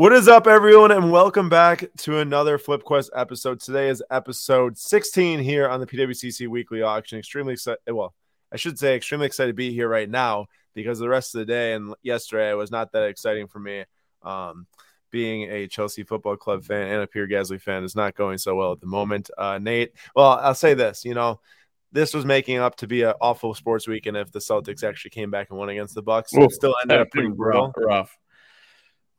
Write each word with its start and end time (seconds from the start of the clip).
What 0.00 0.14
is 0.14 0.28
up, 0.28 0.46
everyone, 0.46 0.92
and 0.92 1.12
welcome 1.12 1.50
back 1.50 1.84
to 1.98 2.20
another 2.20 2.56
Flip 2.56 2.82
Quest 2.82 3.10
episode. 3.14 3.60
Today 3.60 3.90
is 3.90 4.02
episode 4.10 4.78
16 4.78 5.40
here 5.40 5.68
on 5.68 5.78
the 5.78 5.86
PWCC 5.86 6.48
Weekly 6.48 6.80
Auction. 6.80 7.18
Extremely 7.18 7.52
excited. 7.52 7.80
Well, 7.86 8.14
I 8.50 8.56
should 8.56 8.78
say, 8.78 8.96
extremely 8.96 9.26
excited 9.26 9.50
to 9.50 9.54
be 9.54 9.74
here 9.74 9.90
right 9.90 10.08
now 10.08 10.46
because 10.72 10.98
the 10.98 11.08
rest 11.10 11.34
of 11.34 11.40
the 11.40 11.44
day 11.44 11.74
and 11.74 11.94
yesterday 12.02 12.54
was 12.54 12.70
not 12.70 12.92
that 12.92 13.10
exciting 13.10 13.46
for 13.46 13.58
me. 13.58 13.84
Um, 14.22 14.66
being 15.10 15.50
a 15.50 15.68
Chelsea 15.68 16.02
Football 16.02 16.38
Club 16.38 16.64
fan 16.64 16.88
and 16.88 17.02
a 17.02 17.06
Pierre 17.06 17.28
Gasly 17.28 17.60
fan 17.60 17.84
is 17.84 17.94
not 17.94 18.14
going 18.14 18.38
so 18.38 18.54
well 18.54 18.72
at 18.72 18.80
the 18.80 18.86
moment. 18.86 19.30
Uh, 19.36 19.58
Nate, 19.58 19.92
well, 20.16 20.30
I'll 20.30 20.54
say 20.54 20.72
this, 20.72 21.04
you 21.04 21.12
know, 21.12 21.40
this 21.92 22.14
was 22.14 22.24
making 22.24 22.56
up 22.56 22.76
to 22.76 22.86
be 22.86 23.02
an 23.02 23.12
awful 23.20 23.52
sports 23.52 23.86
weekend 23.86 24.16
if 24.16 24.32
the 24.32 24.38
Celtics 24.38 24.82
actually 24.82 25.10
came 25.10 25.30
back 25.30 25.50
and 25.50 25.58
won 25.58 25.68
against 25.68 25.94
the 25.94 26.00
Bucks. 26.00 26.32
It 26.32 26.52
still 26.52 26.74
ended 26.80 27.00
up 27.00 27.10
pretty 27.10 27.28
brutal. 27.28 27.74
rough. 27.76 28.16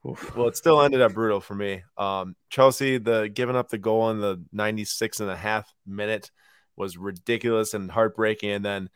Oof. 0.07 0.35
Well, 0.35 0.47
it 0.47 0.57
still 0.57 0.81
ended 0.81 1.01
up 1.01 1.13
brutal 1.13 1.41
for 1.41 1.53
me. 1.53 1.83
Um, 1.97 2.35
Chelsea, 2.49 2.97
the 2.97 3.29
giving 3.31 3.55
up 3.55 3.69
the 3.69 3.77
goal 3.77 4.09
in 4.09 4.19
the 4.19 4.43
96 4.51 5.19
and 5.19 5.29
a 5.29 5.35
half 5.35 5.71
minute 5.85 6.31
was 6.75 6.97
ridiculous 6.97 7.73
and 7.73 7.91
heartbreaking. 7.91 8.49
And 8.49 8.65
then 8.65 8.89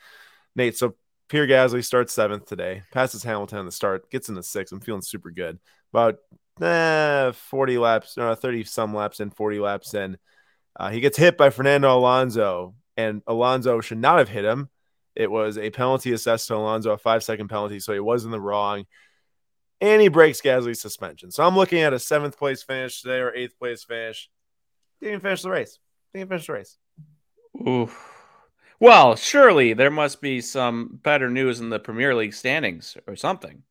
Nate, 0.55 0.77
so 0.77 0.95
Pierre 1.29 1.47
Gasly 1.47 1.83
starts 1.83 2.13
seventh 2.13 2.47
today, 2.47 2.83
passes 2.91 3.23
Hamilton 3.23 3.59
on 3.59 3.65
the 3.65 3.71
start, 3.71 4.09
gets 4.09 4.29
in 4.29 4.35
the 4.35 4.43
sixth. 4.43 4.73
I'm 4.73 4.79
feeling 4.79 5.01
super 5.01 5.29
good. 5.29 5.59
About 5.93 6.17
eh, 6.61 7.31
40 7.31 7.77
laps, 7.77 8.17
no, 8.17 8.33
30 8.33 8.63
some 8.63 8.93
laps 8.93 9.19
in, 9.19 9.29
40 9.29 9.59
laps 9.59 9.93
in. 9.93 10.17
Uh, 10.77 10.89
he 10.89 11.01
gets 11.01 11.17
hit 11.17 11.37
by 11.37 11.51
Fernando 11.51 11.95
Alonso, 11.95 12.75
and 12.97 13.21
Alonso 13.27 13.79
should 13.79 13.97
not 13.99 14.17
have 14.17 14.29
hit 14.29 14.43
him. 14.43 14.69
It 15.15 15.31
was 15.31 15.57
a 15.57 15.69
penalty 15.69 16.11
assessed 16.11 16.47
to 16.47 16.55
Alonso, 16.55 16.91
a 16.91 16.97
five 16.97 17.23
second 17.23 17.47
penalty, 17.47 17.79
so 17.79 17.93
he 17.93 17.99
was 17.99 18.25
in 18.25 18.31
the 18.31 18.41
wrong 18.41 18.85
and 19.81 20.01
he 20.01 20.07
breaks 20.07 20.41
Gasly's 20.41 20.81
suspension. 20.81 21.31
So 21.31 21.43
I'm 21.43 21.55
looking 21.55 21.81
at 21.81 21.93
a 21.93 21.99
seventh 21.99 22.37
place 22.37 22.63
finish 22.63 23.01
today 23.01 23.19
or 23.19 23.33
eighth 23.33 23.57
place 23.57 23.83
finish. 23.83 24.29
Didn't 24.99 25.13
even 25.13 25.21
finish 25.21 25.41
the 25.41 25.49
race. 25.49 25.79
Didn't 26.13 26.21
even 26.21 26.29
finish 26.29 26.47
the 26.47 26.53
race. 26.53 26.77
Oof. 27.67 28.11
Well, 28.79 29.15
surely 29.15 29.73
there 29.73 29.91
must 29.91 30.21
be 30.21 30.41
some 30.41 30.99
better 31.01 31.29
news 31.29 31.59
in 31.59 31.69
the 31.69 31.79
Premier 31.79 32.13
League 32.13 32.33
standings 32.33 32.97
or 33.07 33.15
something 33.15 33.63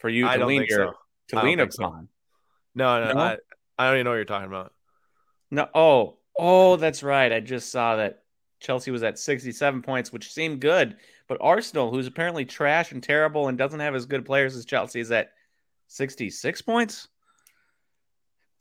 for 0.00 0.08
you 0.08 0.28
to 0.28 0.46
lean 0.46 0.64
your, 0.68 0.94
so. 1.30 1.38
to 1.38 1.44
lean 1.44 1.58
think 1.58 1.72
so. 1.72 1.84
upon. 1.84 2.08
No, 2.74 3.04
no, 3.04 3.12
No? 3.12 3.20
I, 3.20 3.36
I 3.78 3.86
don't 3.86 3.96
even 3.96 4.04
know 4.04 4.10
what 4.10 4.16
you're 4.16 4.24
talking 4.24 4.48
about. 4.48 4.72
No, 5.50 5.68
oh, 5.74 6.18
oh, 6.38 6.76
that's 6.76 7.02
right. 7.02 7.32
I 7.32 7.40
just 7.40 7.70
saw 7.70 7.96
that 7.96 8.22
Chelsea 8.60 8.90
was 8.90 9.02
at 9.02 9.18
67 9.18 9.82
points, 9.82 10.12
which 10.12 10.32
seemed 10.32 10.60
good, 10.60 10.96
but 11.28 11.38
Arsenal, 11.40 11.90
who's 11.90 12.06
apparently 12.06 12.44
trash 12.44 12.92
and 12.92 13.02
terrible 13.02 13.48
and 13.48 13.58
doesn't 13.58 13.80
have 13.80 13.94
as 13.94 14.06
good 14.06 14.24
players 14.24 14.56
as 14.56 14.64
Chelsea, 14.64 15.00
is 15.00 15.10
at 15.10 15.30
66 15.94 16.62
points. 16.62 17.08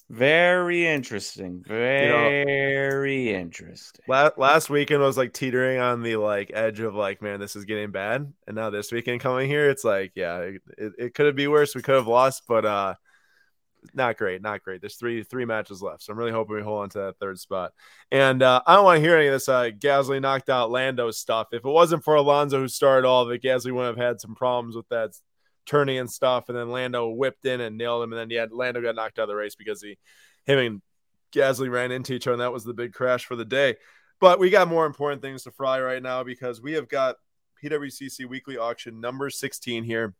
Very 0.09 0.85
interesting. 0.87 1.63
Very 1.65 3.33
interesting. 3.33 4.05
La- 4.07 4.29
last 4.37 4.69
weekend 4.69 5.01
was 5.01 5.17
like 5.17 5.33
teetering 5.33 5.79
on 5.79 6.03
the 6.03 6.17
like 6.17 6.51
edge 6.53 6.79
of 6.79 6.93
like, 6.93 7.23
man, 7.23 7.39
this 7.39 7.55
is 7.55 7.65
getting 7.65 7.89
bad. 7.89 8.31
And 8.45 8.55
now 8.55 8.69
this 8.69 8.91
weekend 8.91 9.21
coming 9.21 9.47
here, 9.47 9.69
it's 9.69 9.83
like, 9.83 10.11
yeah, 10.13 10.37
it, 10.39 10.61
it 10.77 11.13
could 11.15 11.25
have 11.25 11.35
been 11.35 11.49
worse. 11.49 11.73
We 11.73 11.81
could 11.81 11.95
have 11.95 12.07
lost, 12.07 12.43
but 12.47 12.65
uh 12.65 12.95
not 13.93 14.17
great, 14.17 14.41
not 14.41 14.63
great. 14.63 14.81
There's 14.81 14.95
three 14.95 15.23
three 15.23 15.45
matches 15.45 15.81
left, 15.81 16.03
so 16.03 16.13
I'm 16.13 16.19
really 16.19 16.31
hoping 16.31 16.55
we 16.55 16.61
hold 16.61 16.83
on 16.83 16.89
to 16.89 16.99
that 16.99 17.19
third 17.19 17.39
spot. 17.39 17.73
And 18.11 18.41
uh, 18.41 18.61
I 18.65 18.75
don't 18.75 18.85
want 18.85 18.97
to 18.97 19.01
hear 19.01 19.17
any 19.17 19.27
of 19.27 19.33
this 19.33 19.49
uh, 19.49 19.71
Gasly 19.77 20.21
knocked 20.21 20.49
out 20.49 20.71
Lando 20.71 21.11
stuff. 21.11 21.47
If 21.51 21.65
it 21.65 21.69
wasn't 21.69 22.03
for 22.03 22.15
Alonso 22.15 22.59
who 22.59 22.67
started 22.67 23.05
all 23.05 23.23
of 23.23 23.31
it, 23.31 23.41
Gasly 23.41 23.73
wouldn't 23.73 23.97
have 23.97 24.05
had 24.05 24.21
some 24.21 24.35
problems 24.35 24.75
with 24.75 24.87
that 24.89 25.11
turning 25.65 25.97
and 25.97 26.09
stuff. 26.09 26.49
And 26.49 26.57
then 26.57 26.69
Lando 26.69 27.09
whipped 27.09 27.45
in 27.45 27.61
and 27.61 27.77
nailed 27.77 28.03
him, 28.03 28.13
and 28.13 28.19
then 28.19 28.29
yeah, 28.29 28.45
Lando 28.49 28.81
got 28.81 28.95
knocked 28.95 29.19
out 29.19 29.23
of 29.23 29.29
the 29.29 29.35
race 29.35 29.55
because 29.55 29.81
he, 29.81 29.97
him 30.45 30.59
and 30.59 30.81
Gasly 31.33 31.69
ran 31.69 31.91
into 31.91 32.13
each 32.13 32.27
other, 32.27 32.33
and 32.33 32.41
that 32.41 32.53
was 32.53 32.63
the 32.63 32.73
big 32.73 32.93
crash 32.93 33.25
for 33.25 33.35
the 33.35 33.45
day. 33.45 33.75
But 34.19 34.39
we 34.39 34.49
got 34.49 34.67
more 34.67 34.85
important 34.85 35.21
things 35.21 35.43
to 35.43 35.51
fry 35.51 35.81
right 35.81 36.01
now 36.01 36.23
because 36.23 36.61
we 36.61 36.73
have 36.73 36.87
got 36.87 37.15
PWCC 37.63 38.25
weekly 38.27 38.57
auction 38.57 39.01
number 39.01 39.29
16 39.29 39.83
here. 39.83 40.13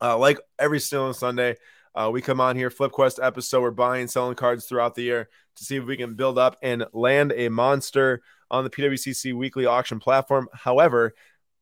Uh, 0.00 0.16
like 0.16 0.38
every 0.58 0.80
single 0.80 1.12
Sunday, 1.12 1.56
uh, 1.94 2.08
we 2.12 2.22
come 2.22 2.40
on 2.40 2.56
here, 2.56 2.70
FlipQuest 2.70 3.22
episode. 3.22 3.60
We're 3.60 3.70
buying, 3.70 4.06
selling 4.06 4.36
cards 4.36 4.66
throughout 4.66 4.94
the 4.94 5.02
year 5.02 5.28
to 5.56 5.64
see 5.64 5.76
if 5.76 5.84
we 5.84 5.96
can 5.96 6.14
build 6.14 6.38
up 6.38 6.56
and 6.62 6.86
land 6.92 7.32
a 7.34 7.48
monster 7.48 8.22
on 8.50 8.64
the 8.64 8.70
PWCC 8.70 9.34
weekly 9.34 9.66
auction 9.66 9.98
platform. 9.98 10.48
However, 10.52 11.14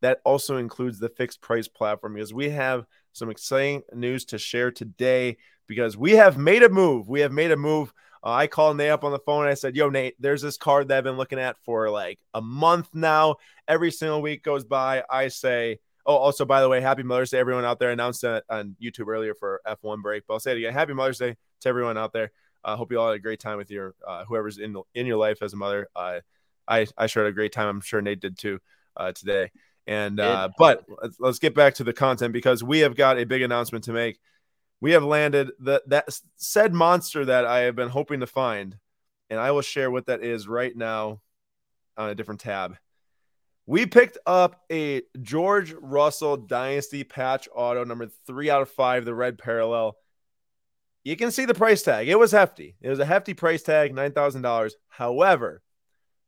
that 0.03 0.21
also 0.25 0.57
includes 0.57 0.99
the 0.99 1.09
fixed 1.09 1.41
price 1.41 1.69
platform 1.69 2.15
because 2.15 2.35
we 2.35 2.51
have 2.51 2.87
some 3.13 3.31
exciting 3.31 3.83
news 3.95 4.25
to 4.27 4.39
share 4.39 4.71
today 4.71 5.37
because 5.67 5.97
we 5.97 6.13
have 6.13 6.37
made 6.37 6.63
a 6.63 6.69
move. 6.69 7.09
We 7.09 7.21
have 7.21 7.33
made 7.33 7.51
a 7.51 7.57
move. 7.57 7.93
Uh, 8.23 8.31
I 8.31 8.47
called 8.47 8.77
Nate 8.77 8.91
up 8.91 9.05
on 9.05 9.13
the 9.13 9.19
phone 9.19 9.43
and 9.43 9.51
I 9.51 9.55
said, 9.55 9.77
Yo, 9.77 9.89
Nate, 9.89 10.15
there's 10.19 10.43
this 10.43 10.57
card 10.57 10.89
that 10.89 10.99
I've 10.99 11.05
been 11.05 11.17
looking 11.17 11.39
at 11.39 11.57
for 11.65 11.91
like 11.91 12.19
a 12.35 12.43
month 12.43 12.89
now. 12.93 13.37
Every 13.67 13.91
single 13.91 14.23
week 14.23 14.43
goes 14.43 14.65
by. 14.65 15.05
I 15.09 15.29
say, 15.29 15.79
Oh, 16.05 16.17
also, 16.17 16.45
by 16.45 16.61
the 16.61 16.69
way, 16.69 16.81
happy 16.81 17.03
Mother's 17.03 17.31
Day, 17.31 17.39
everyone 17.39 17.65
out 17.65 17.81
there. 17.81 17.91
Announced 17.91 18.23
that 18.23 18.45
on 18.49 18.77
YouTube 18.81 19.09
earlier 19.09 19.35
for 19.35 19.61
F1 19.67 20.03
break, 20.03 20.25
but 20.27 20.35
I'll 20.35 20.41
say 20.41 20.53
it 20.53 20.59
again. 20.59 20.73
Happy 20.73 20.93
Mother's 20.93 21.19
Day 21.19 21.37
to 21.63 21.69
everyone 21.69 21.99
out 21.99 22.13
there. 22.13 22.31
I 22.63 22.73
uh, 22.73 22.77
hope 22.77 22.93
you 22.93 23.01
all 23.01 23.09
had 23.09 23.17
a 23.17 23.21
great 23.21 23.41
time 23.41 23.59
with 23.59 23.71
your 23.71 23.95
uh, 24.07 24.25
whoever's 24.25 24.59
in 24.59 24.77
in 24.95 25.07
your 25.07 25.17
life 25.17 25.43
as 25.43 25.53
a 25.53 25.57
mother. 25.57 25.89
I 25.95 26.21
I 26.97 27.07
sure 27.07 27.25
had 27.25 27.31
a 27.31 27.35
great 27.35 27.53
time. 27.53 27.69
I'm 27.69 27.81
sure 27.81 28.01
Nate 28.03 28.21
did 28.21 28.39
too 28.39 28.59
uh, 28.97 29.13
today. 29.13 29.51
And 29.87 30.19
uh, 30.19 30.49
but 30.59 30.85
let's, 31.03 31.17
let's 31.21 31.39
get 31.39 31.55
back 31.55 31.75
to 31.75 31.85
the 31.85 31.93
content 31.93 32.33
because 32.33 32.63
we 32.63 32.81
have 32.81 32.97
got 32.97 33.19
a 33.19 33.25
big 33.25 33.43
announcement 33.43 33.85
to 33.85 33.93
make. 33.93 34.19
We 34.81 34.93
have 34.93 35.05
landed 35.05 35.51
the 35.61 35.83
that 35.87 36.09
said 36.37 36.75
monster 36.75 37.25
that 37.25 37.47
I 37.47 37.61
have 37.61 37.77
been 37.77 37.89
hoping 37.89 38.21
to 38.21 38.27
find, 38.27 38.77
and 39.31 39.39
I 39.39 39.53
will 39.53 39.63
share 39.63 39.91
what 39.91 40.07
that 40.07 40.25
is 40.25 40.49
right 40.49 40.77
now 40.77 41.21
on 41.97 42.11
a 42.11 42.15
different 42.15 42.41
tab. 42.41 42.77
We 43.69 43.87
picked 43.87 44.19
up 44.27 44.63
a 44.71 45.03
George 45.21 45.73
Russell 45.73 46.37
Dynasty 46.37 47.03
patch 47.03 47.49
auto 47.55 47.85
number 47.85 48.09
three 48.27 48.49
out 48.49 48.63
of 48.63 48.71
five, 48.71 49.05
the 49.05 49.15
red 49.15 49.39
parallel. 49.39 49.97
You 51.03 51.17
can 51.17 51.33
see 51.33 51.45
the 51.45 51.55
price 51.55 51.83
tag. 51.83 52.09
It 52.09 52.19
was 52.19 52.33
hefty. 52.33 52.77
It 52.81 52.89
was 52.89 53.01
a 53.01 53.05
hefty 53.05 53.35
price 53.35 53.63
tag, 53.63 53.95
$9,000. 53.95 54.73
However, 54.89 55.63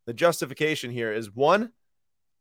the 0.07 0.15
justification 0.15 0.91
here 0.91 1.13
is 1.13 1.35
one, 1.35 1.73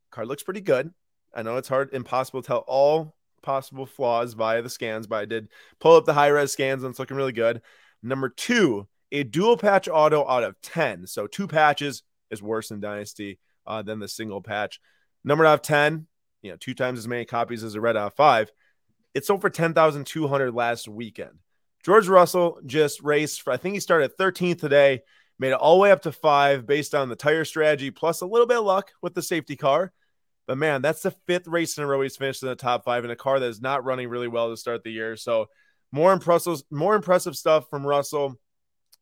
card 0.10 0.28
looks 0.28 0.44
pretty 0.44 0.62
good. 0.62 0.92
I 1.38 1.44
know 1.44 1.58
it's 1.58 1.70
hard, 1.70 1.94
impossible 1.94 2.42
to 2.42 2.48
tell 2.48 2.66
all 2.68 3.16
possible 3.44 3.86
flaws 3.86 4.34
via 4.34 4.64
the 4.64 4.70
scans, 4.72 5.06
but 5.06 5.18
I 5.18 5.26
did 5.26 5.50
pull 5.80 5.96
up 5.96 6.06
the 6.06 6.14
high 6.14 6.30
res 6.30 6.52
scans 6.52 6.84
and 6.84 6.90
it's 6.90 7.00
looking 7.00 7.16
really 7.16 7.32
good. 7.32 7.62
Number 8.02 8.28
two, 8.28 8.88
a 9.12 9.24
dual 9.24 9.56
patch 9.56 9.88
auto 9.88 10.28
out 10.28 10.44
of 10.44 10.60
10. 10.62 11.06
So 11.06 11.28
two 11.28 11.48
patches 11.48 12.02
is 12.32 12.42
worse 12.42 12.70
than 12.70 12.80
Dynasty 12.80 13.40
uh, 13.68 13.84
than 13.84 14.00
the 14.00 14.08
single 14.08 14.42
patch. 14.42 14.82
Number 15.24 15.46
out 15.46 15.54
of 15.54 15.62
10, 15.62 16.08
you 16.42 16.52
know, 16.52 16.58
two 16.58 16.74
times 16.74 16.98
as 16.98 17.08
many 17.08 17.24
copies 17.24 17.64
as 17.64 17.76
a 17.76 17.82
red 17.82 17.96
out 17.96 18.08
of 18.08 18.16
five. 18.16 18.52
It 19.14 19.24
sold 19.24 19.42
for 19.42 19.50
10,200 19.52 20.54
last 20.54 20.88
weekend. 20.88 21.40
George 21.86 22.08
Russell 22.08 22.60
just 22.66 23.02
raced 23.04 23.44
for, 23.44 23.54
I 23.54 23.58
think 23.58 23.76
he 23.76 23.80
started 23.80 24.18
13th 24.18 24.60
today, 24.60 25.02
made 25.38 25.50
it 25.50 25.54
all 25.54 25.76
the 25.76 25.82
way 25.82 25.92
up 25.92 26.02
to 26.02 26.12
five 26.12 26.66
based 26.66 26.96
on 26.96 27.10
the 27.10 27.16
tire 27.16 27.46
strategy, 27.46 27.92
plus 27.92 28.22
a 28.22 28.26
little 28.26 28.48
bit 28.48 28.58
of 28.58 28.66
luck 28.66 28.92
with 29.04 29.14
the 29.14 29.22
safety 29.22 29.56
car. 29.56 29.94
But 30.48 30.58
man, 30.58 30.82
that's 30.82 31.02
the 31.02 31.12
fifth 31.12 31.48
race 31.48 31.78
in 31.78 31.84
a 31.84 31.88
row 31.88 32.02
he's 32.02 32.16
finished 32.16 32.42
in 32.42 32.50
the 32.50 32.56
top 32.56 32.86
five 32.86 33.04
in 33.04 33.12
a 33.12 33.16
car 33.16 33.40
that 33.40 33.48
is 33.48 33.62
not 33.62 33.84
running 33.84 34.08
really 34.08 34.30
well 34.30 34.50
to 34.50 34.58
start 34.58 34.84
the 34.84 34.92
year. 34.92 35.18
So 35.18 35.48
more 35.92 36.14
impressive, 36.14 36.62
more 36.72 36.96
impressive 36.96 37.36
stuff 37.36 37.70
from 37.70 37.86
Russell, 37.86 38.40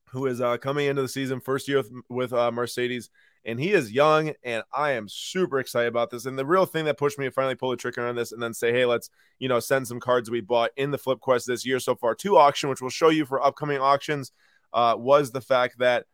who 0.10 0.26
is 0.26 0.42
uh, 0.42 0.58
coming 0.58 0.88
into 0.88 1.04
the 1.04 1.08
season 1.08 1.40
first 1.40 1.68
year 1.68 1.78
with, 1.78 1.92
with 2.10 2.34
uh, 2.34 2.52
Mercedes, 2.52 3.10
and 3.44 3.60
he 3.60 3.74
is 3.74 3.92
young, 3.92 4.34
and 4.44 4.64
I 4.74 4.92
am 4.92 5.08
super 5.08 5.60
excited 5.60 5.88
about 5.88 6.10
this. 6.10 6.26
And 6.26 6.38
the 6.38 6.46
real 6.46 6.66
thing 6.66 6.86
that 6.86 6.98
pushed 6.98 7.20
me 7.20 7.26
to 7.26 7.32
finally 7.32 7.54
pull 7.54 7.70
the 7.70 7.78
trigger 7.78 8.08
on 8.08 8.16
this, 8.16 8.32
and 8.32 8.42
then 8.42 8.54
say, 8.54 8.72
hey, 8.72 8.86
let's 8.86 9.12
you 9.38 9.48
know 9.48 9.60
send 9.60 9.88
some 9.88 10.00
cards 10.00 10.32
we 10.32 10.42
bought 10.42 10.72
in 10.78 10.90
the 10.90 10.98
Flip 10.98 11.20
Quest 11.20 11.46
this 11.46 11.66
year 11.66 11.80
so 11.80 11.96
far 11.96 12.16
to 12.16 12.38
auction, 12.38 12.70
which 12.70 12.82
we'll 12.82 12.90
show 12.90 13.10
you 13.10 13.26
for 13.26 13.44
upcoming 13.44 13.78
auctions, 13.78 14.32
uh, 14.74 14.96
was 14.98 15.32
the 15.32 15.42
fact 15.42 15.78
that 15.78 16.06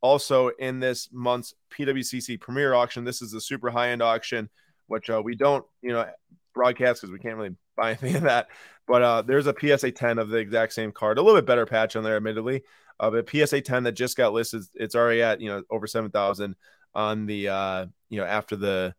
also 0.00 0.48
in 0.58 0.80
this 0.80 1.10
month's 1.12 1.52
PWCC 1.70 2.40
Premier 2.40 2.72
auction, 2.72 3.04
this 3.04 3.20
is 3.20 3.34
a 3.34 3.40
super 3.40 3.70
high 3.70 3.90
end 3.90 4.02
auction 4.02 4.48
which 4.88 5.08
uh, 5.08 5.22
we 5.24 5.36
don't, 5.36 5.64
you 5.82 5.92
know, 5.92 6.06
broadcast 6.54 7.00
because 7.00 7.12
we 7.12 7.18
can't 7.18 7.36
really 7.36 7.54
buy 7.76 7.90
anything 7.90 8.16
of 8.16 8.22
that. 8.22 8.48
But 8.86 9.02
uh, 9.02 9.22
there's 9.22 9.46
a 9.46 9.54
PSA 9.58 9.92
10 9.92 10.18
of 10.18 10.30
the 10.30 10.38
exact 10.38 10.72
same 10.72 10.92
card, 10.92 11.18
a 11.18 11.22
little 11.22 11.38
bit 11.38 11.46
better 11.46 11.66
patch 11.66 11.94
on 11.94 12.02
there, 12.02 12.16
admittedly. 12.16 12.62
Uh, 12.98 13.10
but 13.10 13.30
PSA 13.30 13.60
10 13.60 13.84
that 13.84 13.92
just 13.92 14.16
got 14.16 14.32
listed, 14.32 14.64
it's 14.74 14.96
already 14.96 15.22
at 15.22 15.40
you 15.40 15.48
know 15.48 15.62
over 15.70 15.86
7,000 15.86 16.56
on 16.94 17.26
the 17.26 17.48
uh, 17.48 17.86
you 18.08 18.18
know 18.18 18.26
after 18.26 18.56
the 18.56 18.94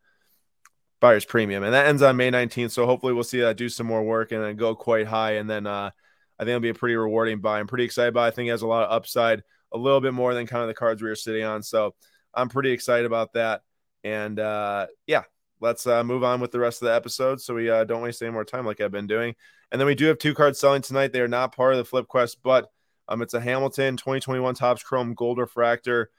buyer's 1.01 1.25
premium, 1.25 1.63
and 1.63 1.73
that 1.73 1.87
ends 1.87 2.01
on 2.01 2.15
May 2.17 2.31
19th. 2.31 2.71
So 2.71 2.85
hopefully 2.85 3.13
we'll 3.13 3.23
see 3.23 3.41
that 3.41 3.57
do 3.57 3.67
some 3.67 3.87
more 3.87 4.03
work 4.03 4.31
and 4.31 4.43
then 4.43 4.55
go 4.55 4.75
quite 4.75 5.07
high, 5.07 5.33
and 5.33 5.49
then 5.49 5.67
uh, 5.67 5.91
I 6.39 6.43
think 6.43 6.49
it'll 6.49 6.61
be 6.61 6.69
a 6.69 6.73
pretty 6.73 6.95
rewarding 6.95 7.41
buy. 7.41 7.59
I'm 7.59 7.67
pretty 7.67 7.83
excited. 7.83 8.15
It. 8.15 8.19
I 8.19 8.31
think 8.31 8.47
it 8.47 8.51
has 8.51 8.61
a 8.61 8.67
lot 8.67 8.83
of 8.83 8.91
upside, 8.91 9.43
a 9.73 9.77
little 9.77 10.01
bit 10.01 10.13
more 10.13 10.33
than 10.33 10.47
kind 10.47 10.61
of 10.61 10.67
the 10.67 10.73
cards 10.73 11.01
we 11.01 11.09
were 11.09 11.15
sitting 11.15 11.43
on. 11.43 11.63
So 11.63 11.95
I'm 12.33 12.47
pretty 12.47 12.71
excited 12.71 13.05
about 13.05 13.33
that. 13.33 13.61
And 14.03 14.39
uh, 14.39 14.87
yeah, 15.07 15.23
let's 15.61 15.85
uh, 15.87 16.03
move 16.03 16.23
on 16.23 16.39
with 16.39 16.51
the 16.51 16.59
rest 16.59 16.81
of 16.81 16.87
the 16.87 16.93
episode 16.93 17.41
so 17.41 17.55
we 17.55 17.69
uh, 17.69 17.83
don't 17.83 18.01
waste 18.01 18.21
any 18.21 18.31
more 18.31 18.45
time 18.45 18.65
like 18.65 18.81
I've 18.81 18.91
been 18.91 19.07
doing. 19.07 19.35
And 19.71 19.79
then 19.79 19.85
we 19.85 19.95
do 19.95 20.05
have 20.05 20.17
two 20.17 20.33
cards 20.33 20.59
selling 20.59 20.81
tonight. 20.81 21.13
They 21.13 21.21
are 21.21 21.27
not 21.27 21.55
part 21.55 21.73
of 21.73 21.77
the 21.77 21.85
Flip 21.85 22.07
Quest, 22.07 22.37
but 22.43 22.71
Um, 23.07 23.21
it's 23.21 23.33
a 23.33 23.41
Hamilton 23.41 23.97
2021 23.97 24.53
Topps 24.55 24.83
Chrome 24.83 25.15
Gold 25.15 25.39
Refractor 25.39 26.11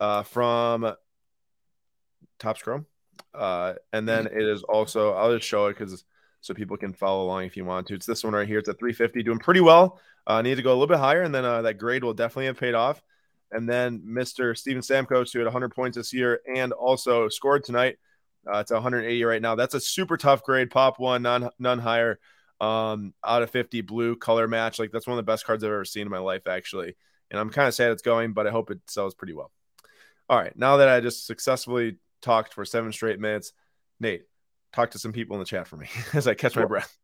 uh, 0.00 0.22
from 0.22 0.94
Topps 2.38 2.62
Chrome. 2.62 2.86
Uh, 3.34 3.74
and 3.92 4.08
then 4.08 4.26
it 4.26 4.42
is 4.42 4.62
also, 4.62 5.12
I'll 5.12 5.34
just 5.34 5.48
show 5.48 5.66
it 5.66 5.76
because 5.76 6.04
so 6.40 6.54
people 6.54 6.76
can 6.76 6.92
follow 6.92 7.24
along 7.24 7.44
if 7.44 7.56
you 7.56 7.64
want 7.64 7.86
to. 7.88 7.94
It's 7.94 8.06
this 8.06 8.22
one 8.22 8.34
right 8.34 8.46
here. 8.46 8.58
It's 8.58 8.68
a 8.68 8.74
350, 8.74 9.22
doing 9.22 9.38
pretty 9.38 9.60
well. 9.60 9.98
Uh, 10.26 10.40
need 10.42 10.54
to 10.56 10.62
go 10.62 10.70
a 10.70 10.76
little 10.76 10.86
bit 10.86 10.98
higher, 10.98 11.22
and 11.22 11.34
then 11.34 11.44
uh, 11.44 11.62
that 11.62 11.78
grade 11.78 12.04
will 12.04 12.14
definitely 12.14 12.46
have 12.46 12.58
paid 12.58 12.74
off. 12.74 13.02
And 13.50 13.68
then 13.68 14.00
Mr. 14.00 14.56
Steven 14.56 14.82
Stamkos, 14.82 15.32
who 15.32 15.38
had 15.38 15.46
100 15.46 15.70
points 15.70 15.96
this 15.96 16.12
year 16.12 16.40
and 16.54 16.72
also 16.72 17.28
scored 17.28 17.64
tonight. 17.64 17.96
Uh, 18.46 18.58
it's 18.58 18.70
180 18.70 19.24
right 19.24 19.42
now. 19.42 19.54
That's 19.54 19.74
a 19.74 19.80
super 19.80 20.16
tough 20.16 20.42
grade. 20.42 20.70
Pop 20.70 20.98
one, 20.98 21.22
none, 21.22 21.50
none 21.58 21.78
higher 21.78 22.18
um, 22.60 23.14
out 23.24 23.42
of 23.42 23.50
50 23.50 23.80
blue 23.82 24.16
color 24.16 24.48
match. 24.48 24.78
Like 24.78 24.90
that's 24.92 25.06
one 25.06 25.18
of 25.18 25.24
the 25.24 25.30
best 25.30 25.46
cards 25.46 25.64
I've 25.64 25.70
ever 25.70 25.84
seen 25.84 26.02
in 26.02 26.10
my 26.10 26.18
life, 26.18 26.46
actually. 26.46 26.96
And 27.30 27.40
I'm 27.40 27.50
kind 27.50 27.68
of 27.68 27.74
sad 27.74 27.90
it's 27.92 28.02
going, 28.02 28.32
but 28.32 28.46
I 28.46 28.50
hope 28.50 28.70
it 28.70 28.80
sells 28.86 29.14
pretty 29.14 29.34
well. 29.34 29.50
All 30.28 30.38
right. 30.38 30.56
Now 30.56 30.78
that 30.78 30.88
I 30.88 31.00
just 31.00 31.26
successfully 31.26 31.96
talked 32.22 32.54
for 32.54 32.64
seven 32.64 32.92
straight 32.92 33.20
minutes, 33.20 33.52
Nate, 34.00 34.22
talk 34.72 34.92
to 34.92 34.98
some 34.98 35.12
people 35.12 35.36
in 35.36 35.40
the 35.40 35.46
chat 35.46 35.66
for 35.66 35.76
me 35.76 35.88
as 36.14 36.26
I 36.26 36.34
catch 36.34 36.56
my 36.56 36.64
breath. 36.64 36.96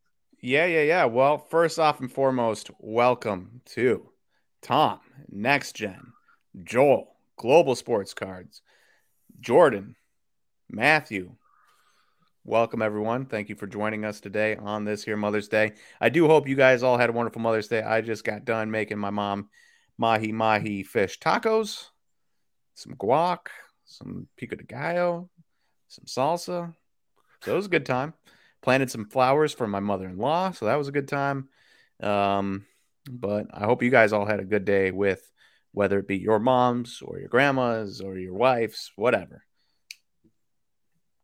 Yeah, 0.42 0.66
yeah, 0.66 0.82
yeah. 0.82 1.04
Well, 1.04 1.38
first 1.38 1.78
off 1.78 2.00
and 2.00 2.10
foremost, 2.10 2.70
welcome 2.78 3.60
to 3.74 4.10
Tom, 4.62 5.00
Next 5.28 5.76
Gen, 5.76 6.12
Joel, 6.64 7.14
Global 7.36 7.74
Sports 7.74 8.14
Cards, 8.14 8.62
Jordan, 9.38 9.96
Matthew, 10.70 11.34
Welcome, 12.44 12.80
everyone. 12.80 13.26
Thank 13.26 13.50
you 13.50 13.54
for 13.54 13.66
joining 13.66 14.06
us 14.06 14.18
today 14.18 14.56
on 14.56 14.86
this 14.86 15.04
here 15.04 15.16
Mother's 15.16 15.46
Day. 15.46 15.72
I 16.00 16.08
do 16.08 16.26
hope 16.26 16.48
you 16.48 16.56
guys 16.56 16.82
all 16.82 16.96
had 16.96 17.10
a 17.10 17.12
wonderful 17.12 17.42
Mother's 17.42 17.68
Day. 17.68 17.82
I 17.82 18.00
just 18.00 18.24
got 18.24 18.46
done 18.46 18.70
making 18.70 18.98
my 18.98 19.10
mom 19.10 19.50
mahi 19.98 20.32
mahi 20.32 20.82
fish 20.82 21.18
tacos, 21.18 21.90
some 22.74 22.94
guac, 22.94 23.48
some 23.84 24.26
pico 24.38 24.56
de 24.56 24.64
gallo, 24.64 25.28
some 25.88 26.06
salsa. 26.06 26.74
So 27.44 27.52
it 27.52 27.56
was 27.56 27.66
a 27.66 27.70
good 27.70 27.84
time. 27.84 28.14
Planted 28.62 28.90
some 28.90 29.04
flowers 29.04 29.52
for 29.52 29.68
my 29.68 29.80
mother 29.80 30.08
in 30.08 30.16
law. 30.16 30.50
So 30.52 30.64
that 30.64 30.76
was 30.76 30.88
a 30.88 30.92
good 30.92 31.08
time. 31.08 31.50
Um, 32.02 32.64
but 33.08 33.48
I 33.52 33.66
hope 33.66 33.82
you 33.82 33.90
guys 33.90 34.14
all 34.14 34.24
had 34.24 34.40
a 34.40 34.44
good 34.44 34.64
day 34.64 34.92
with 34.92 35.30
whether 35.72 35.98
it 35.98 36.08
be 36.08 36.16
your 36.16 36.38
mom's 36.38 37.02
or 37.04 37.18
your 37.18 37.28
grandma's 37.28 38.00
or 38.00 38.16
your 38.18 38.34
wife's, 38.34 38.92
whatever. 38.96 39.44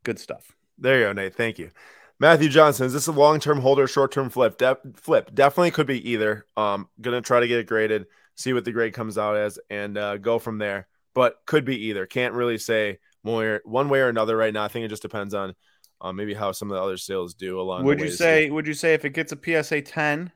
Good 0.07 0.19
stuff. 0.19 0.55
There 0.77 0.99
you 0.99 1.05
go, 1.07 1.11
Nate. 1.11 1.35
Thank 1.35 1.59
you. 1.59 1.69
Matthew 2.17 2.47
Johnson, 2.47 2.85
is 2.85 2.93
this 2.93 3.07
a 3.07 3.11
long 3.11 3.41
term 3.41 3.59
holder, 3.59 3.87
short 3.87 4.13
term 4.13 4.29
flip? 4.29 4.57
De- 4.57 4.77
flip 4.95 5.35
definitely 5.35 5.71
could 5.71 5.85
be 5.85 6.11
either. 6.11 6.45
Um, 6.55 6.87
gonna 7.01 7.19
try 7.19 7.41
to 7.41 7.47
get 7.49 7.59
it 7.59 7.67
graded, 7.67 8.05
see 8.35 8.53
what 8.53 8.63
the 8.63 8.71
grade 8.71 8.93
comes 8.93 9.17
out 9.17 9.35
as, 9.35 9.59
and 9.69 9.97
uh, 9.97 10.15
go 10.15 10.39
from 10.39 10.59
there. 10.59 10.87
But 11.13 11.35
could 11.45 11.65
be 11.65 11.87
either. 11.87 12.05
Can't 12.05 12.33
really 12.35 12.57
say 12.57 12.99
one 13.23 13.35
way 13.35 13.45
or, 13.47 13.61
one 13.65 13.89
way 13.89 13.99
or 13.99 14.07
another 14.07 14.37
right 14.37 14.53
now. 14.53 14.63
I 14.63 14.69
think 14.69 14.85
it 14.85 14.87
just 14.87 15.01
depends 15.01 15.33
on 15.33 15.53
uh, 15.99 16.13
maybe 16.13 16.33
how 16.33 16.53
some 16.53 16.71
of 16.71 16.77
the 16.77 16.81
other 16.81 16.95
sales 16.95 17.33
do 17.33 17.59
along. 17.59 17.83
Would 17.83 17.99
you 17.99 18.09
say? 18.09 18.49
Would 18.49 18.65
you 18.65 18.75
say 18.75 18.93
if 18.93 19.03
it 19.03 19.09
gets 19.09 19.33
a 19.33 19.37
PSA 19.37 19.81
ten, 19.81 20.31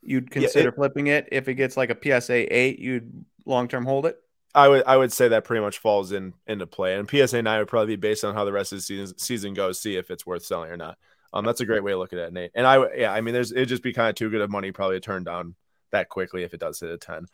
you'd 0.00 0.30
consider 0.30 0.60
yeah, 0.60 0.68
it, 0.68 0.74
flipping 0.74 1.08
it? 1.08 1.28
If 1.32 1.48
it 1.48 1.54
gets 1.56 1.76
like 1.76 1.90
a 1.90 2.20
PSA 2.20 2.56
eight, 2.56 2.78
you'd 2.78 3.26
long 3.44 3.68
term 3.68 3.84
hold 3.84 4.06
it. 4.06 4.16
I 4.54 4.68
would 4.68 4.82
I 4.86 4.96
would 4.96 5.12
say 5.12 5.28
that 5.28 5.44
pretty 5.44 5.62
much 5.62 5.78
falls 5.78 6.12
in 6.12 6.34
into 6.46 6.66
play. 6.66 6.96
And 6.96 7.08
PSA 7.08 7.42
nine 7.42 7.58
would 7.58 7.68
probably 7.68 7.96
be 7.96 8.00
based 8.00 8.24
on 8.24 8.34
how 8.34 8.44
the 8.44 8.52
rest 8.52 8.72
of 8.72 8.78
the 8.78 8.82
season 8.82 9.18
season 9.18 9.54
goes, 9.54 9.80
see 9.80 9.96
if 9.96 10.10
it's 10.10 10.26
worth 10.26 10.44
selling 10.44 10.70
or 10.70 10.76
not. 10.76 10.98
Um, 11.32 11.44
that's 11.44 11.60
a 11.60 11.66
great 11.66 11.84
way 11.84 11.92
to 11.92 11.98
look 11.98 12.12
at 12.12 12.18
it, 12.18 12.32
Nate. 12.32 12.50
And 12.54 12.66
I 12.66 12.84
yeah, 12.94 13.12
I 13.12 13.20
mean, 13.20 13.34
there's 13.34 13.52
it'd 13.52 13.68
just 13.68 13.82
be 13.82 13.92
kind 13.92 14.08
of 14.08 14.16
too 14.16 14.30
good 14.30 14.40
of 14.40 14.50
money 14.50 14.72
probably 14.72 14.96
to 14.96 15.00
turn 15.00 15.24
down 15.24 15.54
that 15.92 16.08
quickly 16.08 16.42
if 16.42 16.54
it 16.54 16.60
does 16.60 16.80
hit 16.80 16.90
a 16.90 16.98
ten. 16.98 17.26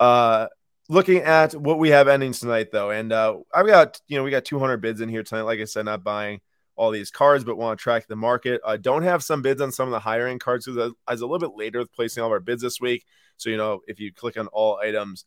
Uh, 0.00 0.46
looking 0.88 1.18
at 1.18 1.54
what 1.54 1.78
we 1.78 1.90
have 1.90 2.08
ending 2.08 2.32
tonight 2.32 2.70
though, 2.72 2.90
and 2.90 3.12
uh, 3.12 3.36
I've 3.52 3.66
got 3.66 4.00
you 4.08 4.16
know 4.16 4.24
we 4.24 4.30
got 4.30 4.44
200 4.44 4.78
bids 4.78 5.00
in 5.00 5.08
here 5.08 5.22
tonight. 5.22 5.42
Like 5.42 5.60
I 5.60 5.64
said, 5.64 5.84
not 5.84 6.02
buying 6.02 6.40
all 6.76 6.90
these 6.90 7.10
cards, 7.10 7.44
but 7.44 7.56
want 7.56 7.78
to 7.78 7.82
track 7.82 8.06
the 8.06 8.16
market. 8.16 8.60
I 8.66 8.78
don't 8.78 9.02
have 9.02 9.22
some 9.22 9.42
bids 9.42 9.60
on 9.60 9.70
some 9.70 9.88
of 9.88 9.92
the 9.92 10.00
higher 10.00 10.26
end 10.26 10.40
cards 10.40 10.66
because 10.66 10.92
I 11.06 11.12
was 11.12 11.20
a 11.20 11.26
little 11.26 11.38
bit 11.38 11.56
later 11.56 11.78
with 11.78 11.92
placing 11.92 12.22
all 12.22 12.28
of 12.28 12.32
our 12.32 12.40
bids 12.40 12.62
this 12.62 12.80
week. 12.80 13.04
So 13.36 13.50
you 13.50 13.56
know, 13.56 13.80
if 13.86 14.00
you 14.00 14.12
click 14.12 14.38
on 14.38 14.46
all 14.48 14.78
items, 14.82 15.24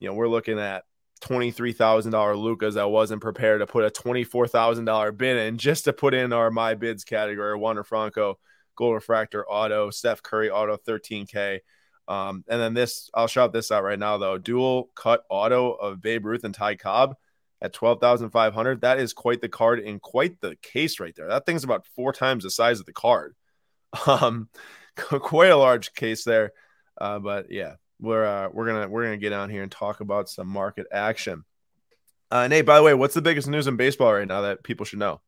you 0.00 0.08
know 0.08 0.14
we're 0.14 0.28
looking 0.28 0.58
at 0.58 0.84
$23,000 1.20 2.36
Lucas 2.36 2.76
I 2.76 2.84
wasn't 2.84 3.20
prepared 3.20 3.60
to 3.60 3.66
put 3.66 3.84
a 3.84 3.90
$24,000 3.90 5.16
bid 5.16 5.36
in 5.36 5.58
just 5.58 5.84
to 5.84 5.92
put 5.92 6.14
in 6.14 6.32
our 6.32 6.50
my 6.50 6.74
bids 6.74 7.04
category. 7.04 7.56
Wander 7.56 7.84
Franco, 7.84 8.38
Gold 8.76 8.94
Refractor 8.94 9.44
Auto, 9.48 9.90
Steph 9.90 10.22
Curry 10.22 10.50
Auto 10.50 10.76
13K. 10.76 11.60
Um, 12.06 12.44
and 12.48 12.60
then 12.60 12.74
this, 12.74 13.10
I'll 13.12 13.26
shout 13.26 13.52
this 13.52 13.70
out 13.70 13.84
right 13.84 13.98
now 13.98 14.16
though. 14.18 14.38
Dual 14.38 14.90
cut 14.94 15.24
auto 15.28 15.72
of 15.72 16.00
Babe 16.00 16.24
Ruth 16.24 16.44
and 16.44 16.54
Ty 16.54 16.76
Cobb 16.76 17.16
at 17.60 17.72
12,500. 17.72 18.80
That 18.80 18.98
is 18.98 19.12
quite 19.12 19.40
the 19.40 19.48
card 19.48 19.80
in 19.80 19.98
quite 19.98 20.40
the 20.40 20.56
case 20.62 21.00
right 21.00 21.14
there. 21.14 21.28
That 21.28 21.44
thing's 21.44 21.64
about 21.64 21.86
four 21.96 22.12
times 22.12 22.44
the 22.44 22.50
size 22.50 22.80
of 22.80 22.86
the 22.86 22.92
card. 22.92 23.34
Um, 24.06 24.50
quite 24.96 25.50
a 25.50 25.56
large 25.56 25.94
case 25.94 26.24
there. 26.24 26.52
Uh, 27.00 27.18
but 27.18 27.50
yeah, 27.50 27.76
we're 28.00 28.24
uh, 28.24 28.48
we're 28.52 28.66
gonna 28.66 28.88
we're 28.88 29.04
gonna 29.04 29.16
get 29.16 29.32
on 29.32 29.50
here 29.50 29.62
and 29.62 29.72
talk 29.72 30.00
about 30.00 30.28
some 30.28 30.48
market 30.48 30.86
action. 30.92 31.44
Uh, 32.30 32.46
Nate, 32.46 32.66
by 32.66 32.76
the 32.76 32.82
way, 32.82 32.94
what's 32.94 33.14
the 33.14 33.22
biggest 33.22 33.48
news 33.48 33.66
in 33.66 33.76
baseball 33.76 34.12
right 34.12 34.28
now 34.28 34.42
that 34.42 34.62
people 34.62 34.84
should 34.84 34.98
know? 34.98 35.20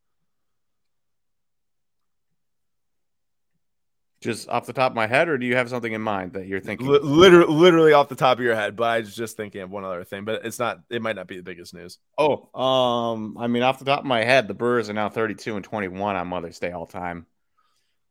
Just 4.20 4.50
off 4.50 4.66
the 4.66 4.74
top 4.74 4.92
of 4.92 4.96
my 4.96 5.06
head, 5.06 5.30
or 5.30 5.38
do 5.38 5.46
you 5.46 5.56
have 5.56 5.70
something 5.70 5.94
in 5.94 6.02
mind 6.02 6.34
that 6.34 6.46
you're 6.46 6.60
thinking? 6.60 6.86
L- 6.86 7.02
literally, 7.02 7.54
literally 7.54 7.92
off 7.94 8.10
the 8.10 8.14
top 8.14 8.36
of 8.36 8.44
your 8.44 8.54
head, 8.54 8.76
but 8.76 8.84
I 8.84 8.98
was 8.98 9.16
just 9.16 9.34
thinking 9.34 9.62
of 9.62 9.70
one 9.70 9.82
other 9.82 10.04
thing, 10.04 10.26
but 10.26 10.44
it's 10.44 10.58
not. 10.58 10.80
It 10.90 11.00
might 11.00 11.16
not 11.16 11.26
be 11.26 11.38
the 11.38 11.42
biggest 11.42 11.72
news. 11.72 11.98
Oh, 12.18 12.50
um, 12.54 13.38
I 13.38 13.46
mean, 13.46 13.62
off 13.62 13.78
the 13.78 13.86
top 13.86 14.00
of 14.00 14.04
my 14.04 14.22
head, 14.22 14.46
the 14.46 14.52
Brewers 14.52 14.90
are 14.90 14.94
now 14.94 15.08
32 15.08 15.56
and 15.56 15.64
21 15.64 16.16
on 16.16 16.28
Mother's 16.28 16.58
Day 16.58 16.70
all 16.70 16.86
time. 16.86 17.24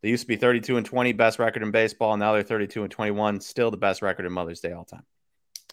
They 0.02 0.10
used 0.10 0.22
to 0.22 0.28
be 0.28 0.38
32 0.38 0.78
and 0.78 0.86
20, 0.86 1.12
best 1.14 1.40
record 1.40 1.64
in 1.64 1.72
baseball. 1.72 2.14
And 2.14 2.20
now 2.20 2.34
they're 2.34 2.44
32 2.44 2.84
and 2.84 2.92
21, 2.92 3.42
still 3.42 3.72
the 3.72 3.78
best 3.78 4.02
record 4.02 4.26
in 4.26 4.32
Mother's 4.32 4.62
Day 4.62 4.72
all 4.72 4.86
time. 4.86 5.04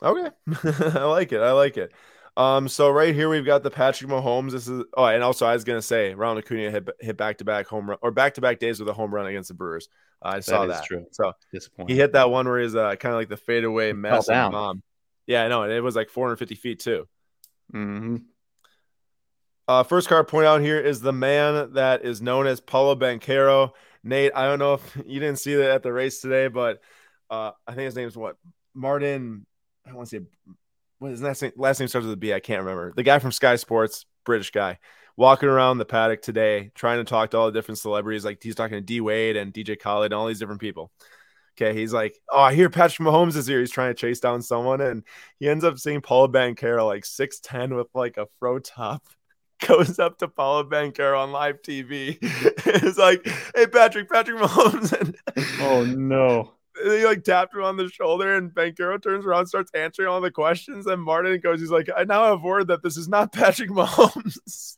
Okay. 0.02 0.30
I 0.98 1.04
like 1.04 1.32
it. 1.32 1.40
I 1.40 1.52
like 1.52 1.76
it. 1.76 1.92
Um, 2.36 2.68
so 2.68 2.90
right 2.90 3.14
here 3.14 3.30
we've 3.30 3.46
got 3.46 3.62
the 3.62 3.70
Patrick 3.70 4.10
Mahomes. 4.10 4.52
This 4.52 4.68
is 4.68 4.84
oh, 4.94 5.06
and 5.06 5.22
also 5.22 5.46
I 5.46 5.54
was 5.54 5.64
gonna 5.64 5.80
say 5.80 6.12
Ronald 6.12 6.44
Acuna 6.44 6.70
hit 6.70 6.88
hit 7.00 7.16
back 7.16 7.38
to 7.38 7.44
back 7.44 7.66
home 7.66 7.88
run 7.88 7.98
or 8.02 8.10
back 8.10 8.34
to 8.34 8.42
back 8.42 8.58
days 8.58 8.78
with 8.78 8.88
a 8.90 8.92
home 8.92 9.14
run 9.14 9.26
against 9.26 9.48
the 9.48 9.54
Brewers. 9.54 9.88
Uh, 10.22 10.34
I 10.36 10.40
saw 10.40 10.66
that. 10.66 10.84
True. 10.84 11.06
So 11.12 11.32
he 11.86 11.96
hit 11.96 12.12
that 12.12 12.28
one 12.28 12.46
where 12.46 12.60
he's 12.60 12.74
uh, 12.74 12.94
kind 12.96 13.14
of 13.14 13.18
like 13.18 13.30
the 13.30 13.38
fadeaway 13.38 13.92
bomb. 14.52 14.82
Yeah, 15.26 15.44
I 15.44 15.48
know, 15.48 15.62
and 15.62 15.72
it 15.72 15.80
was 15.80 15.96
like 15.96 16.10
450 16.10 16.54
feet 16.56 16.78
too. 16.80 17.08
Mm-hmm. 17.72 18.16
Uh, 19.68 19.82
first 19.82 20.08
card 20.08 20.28
point 20.28 20.46
out 20.46 20.60
here 20.60 20.78
is 20.78 21.00
the 21.00 21.12
man 21.12 21.72
that 21.72 22.04
is 22.04 22.22
known 22.22 22.46
as 22.46 22.60
Paolo 22.60 22.94
Banchero. 22.94 23.70
Nate, 24.06 24.32
I 24.34 24.46
don't 24.46 24.58
know 24.58 24.74
if 24.74 24.98
you 25.06 25.20
didn't 25.20 25.38
see 25.38 25.54
that 25.56 25.70
at 25.70 25.82
the 25.82 25.92
race 25.92 26.20
today, 26.20 26.48
but 26.48 26.80
uh, 27.28 27.50
I 27.66 27.72
think 27.72 27.86
his 27.86 27.96
name's 27.96 28.16
what 28.16 28.36
Martin. 28.74 29.46
I 29.86 29.92
want 29.92 30.08
to 30.08 30.20
say 30.20 30.26
what 30.98 31.10
his 31.10 31.22
last 31.22 31.42
name, 31.42 31.52
last 31.56 31.80
name 31.80 31.88
starts 31.88 32.06
with 32.06 32.14
a 32.14 32.16
B. 32.16 32.32
I 32.32 32.40
can't 32.40 32.62
remember. 32.62 32.92
The 32.94 33.02
guy 33.02 33.18
from 33.18 33.32
Sky 33.32 33.56
Sports, 33.56 34.06
British 34.24 34.50
guy, 34.50 34.78
walking 35.16 35.48
around 35.48 35.78
the 35.78 35.84
paddock 35.84 36.22
today, 36.22 36.70
trying 36.74 36.98
to 36.98 37.04
talk 37.04 37.30
to 37.30 37.38
all 37.38 37.46
the 37.46 37.52
different 37.52 37.78
celebrities. 37.78 38.24
Like 38.24 38.42
he's 38.42 38.54
talking 38.54 38.76
to 38.76 38.80
D 38.80 39.00
Wade 39.00 39.36
and 39.36 39.52
DJ 39.52 39.78
Khaled 39.78 40.06
and 40.06 40.14
all 40.14 40.26
these 40.26 40.38
different 40.38 40.60
people. 40.60 40.90
Okay, 41.58 41.76
he's 41.76 41.92
like, 41.92 42.14
oh, 42.30 42.40
I 42.40 42.54
hear 42.54 42.68
Patrick 42.68 43.08
Mahomes 43.08 43.34
is 43.34 43.46
here. 43.46 43.60
He's 43.60 43.70
trying 43.70 43.94
to 43.94 43.98
chase 43.98 44.20
down 44.20 44.42
someone, 44.42 44.82
and 44.82 45.04
he 45.40 45.48
ends 45.48 45.64
up 45.64 45.78
seeing 45.78 46.02
Paul 46.02 46.28
Banchero 46.28 46.86
like 46.86 47.04
six 47.04 47.40
ten 47.40 47.74
with 47.74 47.88
like 47.94 48.18
a 48.18 48.26
fro 48.38 48.58
top 48.58 49.02
goes 49.60 49.98
up 49.98 50.18
to 50.18 50.28
Paolo 50.28 50.64
Banchero 50.64 51.18
on 51.18 51.32
live 51.32 51.62
TV. 51.62 52.18
it's 52.22 52.98
like, 52.98 53.26
hey, 53.54 53.66
Patrick, 53.66 54.10
Patrick 54.10 54.40
Mahomes. 54.40 54.92
And 54.92 55.16
oh, 55.60 55.84
no. 55.84 56.52
he 56.82 57.04
like 57.04 57.24
tapped 57.24 57.54
him 57.54 57.62
on 57.62 57.76
the 57.76 57.88
shoulder, 57.88 58.36
and 58.36 58.50
Banchero 58.50 59.02
turns 59.02 59.26
around, 59.26 59.46
starts 59.46 59.70
answering 59.74 60.08
all 60.08 60.20
the 60.20 60.30
questions. 60.30 60.86
And 60.86 61.02
Martin 61.02 61.38
goes, 61.40 61.60
he's 61.60 61.70
like, 61.70 61.88
I 61.96 62.04
now 62.04 62.24
have 62.30 62.42
word 62.42 62.68
that 62.68 62.82
this 62.82 62.96
is 62.96 63.08
not 63.08 63.32
Patrick 63.32 63.70
Mahomes. 63.70 64.76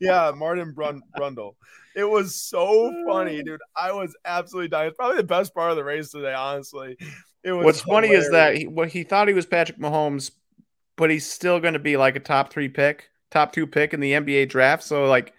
yeah, 0.00 0.32
Martin 0.34 0.72
Brun- 0.72 1.02
Brundle. 1.16 1.54
It 1.94 2.04
was 2.04 2.34
so 2.34 2.92
funny, 3.06 3.42
dude. 3.44 3.60
I 3.74 3.92
was 3.92 4.16
absolutely 4.24 4.68
dying. 4.68 4.88
It's 4.88 4.96
probably 4.96 5.16
the 5.16 5.24
best 5.24 5.54
part 5.54 5.70
of 5.70 5.76
the 5.76 5.84
race 5.84 6.10
today, 6.10 6.34
honestly. 6.34 6.96
It 7.42 7.52
was 7.52 7.64
What's 7.64 7.82
hilarious. 7.82 8.08
funny 8.08 8.18
is 8.18 8.30
that 8.30 8.56
he, 8.56 8.66
what 8.66 8.88
he 8.88 9.02
thought 9.02 9.28
he 9.28 9.34
was 9.34 9.46
Patrick 9.46 9.78
Mahomes, 9.78 10.32
but 10.96 11.10
he's 11.10 11.30
still 11.30 11.60
going 11.60 11.74
to 11.74 11.80
be 11.80 11.96
like 11.96 12.16
a 12.16 12.20
top 12.20 12.52
three 12.52 12.68
pick 12.68 13.08
top 13.36 13.52
two 13.52 13.66
pick 13.66 13.92
in 13.92 14.00
the 14.00 14.12
NBA 14.12 14.48
draft. 14.48 14.82
So 14.82 15.06
like 15.06 15.34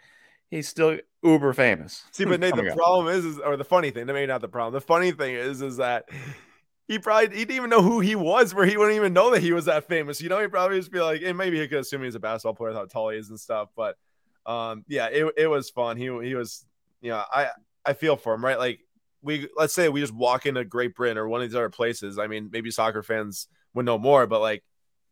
he's 0.50 0.68
still 0.68 1.00
uber 1.24 1.54
famous. 1.54 2.04
See, 2.12 2.25
but 2.25 2.39
Nate, 2.39 2.56
the 2.56 2.72
problem 2.75 3.08
is, 3.08 3.25
is, 3.25 3.39
or 3.39 3.58
the 3.58 3.66
funny 3.66 3.92
thing, 3.92 4.06
maybe 4.06 4.25
not 4.27 4.42
the 4.42 4.48
problem. 4.48 4.74
The 4.74 4.82
funny 4.82 5.12
thing 5.12 5.36
is, 5.36 5.62
is 5.62 5.77
that 5.77 6.06
he 6.88 7.00
probably 7.00 7.36
he 7.36 7.46
didn't 7.46 7.58
even 7.58 7.70
know 7.70 7.82
who 7.82 8.00
he 8.00 8.16
was, 8.16 8.54
where 8.54 8.66
he 8.66 8.77
wouldn't 8.77 8.96
even 8.96 9.13
know 9.13 9.32
that 9.32 9.42
he 9.42 9.51
was 9.51 9.66
that 9.66 9.88
famous. 9.88 10.22
You 10.22 10.30
know, 10.30 10.39
he 10.39 10.48
probably 10.48 10.77
just 10.77 10.92
be 10.92 11.01
like, 11.01 11.22
and 11.24 11.38
maybe 11.38 11.60
he 11.60 11.68
could 11.68 11.80
assume 11.80 12.04
he's 12.04 12.16
a 12.16 12.20
basketball 12.20 12.54
player, 12.54 12.74
how 12.74 12.86
tall 12.86 13.10
he 13.10 13.18
is 13.18 13.30
and 13.30 13.39
stuff. 13.39 13.70
But 13.75 13.96
um, 14.46 14.86
yeah, 14.88 15.08
it, 15.08 15.34
it 15.36 15.48
was 15.48 15.70
fun. 15.70 15.98
He 15.98 16.06
he 16.06 16.36
was, 16.36 16.66
you 17.01 17.10
know, 17.10 17.24
I 17.32 17.50
I 17.86 17.94
feel 17.94 18.16
for 18.16 18.34
him, 18.34 18.46
right? 18.46 18.60
Like 18.60 18.80
we 19.22 19.48
let's 19.58 19.74
say 19.74 19.89
we 19.89 20.01
just 20.01 20.13
walk 20.13 20.46
into 20.46 20.63
Great 20.63 20.96
Britain 20.96 21.18
or 21.18 21.27
one 21.27 21.42
of 21.42 21.50
these 21.50 21.56
other 21.56 21.70
places. 21.70 22.20
I 22.20 22.27
mean, 22.27 22.50
maybe 22.51 22.72
soccer 22.72 23.04
fans 23.04 23.48
would 23.74 23.86
know 23.86 23.98
more, 23.98 24.27
but 24.27 24.39
like 24.39 24.63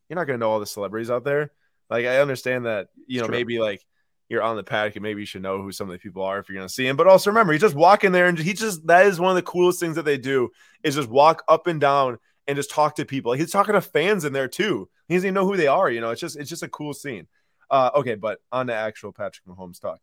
you're 0.07 0.15
not 0.15 0.25
gonna 0.27 0.37
know 0.37 0.51
all 0.51 0.59
the 0.59 0.65
celebrities 0.65 1.09
out 1.09 1.23
there. 1.23 1.51
Like 1.89 2.05
I 2.05 2.19
understand 2.19 2.65
that 2.65 2.87
you 3.07 3.21
know 3.21 3.27
maybe 3.27 3.59
like 3.59 3.81
you're 4.29 4.41
on 4.41 4.55
the 4.55 4.63
paddock 4.63 4.95
and 4.95 5.03
maybe 5.03 5.21
you 5.21 5.25
should 5.25 5.43
know 5.43 5.61
who 5.61 5.71
some 5.71 5.87
of 5.87 5.93
the 5.93 5.99
people 5.99 6.23
are 6.23 6.39
if 6.39 6.49
you're 6.49 6.57
gonna 6.57 6.67
see 6.69 6.87
him. 6.87 6.97
But 6.97 7.07
also 7.07 7.29
remember, 7.29 7.53
you 7.53 7.59
just 7.59 7.75
walk 7.75 8.03
in 8.03 8.11
there 8.11 8.27
and 8.27 8.37
he 8.37 8.53
just 8.53 8.85
that 8.87 9.05
is 9.05 9.19
one 9.19 9.29
of 9.29 9.35
the 9.35 9.41
coolest 9.43 9.79
things 9.79 9.95
that 9.95 10.05
they 10.05 10.17
do 10.17 10.49
is 10.83 10.95
just 10.95 11.09
walk 11.09 11.43
up 11.47 11.67
and 11.67 11.79
down 11.79 12.17
and 12.47 12.55
just 12.55 12.71
talk 12.71 12.95
to 12.95 13.05
people. 13.05 13.31
Like, 13.31 13.39
he's 13.39 13.51
talking 13.51 13.73
to 13.73 13.81
fans 13.81 14.25
in 14.25 14.33
there 14.33 14.47
too. 14.47 14.89
He 15.07 15.15
doesn't 15.15 15.27
even 15.27 15.33
know 15.35 15.45
who 15.47 15.57
they 15.57 15.67
are. 15.67 15.89
You 15.89 16.01
know, 16.01 16.09
it's 16.11 16.21
just 16.21 16.37
it's 16.37 16.49
just 16.49 16.63
a 16.63 16.67
cool 16.67 16.93
scene. 16.93 17.27
Uh, 17.69 17.91
okay, 17.95 18.15
but 18.15 18.39
on 18.51 18.67
to 18.67 18.73
actual 18.73 19.11
Patrick 19.11 19.45
Mahomes 19.47 19.79
talk. 19.79 19.99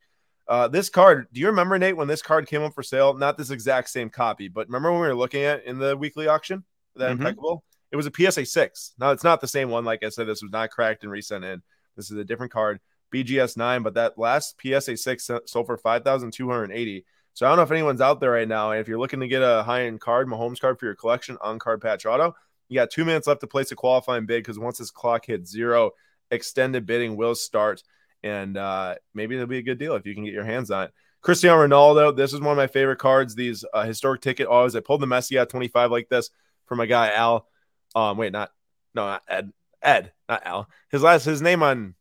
Uh, 0.48 0.66
this 0.66 0.88
card, 0.88 1.28
do 1.32 1.40
you 1.40 1.46
remember 1.46 1.78
Nate 1.78 1.96
when 1.96 2.08
this 2.08 2.20
card 2.22 2.48
came 2.48 2.62
up 2.62 2.74
for 2.74 2.82
sale? 2.82 3.14
Not 3.14 3.38
this 3.38 3.50
exact 3.50 3.90
same 3.90 4.10
copy, 4.10 4.48
but 4.48 4.66
remember 4.66 4.90
when 4.90 5.00
we 5.00 5.06
were 5.06 5.14
looking 5.14 5.42
at 5.42 5.64
in 5.64 5.78
the 5.78 5.96
weekly 5.96 6.26
auction 6.26 6.64
that 6.96 7.10
Mhm. 7.10 7.12
impeccable? 7.12 7.64
It 7.92 7.96
was 7.96 8.06
a 8.06 8.12
PSA 8.14 8.46
six. 8.46 8.94
Now 8.98 9.10
it's 9.10 9.22
not 9.22 9.40
the 9.40 9.46
same 9.46 9.68
one. 9.68 9.84
Like 9.84 10.02
I 10.02 10.08
said, 10.08 10.26
this 10.26 10.42
was 10.42 10.50
not 10.50 10.70
cracked 10.70 11.02
and 11.02 11.12
resent 11.12 11.44
in. 11.44 11.62
This 11.96 12.10
is 12.10 12.16
a 12.16 12.24
different 12.24 12.52
card, 12.52 12.80
BGS 13.14 13.56
nine, 13.56 13.82
but 13.82 13.94
that 13.94 14.18
last 14.18 14.56
PSA 14.60 14.96
six 14.96 15.30
sold 15.46 15.66
for 15.66 15.76
five 15.76 16.02
thousand 16.02 16.32
two 16.32 16.48
hundred 16.48 16.72
eighty. 16.72 17.04
So 17.34 17.46
I 17.46 17.50
don't 17.50 17.56
know 17.56 17.62
if 17.62 17.70
anyone's 17.70 18.00
out 18.00 18.20
there 18.20 18.32
right 18.32 18.48
now. 18.48 18.72
And 18.72 18.80
if 18.80 18.88
you're 18.88 18.98
looking 18.98 19.20
to 19.20 19.28
get 19.28 19.42
a 19.42 19.62
high 19.62 19.84
end 19.84 20.00
card, 20.00 20.26
Mahomes 20.26 20.60
card 20.60 20.78
for 20.78 20.86
your 20.86 20.94
collection 20.94 21.38
on 21.40 21.58
card 21.58 21.80
patch 21.80 22.04
auto, 22.04 22.34
you 22.68 22.74
got 22.74 22.90
two 22.90 23.04
minutes 23.04 23.26
left 23.26 23.40
to 23.40 23.46
place 23.46 23.70
a 23.72 23.76
qualifying 23.76 24.26
bid 24.26 24.42
because 24.42 24.58
once 24.58 24.78
this 24.78 24.90
clock 24.90 25.26
hits 25.26 25.50
zero, 25.50 25.92
extended 26.30 26.86
bidding 26.86 27.16
will 27.16 27.34
start. 27.34 27.82
And 28.22 28.56
uh, 28.56 28.96
maybe 29.14 29.34
it'll 29.34 29.46
be 29.46 29.58
a 29.58 29.62
good 29.62 29.78
deal 29.78 29.96
if 29.96 30.06
you 30.06 30.14
can 30.14 30.24
get 30.24 30.34
your 30.34 30.44
hands 30.44 30.70
on 30.70 30.84
it. 30.84 30.92
Cristiano 31.22 31.66
Ronaldo, 31.66 32.16
this 32.16 32.32
is 32.32 32.40
one 32.40 32.52
of 32.52 32.56
my 32.56 32.66
favorite 32.66 32.98
cards. 32.98 33.34
These 33.34 33.64
uh, 33.72 33.84
historic 33.84 34.20
ticket 34.20 34.48
autos. 34.48 34.74
I 34.74 34.80
pulled 34.80 35.00
the 35.00 35.06
Messi 35.06 35.40
at 35.40 35.48
25 35.48 35.90
like 35.90 36.08
this 36.08 36.30
for 36.66 36.76
my 36.76 36.86
guy 36.86 37.12
Al. 37.12 37.46
Um, 37.94 38.16
wait, 38.16 38.32
not 38.32 38.50
no, 38.94 39.06
not 39.06 39.22
Ed. 39.28 39.52
Ed, 39.82 40.12
not 40.28 40.46
Al. 40.46 40.68
His 40.90 41.02
last 41.02 41.24
his 41.24 41.42
name 41.42 41.62
on 41.62 41.94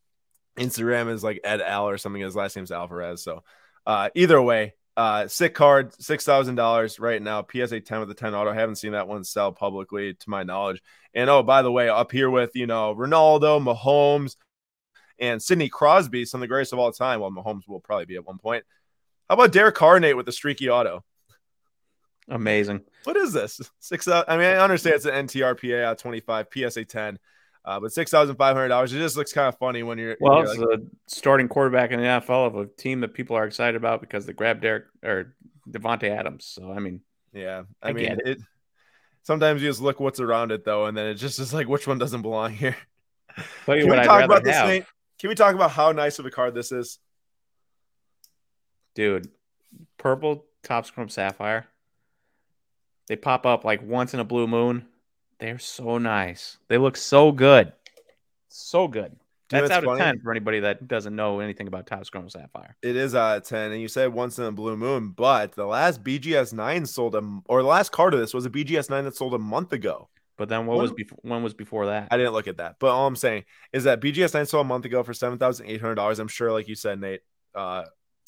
Instagram 0.58 1.12
is 1.12 1.24
like 1.24 1.42
Ed 1.44 1.62
Al 1.62 1.90
or 1.90 1.98
something. 1.98 2.22
His 2.22 2.36
last 2.36 2.56
name's 2.56 2.72
Alvarez. 2.72 3.24
So 3.24 3.44
uh, 3.86 4.10
either 4.16 4.42
way, 4.42 4.76
uh, 4.98 5.28
sick 5.28 5.56
card, 5.56 5.94
six 6.02 6.24
thousand 6.26 6.56
dollars 6.56 7.00
right 7.00 7.22
now. 7.22 7.46
PSA 7.50 7.82
10 7.82 8.00
with 8.00 8.10
the 8.10 8.16
10 8.16 8.36
auto. 8.36 8.52
I 8.52 8.56
haven't 8.56 8.76
seen 8.76 8.92
that 8.92 9.08
one 9.08 9.24
sell 9.24 9.52
publicly 9.52 10.14
to 10.14 10.30
my 10.30 10.44
knowledge. 10.44 10.82
And 11.14 11.30
oh, 11.30 11.44
by 11.44 11.62
the 11.62 11.72
way, 11.72 11.90
up 11.90 12.12
here 12.12 12.30
with 12.30 12.52
you 12.56 12.68
know 12.68 12.94
Ronaldo, 12.96 13.64
Mahomes, 13.64 14.36
and 15.20 15.42
Sidney 15.42 15.70
Crosby, 15.70 16.26
some 16.26 16.40
of 16.40 16.44
the 16.44 16.48
greatest 16.48 16.74
of 16.74 16.80
all 16.80 16.92
time. 16.92 17.20
Well, 17.20 17.32
Mahomes 17.32 17.68
will 17.68 17.80
probably 17.80 18.06
be 18.06 18.16
at 18.16 18.26
one 18.26 18.38
point. 18.38 18.64
How 19.30 19.36
about 19.36 19.54
Derek 19.54 19.76
Carnate 19.76 20.18
with 20.18 20.26
the 20.26 20.32
streaky 20.32 20.70
auto? 20.70 21.04
Amazing. 22.30 22.82
What 23.04 23.18
is 23.18 23.34
this? 23.34 23.60
Six. 23.80 24.08
I 24.08 24.24
mean, 24.30 24.46
I 24.46 24.58
understand 24.58 24.96
it's 24.96 25.06
an 25.06 25.28
NTRPA 25.28 25.92
at 25.92 25.98
25, 25.98 26.48
PSA 26.54 26.86
10, 26.86 27.20
uh, 27.66 27.80
but 27.80 27.92
six 27.92 28.12
thousand 28.12 28.36
five 28.36 28.56
hundred 28.56 28.70
dollars. 28.70 28.94
It 28.94 29.00
just 29.00 29.18
looks 29.18 29.34
kind 29.34 29.48
of 29.48 29.58
funny 29.58 29.84
when 29.84 29.98
you're. 29.98 30.18
Well, 30.20 30.42
it's 30.42 30.58
like, 30.58 30.80
a 30.80 30.84
starting 31.08 31.48
quarterback 31.48 31.92
in 31.92 32.00
the 32.00 32.06
NFL 32.06 32.48
of 32.48 32.56
a 32.56 32.66
team 32.68 33.02
that 33.02 33.14
people 33.14 33.36
are 33.36 33.46
excited 33.46 33.76
about 33.76 34.02
because 34.02 34.26
they 34.26 34.34
grabbed 34.34 34.62
Derek 34.62 34.86
or 35.04 35.36
Davante 35.70 36.10
Adams. 36.10 36.46
So 36.46 36.72
I 36.72 36.80
mean, 36.80 37.02
yeah, 37.34 37.64
I, 37.82 37.90
I 37.90 37.94
mean, 37.94 38.08
get 38.08 38.20
it. 38.26 38.40
Sometimes 39.24 39.62
you 39.62 39.70
just 39.70 39.82
look 39.82 40.00
what's 40.00 40.20
around 40.20 40.52
it 40.52 40.64
though, 40.64 40.86
and 40.86 40.98
then 40.98 41.08
it 41.08 41.16
just 41.16 41.40
is 41.40 41.54
like 41.54 41.68
which 41.68 41.88
one 41.88 41.98
doesn't 41.98 42.22
belong 42.22 42.54
here. 42.54 42.78
tell 43.66 43.76
you 43.76 43.82
Can 43.82 43.90
what 43.90 43.96
we 43.96 44.02
I'd 44.02 44.06
talk 44.06 44.24
about 44.24 44.44
this? 44.44 44.56
have, 44.56 44.68
Nate? 44.68 44.86
Can 45.20 45.30
we 45.30 45.36
talk 45.36 45.54
about 45.54 45.72
how 45.72 45.92
nice 45.92 46.18
of 46.20 46.26
a 46.26 46.32
card 46.32 46.54
this 46.54 46.72
is? 46.72 47.00
dude. 48.94 49.30
Purple 49.98 50.46
Topps 50.64 50.92
Chrome 50.92 51.10
Sapphire. 51.10 51.68
They 53.12 53.18
pop 53.18 53.46
up 53.46 53.66
like 53.66 53.84
once 53.84 54.14
in 54.14 54.22
a 54.22 54.24
blue 54.24 54.48
moon. 54.48 54.86
They're 55.38 55.60
so 55.60 55.98
nice. 55.98 56.58
They 56.70 56.78
look 56.78 56.96
so 56.96 57.34
good, 57.34 57.74
so 58.48 58.88
good. 58.88 59.18
You 59.52 59.58
know 59.58 59.68
That's 59.68 59.86
out 59.86 59.86
of 59.86 59.98
ten 59.98 60.22
for 60.22 60.32
anybody 60.32 60.62
that 60.62 60.88
doesn't 60.88 61.14
know 61.14 61.42
anything 61.42 61.68
about 61.68 61.88
Topps 61.88 62.10
Chrome 62.10 62.30
Sapphire. 62.30 62.78
It 62.82 62.96
is 62.96 63.14
out 63.14 63.36
of 63.36 63.44
10, 63.44 63.74
and 63.74 63.82
you 63.82 63.90
said 63.90 64.14
once 64.14 64.40
in 64.40 64.46
a 64.46 64.52
blue 64.54 64.78
moon, 64.78 65.10
but 65.10 65.52
the 65.52 65.66
last 65.66 66.06
BGS 66.06 66.54
9 66.54 66.86
sold 66.86 67.16
a, 67.16 67.40
or 67.50 67.62
the 67.62 67.68
last 67.68 67.92
card 67.92 68.14
of 68.14 68.22
this 68.22 68.34
was 68.34 68.46
a 68.46 68.50
BGS 68.50 68.90
9 68.90 69.04
that 69.04 69.18
sold 69.18 69.34
a 69.34 69.38
month 69.38 69.74
ago. 69.74 70.08
But 70.38 70.48
then 70.48 70.66
what 70.66 70.78
When- 70.78 70.84
was 70.84 70.94
before? 70.94 71.20
When 71.22 71.44
was 71.44 71.54
before 71.54 71.88
that? 71.88 72.08
I 72.12 72.16
didn't 72.16 72.32
look 72.32 72.48
at 72.48 72.60
that, 72.60 72.78
but 72.80 72.92
all 72.92 73.08
I'm 73.08 73.18
saying 73.18 73.44
is 73.74 73.84
that 73.84 74.00
BGS 74.00 74.34
9 74.34 74.46
sold 74.46 74.66
a 74.66 74.70
month 74.70 74.86
ago 74.86 75.04
for 75.04 75.12
$7,800. 75.12 76.18
I'm 76.20 76.30
sure, 76.30 76.54
like 76.54 76.70
you 76.70 76.76
said, 76.76 77.02
Nate, 77.02 77.24
uh, 77.56 77.84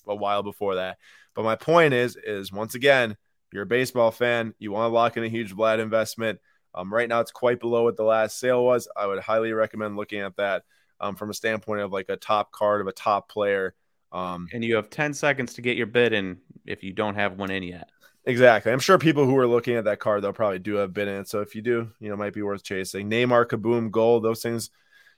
a 0.06 0.16
while 0.16 0.44
before 0.44 0.76
that. 0.76 0.98
But 1.36 1.44
my 1.44 1.56
point 1.56 1.94
is, 1.94 2.18
is 2.18 2.52
once 2.52 2.76
again, 2.76 3.16
you're 3.54 3.64
a 3.64 3.68
baseball 3.68 4.12
fan, 4.12 4.54
you 4.60 4.72
want 4.72 4.90
to 4.90 4.94
lock 4.94 5.16
in 5.18 5.24
a 5.24 5.30
huge 5.30 5.56
Vlad 5.56 5.80
investment. 5.80 6.40
Um, 6.76 6.92
right 6.92 7.08
now, 7.08 7.20
it's 7.20 7.32
quite 7.32 7.60
below 7.60 7.84
what 7.84 7.98
the 7.98 8.04
last 8.04 8.40
sale 8.40 8.66
was. 8.66 8.88
I 8.98 9.06
would 9.06 9.20
highly 9.20 9.54
recommend 9.54 9.96
looking 9.96 10.22
at 10.22 10.36
that 10.38 10.64
um, 11.00 11.16
from 11.16 11.30
a 11.30 11.34
standpoint 11.34 11.82
of 11.82 11.92
like 11.92 12.10
a 12.10 12.18
top 12.18 12.52
card 12.52 12.82
of 12.82 12.88
a 12.88 12.92
top 12.92 13.30
player. 13.30 13.76
Um, 14.12 14.48
and 14.54 14.64
you 14.64 14.76
have 14.76 14.90
10 14.90 15.14
seconds 15.14 15.54
to 15.56 15.62
get 15.62 15.78
your 15.78 15.88
bid 15.88 16.14
in 16.14 16.40
if 16.66 16.84
you 16.84 16.94
don't 16.94 17.16
have 17.16 17.38
one 17.38 17.52
in 17.52 17.64
yet. 17.64 17.90
Exactly. 18.26 18.72
I'm 18.72 18.80
sure 18.80 18.98
people 18.98 19.26
who 19.26 19.38
are 19.38 19.48
looking 19.48 19.76
at 19.76 19.84
that 19.84 20.00
card, 20.00 20.24
they'll 20.24 20.34
probably 20.34 20.60
do 20.60 20.78
a 20.80 20.88
bid 20.88 21.08
in. 21.08 21.26
So 21.26 21.42
if 21.42 21.56
you 21.56 21.62
do, 21.62 21.92
you 22.00 22.08
know, 22.08 22.14
it 22.14 22.18
might 22.18 22.34
be 22.34 22.42
worth 22.42 22.64
chasing. 22.64 23.10
Neymar, 23.10 23.46
Kaboom, 23.46 23.92
Gold, 23.92 24.24
those 24.24 24.42
things. 24.42 24.70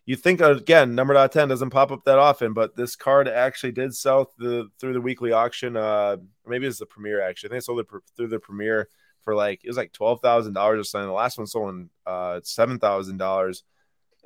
You 0.07 0.15
think 0.15 0.39
again, 0.39 0.93
number 0.93 1.15
dot 1.15 1.31
ten 1.31 1.47
doesn't 1.47 1.71
pop 1.71 1.91
up 1.91 2.03
that 2.05 2.19
often, 2.19 2.53
but 2.53 2.75
this 2.75 2.95
card 2.95 3.27
actually 3.27 3.71
did 3.71 3.95
sell 3.95 4.25
through 4.25 4.49
the 4.49 4.69
through 4.79 4.93
the 4.93 5.01
weekly 5.01 5.31
auction. 5.31 5.75
Uh, 5.75 6.17
maybe 6.45 6.67
it's 6.67 6.77
the 6.79 6.85
premiere 6.85 7.21
actually. 7.21 7.49
I 7.49 7.51
think 7.51 7.57
it 7.59 7.65
sold 7.65 7.79
it 7.79 7.87
through 8.15 8.27
the 8.27 8.39
premiere 8.39 8.87
for 9.23 9.33
like 9.33 9.61
it 9.63 9.67
was 9.67 9.77
like 9.77 9.93
twelve 9.93 10.21
thousand 10.21 10.53
dollars 10.53 10.79
or 10.79 10.83
something. 10.83 11.07
The 11.07 11.13
last 11.13 11.37
one 11.39 11.47
sold 11.47 11.73
in 11.73 11.89
uh 12.05 12.39
seven 12.43 12.77
thousand 12.77 13.17
dollars 13.17 13.63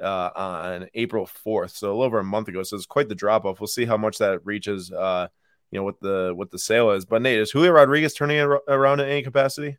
uh 0.02 0.30
on 0.36 0.90
April 0.94 1.26
fourth, 1.26 1.72
so 1.72 1.88
a 1.88 1.90
little 1.90 2.04
over 2.04 2.20
a 2.20 2.24
month 2.26 2.50
ago. 2.50 2.62
So 2.64 2.76
it's 2.76 2.86
quite 2.86 3.08
the 3.08 3.16
drop 3.16 3.46
off. 3.46 3.62
We'll 3.62 3.68
see 3.68 3.86
how 3.86 3.98
much 3.98 4.18
that 4.18 4.46
reaches. 4.46 4.92
Uh, 4.92 5.30
you 5.72 5.80
know 5.80 5.84
what 5.84 6.02
the 6.02 6.34
what 6.36 6.52
the 6.52 6.60
sale 6.60 6.92
is. 6.92 7.06
But 7.06 7.22
Nate, 7.22 7.40
is 7.40 7.52
Julio 7.52 7.72
Rodriguez 7.72 8.14
turning 8.14 8.40
around 8.40 9.00
in 9.00 9.08
any 9.08 9.24
capacity? 9.24 9.78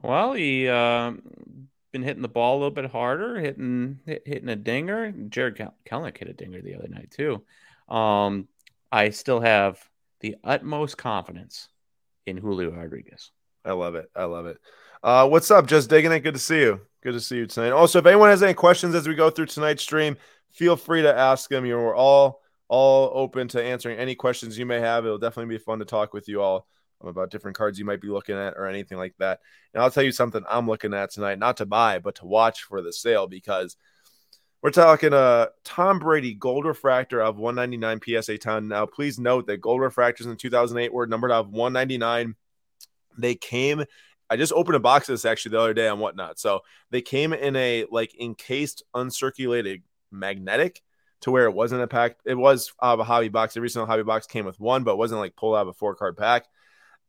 Well, 0.00 0.34
he 0.34 0.68
um 0.68 1.68
been 1.94 2.02
hitting 2.02 2.22
the 2.22 2.28
ball 2.28 2.54
a 2.54 2.58
little 2.58 2.72
bit 2.72 2.90
harder, 2.90 3.38
hitting 3.38 4.00
hit, 4.04 4.24
hitting 4.26 4.48
a 4.48 4.56
dinger. 4.56 5.12
Jarred 5.12 5.56
Kel- 5.56 5.76
Kelenic 5.88 6.18
hit 6.18 6.28
a 6.28 6.32
dinger 6.32 6.60
the 6.60 6.74
other 6.74 6.88
night 6.88 7.12
too. 7.12 7.40
Um, 7.88 8.48
I 8.90 9.10
still 9.10 9.40
have 9.40 9.78
the 10.18 10.34
utmost 10.42 10.98
confidence 10.98 11.68
in 12.26 12.36
Julio 12.36 12.72
Rodriguez. 12.72 13.30
I 13.64 13.72
love 13.72 13.94
it. 13.94 14.10
I 14.14 14.24
love 14.24 14.46
it. 14.46 14.58
Uh, 15.04 15.28
what's 15.28 15.52
up? 15.52 15.66
Just 15.66 15.88
digging 15.88 16.10
it. 16.10 16.20
Good 16.20 16.34
to 16.34 16.40
see 16.40 16.62
you. 16.62 16.80
Good 17.00 17.12
to 17.12 17.20
see 17.20 17.36
you 17.36 17.46
tonight. 17.46 17.70
Also, 17.70 18.00
if 18.00 18.06
anyone 18.06 18.30
has 18.30 18.42
any 18.42 18.54
questions 18.54 18.96
as 18.96 19.06
we 19.06 19.14
go 19.14 19.30
through 19.30 19.46
tonight's 19.46 19.82
stream, 19.84 20.16
feel 20.50 20.74
free 20.74 21.02
to 21.02 21.14
ask 21.14 21.48
them. 21.48 21.64
You're 21.64 21.94
all 21.94 22.40
all 22.66 23.12
open 23.14 23.46
to 23.48 23.62
answering 23.62 23.98
any 23.98 24.16
questions 24.16 24.58
you 24.58 24.66
may 24.66 24.80
have. 24.80 25.06
It'll 25.06 25.18
definitely 25.18 25.54
be 25.54 25.62
fun 25.62 25.78
to 25.78 25.84
talk 25.84 26.12
with 26.12 26.26
you 26.28 26.42
all 26.42 26.66
Um, 27.04 27.10
about 27.10 27.30
different 27.30 27.56
cards 27.56 27.78
you 27.78 27.84
might 27.84 28.00
be 28.00 28.08
looking 28.08 28.36
at 28.36 28.54
or 28.54 28.66
anything 28.66 28.98
like 28.98 29.14
that. 29.18 29.40
And 29.72 29.82
I'll 29.82 29.90
tell 29.90 30.02
you 30.02 30.12
something 30.12 30.42
I'm 30.48 30.66
looking 30.66 30.94
at 30.94 31.10
tonight, 31.10 31.38
not 31.38 31.58
to 31.58 31.66
buy, 31.66 31.98
but 31.98 32.16
to 32.16 32.26
watch 32.26 32.62
for 32.62 32.82
the 32.82 32.92
sale 32.92 33.26
because 33.26 33.76
we're 34.62 34.70
talking 34.70 35.12
a 35.12 35.48
Tom 35.64 35.98
Brady 35.98 36.34
gold 36.34 36.64
refractor 36.64 37.20
of 37.20 37.36
199 37.36 38.22
PSA 38.22 38.38
10. 38.38 38.68
Now, 38.68 38.86
please 38.86 39.18
note 39.18 39.46
that 39.46 39.60
gold 39.60 39.80
refractors 39.80 40.26
in 40.26 40.36
2008 40.36 40.92
were 40.92 41.06
numbered 41.06 41.32
of 41.32 41.50
199. 41.50 42.34
They 43.18 43.34
came. 43.34 43.84
I 44.30 44.36
just 44.36 44.52
opened 44.52 44.76
a 44.76 44.80
box 44.80 45.08
of 45.08 45.12
this 45.12 45.26
actually 45.26 45.52
the 45.52 45.60
other 45.60 45.74
day 45.74 45.88
on 45.88 45.98
whatnot. 45.98 46.38
So 46.38 46.60
they 46.90 47.02
came 47.02 47.32
in 47.32 47.54
a 47.56 47.84
like 47.90 48.18
encased, 48.18 48.82
uncirculated 48.94 49.82
magnetic 50.10 50.82
to 51.20 51.30
where 51.30 51.44
it 51.44 51.54
wasn't 51.54 51.82
a 51.82 51.86
pack. 51.86 52.16
It 52.24 52.34
was 52.34 52.72
out 52.82 52.94
of 52.94 53.00
a 53.00 53.04
hobby 53.04 53.28
box. 53.28 53.56
Every 53.56 53.68
single 53.68 53.86
hobby 53.86 54.02
box 54.02 54.26
came 54.26 54.46
with 54.46 54.58
one, 54.58 54.82
but 54.82 54.92
it 54.92 54.98
wasn't 54.98 55.20
like 55.20 55.36
pulled 55.36 55.56
out 55.56 55.62
of 55.62 55.68
a 55.68 55.72
four 55.74 55.94
card 55.94 56.16
pack. 56.16 56.46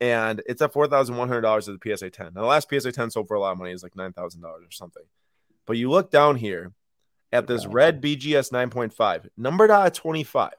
And 0.00 0.42
it's 0.46 0.60
at 0.60 0.72
four 0.72 0.86
thousand 0.86 1.16
one 1.16 1.28
hundred 1.28 1.42
dollars 1.42 1.68
at 1.68 1.80
the 1.80 1.96
PSA 1.96 2.10
10. 2.10 2.32
Now 2.34 2.42
the 2.42 2.46
last 2.46 2.68
PSA 2.68 2.92
10 2.92 3.10
sold 3.10 3.28
for 3.28 3.34
a 3.34 3.40
lot 3.40 3.52
of 3.52 3.58
money 3.58 3.72
is 3.72 3.82
like 3.82 3.96
nine 3.96 4.12
thousand 4.12 4.42
dollars 4.42 4.64
or 4.66 4.70
something. 4.70 5.04
But 5.66 5.78
you 5.78 5.90
look 5.90 6.10
down 6.10 6.36
here 6.36 6.72
at 7.32 7.46
this 7.46 7.66
red 7.66 8.00
BGS 8.00 8.52
9.5, 8.52 9.28
numbered 9.36 9.70
out 9.70 9.86
at 9.86 9.94
25 9.94 10.52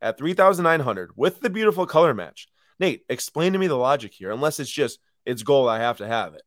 at 0.00 0.18
3,900 0.18 1.10
with 1.16 1.40
the 1.40 1.50
beautiful 1.50 1.86
color 1.86 2.14
match. 2.14 2.48
Nate, 2.80 3.04
explain 3.08 3.52
to 3.52 3.58
me 3.58 3.66
the 3.66 3.76
logic 3.76 4.14
here, 4.14 4.30
unless 4.30 4.60
it's 4.60 4.70
just 4.70 5.00
it's 5.26 5.42
gold, 5.42 5.68
I 5.68 5.80
have 5.80 5.98
to 5.98 6.06
have 6.06 6.34
it. 6.34 6.42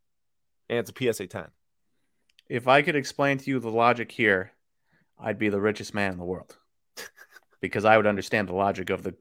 And 0.70 0.80
it's 0.80 0.92
a 0.92 1.14
PSA 1.14 1.28
10. 1.28 1.48
If 2.50 2.68
I 2.68 2.82
could 2.82 2.96
explain 2.96 3.38
to 3.38 3.50
you 3.50 3.60
the 3.60 3.70
logic 3.70 4.12
here, 4.12 4.54
I'd 5.20 5.38
be 5.38 5.50
the 5.50 5.62
richest 5.62 5.94
man 5.94 6.14
in 6.14 6.18
the 6.18 6.26
world 6.26 6.58
because 7.62 7.86
I 7.86 7.98
would 7.98 8.08
understand 8.08 8.48
the 8.48 8.56
logic 8.56 8.90
of 8.90 9.04
the 9.04 9.14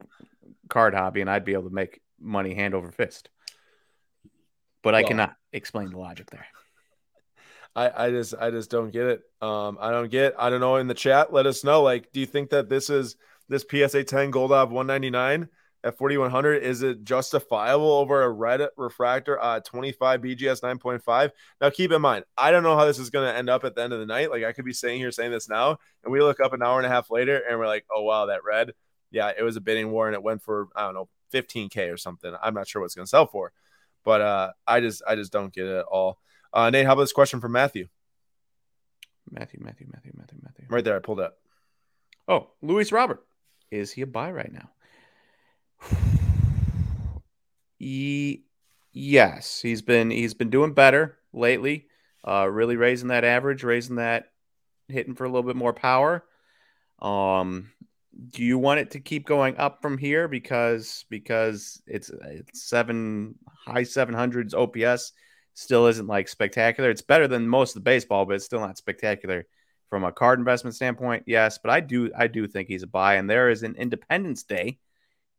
card 0.69 0.93
hobby 0.93 1.21
and 1.21 1.29
I'd 1.29 1.45
be 1.45 1.53
able 1.53 1.69
to 1.69 1.75
make 1.75 2.01
money 2.21 2.53
hand 2.53 2.73
over 2.73 2.91
fist. 2.91 3.29
But 4.83 4.95
I 4.95 5.03
cannot 5.03 5.35
explain 5.53 5.91
the 5.91 5.99
logic 5.99 6.29
there. 6.31 6.47
I, 7.75 8.05
I 8.05 8.09
just 8.09 8.33
I 8.39 8.49
just 8.51 8.69
don't 8.69 8.91
get 8.91 9.05
it. 9.05 9.21
Um, 9.41 9.77
I 9.79 9.91
don't 9.91 10.09
get. 10.09 10.35
I 10.37 10.49
don't 10.49 10.59
know. 10.59 10.77
In 10.77 10.87
the 10.87 10.93
chat, 10.93 11.31
let 11.31 11.45
us 11.45 11.63
know. 11.63 11.83
Like, 11.83 12.11
do 12.11 12.19
you 12.19 12.25
think 12.25 12.49
that 12.49 12.67
this 12.67 12.89
is 12.89 13.15
this 13.47 13.65
PSA 13.69 14.03
10 14.05 14.31
gold 14.31 14.51
of 14.51 14.71
199 14.71 15.49
at 15.83 15.97
4100 15.97 16.63
is 16.63 16.83
it 16.83 17.03
justifiable 17.03 17.91
over 17.91 18.21
a 18.21 18.29
red 18.29 18.61
refractor 18.77 19.41
uh 19.41 19.59
25 19.61 20.21
bgs 20.21 20.61
9.5 20.61 21.31
now 21.59 21.69
keep 21.69 21.91
in 21.91 22.01
mind 22.01 22.23
i 22.37 22.51
don't 22.51 22.63
know 22.63 22.77
how 22.77 22.85
this 22.85 22.99
is 22.99 23.09
going 23.09 23.27
to 23.27 23.35
end 23.35 23.49
up 23.49 23.63
at 23.63 23.75
the 23.75 23.81
end 23.81 23.91
of 23.93 23.99
the 23.99 24.05
night 24.05 24.29
like 24.29 24.43
i 24.43 24.51
could 24.51 24.65
be 24.65 24.73
sitting 24.73 24.99
here 24.99 25.11
saying 25.11 25.31
this 25.31 25.49
now 25.49 25.77
and 26.03 26.13
we 26.13 26.21
look 26.21 26.39
up 26.39 26.53
an 26.53 26.61
hour 26.61 26.77
and 26.77 26.85
a 26.85 26.89
half 26.89 27.09
later 27.09 27.41
and 27.49 27.57
we're 27.57 27.67
like 27.67 27.85
oh 27.95 28.03
wow 28.03 28.27
that 28.27 28.43
red 28.43 28.73
yeah 29.09 29.31
it 29.35 29.41
was 29.43 29.55
a 29.55 29.61
bidding 29.61 29.91
war 29.91 30.07
and 30.07 30.13
it 30.13 30.21
went 30.21 30.41
for 30.41 30.67
i 30.75 30.83
don't 30.83 30.93
know 30.93 31.09
15k 31.31 31.91
or 31.91 31.97
something. 31.97 32.33
I'm 32.41 32.53
not 32.53 32.67
sure 32.67 32.81
what's 32.81 32.95
going 32.95 33.05
to 33.05 33.09
sell 33.09 33.25
for 33.25 33.51
but 34.03 34.21
uh 34.21 34.51
i 34.67 34.79
just 34.79 35.01
i 35.07 35.15
just 35.15 35.31
don't 35.31 35.53
get 35.53 35.65
it 35.65 35.79
at 35.79 35.85
all. 35.85 36.19
Uh 36.53 36.69
nate 36.69 36.85
how 36.85 36.93
about 36.93 37.03
this 37.03 37.13
question 37.13 37.39
from 37.39 37.51
matthew? 37.51 37.87
Matthew 39.29 39.59
matthew 39.61 39.87
matthew 39.91 40.11
matthew 40.15 40.39
matthew. 40.41 40.65
Right 40.69 40.83
there 40.83 40.95
i 40.95 40.99
pulled 40.99 41.19
up. 41.19 41.37
Oh 42.27 42.49
luis 42.61 42.91
robert. 42.91 43.23
Is 43.69 43.91
he 43.91 44.01
a 44.01 44.07
buy 44.07 44.31
right 44.31 44.51
now? 44.51 44.69
He, 47.83 48.43
yes, 48.93 49.59
he's 49.59 49.81
been 49.81 50.11
he's 50.11 50.35
been 50.35 50.51
doing 50.51 50.75
better 50.75 51.17
lately. 51.33 51.87
Uh, 52.23 52.47
really 52.47 52.75
raising 52.75 53.07
that 53.07 53.23
average, 53.23 53.63
raising 53.63 53.95
that, 53.95 54.25
hitting 54.87 55.15
for 55.15 55.23
a 55.23 55.27
little 55.27 55.41
bit 55.41 55.55
more 55.55 55.73
power. 55.73 56.23
Um, 56.99 57.71
do 58.29 58.43
you 58.43 58.57
want 58.57 58.79
it 58.79 58.91
to 58.91 58.99
keep 58.99 59.25
going 59.25 59.57
up 59.57 59.81
from 59.81 59.97
here 59.97 60.27
because 60.27 61.05
because 61.09 61.81
it's 61.87 62.09
it's 62.25 62.63
seven 62.67 63.35
high 63.65 63.83
seven 63.83 64.13
hundreds 64.13 64.53
OPS 64.53 65.13
still 65.53 65.87
isn't 65.87 66.07
like 66.07 66.27
spectacular. 66.27 66.89
It's 66.89 67.01
better 67.01 67.27
than 67.27 67.47
most 67.47 67.71
of 67.71 67.83
the 67.83 67.89
baseball, 67.89 68.25
but 68.25 68.35
it's 68.35 68.45
still 68.45 68.59
not 68.59 68.77
spectacular 68.77 69.45
from 69.89 70.03
a 70.03 70.11
card 70.11 70.39
investment 70.39 70.75
standpoint. 70.75 71.23
Yes, 71.25 71.57
but 71.57 71.71
I 71.71 71.79
do 71.79 72.11
I 72.17 72.27
do 72.27 72.47
think 72.47 72.67
he's 72.67 72.83
a 72.83 72.87
buy, 72.87 73.15
and 73.15 73.29
there 73.29 73.49
is 73.49 73.63
an 73.63 73.75
Independence 73.75 74.43
Day 74.43 74.79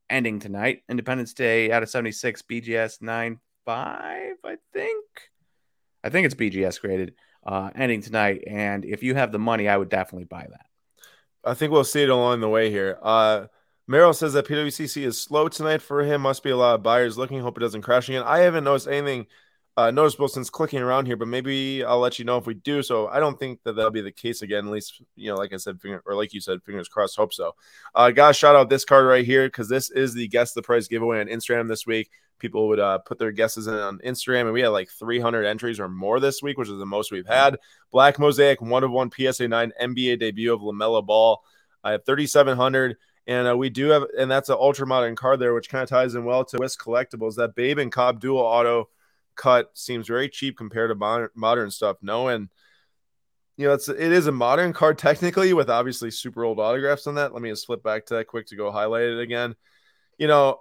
ending 0.08 0.40
tonight. 0.40 0.82
Independence 0.88 1.32
Day 1.34 1.72
out 1.72 1.82
of 1.82 1.90
76, 1.90 2.42
BGS 2.42 3.02
9 3.02 3.38
5, 3.64 4.36
I 4.44 4.56
think. 4.72 5.06
I 6.04 6.10
think 6.10 6.26
it's 6.26 6.34
BGS 6.34 6.80
graded, 6.80 7.14
uh, 7.46 7.70
ending 7.74 8.02
tonight. 8.02 8.44
And 8.46 8.84
if 8.84 9.02
you 9.02 9.14
have 9.14 9.32
the 9.32 9.38
money, 9.38 9.68
I 9.68 9.76
would 9.76 9.88
definitely 9.88 10.24
buy 10.24 10.46
that. 10.50 10.66
I 11.44 11.54
think 11.54 11.72
we'll 11.72 11.84
see 11.84 12.02
it 12.02 12.08
along 12.08 12.40
the 12.40 12.48
way 12.48 12.70
here. 12.70 12.98
Uh, 13.02 13.46
Merrill 13.86 14.14
says 14.14 14.32
that 14.34 14.46
PWCC 14.46 15.04
is 15.04 15.20
slow 15.20 15.48
tonight 15.48 15.82
for 15.82 16.04
him. 16.04 16.22
Must 16.22 16.42
be 16.42 16.50
a 16.50 16.56
lot 16.56 16.76
of 16.76 16.82
buyers 16.82 17.18
looking. 17.18 17.40
Hope 17.40 17.56
it 17.56 17.60
doesn't 17.60 17.82
crash 17.82 18.08
again. 18.08 18.22
I 18.22 18.38
haven't 18.38 18.64
noticed 18.64 18.88
anything 18.88 19.26
uh, 19.76 19.90
noticeable 19.90 20.28
since 20.28 20.50
clicking 20.50 20.80
around 20.80 21.06
here, 21.06 21.16
but 21.16 21.28
maybe 21.28 21.82
I'll 21.82 21.98
let 21.98 22.18
you 22.18 22.24
know 22.24 22.36
if 22.36 22.46
we 22.46 22.54
do. 22.54 22.82
So 22.82 23.08
I 23.08 23.20
don't 23.20 23.38
think 23.38 23.62
that 23.64 23.74
that'll 23.74 23.90
be 23.90 24.02
the 24.02 24.12
case 24.12 24.42
again. 24.42 24.66
At 24.66 24.72
least, 24.72 25.00
you 25.16 25.30
know, 25.30 25.36
like 25.36 25.54
I 25.54 25.56
said, 25.56 25.80
finger, 25.80 26.02
or 26.04 26.14
like 26.14 26.34
you 26.34 26.40
said, 26.40 26.62
fingers 26.62 26.88
crossed. 26.88 27.16
Hope 27.16 27.32
so. 27.32 27.54
Uh, 27.94 28.10
guys, 28.10 28.36
shout 28.36 28.54
out 28.54 28.68
this 28.68 28.84
card 28.84 29.06
right 29.06 29.24
here 29.24 29.46
because 29.46 29.68
this 29.68 29.90
is 29.90 30.12
the 30.12 30.28
guess 30.28 30.52
the 30.52 30.62
price 30.62 30.88
giveaway 30.88 31.20
on 31.20 31.26
Instagram 31.26 31.68
this 31.68 31.86
week. 31.86 32.10
People 32.38 32.68
would 32.68 32.80
uh, 32.80 32.98
put 32.98 33.18
their 33.18 33.32
guesses 33.32 33.66
in 33.66 33.74
on 33.74 33.98
Instagram, 34.00 34.42
and 34.42 34.52
we 34.52 34.60
had 34.60 34.68
like 34.68 34.90
300 34.90 35.44
entries 35.46 35.80
or 35.80 35.88
more 35.88 36.20
this 36.20 36.42
week, 36.42 36.58
which 36.58 36.68
is 36.68 36.78
the 36.78 36.84
most 36.84 37.10
we've 37.10 37.26
had. 37.26 37.56
Black 37.92 38.18
Mosaic, 38.18 38.60
one 38.60 38.84
of 38.84 38.90
one 38.90 39.10
PSA 39.10 39.48
9 39.48 39.72
NBA 39.80 40.18
debut 40.18 40.52
of 40.52 40.60
LaMelo 40.60 41.04
Ball. 41.06 41.42
I 41.82 41.92
have 41.92 42.04
3,700. 42.04 42.96
And 43.28 43.46
uh, 43.46 43.56
we 43.56 43.70
do 43.70 43.90
have, 43.90 44.02
and 44.18 44.28
that's 44.28 44.48
an 44.48 44.56
ultra 44.58 44.84
modern 44.84 45.14
card 45.14 45.38
there, 45.38 45.54
which 45.54 45.68
kind 45.68 45.84
of 45.84 45.88
ties 45.88 46.16
in 46.16 46.24
well 46.24 46.44
to 46.46 46.58
West 46.58 46.80
Collectibles. 46.80 47.36
That 47.36 47.54
Babe 47.54 47.78
and 47.78 47.92
Cobb 47.92 48.20
dual 48.20 48.40
auto 48.40 48.88
cut 49.36 49.70
seems 49.74 50.06
very 50.06 50.28
cheap 50.28 50.56
compared 50.56 50.90
to 50.90 50.94
modern, 50.94 51.30
modern 51.34 51.70
stuff. 51.70 51.96
No, 52.02 52.28
and 52.28 52.48
you 53.56 53.66
know, 53.66 53.74
it's 53.74 53.88
it 53.88 53.98
is 53.98 54.26
a 54.26 54.32
modern 54.32 54.72
card 54.72 54.98
technically 54.98 55.52
with 55.52 55.70
obviously 55.70 56.10
super 56.10 56.44
old 56.44 56.58
autographs 56.58 57.06
on 57.06 57.16
that. 57.16 57.32
Let 57.32 57.42
me 57.42 57.50
just 57.50 57.66
flip 57.66 57.82
back 57.82 58.06
to 58.06 58.14
that 58.14 58.26
quick 58.26 58.46
to 58.48 58.56
go 58.56 58.70
highlight 58.70 59.04
it 59.04 59.20
again. 59.20 59.54
You 60.18 60.26
know, 60.26 60.60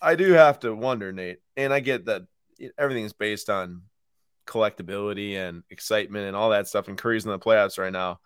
I 0.00 0.14
do 0.14 0.32
have 0.32 0.60
to 0.60 0.74
wonder, 0.74 1.12
Nate, 1.12 1.38
and 1.56 1.72
I 1.72 1.80
get 1.80 2.06
that 2.06 2.22
everything's 2.78 3.12
based 3.12 3.50
on 3.50 3.82
collectability 4.46 5.34
and 5.34 5.62
excitement 5.70 6.26
and 6.26 6.36
all 6.36 6.50
that 6.50 6.68
stuff. 6.68 6.88
And 6.88 6.98
Curry's 6.98 7.24
in 7.24 7.30
the 7.30 7.38
playoffs 7.38 7.78
right 7.78 7.92
now. 7.92 8.20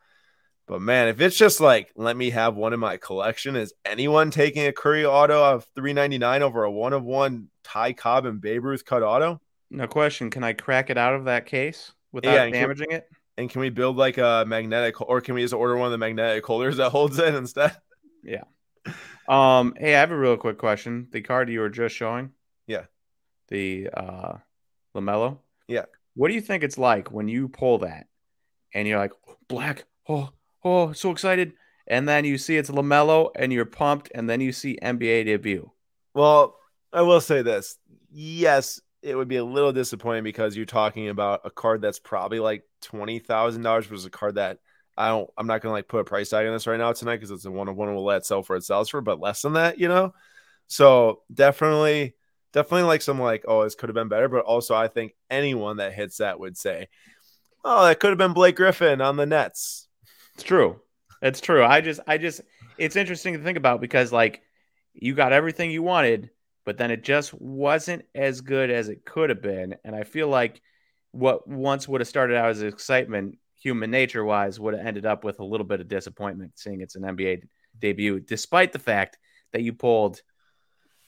But 0.66 0.82
man, 0.82 1.08
if 1.08 1.20
it's 1.20 1.36
just 1.36 1.60
like 1.60 1.92
let 1.94 2.16
me 2.16 2.30
have 2.30 2.56
one 2.56 2.72
in 2.72 2.80
my 2.80 2.96
collection, 2.96 3.56
is 3.56 3.72
anyone 3.84 4.30
taking 4.30 4.66
a 4.66 4.72
Curry 4.72 5.06
auto 5.06 5.42
of 5.42 5.66
399 5.74 6.42
over 6.42 6.64
a 6.64 6.70
one 6.70 6.92
of 6.92 7.04
one 7.04 7.48
Ty 7.62 7.92
Cobb 7.92 8.26
and 8.26 8.40
Babe 8.40 8.64
Ruth 8.64 8.84
cut 8.84 9.02
auto? 9.02 9.40
No 9.70 9.86
question. 9.86 10.30
Can 10.30 10.44
I 10.44 10.52
crack 10.52 10.90
it 10.90 10.98
out 10.98 11.14
of 11.14 11.24
that 11.24 11.46
case 11.46 11.92
without 12.12 12.32
yeah, 12.32 12.50
damaging 12.50 12.88
can, 12.88 12.98
it? 12.98 13.08
And 13.36 13.50
can 13.50 13.60
we 13.60 13.70
build 13.70 13.96
like 13.96 14.18
a 14.18 14.44
magnetic, 14.46 15.00
or 15.00 15.20
can 15.20 15.34
we 15.34 15.42
just 15.42 15.54
order 15.54 15.76
one 15.76 15.86
of 15.86 15.92
the 15.92 15.98
magnetic 15.98 16.44
holders 16.46 16.76
that 16.78 16.90
holds 16.90 17.18
it 17.18 17.34
instead? 17.34 17.76
Yeah. 18.22 18.44
Um. 19.28 19.74
Hey, 19.76 19.94
I 19.94 20.00
have 20.00 20.12
a 20.12 20.18
real 20.18 20.36
quick 20.36 20.58
question. 20.58 21.08
The 21.10 21.20
card 21.20 21.48
you 21.50 21.60
were 21.60 21.68
just 21.68 21.94
showing. 21.96 22.30
Yeah. 22.66 22.84
The 23.48 23.90
uh, 23.92 24.34
LaMelo. 24.94 25.38
Yeah. 25.68 25.86
What 26.14 26.28
do 26.28 26.34
you 26.34 26.40
think 26.40 26.62
it's 26.62 26.78
like 26.78 27.10
when 27.12 27.28
you 27.28 27.48
pull 27.48 27.78
that, 27.78 28.06
and 28.72 28.88
you're 28.88 28.98
like, 28.98 29.12
black, 29.48 29.84
oh, 30.08 30.30
oh, 30.64 30.92
so 30.92 31.10
excited, 31.10 31.52
and 31.86 32.08
then 32.08 32.24
you 32.24 32.38
see 32.38 32.56
it's 32.56 32.70
LaMelo, 32.70 33.30
and 33.36 33.52
you're 33.52 33.64
pumped, 33.64 34.10
and 34.14 34.30
then 34.30 34.40
you 34.40 34.52
see 34.52 34.78
NBA 34.82 35.26
debut. 35.26 35.70
Well, 36.14 36.56
I 36.92 37.02
will 37.02 37.20
say 37.20 37.42
this. 37.42 37.78
Yes, 38.10 38.80
it 39.06 39.14
would 39.14 39.28
be 39.28 39.36
a 39.36 39.44
little 39.44 39.72
disappointing 39.72 40.24
because 40.24 40.56
you're 40.56 40.66
talking 40.66 41.08
about 41.08 41.42
a 41.44 41.50
card 41.50 41.80
that's 41.80 42.00
probably 42.00 42.40
like 42.40 42.64
twenty 42.82 43.20
thousand 43.20 43.62
dollars 43.62 43.86
versus 43.86 44.04
a 44.04 44.10
card 44.10 44.34
that 44.34 44.58
I 44.96 45.08
don't. 45.08 45.30
I'm 45.38 45.46
not 45.46 45.60
gonna 45.60 45.72
like 45.72 45.86
put 45.86 46.00
a 46.00 46.04
price 46.04 46.30
tag 46.30 46.44
on 46.46 46.52
this 46.52 46.66
right 46.66 46.78
now 46.78 46.92
tonight 46.92 47.16
because 47.16 47.30
it's 47.30 47.44
a 47.44 47.50
one 47.50 47.68
of 47.68 47.76
one. 47.76 47.94
We'll 47.94 48.04
let 48.04 48.26
sell 48.26 48.42
for 48.42 48.56
it 48.56 48.64
sells 48.64 48.88
for, 48.88 49.00
but 49.00 49.20
less 49.20 49.42
than 49.42 49.52
that, 49.52 49.78
you 49.78 49.86
know. 49.86 50.12
So 50.66 51.22
definitely, 51.32 52.16
definitely 52.52 52.82
like 52.88 53.00
some 53.00 53.20
like 53.20 53.44
oh 53.46 53.62
this 53.62 53.76
could 53.76 53.88
have 53.88 53.94
been 53.94 54.08
better, 54.08 54.28
but 54.28 54.44
also 54.44 54.74
I 54.74 54.88
think 54.88 55.14
anyone 55.30 55.76
that 55.76 55.92
hits 55.92 56.16
that 56.16 56.40
would 56.40 56.56
say, 56.56 56.88
oh 57.64 57.86
that 57.86 58.00
could 58.00 58.10
have 58.10 58.18
been 58.18 58.32
Blake 58.32 58.56
Griffin 58.56 59.00
on 59.00 59.16
the 59.16 59.26
Nets. 59.26 59.86
It's 60.34 60.42
true. 60.42 60.80
It's 61.22 61.40
true. 61.40 61.64
I 61.64 61.80
just 61.80 62.00
I 62.08 62.18
just 62.18 62.40
it's 62.76 62.96
interesting 62.96 63.34
to 63.34 63.42
think 63.42 63.56
about 63.56 63.80
because 63.80 64.12
like 64.12 64.42
you 64.94 65.14
got 65.14 65.32
everything 65.32 65.70
you 65.70 65.84
wanted 65.84 66.30
but 66.66 66.76
then 66.76 66.90
it 66.90 67.04
just 67.04 67.32
wasn't 67.32 68.04
as 68.14 68.42
good 68.42 68.70
as 68.70 68.88
it 68.88 69.06
could 69.06 69.30
have 69.30 69.40
been. 69.40 69.76
And 69.84 69.94
I 69.94 70.02
feel 70.02 70.28
like 70.28 70.60
what 71.12 71.48
once 71.48 71.88
would 71.88 72.00
have 72.00 72.08
started 72.08 72.36
out 72.36 72.50
as 72.50 72.60
excitement, 72.60 73.38
human 73.58 73.90
nature 73.90 74.24
wise, 74.24 74.58
would 74.58 74.74
have 74.74 74.84
ended 74.84 75.06
up 75.06 75.22
with 75.22 75.38
a 75.38 75.44
little 75.44 75.64
bit 75.64 75.80
of 75.80 75.88
disappointment 75.88 76.58
seeing 76.58 76.80
it's 76.80 76.96
an 76.96 77.04
NBA 77.04 77.44
debut, 77.78 78.18
despite 78.18 78.72
the 78.72 78.80
fact 78.80 79.16
that 79.52 79.62
you 79.62 79.72
pulled 79.72 80.20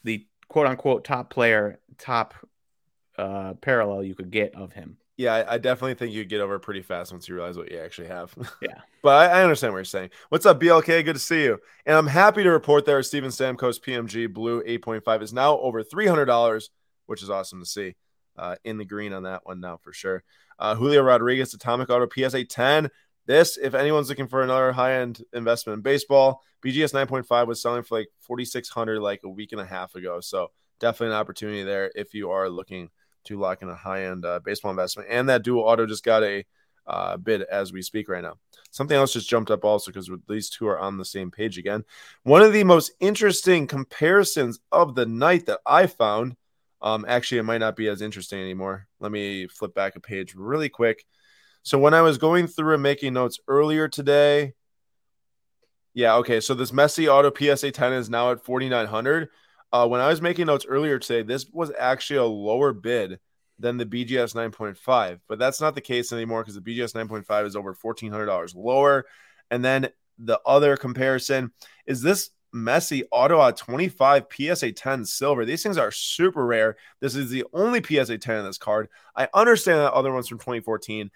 the 0.05 0.27
quote 0.49 0.68
unquote 0.68 1.05
top 1.05 1.29
player, 1.29 1.81
top 1.99 2.35
uh, 3.18 3.55
parallel 3.55 4.05
you 4.05 4.14
could 4.14 4.31
get 4.31 4.55
of 4.55 4.73
him. 4.73 4.97
Yeah, 5.19 5.45
I, 5.49 5.59
definitely 5.59 5.95
think 5.95 6.15
you 6.15 6.25
get 6.25 6.41
over 6.41 6.61
pretty 6.61 6.81
fast 6.81 7.11
once 7.11 7.29
you 7.29 7.35
realize 7.35 7.57
what 7.57 7.73
you 7.73 7.79
actually 7.81 8.07
have. 8.07 8.33
Yeah. 8.63 8.81
but 9.03 9.33
I, 9.33 9.41
I, 9.41 9.43
understand 9.43 9.73
what 9.73 9.79
you're 9.79 9.85
saying. 9.85 10.11
What's 10.29 10.47
up, 10.47 10.61
BLK? 10.61 11.05
Good 11.05 11.15
to 11.15 11.19
see 11.19 11.43
you. 11.43 11.59
And 11.87 11.97
I'm 11.97 12.07
happy 12.07 12.45
to 12.45 12.51
report 12.51 12.85
there 12.85 13.03
Steven 13.03 13.31
Stamkos 13.31 13.81
PMG 13.81 14.33
Blue 14.33 14.63
8.5 14.63 15.23
is 15.23 15.33
now 15.33 15.59
over 15.59 15.83
$300, 15.83 16.69
which 17.07 17.25
is 17.25 17.31
awesome 17.31 17.59
to 17.59 17.67
see. 17.67 17.97
Uh, 18.37 18.55
in 18.63 18.79
the 18.79 18.85
green 18.85 19.13
on 19.13 19.25
that 19.25 19.45
one 19.45 19.59
now 19.59 19.77
for 19.83 19.93
sure. 19.93 20.23
Uh, 20.61 20.77
Julio 20.77 21.03
Rodriguez 21.03 21.53
Atomic 21.53 21.91
Auto 21.91 22.07
PSA 22.09 22.45
10. 22.45 22.89
This, 23.27 23.59
if 23.61 23.75
anyone's 23.75 24.09
looking 24.09 24.29
for 24.29 24.45
another 24.45 24.71
high 24.71 25.01
end 25.01 25.21
investment 25.33 25.79
in 25.79 25.83
baseball, 25.83 26.43
BGS 26.65 26.95
9.5 26.95 27.49
was 27.49 27.61
selling 27.61 27.83
for 27.83 27.99
like 27.99 28.09
4,600 28.21 29.01
like 29.01 29.23
a 29.25 29.29
week 29.29 29.51
and 29.51 29.61
a 29.61 29.67
half 29.67 29.97
ago. 29.97 30.21
So 30.21 30.53
definitely 30.79 31.15
an 31.15 31.21
opportunity 31.21 31.65
there 31.65 31.91
if 31.97 32.15
you 32.15 32.31
are 32.31 32.49
looking 32.49 32.91
to 33.29 33.38
lock 33.38 33.62
in 33.62 33.69
a 33.69 33.75
high 33.75 34.07
end 34.07 34.25
uh, 34.25 34.41
baseball 34.45 34.71
investment. 34.71 35.09
And 35.11 35.29
that 35.29 35.43
dual 35.43 35.62
auto 35.62 35.87
just 35.87 36.05
got 36.05 36.23
a 36.23 36.45
uh, 36.87 37.17
bid 37.17 37.43
as 37.43 37.73
we 37.73 37.83
speak 37.83 38.09
right 38.09 38.23
now. 38.23 38.38
Something 38.71 38.97
else 38.97 39.12
just 39.12 39.29
jumped 39.29 39.51
up 39.51 39.64
also 39.64 39.91
because 39.91 40.11
these 40.29 40.51
two 40.51 40.67
are 40.67 40.79
on 40.79 40.97
the 40.97 41.05
same 41.05 41.31
page 41.31 41.59
again. 41.59 41.85
One 42.23 42.43
of 42.43 42.53
the 42.53 42.64
most 42.64 42.93
interesting 43.01 43.67
comparisons 43.67 44.59
of 44.73 44.95
the 44.95 45.07
night 45.07 45.47
that 45.47 45.61
I 45.67 45.87
found. 45.87 46.37
Um, 46.81 47.05
actually, 47.09 47.38
it 47.38 47.45
might 47.45 47.59
not 47.59 47.77
be 47.77 47.88
as 47.88 48.03
interesting 48.03 48.41
anymore. 48.41 48.87
Let 49.01 49.11
me 49.11 49.49
flip 49.49 49.75
back 49.75 49.97
a 49.97 50.01
page 50.01 50.35
really 50.35 50.69
quick. 50.69 51.05
So 51.62 51.79
when 51.79 51.93
I 51.93 52.03
was 52.03 52.19
going 52.19 52.47
through 52.47 52.75
and 52.75 52.83
making 52.83 53.14
notes 53.14 53.41
earlier 53.49 53.88
today, 53.88 54.55
yeah, 55.93 56.14
okay. 56.17 56.41
So 56.41 56.55
this 56.55 56.71
Messi 56.71 57.12
Auto 57.12 57.33
PSA 57.35 57.73
10 57.73 57.93
is 57.95 58.09
now 58.09 58.31
at 58.31 58.45
4,900. 58.45 59.29
Uh, 59.73 59.87
when 59.87 60.01
I 60.01 60.09
was 60.09 60.23
making 60.23 60.47
notes 60.47 60.67
earlier 60.67 60.99
today, 60.99 61.23
this 61.23 61.47
was 61.53 61.71
actually 61.79 62.19
a 62.19 62.25
lower 62.25 62.73
bid 62.73 63.19
than 63.59 63.77
the 63.77 63.87
BGS 63.87 64.35
9.5, 64.35 65.21
but 65.29 65.39
that's 65.39 65.61
not 65.61 65.75
the 65.75 65.81
case 65.81 66.13
anymore 66.13 66.43
because 66.43 66.55
the 66.55 66.61
BGS 66.61 66.95
9.5 66.95 67.47
is 67.47 67.57
over 67.57 67.75
$1,400 67.75 68.55
lower. 68.55 69.05
And 69.51 69.65
then 69.65 69.89
the 70.19 70.41
other 70.47 70.77
comparison 70.77 71.53
is 71.87 72.03
this 72.03 72.31
Auto 73.11 73.43
at 73.43 73.57
25 73.57 74.27
PSA 74.33 74.73
10 74.73 75.05
silver. 75.05 75.45
These 75.45 75.63
things 75.63 75.77
are 75.77 75.91
super 75.91 76.47
rare. 76.47 76.77
This 77.01 77.15
is 77.15 77.31
the 77.31 77.45
only 77.53 77.83
PSA 77.83 78.19
10 78.19 78.39
in 78.39 78.45
this 78.45 78.59
card. 78.59 78.89
I 79.15 79.29
understand 79.35 79.81
that 79.81 79.93
other 79.93 80.13
ones 80.13 80.29
from 80.29 80.39
2014, 80.39 81.11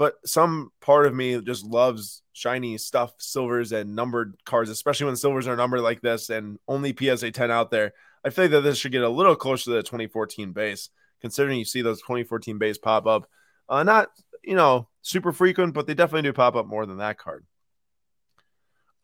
but 0.00 0.14
some 0.24 0.72
part 0.80 1.04
of 1.04 1.14
me 1.14 1.38
just 1.42 1.62
loves 1.62 2.22
shiny 2.32 2.78
stuff, 2.78 3.12
silvers 3.18 3.70
and 3.70 3.94
numbered 3.94 4.34
cards, 4.46 4.70
especially 4.70 5.04
when 5.04 5.14
silvers 5.14 5.46
are 5.46 5.56
numbered 5.56 5.82
like 5.82 6.00
this 6.00 6.30
and 6.30 6.58
only 6.66 6.96
PSA 6.98 7.32
10 7.32 7.50
out 7.50 7.70
there. 7.70 7.92
I 8.24 8.30
feel 8.30 8.44
like 8.44 8.52
that 8.52 8.62
this 8.62 8.78
should 8.78 8.92
get 8.92 9.02
a 9.02 9.10
little 9.10 9.36
closer 9.36 9.64
to 9.64 9.70
the 9.72 9.82
2014 9.82 10.52
base, 10.52 10.88
considering 11.20 11.58
you 11.58 11.66
see 11.66 11.82
those 11.82 12.00
2014 12.00 12.56
base 12.56 12.78
pop 12.78 13.06
up. 13.06 13.28
Uh, 13.68 13.82
not, 13.82 14.08
you 14.42 14.54
know, 14.54 14.88
super 15.02 15.32
frequent, 15.32 15.74
but 15.74 15.86
they 15.86 15.92
definitely 15.92 16.26
do 16.26 16.32
pop 16.32 16.56
up 16.56 16.66
more 16.66 16.86
than 16.86 16.96
that 16.96 17.18
card. 17.18 17.44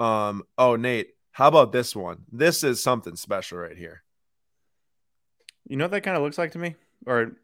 Um, 0.00 0.44
oh, 0.56 0.76
Nate, 0.76 1.09
how 1.30 1.48
about 1.48 1.72
this 1.72 1.94
one? 1.94 2.22
This 2.32 2.64
is 2.64 2.82
something 2.82 3.16
special 3.16 3.59
right 3.59 3.76
here. 3.76 4.02
You 5.68 5.76
know 5.76 5.85
what 5.85 5.90
that 5.90 6.04
kind 6.04 6.16
of 6.16 6.22
looks 6.22 6.38
like 6.38 6.52
to 6.52 6.59
me? 6.59 6.74
Or 7.04 7.37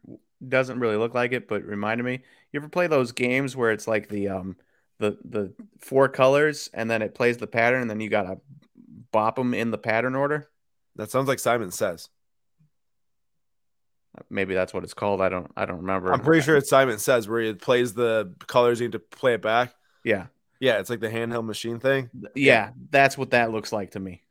doesn't 0.47 0.79
really 0.79 0.97
look 0.97 1.13
like 1.13 1.31
it, 1.31 1.47
but 1.47 1.63
reminded 1.63 2.03
me. 2.03 2.21
You 2.51 2.59
ever 2.59 2.69
play 2.69 2.87
those 2.87 3.11
games 3.11 3.55
where 3.55 3.71
it's 3.71 3.87
like 3.87 4.09
the 4.09 4.29
um 4.29 4.55
the 4.99 5.17
the 5.25 5.53
four 5.79 6.07
colors 6.07 6.69
and 6.73 6.89
then 6.89 7.01
it 7.01 7.15
plays 7.15 7.37
the 7.37 7.47
pattern 7.47 7.81
and 7.81 7.89
then 7.89 7.99
you 7.99 8.09
gotta 8.09 8.39
bop 9.11 9.35
them 9.35 9.53
in 9.53 9.71
the 9.71 9.77
pattern 9.77 10.15
order? 10.15 10.49
That 10.95 11.11
sounds 11.11 11.27
like 11.27 11.39
Simon 11.39 11.71
says. 11.71 12.09
Maybe 14.29 14.53
that's 14.53 14.73
what 14.73 14.83
it's 14.83 14.93
called. 14.93 15.21
I 15.21 15.29
don't 15.29 15.51
I 15.57 15.65
don't 15.65 15.77
remember. 15.77 16.13
I'm 16.13 16.19
pretty 16.19 16.43
sure 16.43 16.55
it's 16.55 16.69
Simon 16.69 16.99
says 16.99 17.27
where 17.27 17.41
he 17.41 17.53
plays 17.53 17.93
the 17.93 18.33
colors 18.47 18.79
you 18.79 18.87
need 18.87 18.91
to 18.93 18.99
play 18.99 19.33
it 19.33 19.41
back. 19.41 19.73
Yeah. 20.03 20.27
Yeah, 20.59 20.79
it's 20.79 20.89
like 20.89 20.99
the 21.01 21.09
handheld 21.09 21.45
machine 21.45 21.79
thing. 21.79 22.09
Yeah, 22.35 22.69
that's 22.89 23.17
what 23.17 23.31
that 23.31 23.51
looks 23.51 23.73
like 23.73 23.91
to 23.91 23.99
me. 23.99 24.21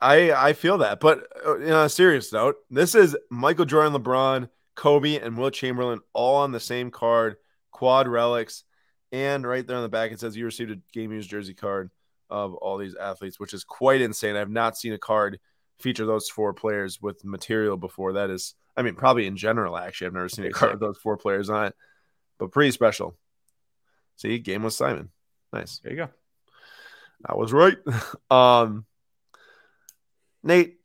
I 0.00 0.32
I 0.32 0.52
feel 0.54 0.78
that, 0.78 0.98
but 1.00 1.28
uh, 1.46 1.52
on 1.52 1.86
a 1.86 1.88
serious 1.88 2.32
note, 2.32 2.56
this 2.70 2.94
is 2.94 3.16
Michael 3.30 3.66
Jordan, 3.66 3.92
LeBron, 3.92 4.48
Kobe, 4.80 5.18
and 5.18 5.36
Wilt 5.36 5.52
Chamberlain 5.52 6.00
all 6.14 6.36
on 6.36 6.52
the 6.52 6.58
same 6.58 6.90
card, 6.90 7.36
quad 7.70 8.08
relics, 8.08 8.64
and 9.12 9.46
right 9.46 9.66
there 9.66 9.76
on 9.76 9.82
the 9.82 9.90
back 9.90 10.10
it 10.10 10.20
says 10.20 10.34
you 10.34 10.46
received 10.46 10.70
a 10.70 10.80
game 10.94 11.12
used 11.12 11.28
jersey 11.28 11.52
card 11.52 11.90
of 12.30 12.54
all 12.54 12.78
these 12.78 12.94
athletes, 12.94 13.38
which 13.38 13.52
is 13.52 13.62
quite 13.62 14.00
insane. 14.00 14.36
I've 14.36 14.48
not 14.48 14.78
seen 14.78 14.94
a 14.94 14.98
card 14.98 15.38
feature 15.80 16.06
those 16.06 16.30
four 16.30 16.54
players 16.54 16.98
with 16.98 17.22
material 17.26 17.76
before. 17.76 18.14
That 18.14 18.30
is, 18.30 18.54
I 18.74 18.80
mean, 18.80 18.94
probably 18.94 19.26
in 19.26 19.36
general, 19.36 19.76
actually, 19.76 20.06
I've 20.06 20.14
never 20.14 20.30
seen 20.30 20.46
a 20.46 20.50
card 20.50 20.72
with 20.72 20.80
those 20.80 20.96
four 20.96 21.18
players 21.18 21.50
on 21.50 21.66
it, 21.66 21.74
but 22.38 22.50
pretty 22.50 22.70
special. 22.70 23.18
See, 24.16 24.38
game 24.38 24.62
with 24.62 24.72
Simon. 24.72 25.10
Nice. 25.52 25.80
There 25.80 25.92
you 25.92 25.98
go. 25.98 26.08
I 27.26 27.34
was 27.34 27.52
right. 27.52 27.76
um, 28.30 28.86
Nate, 30.42 30.78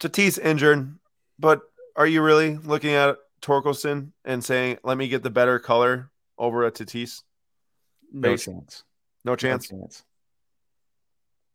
Tatis 0.00 0.38
injured, 0.38 0.98
but 1.38 1.62
are 1.96 2.06
you 2.06 2.22
really 2.22 2.56
looking 2.56 2.94
at 2.94 3.16
Torkelson 3.42 4.12
and 4.24 4.44
saying, 4.44 4.78
"Let 4.84 4.96
me 4.98 5.08
get 5.08 5.22
the 5.22 5.30
better 5.30 5.58
color 5.58 6.10
over 6.38 6.64
a 6.64 6.70
Tatis"? 6.70 7.22
No 8.12 8.30
Base. 8.30 8.44
chance. 8.44 8.84
No 9.24 9.36
chance. 9.36 9.70
No 9.72 9.78
chance. 9.78 10.04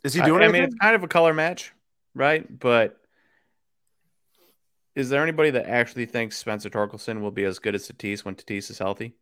Is 0.04 0.14
he 0.14 0.22
doing? 0.22 0.42
I, 0.42 0.46
I 0.46 0.52
mean, 0.52 0.64
it's 0.64 0.76
kind 0.76 0.96
of 0.96 1.04
a 1.04 1.08
color 1.08 1.34
match, 1.34 1.74
right? 2.16 2.46
But 2.60 2.98
is 4.96 5.10
there 5.10 5.24
anybody 5.24 5.52
that 5.52 5.68
actually 5.68 6.06
thinks 6.06 6.38
Spencer 6.38 6.70
Torkelson 6.70 7.22
will 7.22 7.32
be 7.32 7.44
as 7.46 7.60
good 7.60 7.76
as 7.76 7.88
Tatis 7.88 8.26
when 8.26 8.36
Tatis 8.36 8.70
is 8.70 8.78
healthy? 8.78 9.16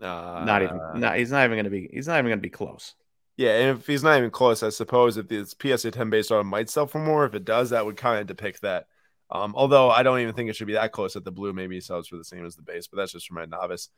Uh, 0.00 0.44
not 0.44 0.62
even. 0.62 0.80
Not, 0.94 1.16
he's 1.16 1.30
not 1.30 1.44
even 1.44 1.56
going 1.56 1.64
to 1.64 1.70
be. 1.70 1.88
He's 1.92 2.08
not 2.08 2.14
even 2.14 2.26
going 2.26 2.38
to 2.38 2.42
be 2.42 2.50
close. 2.50 2.94
Yeah, 3.36 3.50
and 3.50 3.78
if 3.78 3.86
he's 3.86 4.02
not 4.02 4.18
even 4.18 4.30
close, 4.30 4.64
I 4.64 4.70
suppose 4.70 5.16
if 5.16 5.30
it's 5.30 5.54
PSA 5.60 5.92
10 5.92 6.10
based 6.10 6.32
on 6.32 6.46
might 6.46 6.68
sell 6.68 6.86
for 6.86 6.98
more. 6.98 7.24
If 7.24 7.34
it 7.34 7.44
does, 7.44 7.70
that 7.70 7.86
would 7.86 7.96
kind 7.96 8.20
of 8.20 8.26
depict 8.26 8.62
that. 8.62 8.88
Um, 9.30 9.54
although 9.56 9.90
I 9.90 10.02
don't 10.02 10.20
even 10.20 10.34
think 10.34 10.48
it 10.48 10.56
should 10.56 10.66
be 10.66 10.72
that 10.74 10.92
close 10.92 11.14
that 11.14 11.24
the 11.24 11.30
blue 11.30 11.52
maybe 11.52 11.80
sells 11.80 12.08
for 12.08 12.16
the 12.16 12.24
same 12.24 12.46
as 12.46 12.56
the 12.56 12.62
base, 12.62 12.86
but 12.86 12.96
that's 12.96 13.12
just 13.12 13.28
for 13.28 13.34
my 13.34 13.44
novice, 13.44 13.90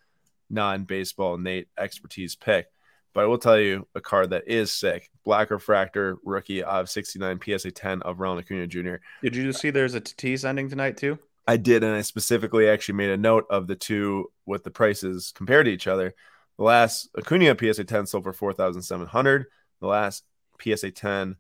non-baseball 0.48 1.38
Nate 1.38 1.68
expertise 1.78 2.34
pick. 2.34 2.66
But 3.12 3.24
I 3.24 3.26
will 3.26 3.38
tell 3.38 3.58
you 3.58 3.86
a 3.94 4.00
card 4.00 4.30
that 4.30 4.48
is 4.48 4.72
sick: 4.72 5.10
Black 5.24 5.50
Refractor 5.50 6.18
rookie 6.24 6.62
of 6.62 6.88
69 6.88 7.40
PSA 7.44 7.70
10 7.70 8.02
of 8.02 8.20
Ronald 8.20 8.44
Acuna 8.44 8.66
Jr. 8.66 8.96
Did 9.22 9.36
you 9.36 9.52
see 9.52 9.70
there's 9.70 9.94
a 9.94 10.00
Tatis 10.00 10.44
ending 10.44 10.68
tonight 10.68 10.96
too? 10.96 11.18
I 11.46 11.56
did, 11.56 11.82
and 11.82 11.94
I 11.94 12.02
specifically 12.02 12.68
actually 12.68 12.94
made 12.94 13.10
a 13.10 13.16
note 13.16 13.46
of 13.50 13.66
the 13.66 13.74
two 13.74 14.30
with 14.46 14.62
the 14.62 14.70
prices 14.70 15.32
compared 15.34 15.66
to 15.66 15.72
each 15.72 15.86
other. 15.86 16.14
The 16.58 16.64
last 16.64 17.08
Acuna 17.16 17.56
PSA 17.58 17.84
10 17.84 18.06
sold 18.06 18.24
for 18.24 18.32
4,700. 18.32 19.46
The 19.80 19.86
last 19.86 20.24
PSA 20.60 20.90
10 20.90 21.36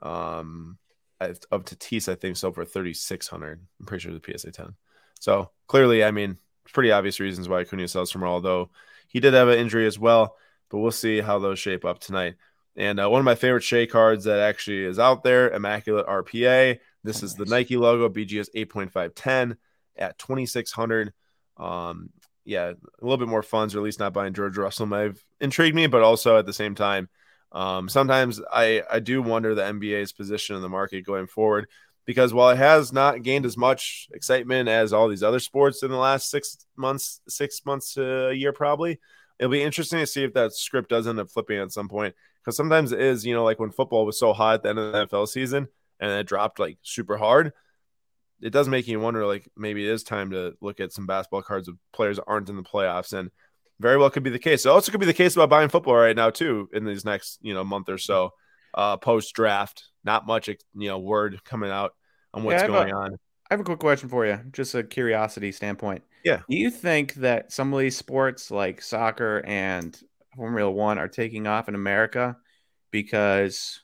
um, 0.00 0.78
of 1.20 1.64
Tatis, 1.64 2.08
I 2.10 2.14
think, 2.14 2.36
sold 2.36 2.54
for 2.54 2.64
3,600. 2.64 3.60
I'm 3.80 3.86
pretty 3.86 4.02
sure 4.02 4.12
the 4.12 4.38
PSA 4.38 4.52
10. 4.52 4.74
So 5.20 5.50
clearly, 5.66 6.04
I 6.04 6.10
mean, 6.10 6.36
pretty 6.72 6.92
obvious 6.92 7.20
reasons 7.20 7.48
why 7.48 7.60
Acuna 7.60 7.88
sells 7.88 8.14
more, 8.14 8.28
although 8.28 8.70
he 9.08 9.20
did 9.20 9.34
have 9.34 9.48
an 9.48 9.58
injury 9.58 9.86
as 9.86 9.98
well. 9.98 10.36
But 10.68 10.78
we'll 10.78 10.90
see 10.90 11.20
how 11.20 11.38
those 11.38 11.58
shape 11.58 11.84
up 11.84 12.00
tonight. 12.00 12.34
And 12.76 13.00
uh, 13.00 13.08
one 13.08 13.20
of 13.20 13.24
my 13.24 13.34
favorite 13.34 13.62
Shea 13.62 13.86
cards 13.86 14.24
that 14.24 14.40
actually 14.40 14.84
is 14.84 14.98
out 14.98 15.22
there, 15.22 15.50
Immaculate 15.50 16.06
RPA. 16.06 16.78
This 17.04 17.22
oh, 17.22 17.26
is 17.26 17.38
nice. 17.38 17.48
the 17.48 17.54
Nike 17.54 17.76
logo, 17.76 18.08
BGS 18.08 18.48
8.510 18.54 19.56
at 19.96 20.18
2,600. 20.18 21.12
Um, 21.56 22.10
yeah, 22.44 22.70
a 22.70 23.04
little 23.04 23.16
bit 23.16 23.28
more 23.28 23.42
funds, 23.42 23.74
or 23.74 23.78
at 23.78 23.84
least 23.84 23.98
not 23.98 24.12
buying 24.12 24.34
George 24.34 24.58
Russell 24.58 24.86
might 24.86 25.00
have 25.02 25.18
intrigued 25.40 25.74
me, 25.74 25.86
but 25.86 26.02
also 26.02 26.38
at 26.38 26.46
the 26.46 26.52
same 26.52 26.74
time, 26.74 27.08
um, 27.56 27.88
sometimes 27.88 28.38
I, 28.52 28.82
I 28.90 28.98
do 29.00 29.22
wonder 29.22 29.54
the 29.54 29.62
NBA's 29.62 30.12
position 30.12 30.56
in 30.56 30.62
the 30.62 30.68
market 30.68 31.06
going 31.06 31.26
forward 31.26 31.68
because 32.04 32.34
while 32.34 32.50
it 32.50 32.58
has 32.58 32.92
not 32.92 33.22
gained 33.22 33.46
as 33.46 33.56
much 33.56 34.08
excitement 34.12 34.68
as 34.68 34.92
all 34.92 35.08
these 35.08 35.22
other 35.22 35.40
sports 35.40 35.82
in 35.82 35.90
the 35.90 35.96
last 35.96 36.30
six 36.30 36.66
months, 36.76 37.22
six 37.28 37.64
months 37.64 37.94
to 37.94 38.28
a 38.28 38.34
year, 38.34 38.52
probably, 38.52 39.00
it'll 39.38 39.50
be 39.50 39.62
interesting 39.62 40.00
to 40.00 40.06
see 40.06 40.22
if 40.22 40.34
that 40.34 40.52
script 40.52 40.90
does 40.90 41.06
end 41.06 41.18
up 41.18 41.30
flipping 41.30 41.58
at 41.58 41.72
some 41.72 41.88
point. 41.88 42.14
Because 42.44 42.58
sometimes 42.58 42.92
it 42.92 43.00
is, 43.00 43.24
you 43.24 43.34
know, 43.34 43.42
like 43.42 43.58
when 43.58 43.72
football 43.72 44.04
was 44.04 44.18
so 44.18 44.34
hot 44.34 44.56
at 44.56 44.62
the 44.62 44.68
end 44.68 44.78
of 44.78 44.92
the 44.92 45.06
NFL 45.06 45.26
season 45.26 45.66
and 45.98 46.10
it 46.10 46.26
dropped 46.26 46.58
like 46.58 46.76
super 46.82 47.16
hard 47.16 47.54
it 48.40 48.50
does 48.50 48.68
make 48.68 48.86
you 48.86 49.00
wonder 49.00 49.26
like 49.26 49.48
maybe 49.56 49.86
it 49.86 49.90
is 49.90 50.02
time 50.02 50.30
to 50.30 50.54
look 50.60 50.80
at 50.80 50.92
some 50.92 51.06
basketball 51.06 51.42
cards 51.42 51.68
of 51.68 51.76
players 51.92 52.18
aren't 52.18 52.48
in 52.48 52.56
the 52.56 52.62
playoffs 52.62 53.12
and 53.12 53.30
very 53.80 53.98
well 53.98 54.10
could 54.10 54.22
be 54.22 54.30
the 54.30 54.38
case. 54.38 54.64
It 54.64 54.70
also 54.70 54.90
could 54.90 55.00
be 55.00 55.06
the 55.06 55.12
case 55.14 55.34
about 55.36 55.50
buying 55.50 55.68
football 55.68 55.96
right 55.96 56.16
now 56.16 56.30
too 56.30 56.68
in 56.72 56.84
these 56.84 57.04
next 57.04 57.38
you 57.42 57.54
know 57.54 57.64
month 57.64 57.88
or 57.88 57.98
so 57.98 58.30
uh, 58.74 58.96
post 58.96 59.34
draft. 59.34 59.84
Not 60.04 60.26
much 60.26 60.48
you 60.48 60.58
know 60.74 60.98
word 60.98 61.42
coming 61.44 61.70
out 61.70 61.92
on 62.32 62.44
what's 62.44 62.62
yeah, 62.62 62.68
going 62.68 62.92
a, 62.92 62.96
on. 62.96 63.14
I 63.50 63.54
have 63.54 63.60
a 63.60 63.64
quick 63.64 63.78
question 63.78 64.08
for 64.08 64.26
you, 64.26 64.40
just 64.52 64.74
a 64.74 64.82
curiosity 64.82 65.52
standpoint. 65.52 66.02
Yeah, 66.24 66.40
do 66.48 66.56
you 66.56 66.70
think 66.70 67.14
that 67.14 67.52
some 67.52 67.72
of 67.72 67.78
these 67.78 67.96
sports 67.96 68.50
like 68.50 68.80
soccer 68.82 69.42
and 69.46 69.98
Formula 70.36 70.70
One 70.70 70.98
are 70.98 71.08
taking 71.08 71.46
off 71.46 71.68
in 71.68 71.74
America 71.74 72.36
because 72.90 73.82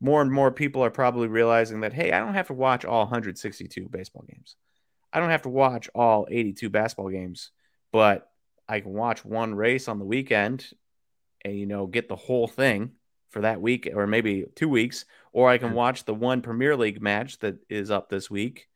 more 0.00 0.22
and 0.22 0.30
more 0.30 0.52
people 0.52 0.84
are 0.84 0.90
probably 0.90 1.28
realizing 1.28 1.80
that 1.80 1.92
hey, 1.92 2.12
I 2.12 2.20
don't 2.20 2.34
have 2.34 2.46
to 2.48 2.54
watch 2.54 2.84
all 2.84 3.00
162 3.00 3.88
baseball 3.88 4.24
games. 4.28 4.56
I 5.12 5.20
don't 5.20 5.30
have 5.30 5.42
to 5.42 5.48
watch 5.48 5.88
all 5.94 6.28
82 6.30 6.68
basketball 6.70 7.10
games, 7.10 7.50
but 7.92 8.27
I 8.68 8.80
can 8.80 8.92
watch 8.92 9.24
one 9.24 9.54
race 9.54 9.88
on 9.88 9.98
the 9.98 10.04
weekend 10.04 10.66
and 11.44 11.56
you 11.56 11.66
know 11.66 11.86
get 11.86 12.08
the 12.08 12.16
whole 12.16 12.46
thing 12.46 12.92
for 13.30 13.42
that 13.42 13.60
week 13.60 13.88
or 13.94 14.06
maybe 14.06 14.44
2 14.56 14.68
weeks 14.68 15.04
or 15.32 15.48
I 15.48 15.58
can 15.58 15.72
watch 15.72 16.04
the 16.04 16.14
one 16.14 16.42
Premier 16.42 16.76
League 16.76 17.00
match 17.00 17.38
that 17.40 17.56
is 17.68 17.90
up 17.90 18.08
this 18.08 18.30
week. 18.30 18.66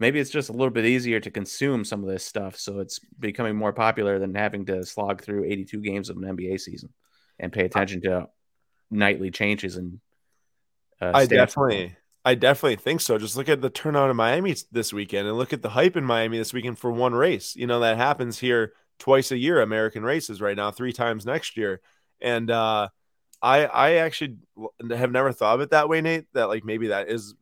Maybe 0.00 0.20
it's 0.20 0.30
just 0.30 0.48
a 0.48 0.52
little 0.52 0.70
bit 0.70 0.86
easier 0.86 1.20
to 1.20 1.30
consume 1.30 1.84
some 1.84 2.02
of 2.02 2.08
this 2.08 2.24
stuff 2.24 2.56
so 2.56 2.78
it's 2.78 3.00
becoming 3.18 3.56
more 3.56 3.72
popular 3.72 4.18
than 4.18 4.34
having 4.34 4.64
to 4.66 4.84
slog 4.84 5.22
through 5.22 5.44
82 5.44 5.80
games 5.80 6.08
of 6.08 6.16
an 6.16 6.22
NBA 6.22 6.60
season 6.60 6.90
and 7.38 7.52
pay 7.52 7.64
attention 7.64 8.00
to 8.02 8.28
nightly 8.90 9.30
changes 9.30 9.76
and 9.76 10.00
uh, 11.00 11.12
I 11.14 11.26
definitely, 11.26 11.96
I 12.24 12.34
definitely 12.34 12.76
think 12.76 13.00
so. 13.00 13.18
Just 13.18 13.36
look 13.36 13.48
at 13.48 13.60
the 13.60 13.70
turnout 13.70 14.10
in 14.10 14.16
Miami 14.16 14.56
this 14.72 14.92
weekend, 14.92 15.28
and 15.28 15.36
look 15.36 15.52
at 15.52 15.62
the 15.62 15.68
hype 15.70 15.96
in 15.96 16.04
Miami 16.04 16.38
this 16.38 16.52
weekend 16.52 16.78
for 16.78 16.90
one 16.90 17.14
race. 17.14 17.54
You 17.54 17.66
know 17.66 17.80
that 17.80 17.96
happens 17.96 18.38
here 18.38 18.72
twice 18.98 19.30
a 19.30 19.38
year. 19.38 19.60
American 19.60 20.02
races 20.02 20.40
right 20.40 20.56
now, 20.56 20.70
three 20.70 20.92
times 20.92 21.26
next 21.26 21.56
year, 21.56 21.80
and 22.20 22.50
uh, 22.50 22.88
I, 23.40 23.66
I 23.66 23.90
actually 23.94 24.36
have 24.90 25.12
never 25.12 25.32
thought 25.32 25.54
of 25.54 25.60
it 25.60 25.70
that 25.70 25.88
way, 25.88 26.00
Nate. 26.00 26.26
That 26.34 26.48
like 26.48 26.64
maybe 26.64 26.88
that 26.88 27.08
is 27.08 27.34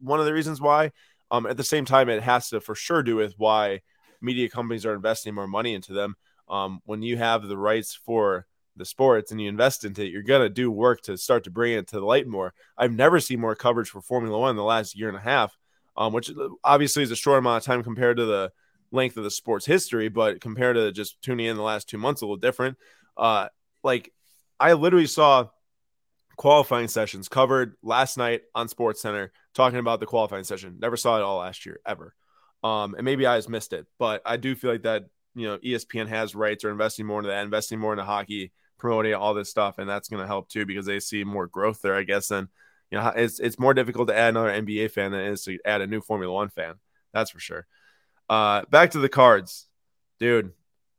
one 0.00 0.20
of 0.20 0.26
the 0.26 0.32
reasons 0.32 0.60
why. 0.60 0.92
Um, 1.30 1.46
at 1.46 1.56
the 1.56 1.64
same 1.64 1.84
time, 1.84 2.08
it 2.08 2.22
has 2.22 2.48
to 2.50 2.60
for 2.60 2.74
sure 2.74 3.02
do 3.02 3.16
with 3.16 3.34
why 3.38 3.80
media 4.20 4.48
companies 4.48 4.86
are 4.86 4.94
investing 4.94 5.34
more 5.34 5.46
money 5.46 5.74
into 5.74 5.92
them. 5.92 6.16
Um, 6.48 6.80
when 6.84 7.02
you 7.02 7.16
have 7.16 7.46
the 7.48 7.56
rights 7.56 7.94
for 7.94 8.46
the 8.76 8.84
sports 8.84 9.30
and 9.30 9.40
you 9.40 9.48
invest 9.48 9.84
into 9.84 10.02
it, 10.02 10.10
you're 10.10 10.22
gonna 10.22 10.48
do 10.48 10.70
work 10.70 11.00
to 11.02 11.16
start 11.16 11.44
to 11.44 11.50
bring 11.50 11.72
it 11.72 11.88
to 11.88 12.00
the 12.00 12.04
light 12.04 12.26
more. 12.26 12.52
I've 12.76 12.92
never 12.92 13.20
seen 13.20 13.40
more 13.40 13.54
coverage 13.54 13.90
for 13.90 14.00
Formula 14.00 14.38
One 14.38 14.50
in 14.50 14.56
the 14.56 14.64
last 14.64 14.96
year 14.96 15.08
and 15.08 15.16
a 15.16 15.20
half, 15.20 15.56
um, 15.96 16.12
which 16.12 16.30
obviously 16.62 17.02
is 17.02 17.10
a 17.10 17.16
short 17.16 17.38
amount 17.38 17.62
of 17.62 17.66
time 17.66 17.82
compared 17.82 18.16
to 18.16 18.26
the 18.26 18.52
length 18.94 19.16
of 19.16 19.24
the 19.24 19.30
sport's 19.30 19.66
history, 19.66 20.08
but 20.08 20.40
compared 20.40 20.76
to 20.76 20.92
just 20.92 21.20
tuning 21.20 21.46
in 21.46 21.56
the 21.56 21.62
last 21.62 21.88
two 21.88 21.98
months, 21.98 22.22
a 22.22 22.24
little 22.24 22.36
different. 22.36 22.78
Uh, 23.16 23.48
like 23.82 24.12
I 24.58 24.72
literally 24.74 25.06
saw 25.06 25.48
qualifying 26.36 26.88
sessions 26.88 27.28
covered 27.28 27.74
last 27.82 28.16
night 28.16 28.42
on 28.54 28.68
Sports 28.68 29.00
Center 29.02 29.32
talking 29.54 29.78
about 29.78 30.00
the 30.00 30.06
qualifying 30.06 30.44
session. 30.44 30.78
Never 30.80 30.96
saw 30.96 31.18
it 31.18 31.22
all 31.22 31.38
last 31.38 31.66
year 31.66 31.80
ever. 31.86 32.14
Um, 32.62 32.94
and 32.94 33.04
maybe 33.04 33.26
I 33.26 33.36
just 33.36 33.50
missed 33.50 33.72
it, 33.72 33.86
but 33.98 34.22
I 34.24 34.36
do 34.36 34.54
feel 34.54 34.72
like 34.72 34.82
that 34.82 35.04
you 35.34 35.46
know 35.46 35.58
ESPN 35.58 36.08
has 36.08 36.34
rights 36.34 36.64
or 36.64 36.70
investing 36.70 37.06
more 37.06 37.18
into 37.18 37.30
that, 37.30 37.44
investing 37.44 37.78
more 37.78 37.92
into 37.92 38.04
hockey, 38.04 38.52
promoting 38.78 39.14
all 39.14 39.34
this 39.34 39.50
stuff, 39.50 39.78
and 39.78 39.88
that's 39.88 40.08
going 40.08 40.22
to 40.22 40.26
help 40.26 40.48
too 40.48 40.64
because 40.64 40.86
they 40.86 41.00
see 41.00 41.24
more 41.24 41.46
growth 41.46 41.80
there, 41.82 41.94
I 41.94 42.04
guess. 42.04 42.30
And 42.30 42.48
you 42.90 42.98
know, 42.98 43.12
it's 43.14 43.40
it's 43.40 43.58
more 43.58 43.74
difficult 43.74 44.08
to 44.08 44.16
add 44.16 44.30
another 44.30 44.50
NBA 44.50 44.92
fan 44.92 45.10
than 45.10 45.20
it 45.20 45.32
is 45.32 45.44
to 45.44 45.58
add 45.64 45.82
a 45.82 45.86
new 45.86 46.00
Formula 46.00 46.32
One 46.32 46.48
fan. 46.48 46.74
That's 47.12 47.30
for 47.30 47.40
sure. 47.40 47.66
Uh, 48.28 48.62
back 48.70 48.92
to 48.92 48.98
the 48.98 49.08
cards, 49.08 49.66
dude. 50.18 50.52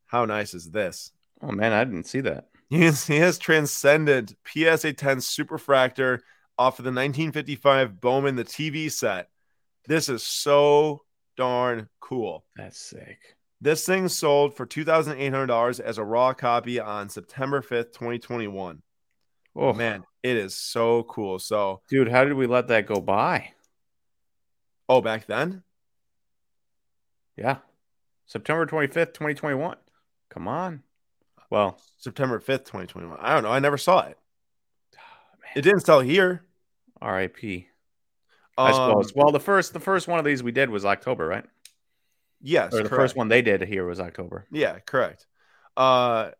How 0.07 0.25
nice 0.25 0.53
is 0.53 0.69
this? 0.71 1.11
Oh 1.41 1.51
man, 1.51 1.73
I 1.73 1.83
didn't 1.83 2.07
see 2.07 2.21
that. 2.21 2.47
He 2.67 2.81
has, 2.85 3.05
he 3.05 3.17
has 3.17 3.37
transcended 3.37 4.35
PSA 4.47 4.93
10 4.93 5.17
Superfractor 5.17 6.21
off 6.57 6.79
of 6.79 6.83
the 6.83 6.89
1955 6.89 8.01
Bowman, 8.01 8.35
the 8.35 8.43
TV 8.43 8.91
set. 8.91 9.29
This 9.87 10.09
is 10.09 10.23
so 10.23 11.03
darn 11.37 11.89
cool. 11.99 12.43
That's 12.55 12.79
sick. 12.79 13.19
This 13.61 13.85
thing 13.85 14.07
sold 14.07 14.55
for 14.55 14.65
$2,800 14.65 15.79
as 15.79 15.97
a 15.97 16.03
raw 16.03 16.33
copy 16.33 16.79
on 16.79 17.09
September 17.09 17.61
5th, 17.61 17.93
2021. 17.93 18.81
Oh, 19.55 19.73
man, 19.73 20.03
it 20.23 20.35
is 20.35 20.55
so 20.55 21.03
cool. 21.03 21.39
So, 21.39 21.81
dude, 21.87 22.09
how 22.09 22.25
did 22.25 22.33
we 22.33 22.47
let 22.47 22.67
that 22.69 22.87
go 22.87 22.99
by? 22.99 23.51
Oh, 24.89 25.01
back 25.01 25.27
then? 25.27 25.63
Yeah. 27.37 27.57
September 28.25 28.65
25th, 28.65 29.13
2021. 29.13 29.77
Come 30.29 30.47
on. 30.47 30.83
Well, 31.49 31.79
September 31.97 32.39
5th, 32.39 32.65
2021. 32.65 33.17
I 33.21 33.33
don't 33.33 33.43
know. 33.43 33.51
I 33.51 33.59
never 33.59 33.77
saw 33.77 34.01
it. 34.01 34.17
Oh, 34.95 34.99
it 35.55 35.61
didn't 35.61 35.81
sell 35.81 35.99
here. 35.99 36.43
RIP. 37.01 37.67
I 38.57 38.71
suppose. 38.71 39.07
Um, 39.07 39.13
well, 39.15 39.31
the 39.31 39.39
first 39.39 39.73
the 39.73 39.79
first 39.79 40.07
one 40.07 40.17
of 40.17 40.25
these 40.25 40.41
we 40.41 40.51
did 40.51 40.69
was 40.69 40.85
October, 40.85 41.27
right? 41.27 41.45
Yes. 42.41 42.73
Or 42.73 42.77
the 42.77 42.89
correct. 42.89 42.95
first 42.95 43.15
one 43.15 43.27
they 43.27 43.41
did 43.41 43.61
here 43.63 43.85
was 43.85 43.99
October. 43.99 44.45
Yeah, 44.51 44.79
correct. 44.79 45.27
Uh 45.75 46.31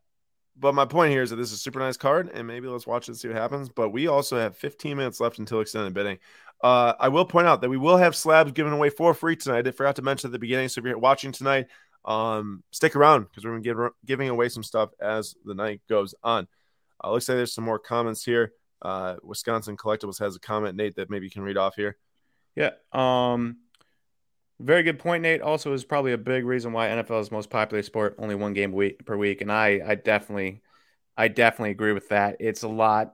but 0.58 0.74
my 0.74 0.86
point 0.86 1.12
here 1.12 1.22
is 1.22 1.32
that 1.32 1.36
this 1.36 1.50
is 1.50 1.56
a 1.56 1.62
super 1.62 1.80
nice 1.80 1.98
card, 1.98 2.32
and 2.34 2.48
maybe 2.48 2.68
let's 2.68 2.88
watch 2.88 3.04
it 3.04 3.10
and 3.10 3.18
see 3.18 3.28
what 3.28 3.36
happens. 3.36 3.68
But 3.68 3.90
we 3.90 4.08
also 4.08 4.38
have 4.38 4.56
15 4.56 4.96
minutes 4.96 5.20
left 5.20 5.38
until 5.38 5.60
extended 5.60 5.94
bidding. 5.94 6.18
Uh, 6.66 6.96
I 7.00 7.10
will 7.10 7.26
point 7.26 7.46
out 7.46 7.62
that 7.62 7.70
we 7.70 7.78
will 7.78 7.98
have 7.98 8.16
slabs 8.16 8.52
given 8.52 8.74
away 8.74 8.90
for 8.90 9.14
free 9.14 9.36
tonight. 9.36 9.68
I 9.68 9.72
forgot 9.72 9.98
to 9.98 10.02
mention 10.02 10.30
at 10.30 10.32
the 10.32 10.40
beginning. 10.40 10.68
So 10.68 10.80
if 10.80 10.86
you're 10.86 10.98
watching 10.98 11.32
tonight, 11.32 11.68
um, 12.06 12.64
stick 12.72 12.96
around 12.96 13.26
because 13.26 13.44
we're 13.44 13.52
going 13.52 13.62
to 13.62 13.70
give 13.70 13.78
giving 14.04 14.30
away 14.30 14.50
some 14.50 14.64
stuff 14.64 14.90
as 15.00 15.36
the 15.46 15.54
night 15.54 15.82
goes 15.88 16.16
on. 16.24 16.48
Uh, 17.04 17.12
looks 17.12 17.30
like 17.30 17.36
there's 17.36 17.54
some 17.54 17.66
more 17.66 17.78
comments 17.78 18.26
here. 18.26 18.52
Uh, 18.82 19.18
Wisconsin 19.22 19.78
Collectibles 19.78 20.18
has 20.18 20.36
a 20.36 20.40
comment, 20.40 20.76
Nate, 20.76 20.96
that 20.96 21.12
maybe 21.12 21.28
you 21.28 21.30
can 21.30 21.44
read 21.44 21.56
off 21.56 21.76
here. 21.76 21.98
Yeah. 22.56 22.72
Um, 22.92 23.58
very 24.60 24.82
good 24.82 24.98
point, 24.98 25.22
Nate. 25.22 25.44
Also, 25.44 25.72
is 25.72 25.86
probably 25.86 26.14
a 26.14 26.18
big 26.18 26.46
reason 26.46 26.74
why 26.74 26.88
NFL 26.88 27.22
is 27.22 27.32
most 27.32 27.52
popular 27.52 27.84
sport, 27.84 28.16
only 28.18 28.34
one 28.34 28.54
game 28.54 28.72
week 28.72 29.06
per 29.06 29.16
week, 29.16 29.42
and 29.42 29.52
I, 29.52 29.82
I 29.86 29.94
definitely, 29.94 30.64
I 31.16 31.28
definitely 31.28 31.72
agree 31.72 31.94
with 31.94 32.10
that. 32.10 32.38
It's 32.40 32.64
a 32.64 32.68
lot 32.68 33.14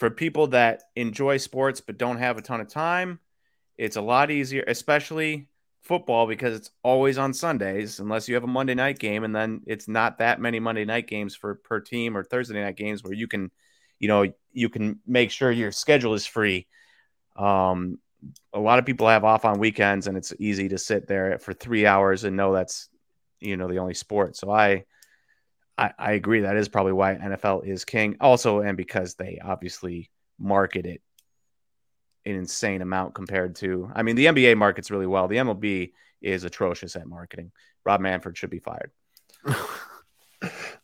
for 0.00 0.10
people 0.10 0.48
that 0.48 0.82
enjoy 0.96 1.36
sports 1.36 1.82
but 1.82 1.98
don't 1.98 2.16
have 2.16 2.38
a 2.38 2.42
ton 2.42 2.60
of 2.60 2.68
time. 2.68 3.20
It's 3.76 3.96
a 3.96 4.00
lot 4.00 4.30
easier, 4.30 4.64
especially 4.66 5.48
football, 5.82 6.26
because 6.26 6.56
it's 6.56 6.70
always 6.82 7.18
on 7.18 7.34
Sundays, 7.34 8.00
unless 8.00 8.26
you 8.26 8.34
have 8.34 8.44
a 8.44 8.48
Monday 8.48 8.74
night 8.74 8.98
game, 8.98 9.24
and 9.24 9.36
then 9.36 9.60
it's 9.66 9.88
not 9.88 10.18
that 10.18 10.40
many 10.40 10.58
Monday 10.58 10.86
night 10.86 11.06
games 11.06 11.36
for 11.36 11.54
per 11.54 11.80
team 11.80 12.16
or 12.16 12.24
Thursday 12.24 12.62
night 12.62 12.76
games 12.76 13.04
where 13.04 13.12
you 13.12 13.28
can, 13.28 13.50
you 13.98 14.08
know, 14.08 14.24
you 14.52 14.70
can 14.70 15.00
make 15.06 15.30
sure 15.30 15.50
your 15.50 15.70
schedule 15.70 16.14
is 16.14 16.26
free. 16.26 16.66
Um, 17.36 17.98
a 18.54 18.58
lot 18.58 18.78
of 18.78 18.86
people 18.86 19.06
have 19.08 19.24
off 19.24 19.44
on 19.44 19.58
weekends 19.58 20.06
and 20.06 20.16
it's 20.16 20.32
easy 20.38 20.68
to 20.70 20.78
sit 20.78 21.06
there 21.06 21.38
for 21.38 21.52
three 21.52 21.86
hours 21.86 22.24
and 22.24 22.36
know 22.36 22.52
that's 22.52 22.88
you 23.40 23.56
know 23.56 23.66
the 23.66 23.78
only 23.78 23.94
sport 23.94 24.36
so 24.36 24.50
i 24.50 24.84
i, 25.80 25.92
I 25.98 26.12
agree 26.12 26.40
that 26.40 26.56
is 26.56 26.68
probably 26.68 26.92
why 26.92 27.14
nfl 27.14 27.66
is 27.66 27.84
king. 27.84 28.16
Also 28.20 28.60
and 28.60 28.76
because 28.76 29.14
they 29.14 29.40
obviously 29.42 30.10
market 30.38 30.86
it 30.86 31.02
an 32.26 32.36
insane 32.36 32.82
amount 32.82 33.14
compared 33.14 33.56
to 33.56 33.90
i 33.94 34.02
mean 34.02 34.16
the 34.16 34.26
nba 34.26 34.56
markets 34.56 34.90
really 34.90 35.06
well. 35.06 35.28
The 35.28 35.36
mlb 35.36 35.92
is 36.22 36.44
atrocious 36.44 36.96
at 36.96 37.06
marketing. 37.06 37.50
Rob 37.84 38.00
Manfred 38.00 38.36
should 38.36 38.50
be 38.50 38.60
fired. 38.60 38.90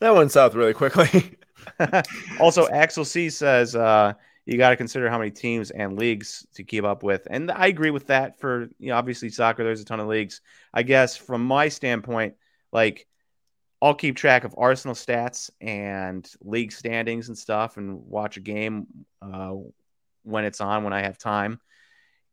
That 0.00 0.14
went 0.14 0.32
south 0.32 0.54
really 0.54 0.74
quickly. 0.74 1.38
Also 2.38 2.68
axel 2.68 3.04
c 3.04 3.30
says 3.30 3.74
uh 3.74 4.12
you 4.46 4.56
got 4.56 4.70
to 4.70 4.76
consider 4.76 5.10
how 5.10 5.18
many 5.18 5.32
teams 5.32 5.72
and 5.72 5.98
leagues 5.98 6.46
to 6.54 6.62
keep 6.62 6.84
up 6.84 7.02
with. 7.02 7.26
And 7.28 7.50
I 7.50 7.66
agree 7.66 7.90
with 7.90 8.06
that 8.06 8.38
for, 8.38 8.68
you 8.78 8.90
know, 8.90 8.96
obviously 8.96 9.28
soccer, 9.28 9.64
there's 9.64 9.80
a 9.80 9.84
ton 9.84 9.98
of 9.98 10.06
leagues. 10.06 10.40
I 10.72 10.84
guess 10.84 11.16
from 11.16 11.44
my 11.44 11.68
standpoint, 11.68 12.34
like 12.72 13.08
I'll 13.82 13.94
keep 13.94 14.16
track 14.16 14.44
of 14.44 14.54
Arsenal 14.56 14.94
stats 14.94 15.50
and 15.60 16.28
league 16.40 16.72
standings 16.72 17.28
and 17.28 17.36
stuff 17.36 17.76
and 17.76 18.06
watch 18.06 18.36
a 18.36 18.40
game 18.40 18.86
uh, 19.20 19.52
when 20.22 20.44
it's 20.44 20.60
on, 20.60 20.82
when 20.84 20.92
I 20.92 21.02
have 21.02 21.18
time. 21.18 21.60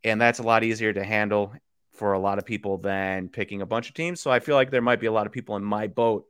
And 0.04 0.20
that's 0.20 0.40
a 0.40 0.44
lot 0.44 0.64
easier 0.64 0.94
to 0.94 1.04
handle 1.04 1.54
for 1.94 2.14
a 2.14 2.20
lot 2.20 2.38
of 2.38 2.46
people 2.46 2.78
than 2.78 3.30
picking 3.30 3.62
a 3.62 3.66
bunch 3.66 3.90
of 3.90 3.94
teams. 3.94 4.20
So 4.22 4.32
I 4.32 4.40
feel 4.40 4.56
like 4.56 4.72
there 4.72 4.82
might 4.82 5.00
be 5.00 5.08
a 5.08 5.12
lot 5.12 5.28
of 5.28 5.32
people 5.32 5.56
in 5.56 5.64
my 5.64 5.88
boat, 5.88 6.26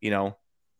you 0.00 0.10
know, 0.10 0.36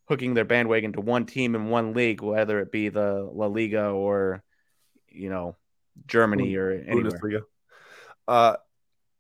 hooking 0.07 0.35
their 0.35 0.45
bandwagon 0.45 0.93
to 0.93 1.01
one 1.01 1.27
team 1.27 1.55
in 1.55 1.69
one 1.69 1.95
league, 1.95 2.23
whether 2.23 2.61
it 2.61 2.71
be 2.71 2.89
the 2.89 3.29
La 3.33 3.47
Liga 3.47 3.89
or 3.89 4.43
you 5.09 5.31
know 5.31 5.57
Germany 6.07 6.55
or 6.57 6.71
anywhere. 6.71 7.13
Bundesliga. 7.13 7.43
Uh, 8.29 8.57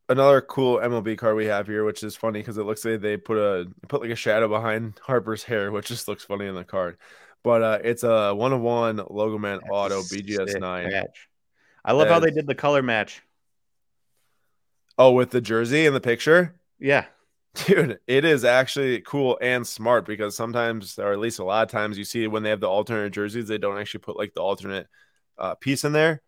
another 0.08 0.40
cool 0.40 0.78
MLB 0.78 1.16
card 1.16 1.36
we 1.36 1.46
have 1.46 1.66
here, 1.66 1.84
which 1.84 2.02
is 2.02 2.16
funny 2.16 2.40
because 2.40 2.58
it 2.58 2.64
looks 2.64 2.84
like 2.84 3.00
they 3.00 3.16
put 3.16 3.38
a 3.38 3.66
put 3.88 4.00
like 4.00 4.10
a 4.10 4.16
shadow 4.16 4.48
behind 4.48 5.00
Harper's 5.06 5.42
hair, 5.42 5.72
which 5.72 5.88
just 5.88 6.08
looks 6.08 6.24
funny 6.24 6.46
in 6.46 6.54
the 6.54 6.64
card. 6.64 6.98
But 7.42 7.62
uh, 7.62 7.78
it's 7.82 8.04
a 8.04 8.34
one 8.34 8.52
of 8.52 8.60
one 8.60 9.00
logo 9.10 9.38
man 9.38 9.58
That's 9.62 9.70
auto 9.70 10.02
BGS 10.02 10.60
nine. 10.60 10.90
Match. 10.90 11.28
I 11.84 11.92
love 11.92 12.08
how 12.08 12.20
they 12.20 12.30
did 12.30 12.46
the 12.46 12.54
color 12.54 12.82
match. 12.82 13.22
Oh, 14.98 15.12
with 15.12 15.30
the 15.30 15.40
jersey 15.40 15.86
in 15.86 15.94
the 15.94 16.00
picture. 16.00 16.54
Yeah, 16.78 17.06
Dude, 17.66 17.98
it 18.06 18.24
is 18.24 18.44
actually 18.44 19.02
cool 19.02 19.38
and 19.42 19.66
smart 19.66 20.06
because 20.06 20.34
sometimes, 20.34 20.98
or 20.98 21.12
at 21.12 21.18
least 21.18 21.38
a 21.38 21.44
lot 21.44 21.64
of 21.64 21.70
times, 21.70 21.98
you 21.98 22.04
see 22.04 22.26
when 22.26 22.42
they 22.42 22.50
have 22.50 22.60
the 22.60 22.68
alternate 22.68 23.10
jerseys, 23.10 23.46
they 23.46 23.58
don't 23.58 23.78
actually 23.78 24.00
put 24.00 24.16
like 24.16 24.32
the 24.32 24.40
alternate 24.40 24.88
uh, 25.36 25.54
piece 25.56 25.84
in 25.84 25.92
there. 25.92 26.22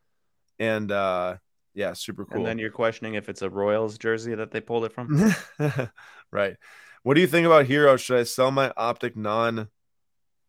And 0.59 0.93
uh, 0.93 1.37
yeah, 1.75 1.93
super 1.93 2.25
cool. 2.25 2.39
And 2.39 2.47
then 2.47 2.59
you're 2.59 2.71
questioning 2.71 3.15
if 3.15 3.29
it's 3.29 3.43
a 3.43 3.51
Royals 3.51 3.99
jersey 3.99 4.35
that 4.35 4.53
they 4.53 4.61
pulled 4.61 4.85
it 4.85 4.93
from. 4.93 5.35
right. 6.31 6.57
What 7.03 7.15
do 7.15 7.21
you 7.21 7.27
think 7.27 7.47
about 7.47 7.67
Herro? 7.67 7.99
Should 7.99 8.19
I 8.19 8.23
sell 8.23 8.51
my 8.51 8.73
optic 8.77 9.17
non 9.17 9.69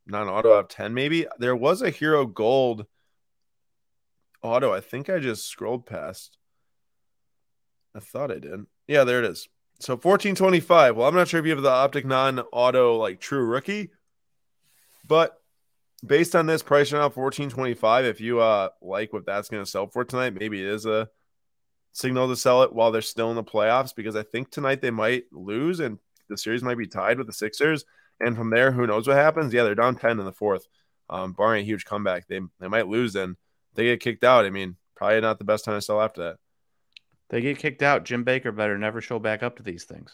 non 0.05 0.29
auto 0.29 0.51
of 0.51 0.67
10 0.67 0.93
maybe? 0.93 1.25
There 1.39 1.55
was 1.55 1.81
a 1.81 1.91
Herro 1.91 2.31
Gold 2.31 2.85
auto. 4.41 4.71
I 4.71 4.81
think 4.81 5.09
I 5.09 5.19
just 5.19 5.47
scrolled 5.47 5.85
past. 5.85 6.37
I 7.95 7.99
thought 7.99 8.31
I 8.31 8.39
did. 8.39 8.65
Yeah, 8.87 9.03
there 9.03 9.19
it 9.19 9.25
is. 9.25 9.49
So 9.79 9.93
1425. 9.93 10.95
Well, 10.95 11.07
I'm 11.07 11.15
not 11.15 11.27
sure 11.27 11.39
if 11.39 11.45
you 11.45 11.51
have 11.51 11.63
the 11.63 11.69
optic 11.69 12.05
non-auto 12.05 12.97
like 12.97 13.19
true 13.19 13.43
rookie, 13.43 13.89
but 15.05 15.41
based 16.05 16.35
on 16.35 16.45
this 16.45 16.63
price 16.63 16.91
now, 16.91 16.99
1425. 17.01 18.05
If 18.05 18.21
you 18.21 18.39
uh 18.39 18.69
like 18.81 19.13
what 19.13 19.25
that's 19.25 19.49
gonna 19.49 19.65
sell 19.65 19.87
for 19.87 20.03
tonight, 20.03 20.33
maybe 20.33 20.61
it 20.61 20.67
is 20.67 20.85
a 20.85 21.09
signal 21.91 22.27
to 22.27 22.35
sell 22.35 22.63
it 22.63 22.73
while 22.73 22.91
they're 22.91 23.01
still 23.01 23.29
in 23.29 23.35
the 23.35 23.43
playoffs 23.43 23.95
because 23.95 24.15
I 24.15 24.23
think 24.23 24.51
tonight 24.51 24.81
they 24.81 24.91
might 24.91 25.23
lose 25.31 25.79
and 25.79 25.97
the 26.27 26.37
series 26.37 26.63
might 26.63 26.77
be 26.77 26.87
tied 26.87 27.17
with 27.17 27.27
the 27.27 27.33
Sixers. 27.33 27.85
And 28.19 28.35
from 28.35 28.49
there, 28.49 28.71
who 28.71 28.87
knows 28.87 29.07
what 29.07 29.17
happens? 29.17 29.53
Yeah, 29.53 29.63
they're 29.63 29.75
down 29.75 29.95
10 29.95 30.19
in 30.19 30.25
the 30.25 30.31
fourth. 30.31 30.67
Um, 31.09 31.33
barring 31.33 31.61
a 31.61 31.65
huge 31.65 31.85
comeback, 31.85 32.27
they 32.27 32.39
they 32.59 32.67
might 32.67 32.87
lose 32.87 33.15
and 33.15 33.37
they 33.75 33.85
get 33.85 33.99
kicked 33.99 34.23
out. 34.23 34.45
I 34.45 34.49
mean, 34.49 34.75
probably 34.95 35.21
not 35.21 35.37
the 35.37 35.45
best 35.45 35.65
time 35.65 35.75
to 35.75 35.81
sell 35.81 36.01
after 36.01 36.23
that. 36.23 36.37
They 37.29 37.41
get 37.41 37.59
kicked 37.59 37.83
out. 37.83 38.05
Jim 38.05 38.23
Baker 38.23 38.51
better 38.51 38.77
never 38.77 39.01
show 39.01 39.19
back 39.19 39.43
up 39.43 39.57
to 39.57 39.63
these 39.63 39.83
things. 39.83 40.13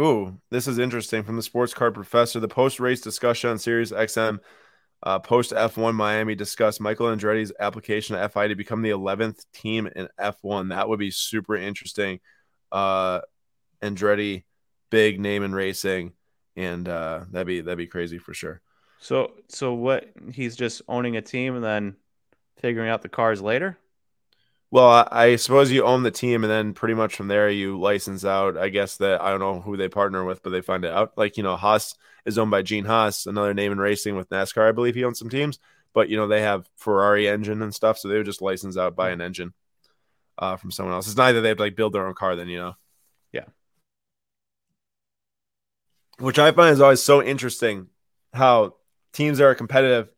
Ooh, 0.00 0.40
this 0.48 0.66
is 0.66 0.78
interesting 0.78 1.22
from 1.22 1.36
the 1.36 1.42
sports 1.42 1.74
card 1.74 1.92
professor. 1.92 2.40
The 2.40 2.48
post 2.48 2.80
race 2.80 3.02
discussion 3.02 3.50
on 3.50 3.58
Sirius 3.58 3.92
XM, 3.92 4.38
uh, 5.02 5.18
post 5.18 5.52
F1 5.52 5.94
Miami 5.94 6.34
discussed 6.34 6.80
Michael 6.80 7.08
Andretti's 7.08 7.52
application 7.60 8.16
to 8.16 8.26
FIA 8.30 8.48
to 8.48 8.54
become 8.54 8.80
the 8.80 8.90
11th 8.90 9.44
team 9.52 9.86
in 9.94 10.08
F1. 10.18 10.70
That 10.70 10.88
would 10.88 10.98
be 10.98 11.10
super 11.10 11.54
interesting. 11.54 12.20
Uh, 12.72 13.20
Andretti, 13.82 14.44
big 14.88 15.20
name 15.20 15.42
in 15.42 15.52
racing, 15.52 16.14
and 16.56 16.88
uh, 16.88 17.24
that'd 17.30 17.46
be 17.46 17.60
that'd 17.60 17.76
be 17.76 17.86
crazy 17.86 18.16
for 18.16 18.32
sure. 18.32 18.62
So, 19.00 19.32
so 19.48 19.74
what? 19.74 20.06
He's 20.32 20.56
just 20.56 20.80
owning 20.88 21.16
a 21.16 21.22
team 21.22 21.56
and 21.56 21.64
then 21.64 21.96
figuring 22.58 22.88
out 22.88 23.02
the 23.02 23.08
cars 23.10 23.42
later. 23.42 23.78
Well, 24.72 25.08
I 25.10 25.34
suppose 25.36 25.70
you 25.72 25.84
own 25.84 26.04
the 26.04 26.12
team, 26.12 26.44
and 26.44 26.50
then 26.50 26.74
pretty 26.74 26.94
much 26.94 27.16
from 27.16 27.26
there 27.28 27.50
you 27.50 27.78
license 27.80 28.24
out. 28.24 28.56
I 28.56 28.68
guess 28.68 28.96
that 28.98 29.20
I 29.20 29.30
don't 29.30 29.40
know 29.40 29.60
who 29.60 29.76
they 29.76 29.88
partner 29.88 30.24
with, 30.24 30.42
but 30.42 30.50
they 30.50 30.60
find 30.60 30.84
it 30.84 30.92
out. 30.92 31.12
Like 31.18 31.36
you 31.36 31.42
know, 31.42 31.56
Haas 31.56 31.96
is 32.24 32.38
owned 32.38 32.52
by 32.52 32.62
Gene 32.62 32.84
Haas, 32.84 33.26
another 33.26 33.52
name 33.54 33.72
in 33.72 33.78
racing 33.78 34.16
with 34.16 34.28
NASCAR. 34.30 34.68
I 34.68 34.72
believe 34.72 34.94
he 34.94 35.04
owns 35.04 35.18
some 35.18 35.28
teams, 35.30 35.58
but 35.92 36.08
you 36.08 36.16
know 36.16 36.28
they 36.28 36.42
have 36.42 36.68
Ferrari 36.76 37.28
engine 37.28 37.62
and 37.62 37.74
stuff, 37.74 37.98
so 37.98 38.08
they 38.08 38.16
would 38.16 38.26
just 38.26 38.42
license 38.42 38.76
out 38.76 38.94
buy 38.94 39.10
an 39.10 39.20
engine 39.20 39.54
uh, 40.38 40.56
from 40.56 40.70
someone 40.70 40.94
else. 40.94 41.08
It's 41.08 41.16
neither 41.16 41.40
they 41.40 41.48
have 41.48 41.58
to 41.58 41.64
like 41.64 41.76
build 41.76 41.92
their 41.92 42.06
own 42.06 42.14
car, 42.14 42.36
then 42.36 42.48
you 42.48 42.58
know. 42.58 42.74
Yeah. 43.32 43.46
which 46.18 46.38
I 46.38 46.52
find 46.52 46.72
is 46.72 46.80
always 46.80 47.02
so 47.02 47.22
interesting 47.22 47.88
how 48.32 48.76
teams 49.12 49.38
that 49.38 49.44
are 49.44 49.54
competitive 49.54 50.10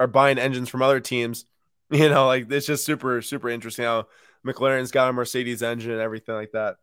are 0.00 0.06
buying 0.06 0.38
engines 0.38 0.68
from 0.68 0.82
other 0.82 1.00
teams. 1.00 1.44
You 1.90 2.10
know, 2.10 2.26
like 2.26 2.52
it's 2.52 2.66
just 2.66 2.84
super, 2.84 3.22
super 3.22 3.48
interesting 3.48 3.86
how 3.86 4.08
McLaren's 4.46 4.90
got 4.90 5.08
a 5.08 5.12
Mercedes 5.14 5.62
engine 5.62 5.92
and 5.92 6.02
everything 6.02 6.34
like 6.34 6.52
that. 6.52 6.76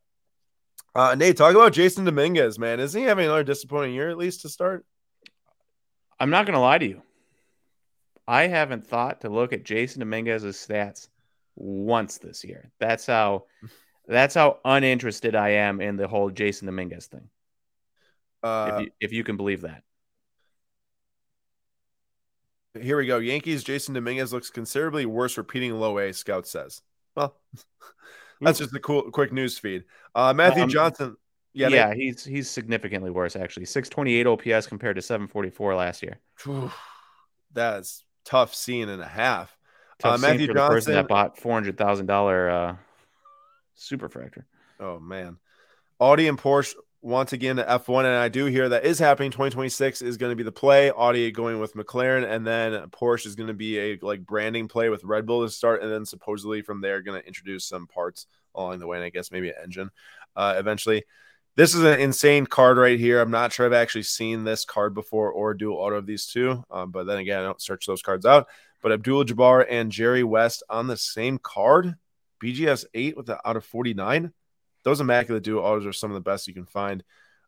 Uh, 0.95 1.13
Nate, 1.13 1.37
talk 1.37 1.53
about 1.53 1.73
Jasson 1.73 2.05
Dominguez, 2.05 2.57
man. 2.57 2.79
Isn't 2.79 2.99
he 2.99 3.07
having 3.07 3.25
another 3.25 3.43
disappointing 3.43 3.93
year 3.93 4.09
at 4.09 4.17
least 4.17 4.41
to 4.41 4.49
start? 4.49 4.83
I'm 6.19 6.29
not 6.29 6.45
going 6.45 6.55
to 6.55 6.59
lie 6.59 6.77
to 6.77 6.87
you. 6.87 7.01
I 8.27 8.47
haven't 8.47 8.87
thought 8.87 9.21
to 9.21 9.29
look 9.29 9.53
at 9.53 9.63
Jasson 9.63 9.99
Dominguez's 9.99 10.55
stats 10.55 11.09
once 11.55 12.17
this 12.17 12.43
year. 12.43 12.71
That's 12.79 13.05
how 13.05 13.45
that's 14.07 14.35
how 14.35 14.59
uninterested 14.65 15.35
I 15.35 15.49
am 15.49 15.81
in 15.81 15.97
the 15.97 16.07
whole 16.07 16.31
Jasson 16.31 16.65
Dominguez 16.65 17.07
thing. 17.07 17.29
Uh, 18.41 18.71
if, 18.73 18.81
you, 18.81 18.91
if 19.01 19.11
you 19.11 19.23
can 19.23 19.37
believe 19.37 19.61
that. 19.61 19.83
Here 22.79 22.97
we 22.97 23.05
go. 23.05 23.19
Yankees 23.19 23.63
Jasson 23.63 23.93
Dominguez 23.93 24.33
looks 24.33 24.49
considerably 24.49 25.05
worse 25.05 25.37
repeating 25.37 25.79
low 25.79 25.97
A, 25.99 26.13
Scout 26.13 26.47
says. 26.47 26.81
Well, 27.15 27.35
that's 28.41 28.59
just 28.59 28.75
a 28.75 28.79
cool 28.79 29.11
quick 29.11 29.31
news 29.31 29.57
feed. 29.57 29.85
Uh, 30.13 30.33
Matthew 30.33 30.63
um, 30.63 30.69
Johnson. 30.69 31.17
Yeah, 31.53 31.69
yeah, 31.69 31.89
they, 31.89 31.95
he's 31.95 32.25
he's 32.25 32.49
significantly 32.49 33.11
worse 33.11 33.37
actually. 33.37 33.65
628 33.65 34.27
OPS 34.27 34.67
compared 34.67 34.97
to 34.97 35.01
744 35.01 35.75
last 35.75 36.03
year. 36.03 36.19
That's 37.53 38.03
tough 38.25 38.53
scene 38.53 38.89
and 38.89 39.01
a 39.01 39.07
half. 39.07 39.55
Tough 39.99 40.15
uh, 40.15 40.17
Matthew 40.17 40.47
Johnson 40.47 40.67
person 40.67 40.93
that 40.93 41.07
bought 41.07 41.37
four 41.39 41.53
hundred 41.53 41.77
thousand 41.77 42.07
dollar 42.07 42.49
uh, 42.49 42.75
superfractor. 43.77 44.43
Oh 44.79 44.99
man, 44.99 45.37
Audi 45.99 46.27
and 46.27 46.37
Porsche 46.37 46.73
once 47.05 47.33
again 47.33 47.57
to 47.57 47.63
F1, 47.63 47.99
and 47.99 48.15
I 48.15 48.29
do 48.29 48.45
hear 48.45 48.67
that 48.67 48.83
is 48.83 48.97
happening. 48.97 49.29
2026 49.29 50.01
is 50.01 50.17
going 50.17 50.31
to 50.31 50.35
be 50.35 50.41
the 50.41 50.51
play. 50.51 50.89
Audi 50.89 51.29
going 51.31 51.59
with 51.59 51.75
McLaren, 51.75 52.27
and 52.27 52.45
then 52.45 52.73
Porsche 52.89 53.27
is 53.27 53.35
going 53.35 53.47
to 53.47 53.53
be 53.53 53.77
a 53.77 53.99
like 54.01 54.25
branding 54.25 54.67
play 54.67 54.89
with 54.89 55.03
Red 55.03 55.27
Bull 55.27 55.45
to 55.45 55.51
start, 55.51 55.83
and 55.83 55.91
then 55.91 56.03
supposedly 56.03 56.63
from 56.63 56.81
there 56.81 57.03
going 57.03 57.21
to 57.21 57.27
introduce 57.27 57.63
some 57.63 57.85
parts 57.85 58.25
along 58.55 58.79
the 58.79 58.87
way, 58.87 58.97
and 58.97 59.05
I 59.05 59.09
guess 59.09 59.31
maybe 59.31 59.49
an 59.49 59.55
engine 59.63 59.91
uh, 60.35 60.55
eventually. 60.57 61.03
This 61.55 61.75
is 61.75 61.83
an 61.83 61.99
insane 61.99 62.47
card 62.47 62.77
right 62.77 62.99
here. 62.99 63.21
I'm 63.21 63.31
not 63.31 63.53
sure 63.53 63.67
I've 63.67 63.73
actually 63.73 64.03
seen 64.03 64.43
this 64.43 64.65
card 64.65 64.95
before 64.95 65.31
or 65.31 65.53
dual 65.53 65.77
auto 65.77 65.97
of 65.97 66.07
these 66.07 66.25
two, 66.25 66.63
um, 66.71 66.89
but 66.89 67.05
then 67.05 67.19
again, 67.19 67.39
I 67.39 67.43
don't 67.43 67.61
search 67.61 67.85
those 67.85 68.01
cards 68.01 68.25
out. 68.25 68.47
But 68.81 68.91
Abdul 68.91 69.25
Jabbar 69.25 69.65
and 69.69 69.91
Jerry 69.91 70.23
West 70.23 70.63
on 70.71 70.87
the 70.87 70.97
same 70.97 71.37
card, 71.37 71.95
BGS 72.43 72.85
8 72.95 73.15
with 73.15 73.27
the 73.27 73.47
out 73.47 73.57
of 73.57 73.63
49 73.63 74.33
those 74.85 75.01
immaculate 75.01 75.43
duo 75.43 75.61
autos 75.61 75.85
are 75.85 75.91
some 75.91 76.11
of 76.11 76.15
the 76.15 76.21
best 76.21 76.47
you 76.47 76.53
can 76.53 76.65
find. 76.65 77.03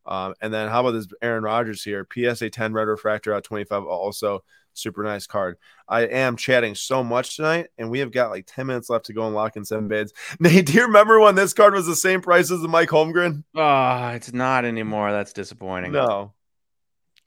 Um, 0.06 0.34
and 0.42 0.54
then 0.54 0.70
how 0.70 0.82
about 0.82 0.92
this 0.92 1.08
Aaron 1.22 1.44
Rodgers 1.44 1.84
here? 1.84 2.06
PSA 2.12 2.50
10 2.50 2.74
red 2.74 2.88
refractor 2.88 3.34
out 3.34 3.44
25, 3.44 3.86
also 3.86 4.44
super 4.74 5.04
nice 5.04 5.28
card. 5.28 5.58
I 5.88 6.02
am 6.02 6.36
chatting 6.36 6.76
so 6.76 7.04
much 7.04 7.36
tonight, 7.36 7.68
and 7.78 7.90
we 7.90 8.00
have 8.00 8.12
got 8.12 8.32
like 8.32 8.46
10 8.48 8.68
minutes 8.68 8.90
left 8.90 9.06
to 9.06 9.14
go 9.14 9.26
and 9.26 9.36
lock 9.36 9.56
in 9.56 9.66
seven 9.66 9.88
bids. 9.88 10.14
Nate, 10.40 10.66
do 10.66 10.74
you 10.74 10.84
remember 10.84 11.20
when 11.20 11.36
this 11.36 11.54
card 11.54 11.74
was 11.74 11.86
the 11.86 11.96
same 11.96 12.22
price 12.22 12.52
as 12.52 12.62
the 12.62 12.68
Mike 12.68 12.90
Holmgren? 12.90 13.44
Oh, 13.56 14.08
it's 14.10 14.34
not 14.34 14.66
anymore. 14.66 15.12
That's 15.12 15.34
disappointing. 15.34 15.92
No. 15.92 16.34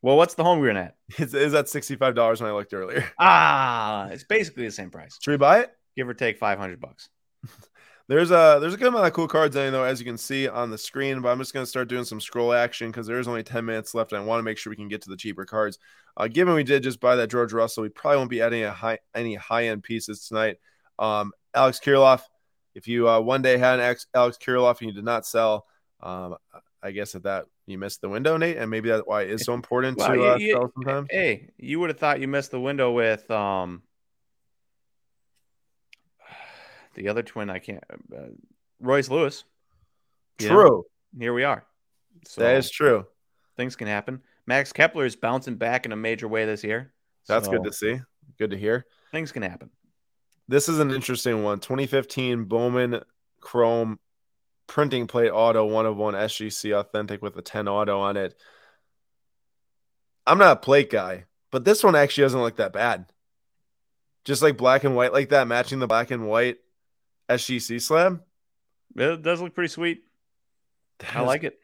Well, 0.02 0.16
what's 0.16 0.34
the 0.34 0.44
Holmgren 0.44 0.76
at? 0.76 0.96
Is 1.18 1.34
it's 1.34 1.54
at 1.54 1.66
$65 1.66 2.40
when 2.40 2.50
I 2.50 2.54
looked 2.54 2.72
earlier. 2.72 3.04
Ah, 3.18 4.08
it's 4.08 4.24
basically 4.24 4.64
the 4.64 4.72
same 4.72 4.90
price. 4.90 5.18
Should 5.20 5.32
we 5.32 5.36
buy 5.36 5.60
it? 5.60 5.70
Give 5.96 6.08
or 6.08 6.14
take 6.14 6.38
500 6.38 6.80
bucks. 6.80 7.10
There's 8.10 8.32
a 8.32 8.58
there's 8.60 8.74
a 8.74 8.76
good 8.76 8.88
amount 8.88 9.06
of 9.06 9.12
cool 9.12 9.28
cards 9.28 9.54
in 9.54 9.72
though, 9.72 9.84
as 9.84 10.00
you 10.00 10.04
can 10.04 10.18
see 10.18 10.48
on 10.48 10.68
the 10.68 10.76
screen. 10.76 11.20
But 11.20 11.28
I'm 11.28 11.38
just 11.38 11.54
gonna 11.54 11.64
start 11.64 11.86
doing 11.86 12.02
some 12.02 12.20
scroll 12.20 12.52
action 12.52 12.90
because 12.90 13.06
there 13.06 13.20
is 13.20 13.28
only 13.28 13.44
10 13.44 13.64
minutes 13.64 13.94
left, 13.94 14.10
and 14.10 14.20
I 14.20 14.24
want 14.24 14.40
to 14.40 14.42
make 14.42 14.58
sure 14.58 14.72
we 14.72 14.76
can 14.76 14.88
get 14.88 15.00
to 15.02 15.10
the 15.10 15.16
cheaper 15.16 15.44
cards. 15.44 15.78
Uh, 16.16 16.26
given 16.26 16.54
we 16.54 16.64
did 16.64 16.82
just 16.82 16.98
buy 16.98 17.14
that 17.14 17.30
George 17.30 17.52
Russell, 17.52 17.84
we 17.84 17.88
probably 17.88 18.16
won't 18.16 18.30
be 18.30 18.42
adding 18.42 18.64
a 18.64 18.72
high 18.72 18.98
any 19.14 19.36
high 19.36 19.68
end 19.68 19.84
pieces 19.84 20.26
tonight. 20.26 20.56
Um, 20.98 21.30
Alex 21.54 21.78
Kirilloff, 21.78 22.22
if 22.74 22.88
you 22.88 23.08
uh, 23.08 23.20
one 23.20 23.42
day 23.42 23.56
had 23.58 23.78
an 23.78 23.96
Alex 24.12 24.38
Kirilloff 24.44 24.80
and 24.80 24.88
you 24.88 24.92
did 24.92 25.04
not 25.04 25.24
sell, 25.24 25.66
um, 26.00 26.34
I 26.82 26.90
guess 26.90 27.14
at 27.14 27.22
that 27.22 27.46
you 27.66 27.78
missed 27.78 28.00
the 28.00 28.08
window, 28.08 28.36
Nate, 28.36 28.56
and 28.56 28.68
maybe 28.68 28.88
that's 28.88 29.06
why 29.06 29.22
it 29.22 29.30
is 29.30 29.44
so 29.44 29.54
important 29.54 29.98
well, 29.98 30.12
to 30.12 30.32
uh, 30.32 30.36
you, 30.36 30.54
sell 30.54 30.72
sometimes. 30.74 31.06
Hey, 31.12 31.50
you 31.58 31.78
would 31.78 31.90
have 31.90 31.98
thought 32.00 32.18
you 32.18 32.26
missed 32.26 32.50
the 32.50 32.60
window 32.60 32.90
with 32.90 33.30
um 33.30 33.82
the 36.94 37.08
other 37.08 37.22
twin. 37.22 37.50
I 37.50 37.58
can't. 37.58 37.84
Uh, 38.14 38.30
Royce 38.80 39.08
Lewis. 39.08 39.44
True. 40.38 40.84
here 41.18 41.34
we 41.34 41.44
are. 41.44 41.64
So 42.26 42.40
that 42.40 42.56
is 42.56 42.70
true. 42.70 43.06
Things 43.56 43.76
can 43.76 43.86
happen. 43.88 44.22
Max 44.46 44.72
Kepler 44.72 45.04
is 45.04 45.16
bouncing 45.16 45.56
back 45.56 45.84
in 45.86 45.92
a 45.92 45.96
major 45.96 46.28
way 46.28 46.46
this 46.46 46.64
year. 46.64 46.92
That's 47.26 47.46
so 47.46 47.52
good 47.52 47.64
to 47.64 47.72
see. 47.72 48.00
Good 48.38 48.50
to 48.50 48.56
hear. 48.56 48.86
Things 49.12 49.32
can 49.32 49.42
happen. 49.42 49.70
This 50.48 50.68
is 50.68 50.78
an 50.80 50.90
interesting 50.90 51.44
one. 51.44 51.60
2015 51.60 52.44
Bowman 52.44 53.02
Chrome 53.40 53.98
printing 54.66 55.06
plate 55.06 55.30
auto, 55.30 55.64
one 55.64 55.86
of 55.86 55.96
one 55.96 56.14
SGC 56.14 56.76
authentic 56.78 57.22
with 57.22 57.36
a 57.36 57.42
10 57.42 57.68
auto 57.68 58.00
on 58.00 58.16
it. 58.16 58.34
I'm 60.26 60.38
not 60.38 60.56
a 60.58 60.60
plate 60.60 60.90
guy, 60.90 61.24
but 61.50 61.64
this 61.64 61.82
one 61.82 61.96
actually 61.96 62.24
doesn't 62.24 62.40
look 62.40 62.56
that 62.56 62.72
bad. 62.72 63.06
Just 64.24 64.42
like 64.42 64.56
black 64.56 64.84
and 64.84 64.94
white 64.94 65.12
like 65.12 65.30
that, 65.30 65.48
matching 65.48 65.80
the 65.80 65.86
black 65.86 66.10
and 66.10 66.28
white 66.28 66.58
SGC 67.30 67.80
Slam. 67.80 68.22
It 68.96 69.22
does 69.22 69.40
look 69.40 69.54
pretty 69.54 69.68
sweet. 69.68 70.02
That 70.98 71.16
I 71.16 71.20
like 71.20 71.44
it. 71.44 71.58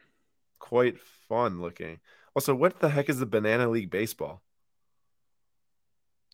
Quite 0.59 0.99
fun 1.27 1.61
looking. 1.61 1.99
Also, 2.33 2.55
what 2.55 2.79
the 2.79 2.89
heck 2.89 3.09
is 3.09 3.19
the 3.19 3.25
Banana 3.25 3.67
League 3.67 3.89
baseball? 3.89 4.41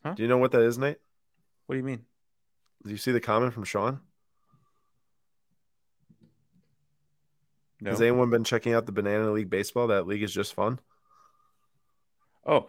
Huh? 0.03 0.13
Do 0.13 0.23
you 0.23 0.29
know 0.29 0.37
what 0.37 0.51
that 0.51 0.61
is, 0.61 0.77
Nate? 0.77 0.97
What 1.65 1.75
do 1.75 1.79
you 1.79 1.85
mean? 1.85 2.05
Do 2.83 2.91
you 2.91 2.97
see 2.97 3.11
the 3.11 3.21
comment 3.21 3.53
from 3.53 3.63
Sean? 3.63 4.01
No. 7.81 7.89
Has 7.89 8.01
anyone 8.01 8.29
been 8.29 8.43
checking 8.43 8.73
out 8.73 8.85
the 8.85 8.91
Banana 8.91 9.31
League 9.31 9.49
baseball? 9.49 9.87
That 9.87 10.07
league 10.07 10.23
is 10.23 10.33
just 10.33 10.53
fun. 10.53 10.79
Oh, 12.45 12.67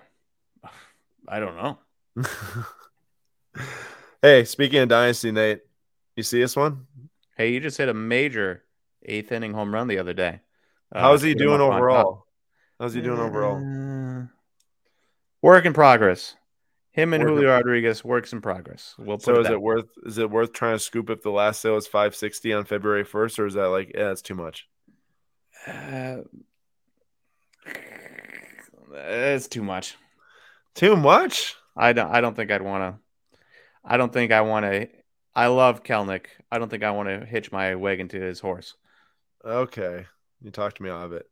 I 1.29 1.40
don't 1.40 1.57
know. 1.57 1.79
hey, 4.22 4.44
speaking 4.44 4.81
of 4.81 4.88
Dynasty, 4.88 5.33
Nate, 5.33 5.62
you 6.16 6.22
see 6.22 6.40
this 6.40 6.57
one? 6.57 6.87
Hey, 7.37 7.53
you 7.53 7.61
just 7.61 7.79
hit 7.79 7.88
a 7.88 7.94
major 7.94 8.64
eighth 9.05 9.33
inning 9.33 9.53
home 9.53 9.74
run 9.74 9.88
the 9.88 9.98
other 9.98 10.14
day. 10.14 10.40
Uh, 10.94 11.00
How's 11.00 11.22
he 11.22 11.35
doing 11.35 11.61
overall? 11.61 12.27
How's 12.79 12.94
he 12.94 13.00
doing 13.00 13.18
uh, 13.18 13.24
overall? 13.24 14.29
Work 15.42 15.64
in 15.64 15.72
progress. 15.72 16.37
Him 16.92 17.12
and 17.12 17.24
work 17.24 17.33
Julio. 17.33 17.50
Rodriguez 17.50 18.05
works 18.05 18.33
in 18.33 18.40
progress. 18.40 18.94
We'll 18.98 19.18
so 19.18 19.40
is 19.40 19.50
it, 19.50 19.61
worth 19.61 19.88
is 20.07 20.18
it 20.18 20.31
worth 20.31 20.53
trying 20.53 20.77
to 20.77 20.79
scoop 20.79 21.11
if 21.11 21.22
the 21.22 21.31
last 21.31 21.61
sale 21.61 21.77
is 21.77 21.88
560 21.88 22.53
on 22.53 22.64
February 22.64 23.05
1st, 23.05 23.38
or 23.40 23.46
is 23.46 23.55
that 23.55 23.66
like 23.66 23.90
yeah, 23.94 24.05
that's 24.05 24.22
too 24.22 24.37
much? 24.37 24.68
Uh, 25.66 26.18
it's 28.92 29.48
too 29.48 29.64
much. 29.64 29.96
Too 30.77 30.94
much? 30.94 31.57
I 31.77 31.92
don't 31.92 32.11
I 32.11 32.20
don't 32.20 32.37
think 32.37 32.53
I'd 32.53 32.62
want 32.62 32.94
to 32.94 33.38
I 33.85 33.96
don't 33.96 34.12
think 34.12 34.31
I 34.31 34.42
want 34.42 34.64
to 34.64 34.88
I 35.37 35.49
love 35.49 35.83
Kelenic. 35.83 36.27
I 36.51 36.59
don't 36.59 36.68
think 36.68 36.85
I 36.85 36.92
want 36.92 37.09
to 37.09 37.27
hitch 37.27 37.51
my 37.51 37.75
wagon 37.75 38.09
to 38.09 38.20
his 38.20 38.40
horse. 38.40 38.75
Okay. 39.44 40.07
You 40.40 40.51
talked 40.51 40.77
to 40.77 40.83
me 40.83 40.90
out 40.90 41.07
of 41.07 41.12
it. 41.12 41.27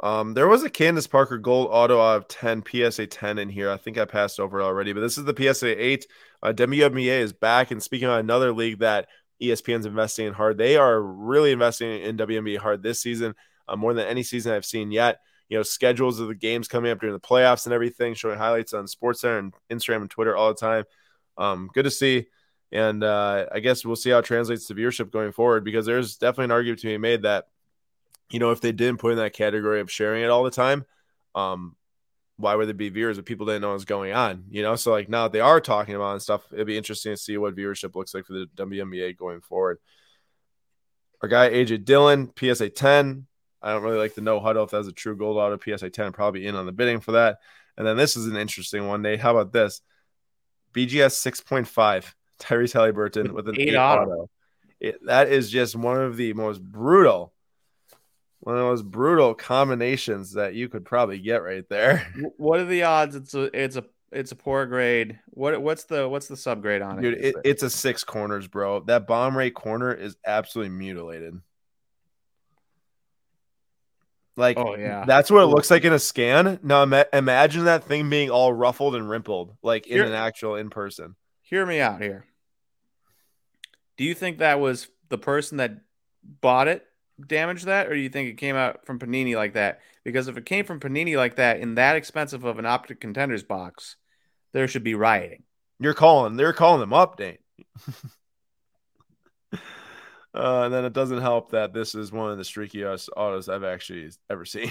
Um, 0.00 0.34
there 0.34 0.46
was 0.46 0.62
a 0.62 0.70
Candace 0.70 1.08
Parker 1.08 1.38
Gold 1.38 1.68
Auto 1.72 2.00
out 2.00 2.18
of 2.18 2.28
10, 2.28 2.62
PSA 2.64 3.08
10 3.08 3.38
in 3.38 3.48
here. 3.48 3.70
I 3.70 3.76
think 3.76 3.98
I 3.98 4.04
passed 4.04 4.38
over 4.38 4.62
already, 4.62 4.92
but 4.92 5.00
this 5.00 5.18
is 5.18 5.24
the 5.24 5.34
PSA 5.36 5.84
8. 5.84 6.06
Uh, 6.42 6.52
WNBA 6.52 7.18
is 7.18 7.32
back. 7.32 7.72
And 7.72 7.82
speaking 7.82 8.08
of 8.08 8.18
another 8.18 8.52
league 8.52 8.78
that 8.78 9.08
ESPN's 9.42 9.86
investing 9.86 10.26
in 10.26 10.34
hard, 10.34 10.56
they 10.56 10.76
are 10.76 11.02
really 11.02 11.50
investing 11.50 12.00
in 12.00 12.16
WNBA 12.16 12.58
hard 12.58 12.82
this 12.82 13.00
season, 13.00 13.34
uh, 13.66 13.74
more 13.74 13.92
than 13.92 14.06
any 14.06 14.22
season 14.22 14.52
I've 14.52 14.64
seen 14.64 14.92
yet. 14.92 15.18
You 15.48 15.56
know, 15.56 15.62
schedules 15.64 16.20
of 16.20 16.28
the 16.28 16.34
games 16.34 16.68
coming 16.68 16.92
up 16.92 17.00
during 17.00 17.14
the 17.14 17.20
playoffs 17.20 17.64
and 17.64 17.72
everything, 17.72 18.14
showing 18.14 18.38
highlights 18.38 18.74
on 18.74 18.84
SportsCenter 18.84 19.38
and 19.38 19.54
Instagram 19.70 20.02
and 20.02 20.10
Twitter 20.10 20.36
all 20.36 20.48
the 20.48 20.60
time. 20.60 20.84
Um, 21.38 21.70
good 21.72 21.84
to 21.84 21.90
see. 21.90 22.26
And 22.70 23.02
uh, 23.02 23.46
I 23.50 23.60
guess 23.60 23.84
we'll 23.84 23.96
see 23.96 24.10
how 24.10 24.18
it 24.18 24.24
translates 24.24 24.66
to 24.66 24.74
viewership 24.74 25.10
going 25.10 25.32
forward 25.32 25.64
because 25.64 25.86
there's 25.86 26.16
definitely 26.16 26.46
an 26.46 26.50
argument 26.52 26.80
to 26.80 26.88
be 26.88 26.98
made 26.98 27.22
that, 27.22 27.46
you 28.30 28.38
know, 28.38 28.50
if 28.50 28.60
they 28.60 28.72
didn't 28.72 29.00
put 29.00 29.12
in 29.12 29.18
that 29.18 29.32
category 29.32 29.80
of 29.80 29.90
sharing 29.90 30.22
it 30.22 30.30
all 30.30 30.44
the 30.44 30.50
time, 30.50 30.84
um, 31.34 31.76
why 32.36 32.54
would 32.54 32.68
there 32.68 32.74
be 32.74 32.88
viewers 32.88 33.18
if 33.18 33.24
people 33.24 33.46
didn't 33.46 33.62
know 33.62 33.72
what's 33.72 33.84
going 33.84 34.12
on? 34.12 34.44
You 34.50 34.62
know, 34.62 34.76
so 34.76 34.92
like 34.92 35.08
now 35.08 35.24
that 35.24 35.32
they 35.32 35.40
are 35.40 35.60
talking 35.60 35.94
about 35.94 36.12
and 36.12 36.22
stuff, 36.22 36.42
it'd 36.52 36.66
be 36.66 36.76
interesting 36.76 37.12
to 37.12 37.16
see 37.16 37.36
what 37.36 37.56
viewership 37.56 37.96
looks 37.96 38.14
like 38.14 38.26
for 38.26 38.34
the 38.34 38.46
WNBA 38.56 39.16
going 39.16 39.40
forward. 39.40 39.78
Our 41.20 41.28
guy 41.28 41.50
AJ 41.50 41.84
Dillon, 41.84 42.30
PSA 42.38 42.70
10. 42.70 43.26
I 43.60 43.72
don't 43.72 43.82
really 43.82 43.98
like 43.98 44.14
the 44.14 44.20
no 44.20 44.38
huddle 44.38 44.64
if 44.64 44.70
that's 44.70 44.86
a 44.86 44.92
true 44.92 45.16
gold 45.16 45.38
out 45.38 45.52
of 45.52 45.62
PSA 45.62 45.90
10. 45.90 46.12
Probably 46.12 46.46
in 46.46 46.54
on 46.54 46.66
the 46.66 46.72
bidding 46.72 47.00
for 47.00 47.12
that. 47.12 47.38
And 47.76 47.86
then 47.86 47.96
this 47.96 48.16
is 48.16 48.26
an 48.26 48.36
interesting 48.36 48.86
one, 48.86 49.02
Nate. 49.02 49.20
How 49.20 49.36
about 49.36 49.52
this? 49.52 49.80
BGS 50.74 51.42
6.5. 51.44 52.14
Tyrese 52.38 52.74
Haliburton 52.74 53.24
with, 53.32 53.46
with 53.46 53.48
an 53.48 53.60
eight, 53.60 53.68
eight 53.70 53.76
auto. 53.76 54.02
auto. 54.10 54.30
It, 54.80 55.04
that 55.06 55.28
is 55.28 55.50
just 55.50 55.74
one 55.74 56.00
of 56.00 56.16
the 56.16 56.32
most 56.34 56.62
brutal 56.62 57.32
One 58.40 58.54
of 58.54 58.60
those 58.62 58.82
brutal 58.82 59.34
combinations 59.34 60.34
that 60.34 60.54
you 60.54 60.68
could 60.68 60.84
probably 60.84 61.18
get 61.18 61.42
right 61.42 61.68
there. 61.68 62.06
What 62.36 62.60
are 62.60 62.64
the 62.64 62.84
odds? 62.84 63.16
It's 63.16 63.34
a 63.34 63.50
it's 63.52 63.76
a 63.76 63.84
it's 64.12 64.30
a 64.32 64.36
poor 64.36 64.64
grade. 64.66 65.18
What 65.30 65.60
what's 65.60 65.84
the 65.84 66.08
what's 66.08 66.28
the 66.28 66.36
subgrade 66.36 66.86
on 66.86 67.02
Dude, 67.02 67.14
it? 67.14 67.24
it, 67.24 67.36
it's 67.44 67.62
a 67.64 67.68
six 67.70 68.04
corners, 68.04 68.46
bro. 68.46 68.80
That 68.80 69.06
bomb 69.08 69.36
rate 69.36 69.54
corner 69.54 69.92
is 69.92 70.16
absolutely 70.24 70.70
mutilated. 70.76 71.40
Like, 74.36 74.56
oh 74.56 74.76
yeah, 74.76 75.04
that's 75.04 75.30
what 75.32 75.42
it 75.42 75.46
looks 75.46 75.68
like 75.70 75.84
in 75.84 75.92
a 75.92 75.98
scan. 75.98 76.60
Now, 76.62 76.84
ima- 76.84 77.06
imagine 77.12 77.64
that 77.64 77.84
thing 77.84 78.08
being 78.08 78.30
all 78.30 78.52
ruffled 78.52 78.94
and 78.94 79.10
rimpled, 79.10 79.56
like 79.62 79.88
in 79.88 79.94
Here- 79.96 80.04
an 80.04 80.12
actual 80.12 80.54
in 80.54 80.70
person. 80.70 81.16
Hear 81.48 81.64
me 81.64 81.80
out 81.80 82.02
here. 82.02 82.26
Do 83.96 84.04
you 84.04 84.14
think 84.14 84.38
that 84.38 84.60
was 84.60 84.88
the 85.08 85.16
person 85.16 85.56
that 85.56 85.78
bought 86.22 86.68
it 86.68 86.84
damaged 87.26 87.64
that, 87.64 87.86
or 87.88 87.94
do 87.94 88.00
you 88.00 88.10
think 88.10 88.28
it 88.28 88.36
came 88.36 88.54
out 88.54 88.84
from 88.84 88.98
Panini 88.98 89.34
like 89.34 89.54
that? 89.54 89.80
Because 90.04 90.28
if 90.28 90.36
it 90.36 90.44
came 90.44 90.66
from 90.66 90.78
Panini 90.78 91.16
like 91.16 91.36
that 91.36 91.60
in 91.60 91.74
that 91.76 91.96
expensive 91.96 92.44
of 92.44 92.58
an 92.58 92.66
optic 92.66 93.00
contenders 93.00 93.42
box, 93.42 93.96
there 94.52 94.68
should 94.68 94.84
be 94.84 94.94
rioting. 94.94 95.42
You're 95.80 95.94
calling, 95.94 96.36
they're 96.36 96.52
calling 96.52 96.80
them 96.80 96.92
up, 96.92 97.18
Nate. 97.18 97.40
uh, 99.54 99.58
and 100.34 100.74
then 100.74 100.84
it 100.84 100.92
doesn't 100.92 101.22
help 101.22 101.52
that 101.52 101.72
this 101.72 101.94
is 101.94 102.12
one 102.12 102.30
of 102.30 102.36
the 102.36 102.44
streakiest 102.44 103.08
autos 103.16 103.48
I've 103.48 103.64
actually 103.64 104.10
ever 104.28 104.44
seen. 104.44 104.70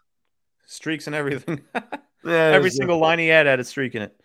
Streaks 0.66 1.08
and 1.08 1.16
everything. 1.16 1.62
yeah, 1.74 1.82
Every 2.24 2.70
single 2.70 2.98
line 2.98 3.18
he 3.18 3.26
had 3.26 3.46
had 3.46 3.58
a 3.58 3.64
streak 3.64 3.96
in 3.96 4.02
it. 4.02 4.16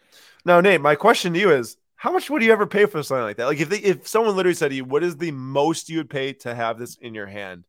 Now, 0.45 0.61
Nate, 0.61 0.81
my 0.81 0.95
question 0.95 1.33
to 1.33 1.39
you 1.39 1.51
is: 1.51 1.77
How 2.00 2.14
much 2.14 2.30
would 2.30 2.41
you 2.41 2.54
ever 2.54 2.66
pay 2.66 2.86
for 2.86 3.04
something 3.04 3.26
like 3.26 3.36
that? 3.36 3.47
Like, 3.47 3.60
if 3.60 3.68
they, 3.68 3.80
if 3.80 4.08
someone 4.08 4.34
literally 4.34 4.56
said 4.56 4.70
to 4.70 4.76
you, 4.76 4.86
"What 4.86 5.04
is 5.04 5.18
the 5.18 5.32
most 5.32 5.89
you 5.89 5.97
would 5.97 6.10
pay 6.10 6.32
to 6.32 6.56
have 6.56 6.80
this 6.80 6.95
in 6.95 7.14
your 7.14 7.28
hand?" 7.28 7.66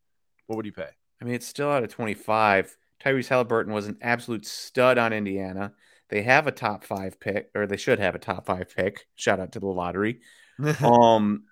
What 0.47 0.55
would 0.55 0.67
you 0.67 0.73
pay? 0.73 0.89
I 1.21 1.25
mean, 1.25 1.35
it's 1.35 1.49
still 1.49 1.69
out 1.69 1.83
of 1.83 1.91
25. 1.91 2.77
Tyrese 3.05 3.29
Haliburton 3.29 3.73
was 3.73 3.89
an 3.89 3.99
absolute 4.01 4.47
stud 4.47 4.99
on 4.99 5.13
Indiana. 5.13 5.73
They 6.11 6.23
have 6.23 6.47
a 6.47 6.53
top 6.53 6.85
five 6.85 7.19
pick, 7.19 7.51
or 7.57 7.67
they 7.67 7.77
should 7.77 7.99
have 7.99 8.15
a 8.15 8.21
top 8.21 8.47
five 8.47 8.73
pick. 8.73 9.07
Shout 9.17 9.41
out 9.41 9.53
to 9.53 9.61
the 9.61 9.67
lottery. 9.67 10.21
Um, 10.81 11.45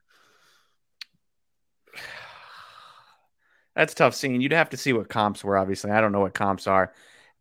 that's 3.75 3.95
tough 3.95 4.15
seeing. 4.15 4.41
You'd 4.41 4.53
have 4.53 4.71
to 4.71 4.77
see 4.77 4.93
what 4.93 5.09
comps 5.09 5.43
were. 5.43 5.59
Obviously, 5.59 5.91
I 5.91 6.01
don't 6.01 6.13
know 6.13 6.21
what 6.21 6.35
comps 6.35 6.69
are, 6.69 6.93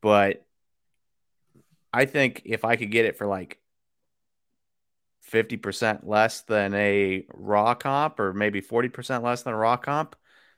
but 0.02 0.46
I 1.94 2.06
think 2.06 2.42
if 2.46 2.66
I 2.66 2.76
could 2.76 2.90
get 2.90 3.06
it 3.06 3.18
for 3.18 3.28
like 3.28 3.60
fifty 5.28 5.58
percent 5.58 6.08
less 6.08 6.42
than 6.42 6.74
a 6.76 7.26
raw 7.34 7.76
comp, 7.76 8.20
or 8.20 8.34
maybe 8.34 8.62
forty 8.62 8.90
percent 8.90 9.24
less 9.24 9.44
than 9.44 9.54
a 9.54 9.58
raw 9.58 9.78
comp, 9.78 10.16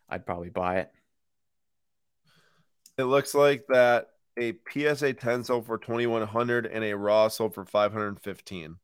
I'd 0.10 0.26
probably 0.26 0.50
buy 0.50 0.78
it. 0.80 0.92
it 2.98 3.04
looks 3.04 3.34
like 3.34 3.66
that 3.68 4.10
a 4.38 4.54
PSA 4.72 5.14
10 5.14 5.44
sold 5.44 5.66
for 5.66 5.78
2100 5.78 6.66
and 6.66 6.84
a 6.84 6.96
raw 6.96 7.28
sold 7.28 7.54
for 7.56 7.66
515. 7.66 8.78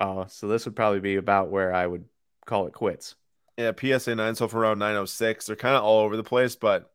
Oh, 0.00 0.26
so 0.28 0.48
this 0.48 0.64
would 0.66 0.76
probably 0.76 1.00
be 1.00 1.16
about 1.16 1.50
where 1.50 1.72
I 1.72 1.86
would 1.86 2.04
call 2.46 2.66
it 2.66 2.72
quits. 2.74 3.14
Yeah, 3.58 3.72
PSA 3.78 4.14
9 4.14 4.34
sold 4.34 4.50
for 4.50 4.60
around 4.60 4.78
906. 4.78 5.46
They're 5.46 5.56
kind 5.56 5.76
of 5.76 5.82
all 5.82 6.00
over 6.00 6.16
the 6.16 6.24
place, 6.24 6.56
but 6.56 6.90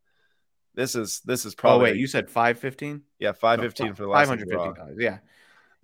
this 0.76 0.96
is 0.96 1.22
this 1.22 1.46
is 1.46 1.56
Oh 1.64 1.78
probably 1.78 1.80
wait, 1.80 1.98
you 1.98 2.08
said 2.08 2.30
five 2.30 2.60
fifteen? 2.60 3.04
yeah 3.20 3.32
515 3.34 3.96
for 3.96 4.04
the 4.04 4.10
last 4.10 4.28
five 4.28 4.30
one 4.30 4.40
hundred 4.40 4.50
raw. 4.52 4.74
fifteen. 4.76 4.96
Yeah, 4.98 5.20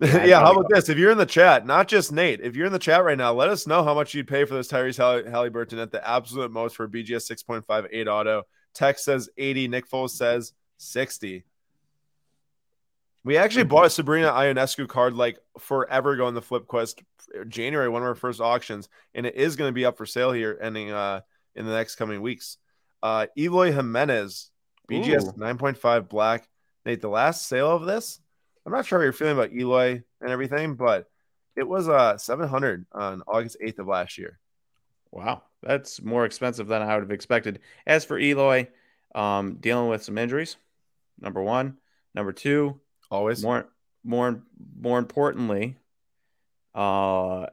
Yeah, 0.00 0.40
how 0.40 0.52
about 0.52 0.66
this? 0.70 0.88
If 0.88 0.98
you're 0.98 1.12
in 1.12 1.18
the 1.18 1.26
chat, 1.26 1.66
not 1.66 1.88
just 1.88 2.12
Nate, 2.12 2.40
if 2.40 2.56
you're 2.56 2.66
in 2.66 2.72
the 2.72 2.78
chat 2.78 3.04
right 3.04 3.16
now, 3.16 3.32
let 3.32 3.48
us 3.48 3.66
know 3.66 3.84
how 3.84 3.94
much 3.94 4.12
you'd 4.14 4.28
pay 4.28 4.44
for 4.44 4.54
this 4.54 4.68
Tyrese 4.68 4.98
Hall- 4.98 5.22
Haliburton 5.22 5.80
at 5.80 5.92
the 5.92 6.06
absolute 6.06 6.50
most 6.50 6.76
for 6.76 6.88
BGS 6.88 7.30
6.58 7.30 8.06
auto. 8.06 8.42
Tex 8.74 9.04
says 9.04 9.28
80. 9.36 9.68
Nick 9.68 9.88
Foles 9.88 10.10
says 10.10 10.52
60. 10.78 11.44
We 13.24 13.38
actually 13.38 13.64
bought 13.64 13.86
a 13.86 13.90
Sabrina 13.90 14.30
Ionescu 14.30 14.86
card 14.86 15.14
like 15.14 15.38
forever 15.58 16.12
ago 16.12 16.28
in 16.28 16.34
the 16.34 16.42
Flip 16.42 16.66
Quest 16.66 17.02
January, 17.48 17.88
one 17.88 18.02
of 18.02 18.08
our 18.08 18.14
first 18.14 18.40
auctions, 18.40 18.88
and 19.14 19.24
it 19.24 19.34
is 19.36 19.56
going 19.56 19.68
to 19.68 19.72
be 19.72 19.86
up 19.86 19.96
for 19.96 20.04
sale 20.04 20.30
here 20.32 20.58
ending 20.60 20.90
uh 20.90 21.20
in 21.54 21.64
the 21.64 21.72
next 21.72 21.94
coming 21.96 22.20
weeks. 22.20 22.58
Uh 23.02 23.26
Eloy 23.38 23.72
Jimenez, 23.72 24.50
BGS 24.90 25.28
Ooh. 25.28 25.40
9.5 25.40 26.08
black. 26.08 26.46
Nate, 26.84 27.00
the 27.00 27.08
last 27.08 27.48
sale 27.48 27.70
of 27.70 27.86
this, 27.86 28.20
I'm 28.66 28.72
not 28.72 28.86
sure 28.86 28.98
how 28.98 29.02
you're 29.04 29.12
feeling 29.12 29.36
about 29.36 29.52
Eloy 29.52 30.02
and 30.20 30.30
everything, 30.30 30.74
but 30.74 31.10
it 31.56 31.62
was 31.68 31.88
uh 31.88 32.16
700 32.18 32.86
on 32.92 33.22
August 33.26 33.56
8th 33.62 33.78
of 33.80 33.86
last 33.88 34.18
year. 34.18 34.38
wow, 35.12 35.42
that's 35.62 36.02
more 36.02 36.24
expensive 36.24 36.66
than 36.66 36.82
I 36.82 36.94
would 36.94 37.04
have 37.04 37.10
expected. 37.12 37.60
As 37.86 38.04
for 38.04 38.18
Eloy, 38.18 38.68
um, 39.14 39.56
dealing 39.56 39.88
with 39.88 40.02
some 40.02 40.18
injuries. 40.18 40.56
Number 41.20 41.42
one, 41.42 41.78
number 42.14 42.32
two, 42.32 42.80
Always. 43.10 43.42
more 43.42 43.68
more 44.02 44.42
more 44.80 44.98
importantly 44.98 45.76
uh 46.74 47.46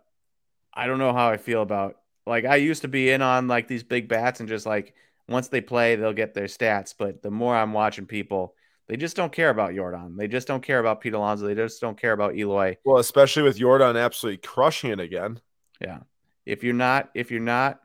i 0.74 0.88
don't 0.88 0.97
know 0.97 1.14
how 1.14 1.30
i 1.30 1.38
feel 1.38 1.62
about 1.62 1.97
like 2.26 2.43
i 2.45 2.55
used 2.55 2.82
to 2.82 2.88
be 2.88 3.09
in 3.12 3.22
on 3.22 3.47
like 3.47 3.68
these 3.68 3.84
big 3.84 4.07
bats 4.07 4.39
and 4.39 4.49
just 4.49 4.66
like 4.66 4.93
once 5.30 5.47
they 5.49 5.62
play 5.62 5.95
they'll 5.95 6.12
get 6.14 6.34
their 6.34 6.47
stats 6.47 6.93
but 6.97 7.22
the 7.22 7.32
more 7.32 7.55
i'm 7.55 7.72
watching 7.74 8.05
people 8.05 8.55
they 8.91 8.97
just 8.97 9.15
don't 9.15 9.31
care 9.31 9.49
about 9.49 9.71
Yordan. 9.71 10.17
They 10.17 10.27
just 10.27 10.49
don't 10.49 10.61
care 10.61 10.79
about 10.79 10.99
pete 10.99 11.13
alonso. 11.13 11.47
They 11.47 11.55
just 11.55 11.79
don't 11.79 11.97
care 11.97 12.11
about 12.11 12.35
eloy. 12.35 12.75
Well, 12.83 12.97
especially 12.97 13.43
with 13.43 13.57
Yordan 13.57 13.97
absolutely 13.97 14.39
crushing 14.39 14.91
it 14.91 14.99
again. 14.99 15.39
yeah. 15.79 15.99
If 16.45 16.65
you're 16.65 16.73
not 16.73 17.09
if 17.13 17.31
you're 17.31 17.39
not 17.39 17.79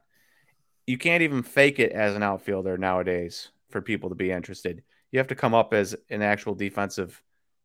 you 0.84 0.98
can't 0.98 1.22
even 1.22 1.44
fake 1.44 1.78
it 1.78 1.92
as 1.92 2.16
an 2.16 2.24
outfielder 2.24 2.76
nowadays 2.76 3.50
for 3.70 3.80
people 3.80 4.08
to 4.08 4.16
be 4.16 4.32
interested. 4.32 4.82
You 5.12 5.20
have 5.20 5.28
to 5.28 5.36
come 5.36 5.54
up 5.54 5.72
as 5.72 5.94
an 6.10 6.22
actual 6.22 6.56
defensive 6.56 7.22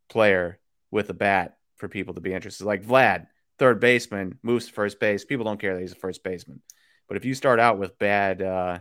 player 0.07 0.59
with 0.91 1.09
a 1.09 1.15
bat 1.15 1.57
for 1.77 1.87
people 1.87 2.13
to 2.13 2.21
be 2.21 2.35
interested. 2.35 2.65
Like 2.65 2.85
vlad 2.85 3.25
third 3.57 3.79
baseman 3.79 4.37
moves 4.43 4.67
to 4.67 4.73
first 4.73 4.99
base. 4.99 5.25
People 5.25 5.45
don't 5.45 5.59
care 5.59 5.73
that 5.73 5.81
he's 5.81 5.93
a 5.93 5.95
first 5.95 6.23
baseman. 6.23 6.61
But 7.07 7.17
if 7.17 7.25
you 7.25 7.33
start 7.33 7.59
out 7.59 7.79
with 7.79 7.97
bad 7.97 8.43
uh, 8.43 8.79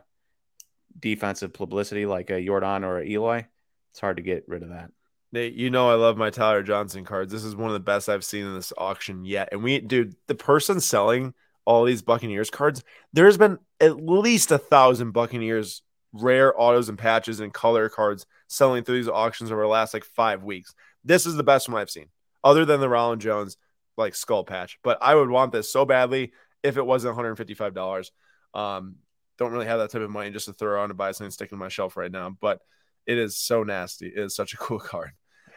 defensive 0.98 1.54
publicity 1.54 2.04
like 2.04 2.28
a 2.28 2.34
Yordan 2.34 2.84
or 2.84 2.98
a 2.98 3.06
eloy 3.06 3.46
it's 3.90 4.00
hard 4.00 4.16
to 4.16 4.22
get 4.22 4.44
rid 4.46 4.62
of 4.62 4.70
that 4.70 4.90
Nate, 5.32 5.54
you 5.54 5.70
know 5.70 5.88
I 5.88 5.94
love 5.94 6.16
my 6.16 6.30
Tyler 6.30 6.62
Johnson 6.62 7.04
cards. 7.04 7.32
This 7.32 7.44
is 7.44 7.54
one 7.54 7.68
of 7.68 7.74
the 7.74 7.80
best 7.80 8.08
I've 8.08 8.24
seen 8.24 8.44
in 8.46 8.54
this 8.54 8.72
auction 8.76 9.24
yet. 9.24 9.50
And 9.52 9.62
we, 9.62 9.78
dude, 9.78 10.16
the 10.26 10.34
person 10.34 10.80
selling 10.80 11.34
all 11.64 11.84
these 11.84 12.02
Buccaneers 12.02 12.50
cards, 12.50 12.82
there's 13.12 13.36
been 13.38 13.58
at 13.78 13.96
least 13.96 14.50
a 14.50 14.58
thousand 14.58 15.12
Buccaneers 15.12 15.82
rare 16.12 16.58
autos 16.60 16.88
and 16.88 16.98
patches 16.98 17.38
and 17.38 17.54
color 17.54 17.88
cards 17.88 18.26
selling 18.48 18.82
through 18.82 18.96
these 18.96 19.08
auctions 19.08 19.52
over 19.52 19.62
the 19.62 19.68
last 19.68 19.94
like 19.94 20.04
five 20.04 20.42
weeks. 20.42 20.74
This 21.04 21.26
is 21.26 21.36
the 21.36 21.44
best 21.44 21.68
one 21.68 21.80
I've 21.80 21.90
seen, 21.90 22.08
other 22.42 22.64
than 22.64 22.80
the 22.80 22.88
Ronald 22.88 23.20
Jones 23.20 23.56
like 23.96 24.16
skull 24.16 24.42
patch. 24.42 24.78
But 24.82 24.98
I 25.00 25.14
would 25.14 25.30
want 25.30 25.52
this 25.52 25.72
so 25.72 25.84
badly 25.84 26.32
if 26.64 26.76
it 26.76 26.84
wasn't 26.84 27.16
$155. 27.16 28.10
Um, 28.52 28.96
don't 29.38 29.52
really 29.52 29.66
have 29.66 29.78
that 29.78 29.90
type 29.90 30.02
of 30.02 30.10
money 30.10 30.30
just 30.30 30.46
to 30.46 30.52
throw 30.52 30.82
on 30.82 30.88
to 30.88 30.94
buy 30.94 31.12
something 31.12 31.30
sticking 31.30 31.48
stick 31.48 31.52
in 31.52 31.58
my 31.58 31.68
shelf 31.68 31.96
right 31.96 32.10
now. 32.10 32.36
But 32.40 32.60
it 33.06 33.18
is 33.18 33.36
so 33.36 33.62
nasty. 33.62 34.06
It 34.08 34.18
is 34.18 34.34
such 34.34 34.54
a 34.54 34.56
cool 34.58 34.78
card. 34.80 35.10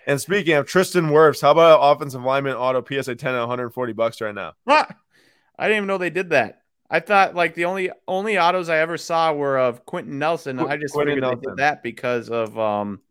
And 0.06 0.20
speaking 0.20 0.56
of 0.56 0.66
Tristan 0.68 1.06
Wirfs, 1.06 1.42
how 1.42 1.52
about 1.52 1.80
offensive 1.80 2.24
lineman 2.24 2.56
auto 2.56 2.84
PSA 2.84 3.16
10 3.16 3.36
at 3.36 3.40
140 3.40 3.94
bucks 3.94 4.20
right 4.20 4.36
now? 4.36 4.54
Ah, 4.68 4.88
I 5.58 5.68
didn't 5.68 5.78
even 5.78 5.88
know 5.88 5.98
they 5.98 6.10
did 6.10 6.32
that. 6.32 6.62
I 6.90 7.00
thought 7.00 7.36
like 7.36 7.56
the 7.56 7.66
only 7.66 7.90
only 8.08 8.38
autos 8.38 8.70
I 8.70 8.78
ever 8.80 8.98
saw 8.98 9.34
were 9.34 9.58
of 9.58 9.86
Quenton 9.86 10.20
Nelson. 10.20 10.58
Qu- 10.58 10.68
I 10.68 10.78
just 10.78 10.94
Quenton 10.94 11.16
figured 11.16 11.24
they 11.24 11.36
Nelson. 11.36 11.50
did 11.52 11.58
that 11.58 11.82
because 11.84 12.30
of 12.30 12.58
um 12.60 13.02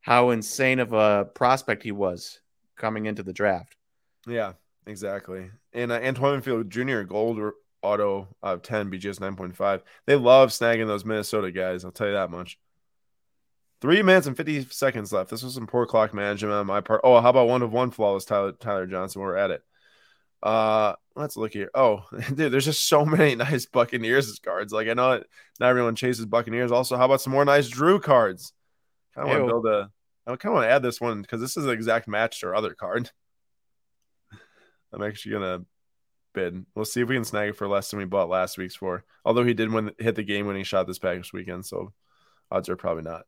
how 0.00 0.30
insane 0.30 0.80
of 0.80 0.92
a 0.92 1.24
prospect 1.34 1.82
he 1.82 1.92
was 1.92 2.40
coming 2.76 3.06
into 3.06 3.22
the 3.22 3.32
draft. 3.32 3.76
Yeah, 4.26 4.52
exactly. 4.86 5.50
And 5.72 5.92
uh, 5.92 6.00
Antoine 6.02 6.40
Field 6.42 6.70
Jr. 6.70 7.02
gold 7.02 7.38
auto 7.82 8.28
of 8.42 8.62
10 8.62 8.90
BGS 8.90 9.18
9.5. 9.20 9.82
They 10.06 10.16
love 10.16 10.50
snagging 10.50 10.86
those 10.86 11.04
Minnesota 11.04 11.50
guys. 11.52 11.84
I'll 11.84 11.92
tell 11.92 12.06
you 12.08 12.14
that 12.14 12.30
much. 12.30 12.58
Three 13.84 14.00
minutes 14.00 14.26
and 14.26 14.34
50 14.34 14.68
seconds 14.70 15.12
left. 15.12 15.28
This 15.28 15.42
was 15.42 15.52
some 15.52 15.66
poor 15.66 15.84
clock 15.84 16.14
management 16.14 16.54
on 16.54 16.66
my 16.66 16.80
part. 16.80 17.02
Oh, 17.04 17.20
how 17.20 17.28
about 17.28 17.48
one 17.48 17.60
of 17.60 17.70
one 17.70 17.90
flawless 17.90 18.24
Tyler, 18.24 18.52
Tyler 18.52 18.86
Johnson? 18.86 19.20
We're 19.20 19.36
at 19.36 19.50
it. 19.50 19.62
Uh, 20.42 20.94
let's 21.14 21.36
look 21.36 21.52
here. 21.52 21.70
Oh, 21.74 22.02
dude, 22.34 22.50
there's 22.50 22.64
just 22.64 22.88
so 22.88 23.04
many 23.04 23.34
nice 23.34 23.66
Buccaneers 23.66 24.38
cards. 24.38 24.72
Like 24.72 24.88
I 24.88 24.94
know 24.94 25.12
it, 25.12 25.26
not 25.60 25.68
everyone 25.68 25.96
chases 25.96 26.24
Buccaneers. 26.24 26.72
Also, 26.72 26.96
how 26.96 27.04
about 27.04 27.20
some 27.20 27.34
more 27.34 27.44
nice 27.44 27.68
Jrue 27.68 28.02
cards? 28.02 28.54
I 29.18 29.26
want 29.26 29.40
to 29.40 29.46
build 29.46 29.66
a. 29.66 29.90
I 30.26 30.30
kind 30.36 30.52
of 30.52 30.54
want 30.54 30.64
to 30.64 30.70
add 30.72 30.82
this 30.82 30.98
one 30.98 31.20
because 31.20 31.42
this 31.42 31.58
is 31.58 31.66
an 31.66 31.72
exact 31.72 32.08
match 32.08 32.40
to 32.40 32.46
our 32.46 32.54
other 32.54 32.72
card. 32.72 33.10
I'm 34.94 35.02
actually 35.02 35.32
gonna 35.32 35.66
bid. 36.32 36.64
We'll 36.74 36.86
see 36.86 37.02
if 37.02 37.08
we 37.08 37.16
can 37.16 37.24
snag 37.24 37.50
it 37.50 37.56
for 37.56 37.68
less 37.68 37.90
than 37.90 37.98
we 37.98 38.06
bought 38.06 38.30
last 38.30 38.56
week's 38.56 38.76
for. 38.76 39.04
Although 39.26 39.44
he 39.44 39.52
did 39.52 39.70
win, 39.70 39.92
hit 39.98 40.14
the 40.14 40.22
game 40.22 40.46
winning 40.46 40.64
shot 40.64 40.86
this 40.86 40.98
past 40.98 41.34
weekend, 41.34 41.66
so 41.66 41.92
odds 42.50 42.70
are 42.70 42.76
probably 42.76 43.02
not. 43.02 43.26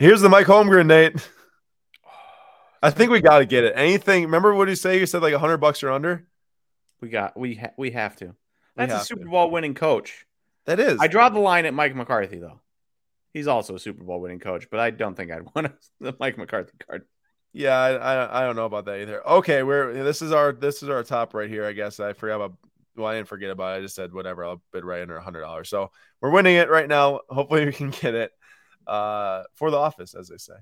Here's 0.00 0.22
the 0.22 0.30
Mike 0.30 0.46
Holmgren, 0.46 0.86
Nate. 0.86 1.14
I 2.82 2.90
think 2.90 3.10
we 3.10 3.20
got 3.20 3.40
to 3.40 3.44
get 3.44 3.64
it. 3.64 3.74
Anything? 3.76 4.22
Remember 4.22 4.54
what 4.54 4.66
he 4.66 4.74
say? 4.74 4.98
You 4.98 5.04
said 5.04 5.20
like 5.20 5.34
hundred 5.34 5.58
bucks 5.58 5.82
or 5.82 5.90
under. 5.90 6.26
We 7.02 7.10
got 7.10 7.38
we 7.38 7.56
ha- 7.56 7.74
we 7.76 7.90
have 7.90 8.16
to. 8.16 8.34
That's 8.76 8.94
a 8.94 9.04
Super. 9.04 9.26
Bowl 9.26 9.50
winning 9.50 9.74
coach. 9.74 10.24
That 10.64 10.80
is. 10.80 10.98
I 11.00 11.06
draw 11.06 11.28
the 11.28 11.38
line 11.38 11.66
at 11.66 11.74
Mike 11.74 11.94
McCarthy 11.94 12.38
though. 12.38 12.60
He's 13.34 13.46
also 13.46 13.74
a 13.74 13.78
Super 13.78 14.02
Bowl 14.02 14.22
winning 14.22 14.38
coach, 14.38 14.70
but 14.70 14.80
I 14.80 14.88
don't 14.88 15.14
think 15.14 15.30
I'd 15.30 15.42
want 15.54 15.70
a 16.02 16.14
Mike 16.18 16.38
McCarthy 16.38 16.72
card. 16.88 17.04
Yeah, 17.52 17.76
I, 17.76 17.90
I, 17.90 18.40
I 18.40 18.46
don't 18.46 18.56
know 18.56 18.64
about 18.64 18.86
that 18.86 19.02
either. 19.02 19.26
Okay, 19.28 19.62
we're 19.62 20.02
this 20.02 20.22
is 20.22 20.32
our 20.32 20.52
this 20.52 20.82
is 20.82 20.88
our 20.88 21.02
top 21.02 21.34
right 21.34 21.50
here. 21.50 21.66
I 21.66 21.72
guess 21.72 22.00
I 22.00 22.14
forgot 22.14 22.36
about. 22.36 22.54
Well, 22.96 23.06
I 23.06 23.16
didn't 23.16 23.28
forget 23.28 23.50
about 23.50 23.74
it. 23.74 23.80
I 23.80 23.82
just 23.82 23.96
said 23.96 24.14
whatever. 24.14 24.46
I'll 24.46 24.62
bid 24.72 24.82
right 24.82 25.02
under 25.02 25.18
a 25.18 25.22
hundred 25.22 25.42
dollars. 25.42 25.68
So 25.68 25.90
we're 26.22 26.30
winning 26.30 26.56
it 26.56 26.70
right 26.70 26.88
now. 26.88 27.20
Hopefully 27.28 27.66
we 27.66 27.72
can 27.72 27.90
get 27.90 28.14
it 28.14 28.32
uh, 28.90 29.44
for 29.54 29.70
the 29.70 29.76
office, 29.76 30.14
as 30.14 30.28
they 30.28 30.36
say. 30.36 30.54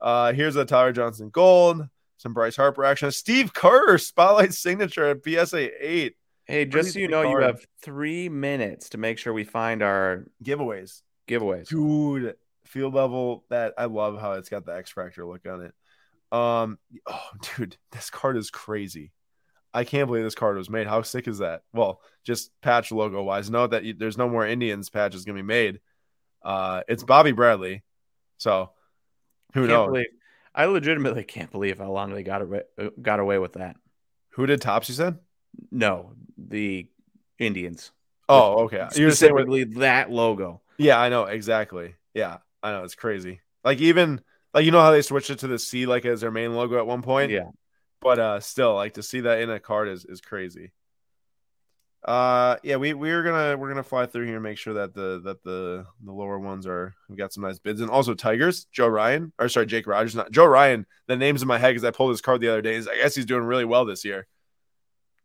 Uh, 0.00 0.32
here's 0.32 0.56
a 0.56 0.64
Tyler 0.64 0.92
Johnson 0.92 1.30
gold, 1.30 1.88
some 2.18 2.34
Bryce 2.34 2.56
Harper 2.56 2.84
action, 2.84 3.10
Steve 3.12 3.54
Kerr 3.54 3.96
spotlight 3.96 4.52
signature 4.52 5.06
at 5.06 5.24
PSA 5.24 5.70
eight. 5.80 6.16
Hey, 6.44 6.64
just 6.64 6.92
so 6.92 6.98
you 6.98 7.08
know, 7.08 7.22
card. 7.22 7.40
you 7.40 7.46
have 7.46 7.66
three 7.82 8.28
minutes 8.28 8.90
to 8.90 8.98
make 8.98 9.18
sure 9.18 9.32
we 9.32 9.44
find 9.44 9.82
our 9.82 10.26
giveaways. 10.44 11.02
Giveaways, 11.28 11.68
dude. 11.68 12.36
Field 12.66 12.94
level. 12.94 13.44
That 13.50 13.74
I 13.78 13.86
love 13.86 14.20
how 14.20 14.32
it's 14.32 14.48
got 14.48 14.66
the 14.66 14.76
X 14.76 14.90
Factor 14.90 15.24
look 15.24 15.46
on 15.46 15.62
it. 15.62 15.74
Um, 16.36 16.78
oh, 17.06 17.28
dude, 17.56 17.76
this 17.92 18.10
card 18.10 18.36
is 18.36 18.50
crazy. 18.50 19.12
I 19.74 19.84
can't 19.84 20.06
believe 20.06 20.24
this 20.24 20.34
card 20.34 20.56
was 20.56 20.70
made. 20.70 20.86
How 20.86 21.02
sick 21.02 21.28
is 21.28 21.38
that? 21.38 21.62
Well, 21.72 22.00
just 22.24 22.50
patch 22.62 22.92
logo 22.92 23.22
wise, 23.22 23.50
note 23.50 23.72
that 23.72 23.84
you, 23.84 23.94
there's 23.94 24.18
no 24.18 24.28
more 24.28 24.46
Indians 24.46 24.88
patches 24.88 25.24
gonna 25.24 25.38
be 25.38 25.42
made. 25.42 25.80
Uh, 26.46 26.82
it's 26.86 27.02
Bobby 27.02 27.32
Bradley, 27.32 27.82
so 28.38 28.70
who 29.52 29.66
knows? 29.66 29.88
Believe, 29.88 30.06
I 30.54 30.66
legitimately 30.66 31.24
can't 31.24 31.50
believe 31.50 31.78
how 31.78 31.90
long 31.90 32.14
they 32.14 32.22
got 32.22 32.40
away, 32.40 32.62
got 33.02 33.18
away 33.18 33.40
with 33.40 33.54
that. 33.54 33.76
Who 34.30 34.46
did 34.46 34.62
Topps? 34.62 34.88
You 34.88 34.94
said 34.94 35.18
no, 35.72 36.12
the 36.38 36.86
Indians. 37.40 37.90
Oh, 38.28 38.64
okay. 38.64 38.86
You're 38.94 39.10
specifically 39.10 39.64
that 39.64 40.12
logo. 40.12 40.62
Yeah, 40.78 41.00
I 41.00 41.08
know 41.08 41.24
exactly. 41.24 41.96
Yeah, 42.14 42.38
I 42.62 42.70
know 42.70 42.84
it's 42.84 42.94
crazy. 42.94 43.40
Like 43.64 43.80
even 43.80 44.20
like 44.54 44.64
you 44.64 44.70
know 44.70 44.80
how 44.80 44.92
they 44.92 45.02
switched 45.02 45.30
it 45.30 45.40
to 45.40 45.48
the 45.48 45.58
C 45.58 45.84
like 45.86 46.04
as 46.04 46.20
their 46.20 46.30
main 46.30 46.54
logo 46.54 46.78
at 46.78 46.86
one 46.86 47.02
point. 47.02 47.32
Yeah, 47.32 47.50
but 48.00 48.20
uh, 48.20 48.38
still, 48.38 48.76
like 48.76 48.94
to 48.94 49.02
see 49.02 49.22
that 49.22 49.40
in 49.40 49.50
a 49.50 49.58
card 49.58 49.88
is 49.88 50.04
is 50.04 50.20
crazy. 50.20 50.70
Uh, 52.06 52.56
yeah, 52.62 52.76
we 52.76 52.94
we're 52.94 53.24
gonna 53.24 53.56
we're 53.56 53.68
gonna 53.68 53.82
fly 53.82 54.06
through 54.06 54.26
here 54.26 54.36
and 54.36 54.42
make 54.42 54.58
sure 54.58 54.74
that 54.74 54.94
the 54.94 55.20
that 55.24 55.42
the 55.42 55.84
the 56.04 56.12
lower 56.12 56.38
ones 56.38 56.64
are 56.64 56.94
we 57.08 57.16
got 57.16 57.32
some 57.32 57.42
nice 57.42 57.58
bids 57.58 57.80
and 57.80 57.90
also 57.90 58.14
Tigers 58.14 58.66
Joe 58.66 58.86
Ryan 58.86 59.32
or 59.40 59.48
sorry 59.48 59.66
Jake 59.66 59.88
Rogers 59.88 60.14
not 60.14 60.30
Joe 60.30 60.44
Ryan 60.44 60.86
the 61.08 61.16
name's 61.16 61.42
in 61.42 61.48
my 61.48 61.58
head 61.58 61.70
because 61.70 61.82
I 61.82 61.90
pulled 61.90 62.10
his 62.10 62.20
card 62.20 62.40
the 62.40 62.48
other 62.48 62.62
day. 62.62 62.78
I 62.78 62.96
guess 63.02 63.16
he's 63.16 63.26
doing 63.26 63.42
really 63.42 63.64
well 63.64 63.84
this 63.84 64.04
year. 64.04 64.28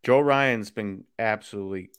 Joe 0.02 0.18
Ryan's 0.18 0.72
been 0.72 1.04
absolutely 1.20 1.90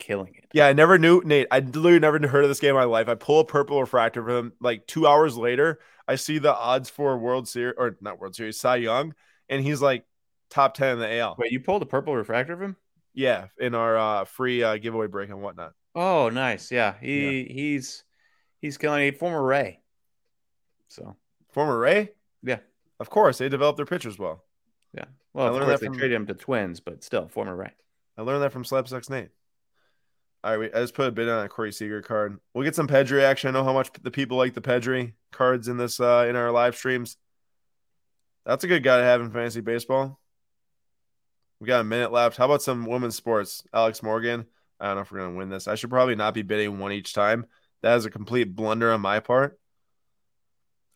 killing 0.00 0.34
it. 0.34 0.46
Yeah, 0.52 0.66
I 0.66 0.72
never 0.72 0.98
knew 0.98 1.22
Nate. 1.24 1.46
I 1.52 1.60
literally 1.60 2.00
never 2.00 2.18
heard 2.26 2.42
of 2.42 2.50
this 2.50 2.58
game 2.58 2.70
in 2.70 2.74
my 2.74 2.84
life. 2.84 3.08
I 3.08 3.14
pull 3.14 3.38
a 3.38 3.44
purple 3.44 3.80
refractor 3.80 4.24
for 4.24 4.36
him. 4.36 4.52
Like 4.60 4.88
two 4.88 5.06
hours 5.06 5.36
later, 5.36 5.78
I 6.08 6.16
see 6.16 6.38
the 6.38 6.52
odds 6.52 6.90
for 6.90 7.16
World 7.16 7.46
Series 7.46 7.76
or 7.78 7.96
not 8.00 8.18
World 8.18 8.34
Series 8.34 8.58
Cy 8.58 8.76
Young, 8.76 9.14
and 9.48 9.62
he's 9.62 9.80
like 9.80 10.04
top 10.50 10.74
ten 10.74 10.94
in 10.94 10.98
the 10.98 11.18
AL. 11.18 11.36
Wait, 11.38 11.52
you 11.52 11.60
pulled 11.60 11.82
a 11.82 11.86
purple 11.86 12.16
refractor 12.16 12.54
of 12.54 12.60
him? 12.60 12.76
Yeah, 13.18 13.46
in 13.58 13.74
our 13.74 13.98
uh, 13.98 14.24
free 14.26 14.62
uh, 14.62 14.76
giveaway 14.76 15.08
break 15.08 15.28
and 15.28 15.42
whatnot. 15.42 15.72
Oh, 15.92 16.28
nice. 16.28 16.70
Yeah, 16.70 16.94
he 17.00 17.40
yeah. 17.40 17.52
he's 17.52 18.04
he's 18.60 18.78
killing 18.78 19.08
a 19.08 19.10
former 19.10 19.42
Ray. 19.42 19.80
So 20.86 21.16
former 21.50 21.76
Ray. 21.76 22.12
Yeah, 22.44 22.60
of 23.00 23.10
course 23.10 23.38
they 23.38 23.48
developed 23.48 23.76
their 23.76 23.86
pitchers 23.86 24.20
well. 24.20 24.44
Yeah, 24.94 25.06
well, 25.34 25.52
of 25.52 25.60
course 25.60 25.80
they 25.80 25.86
from... 25.86 25.98
traded 25.98 26.14
him 26.14 26.26
to 26.26 26.34
Twins, 26.34 26.78
but 26.78 27.02
still 27.02 27.26
former 27.26 27.56
Ray. 27.56 27.72
I 28.16 28.22
learned 28.22 28.44
that 28.44 28.52
from 28.52 28.62
Slabstox 28.62 29.10
Nate. 29.10 29.30
All 30.44 30.56
right, 30.56 30.70
I 30.72 30.78
just 30.78 30.94
put 30.94 31.08
a 31.08 31.10
bid 31.10 31.28
on 31.28 31.44
a 31.44 31.48
Corey 31.48 31.72
Seager 31.72 32.02
card. 32.02 32.38
We'll 32.54 32.62
get 32.62 32.76
some 32.76 32.86
Pedri 32.86 33.24
action. 33.24 33.48
I 33.48 33.52
know 33.52 33.64
how 33.64 33.72
much 33.72 33.90
the 34.00 34.12
people 34.12 34.36
like 34.36 34.54
the 34.54 34.60
Pedri 34.60 35.14
cards 35.32 35.66
in 35.66 35.76
this 35.76 35.98
uh, 35.98 36.24
in 36.28 36.36
our 36.36 36.52
live 36.52 36.76
streams. 36.76 37.16
That's 38.46 38.62
a 38.62 38.68
good 38.68 38.84
guy 38.84 38.98
to 38.98 39.04
have 39.04 39.20
in 39.20 39.32
fantasy 39.32 39.60
baseball. 39.60 40.20
We 41.60 41.66
got 41.66 41.80
a 41.80 41.84
minute 41.84 42.12
left. 42.12 42.36
How 42.36 42.44
about 42.44 42.62
some 42.62 42.86
women's 42.86 43.16
sports? 43.16 43.64
Alex 43.72 44.02
Morgan. 44.02 44.46
I 44.80 44.86
don't 44.86 44.96
know 44.96 45.02
if 45.02 45.10
we're 45.10 45.18
gonna 45.20 45.36
win 45.36 45.48
this. 45.48 45.66
I 45.66 45.74
should 45.74 45.90
probably 45.90 46.14
not 46.14 46.34
be 46.34 46.42
bidding 46.42 46.78
one 46.78 46.92
each 46.92 47.12
time. 47.12 47.46
That 47.82 47.96
is 47.96 48.06
a 48.06 48.10
complete 48.10 48.54
blunder 48.54 48.92
on 48.92 49.00
my 49.00 49.20
part. 49.20 49.58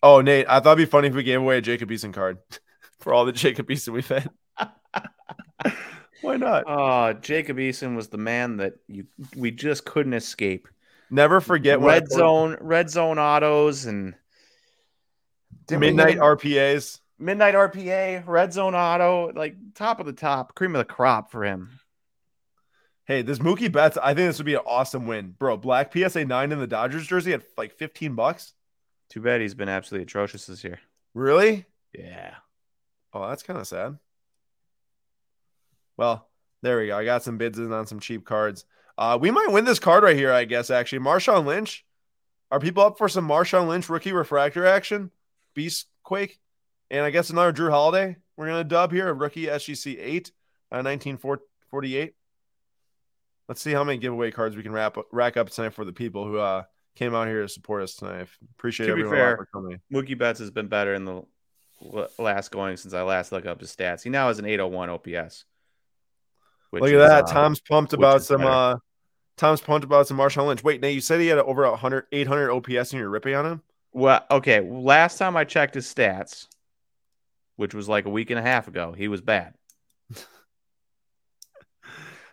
Oh, 0.03 0.21
Nate, 0.21 0.47
I 0.49 0.61
thought 0.61 0.79
it'd 0.79 0.89
be 0.89 0.91
funny 0.91 1.09
if 1.09 1.15
we 1.15 1.23
gave 1.23 1.41
away 1.41 1.59
a 1.59 1.61
Jacob 1.61 1.91
Eason 1.91 2.13
card 2.13 2.39
for 3.01 3.15
all 3.15 3.25
the 3.25 3.33
Jacob 3.33 3.69
Eason 3.69 3.93
we've 3.93 4.09
had. 4.09 4.31
Why 6.23 6.37
not? 6.37 6.65
Oh, 6.67 7.13
Jacob 7.15 7.57
Eason 7.57 7.97
was 7.97 8.09
the 8.09 8.19
man 8.19 8.59
that 8.59 8.75
you 8.87 9.07
we 9.37 9.51
just 9.51 9.85
couldn't 9.85 10.15
escape. 10.15 10.69
Never 11.11 11.41
forget 11.41 11.81
red 11.81 12.09
zone, 12.09 12.57
red 12.61 12.89
zone 12.89 13.19
autos, 13.19 13.85
and 13.85 14.15
midnight 15.71 16.19
RPAs. 16.19 17.01
Midnight 17.23 17.55
RPA, 17.55 18.27
red 18.27 18.53
zone 18.53 18.75
auto, 18.75 19.33
like 19.35 19.57
top 19.75 20.01
of 20.01 20.07
the 20.07 20.13
top, 20.13 20.55
cream 20.55 20.75
of 20.75 20.81
the 20.81 20.85
crop 20.85 21.31
for 21.31 21.45
him. 21.45 21.79
Hey, 23.05 23.23
this 23.23 23.39
Mookie 23.39 23.71
Betts, 23.71 23.97
I 23.97 24.15
think 24.15 24.29
this 24.29 24.39
would 24.39 24.47
be 24.47 24.55
an 24.55 24.63
awesome 24.67 25.07
win, 25.07 25.35
bro. 25.39 25.57
Black 25.57 25.93
PSA 25.93 26.25
nine 26.25 26.53
in 26.53 26.59
the 26.59 26.67
Dodgers 26.67 27.07
jersey 27.07 27.33
at 27.33 27.43
like 27.57 27.73
fifteen 27.73 28.15
bucks. 28.15 28.55
Too 29.09 29.21
bad 29.21 29.41
he's 29.41 29.55
been 29.55 29.69
absolutely 29.69 30.05
atrocious 30.05 30.47
this 30.47 30.65
year. 30.65 30.81
Really? 31.15 31.67
Yeah. 31.93 32.35
Oh, 33.13 33.29
that's 33.29 33.43
kind 33.43 33.59
of 33.59 33.67
sad. 33.67 33.99
Well, 35.97 36.29
there 36.63 36.79
we 36.79 36.89
go. 36.89 36.97
I 36.97 37.05
got 37.05 37.23
some 37.23 37.39
bids 37.39 37.59
in 37.59 37.73
on 37.73 37.87
some 37.87 38.01
cheap 38.01 38.25
cards. 38.25 38.65
Uh, 38.97 39.19
we 39.21 39.31
might 39.31 39.53
win 39.53 39.65
this 39.65 39.79
card 39.79 40.03
right 40.03 40.17
here, 40.17 40.33
I 40.33 40.45
guess, 40.45 40.71
actually. 40.71 41.01
Marshawn 41.01 41.45
Lynch. 41.45 41.85
Are 42.51 42.61
people 42.61 42.83
up 42.83 42.99
for 42.99 43.09
some 43.09 43.29
Marshawn 43.29 43.69
Lynch 43.69 43.89
rookie 43.89 44.13
refractor 44.13 44.67
action? 44.67 45.11
Beast 45.55 45.87
Quake. 46.03 46.39
And 46.93 47.07
I 47.07 47.11
guess 47.11 47.31
another 47.31 47.55
Jrue 47.55 47.71
Holiday. 47.71 48.17
We're 48.37 48.47
going 48.47 48.61
to 48.61 48.69
dub 48.69 48.93
here 48.93 49.09
a 49.09 49.15
rookie 49.15 49.47
SGC 49.47 49.97
8, 49.99 50.31
uh, 50.71 50.85
1948. 50.85 52.15
Let's 53.49 53.63
see 53.63 53.73
how 53.73 53.83
many 53.83 53.99
giveaway 53.99 54.31
cards 54.31 54.57
we 54.57 54.63
can 54.63 54.73
wrap 54.73 54.97
rack 55.11 55.39
up 55.39 55.49
tonight 55.51 55.73
for 55.73 55.87
the 55.87 55.93
people 55.93 56.27
who 56.27 56.39
uh, 56.39 56.65
came 56.95 57.15
out 57.15 57.29
here 57.29 57.43
to 57.43 57.49
support 57.49 57.83
us 57.83 57.95
tonight. 57.95 58.29
Appreciate 58.59 58.87
to 58.87 58.93
everyone 58.93 59.15
fair, 59.15 59.49
Mookie 59.93 60.17
Betts 60.17 60.39
has 60.39 60.51
been 60.51 60.69
better 60.69 60.95
in 60.95 61.07
the 61.07 61.23
last 62.19 62.51
going 62.51 62.77
since 62.77 62.95
I 62.95 63.03
last 63.03 63.33
looked 63.33 63.47
up 63.47 63.61
his 63.61 63.75
stats. 63.75 64.03
He 64.03 64.11
now 64.11 64.29
has 64.29 64.39
an 64.39 64.45
801 64.45 64.91
OPS. 64.91 65.45
Look 66.73 66.91
at 66.91 66.99
that. 66.99 67.25
Uh, 67.25 67.33
Tom's 67.33 67.61
pumped 67.61 67.95
about 67.95 68.23
some. 68.23 68.43
Uh, 68.43 68.77
Tom's 69.39 69.63
pumped 69.63 69.85
about 69.85 70.07
some 70.07 70.19
Marshawn 70.19 70.47
Lynch. 70.47 70.63
Wait, 70.63 70.83
Nate, 70.83 70.95
you 70.95 71.01
said 71.01 71.21
he 71.21 71.27
had 71.27 71.39
over 71.39 71.69
100, 71.69 72.07
800 72.13 72.51
OPS 72.51 72.93
and 72.93 73.01
you're 73.01 73.09
ripping 73.09 73.35
on 73.35 73.47
him? 73.47 73.63
Well, 73.93 74.25
okay. 74.31 74.61
Last 74.61 75.19
time 75.19 75.37
I 75.37 75.45
checked 75.45 75.75
his 75.75 75.93
stats, 75.93 76.49
which 77.63 77.75
was 77.75 77.89
like 77.89 78.07
a 78.07 78.11
week 78.11 78.29
and 78.31 78.41
a 78.41 78.43
half 78.43 78.67
ago, 78.67 78.93
he 78.93 79.07
was 79.07 79.21
bad. 79.21 79.55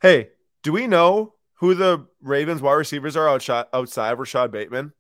hey, 0.02 0.30
do 0.64 0.72
we 0.72 0.88
know 0.88 1.36
who 1.60 1.76
the 1.76 2.08
Ravens 2.20 2.64
wide 2.64 2.74
receivers 2.74 3.16
are 3.16 3.30
outside, 3.30 3.68
outside 3.72 4.14
of 4.14 4.18
Rashod 4.18 4.52
Bateman? 4.52 4.92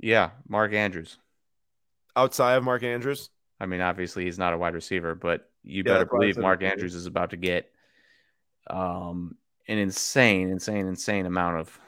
Yeah, 0.00 0.30
Mark 0.48 0.72
Andrews. 0.72 1.18
Outside 2.16 2.54
of 2.54 2.64
Mark 2.64 2.82
Andrews? 2.82 3.28
I 3.60 3.66
mean, 3.66 3.82
obviously 3.82 4.24
he's 4.24 4.38
not 4.38 4.54
a 4.54 4.58
wide 4.58 4.72
receiver, 4.72 5.14
but 5.14 5.50
you 5.64 5.82
yeah, 5.84 5.92
better 5.92 6.06
believe 6.06 6.38
Mark 6.38 6.62
Andrews 6.62 6.94
is 6.94 7.04
about 7.04 7.28
to 7.30 7.36
get 7.36 7.70
um, 8.70 9.36
an 9.68 9.76
insane, 9.76 10.48
insane, 10.48 10.86
insane 10.86 11.26
amount 11.26 11.58
of 11.58 11.78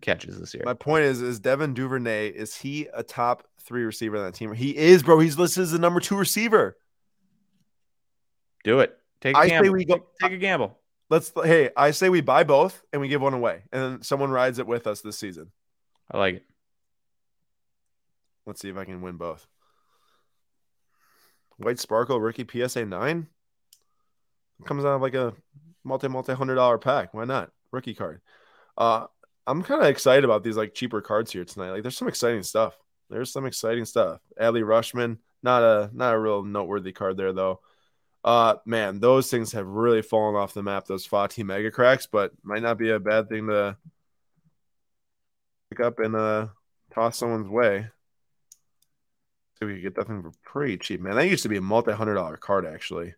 catches 0.00 0.40
this 0.40 0.54
year. 0.54 0.62
My 0.64 0.72
point 0.72 1.04
is, 1.04 1.20
is 1.20 1.38
Devin 1.38 1.74
Duvernay 1.74 2.28
is 2.28 2.56
he 2.56 2.88
a 2.94 3.02
top 3.02 3.46
three 3.66 3.84
receiver 3.84 4.16
on 4.16 4.24
that 4.24 4.34
team? 4.34 4.52
He 4.52 4.76
is, 4.76 5.02
bro. 5.02 5.18
He's 5.18 5.38
listed 5.38 5.62
as 5.62 5.72
the 5.72 5.78
number 5.78 6.00
two 6.00 6.16
receiver. 6.16 6.76
Do 8.64 8.80
it. 8.80 8.96
Take 9.20 9.36
a 9.36 9.38
I 9.38 9.48
gamble. 9.48 9.66
Say 9.66 9.70
we 9.70 9.84
go, 9.84 10.06
take, 10.20 10.32
a 10.32 10.36
gamble. 10.36 10.78
Let's. 11.10 11.32
Hey, 11.42 11.70
I 11.76 11.90
say 11.92 12.08
we 12.08 12.20
buy 12.20 12.44
both 12.44 12.82
and 12.92 13.00
we 13.00 13.08
give 13.08 13.20
one 13.20 13.34
away, 13.34 13.62
and 13.72 13.82
then 13.82 14.02
someone 14.02 14.30
rides 14.30 14.58
it 14.58 14.66
with 14.66 14.86
us 14.86 15.00
this 15.00 15.18
season. 15.18 15.50
I 16.10 16.18
like 16.18 16.34
it. 16.36 16.44
Let's 18.46 18.60
see 18.60 18.68
if 18.68 18.76
I 18.76 18.84
can 18.84 19.02
win 19.02 19.16
both. 19.16 19.46
White 21.58 21.78
Sparkle 21.78 22.20
rookie 22.20 22.46
PSA 22.50 22.84
nine 22.84 23.28
comes 24.64 24.84
out 24.84 24.96
of 24.96 25.02
like 25.02 25.14
a 25.14 25.34
multi 25.84 26.08
multi 26.08 26.34
hundred 26.34 26.56
dollar 26.56 26.78
pack. 26.78 27.14
Why 27.14 27.24
not? 27.24 27.50
Rookie 27.72 27.94
card. 27.94 28.20
Uh, 28.76 29.06
I'm 29.46 29.62
kind 29.62 29.80
of 29.80 29.88
excited 29.88 30.24
about 30.24 30.42
these 30.42 30.56
like 30.56 30.74
cheaper 30.74 31.00
cards 31.00 31.32
here 31.32 31.44
tonight. 31.44 31.70
Like, 31.70 31.82
there's 31.82 31.96
some 31.96 32.08
exciting 32.08 32.42
stuff. 32.42 32.76
There's 33.10 33.32
some 33.32 33.46
exciting 33.46 33.84
stuff. 33.84 34.20
Adley 34.40 34.62
Rutschman, 34.62 35.18
not 35.42 35.62
a 35.62 35.90
not 35.92 36.14
a 36.14 36.18
real 36.18 36.42
noteworthy 36.42 36.92
card 36.92 37.16
there 37.16 37.32
though. 37.32 37.60
Uh, 38.24 38.56
man, 38.66 38.98
those 38.98 39.30
things 39.30 39.52
have 39.52 39.66
really 39.66 40.02
fallen 40.02 40.34
off 40.34 40.54
the 40.54 40.62
map. 40.62 40.86
Those 40.86 41.06
Fati 41.06 41.44
mega 41.44 41.70
cracks, 41.70 42.06
but 42.06 42.32
might 42.42 42.62
not 42.62 42.78
be 42.78 42.90
a 42.90 42.98
bad 42.98 43.28
thing 43.28 43.46
to 43.46 43.76
pick 45.70 45.80
up 45.80 45.98
and 46.00 46.16
uh 46.16 46.48
toss 46.92 47.16
someone's 47.18 47.48
way. 47.48 47.88
So 49.58 49.66
we 49.66 49.74
could 49.74 49.82
get 49.82 49.94
that 49.94 50.06
thing 50.08 50.22
for 50.22 50.32
pretty 50.44 50.76
cheap, 50.78 51.00
man. 51.00 51.14
That 51.16 51.28
used 51.28 51.44
to 51.44 51.48
be 51.48 51.56
a 51.56 51.60
multi 51.62 51.92
hundred 51.92 52.14
dollar 52.14 52.36
card 52.36 52.66
actually. 52.66 53.14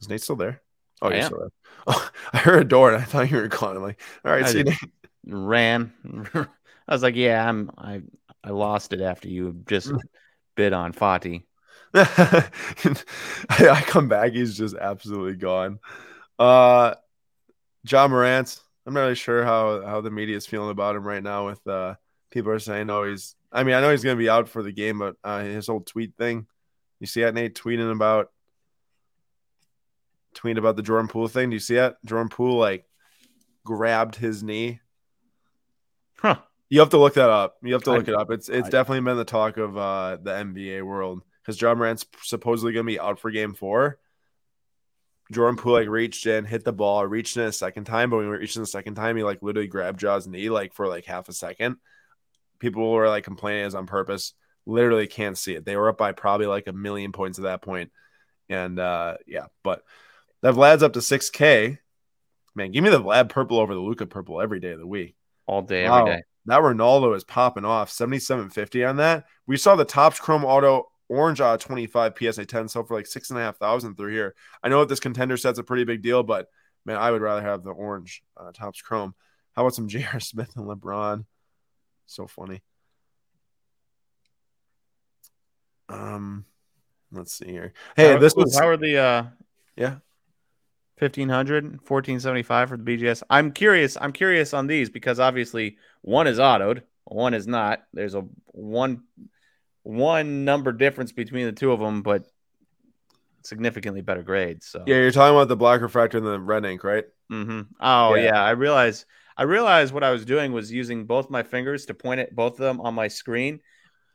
Is 0.00 0.08
Nate 0.08 0.20
still 0.22 0.36
there? 0.36 0.62
Oh, 1.00 1.08
I 1.08 1.10
you're 1.10 1.18
am. 1.20 1.26
still 1.26 1.38
there. 1.38 1.50
Oh, 1.86 2.10
I 2.32 2.38
heard 2.38 2.62
a 2.62 2.64
door 2.64 2.92
and 2.92 3.00
I 3.02 3.04
thought 3.04 3.30
you 3.30 3.36
were 3.38 3.48
calling. 3.48 3.76
I'm 3.76 3.82
like, 3.82 4.00
all 4.24 4.32
right, 4.32 4.44
I 4.44 4.48
see 4.48 4.62
Nate. 4.62 4.78
ran. 5.26 5.92
I 6.88 6.94
was 6.94 7.02
like, 7.02 7.16
yeah, 7.16 7.48
I'm 7.48 7.70
I 7.76 8.02
I 8.44 8.50
lost 8.50 8.92
it 8.92 9.00
after 9.00 9.28
you 9.28 9.62
just 9.66 9.92
bid 10.56 10.72
on 10.72 10.92
Fati. 10.92 11.44
I, 11.94 12.48
I 13.50 13.82
come 13.86 14.08
back, 14.08 14.32
he's 14.32 14.56
just 14.56 14.76
absolutely 14.76 15.36
gone. 15.36 15.78
Uh 16.38 16.94
Ja 17.84 18.08
Morant, 18.08 18.60
I'm 18.86 18.94
not 18.94 19.00
really 19.00 19.14
sure 19.14 19.44
how 19.44 19.82
how 19.82 20.00
the 20.00 20.10
media 20.10 20.36
is 20.36 20.46
feeling 20.46 20.70
about 20.70 20.96
him 20.96 21.04
right 21.04 21.22
now. 21.22 21.46
With 21.46 21.66
uh 21.66 21.94
people 22.32 22.50
are 22.50 22.58
saying, 22.58 22.90
oh, 22.90 23.04
he's. 23.04 23.36
I 23.52 23.64
mean, 23.64 23.74
I 23.74 23.80
know 23.82 23.90
he's 23.90 24.02
going 24.02 24.16
to 24.16 24.22
be 24.22 24.30
out 24.30 24.48
for 24.48 24.62
the 24.62 24.72
game, 24.72 24.98
but 24.98 25.16
uh, 25.22 25.42
his 25.42 25.66
whole 25.66 25.82
tweet 25.82 26.14
thing. 26.16 26.46
You 27.00 27.06
see 27.06 27.20
that 27.20 27.34
Nate 27.34 27.54
tweeting 27.54 27.92
about 27.92 28.30
tweeting 30.34 30.58
about 30.58 30.76
the 30.76 30.82
Jordan 30.82 31.08
Poole 31.08 31.28
thing? 31.28 31.50
Do 31.50 31.54
you 31.54 31.60
see 31.60 31.74
that 31.74 31.96
Jordan 32.04 32.28
Poole 32.28 32.58
like 32.58 32.86
grabbed 33.64 34.16
his 34.16 34.42
knee? 34.42 34.80
Huh. 36.18 36.38
You 36.72 36.80
have 36.80 36.88
to 36.88 36.96
look 36.96 37.12
that 37.14 37.28
up. 37.28 37.56
You 37.62 37.74
have 37.74 37.82
to 37.82 37.92
look 37.92 38.08
I- 38.08 38.12
it 38.12 38.16
up. 38.18 38.30
It's 38.30 38.48
it's 38.48 38.68
I- 38.68 38.70
definitely 38.70 39.02
been 39.02 39.18
the 39.18 39.26
talk 39.26 39.58
of 39.58 39.76
uh, 39.76 40.16
the 40.22 40.30
NBA 40.30 40.82
world 40.82 41.20
because 41.42 41.60
Ja 41.60 41.74
Morant's 41.74 42.06
supposedly 42.22 42.72
going 42.72 42.86
to 42.86 42.90
be 42.90 42.98
out 42.98 43.18
for 43.20 43.30
Game 43.30 43.52
Four. 43.52 43.98
Jordan 45.30 45.56
Poole 45.58 45.74
like 45.74 45.88
reached 45.88 46.24
in, 46.26 46.46
hit 46.46 46.64
the 46.64 46.72
ball, 46.72 47.06
reached 47.06 47.36
in 47.36 47.42
a 47.42 47.52
second 47.52 47.84
time, 47.84 48.08
but 48.08 48.16
when 48.16 48.24
he 48.26 48.30
reached 48.32 48.56
in 48.56 48.62
the 48.62 48.66
second 48.66 48.94
time, 48.94 49.18
he 49.18 49.22
like 49.22 49.42
literally 49.42 49.68
grabbed 49.68 50.00
Ja's 50.00 50.26
knee 50.26 50.48
like 50.48 50.72
for 50.72 50.88
like 50.88 51.04
half 51.04 51.28
a 51.28 51.34
second. 51.34 51.76
People 52.58 52.90
were 52.90 53.06
like 53.08 53.24
complaining 53.24 53.66
it's 53.66 53.74
on 53.74 53.86
purpose. 53.86 54.32
Literally 54.64 55.06
can't 55.06 55.36
see 55.36 55.54
it. 55.54 55.66
They 55.66 55.76
were 55.76 55.90
up 55.90 55.98
by 55.98 56.12
probably 56.12 56.46
like 56.46 56.68
a 56.68 56.72
million 56.72 57.12
points 57.12 57.38
at 57.38 57.44
that 57.44 57.60
point. 57.60 57.90
And 58.48 58.78
uh 58.78 59.16
yeah, 59.26 59.46
but 59.62 59.82
that 60.40 60.54
Vlad's 60.54 60.82
up 60.82 60.94
to 60.94 61.00
6K. 61.00 61.76
Man, 62.54 62.70
give 62.72 62.82
me 62.82 62.88
the 62.88 63.02
Vlad 63.02 63.28
purple 63.28 63.58
over 63.58 63.74
the 63.74 63.80
Luka 63.80 64.06
purple 64.06 64.40
every 64.40 64.58
day 64.60 64.70
of 64.72 64.78
the 64.78 64.86
week. 64.86 65.16
All 65.46 65.60
day, 65.60 65.86
Wow. 65.86 66.00
every 66.00 66.16
day. 66.16 66.22
That 66.46 66.60
Ronaldo 66.60 67.14
is 67.16 67.24
popping 67.24 67.64
off 67.64 67.90
7750 67.90 68.84
on 68.84 68.96
that. 68.96 69.24
We 69.46 69.56
saw 69.56 69.76
the 69.76 69.84
Topps 69.84 70.18
Chrome 70.18 70.44
auto 70.44 70.88
orange 71.08 71.40
out 71.40 71.60
25 71.60 72.14
PSA 72.18 72.46
10 72.46 72.68
so 72.68 72.82
for 72.82 72.96
like 72.96 73.06
six 73.06 73.30
and 73.30 73.38
a 73.38 73.42
half 73.42 73.58
thousand 73.58 73.96
through 73.96 74.12
here. 74.12 74.34
I 74.62 74.68
know 74.68 74.80
that 74.80 74.88
this 74.88 75.00
contender 75.00 75.36
set's 75.36 75.58
a 75.58 75.64
pretty 75.64 75.84
big 75.84 76.02
deal, 76.02 76.22
but 76.22 76.48
man, 76.84 76.96
I 76.96 77.10
would 77.10 77.22
rather 77.22 77.42
have 77.42 77.62
the 77.62 77.70
orange 77.70 78.22
uh, 78.36 78.50
Topps 78.52 78.82
Chrome. 78.82 79.14
How 79.54 79.62
about 79.62 79.74
some 79.74 79.88
J.R. 79.88 80.20
Smith 80.20 80.50
and 80.56 80.66
LeBron? 80.66 81.24
So 82.06 82.26
funny. 82.26 82.62
Um, 85.88 86.44
let's 87.12 87.32
see 87.34 87.50
here. 87.50 87.72
Hey, 87.96 88.12
How- 88.12 88.18
this 88.18 88.34
was 88.34 88.58
how 88.58 88.66
are 88.68 88.76
the 88.76 88.96
uh 88.98 89.24
yeah. 89.76 89.96
1500 91.02 91.64
1475 91.64 92.68
for 92.68 92.76
the 92.76 92.84
BGS. 92.84 93.22
I'm 93.28 93.50
curious. 93.52 93.96
I'm 94.00 94.12
curious 94.12 94.54
on 94.54 94.66
these 94.68 94.88
because 94.88 95.18
obviously 95.18 95.78
one 96.02 96.26
is 96.28 96.38
autoed, 96.38 96.82
one 97.04 97.34
is 97.34 97.46
not. 97.46 97.82
There's 97.92 98.14
a 98.14 98.24
one 98.46 99.02
one 99.82 100.44
number 100.44 100.70
difference 100.72 101.10
between 101.10 101.46
the 101.46 101.52
two 101.52 101.72
of 101.72 101.80
them, 101.80 102.02
but 102.02 102.24
significantly 103.42 104.00
better 104.00 104.22
grades. 104.22 104.66
So 104.66 104.84
Yeah, 104.86 104.96
you're 104.96 105.10
talking 105.10 105.34
about 105.34 105.48
the 105.48 105.56
black 105.56 105.80
refractor 105.80 106.18
and 106.18 106.26
the 106.26 106.38
red 106.38 106.64
ink, 106.64 106.84
right? 106.84 107.04
mm-hmm. 107.30 107.62
Oh 107.80 108.14
Yeah. 108.14 108.24
yeah. 108.24 108.42
I 108.44 108.50
realized 108.50 109.04
I 109.36 109.42
realized 109.44 109.92
what 109.92 110.04
I 110.04 110.10
was 110.10 110.24
doing 110.24 110.52
was 110.52 110.70
using 110.70 111.06
both 111.06 111.30
my 111.30 111.42
fingers 111.42 111.86
to 111.86 111.94
point 111.94 112.20
at 112.20 112.34
both 112.34 112.52
of 112.52 112.58
them 112.58 112.80
on 112.80 112.94
my 112.94 113.08
screen, 113.08 113.60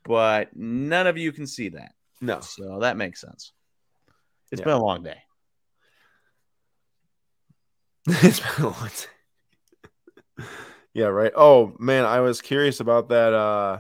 but 0.05 0.55
none 0.55 1.07
of 1.07 1.17
you 1.17 1.31
can 1.33 1.47
see 1.47 1.69
that. 1.69 1.91
No. 2.21 2.39
So 2.39 2.79
that 2.79 2.95
makes 2.97 3.19
sense. 3.19 3.51
It's 4.51 4.61
Yeah. 4.61 4.65
been 4.65 4.75
a 4.75 4.81
long 4.83 5.03
day. 5.03 5.17
It's 8.07 8.39
been 8.39 8.65
a 8.65 8.69
long 8.69 8.89
time. 8.89 10.47
yeah, 10.93 11.05
right. 11.05 11.31
Oh 11.35 11.75
man, 11.79 12.05
I 12.05 12.21
was 12.21 12.41
curious 12.41 12.79
about 12.79 13.09
that 13.09 13.33
uh 13.33 13.79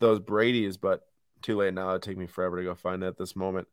those 0.00 0.20
Brady's, 0.20 0.76
but 0.76 1.02
too 1.42 1.56
late 1.56 1.74
now. 1.74 1.90
It'd 1.90 2.02
take 2.02 2.16
me 2.16 2.26
forever 2.26 2.56
to 2.58 2.64
go 2.64 2.74
find 2.74 3.02
it 3.02 3.06
at 3.06 3.18
this 3.18 3.34
moment. 3.34 3.66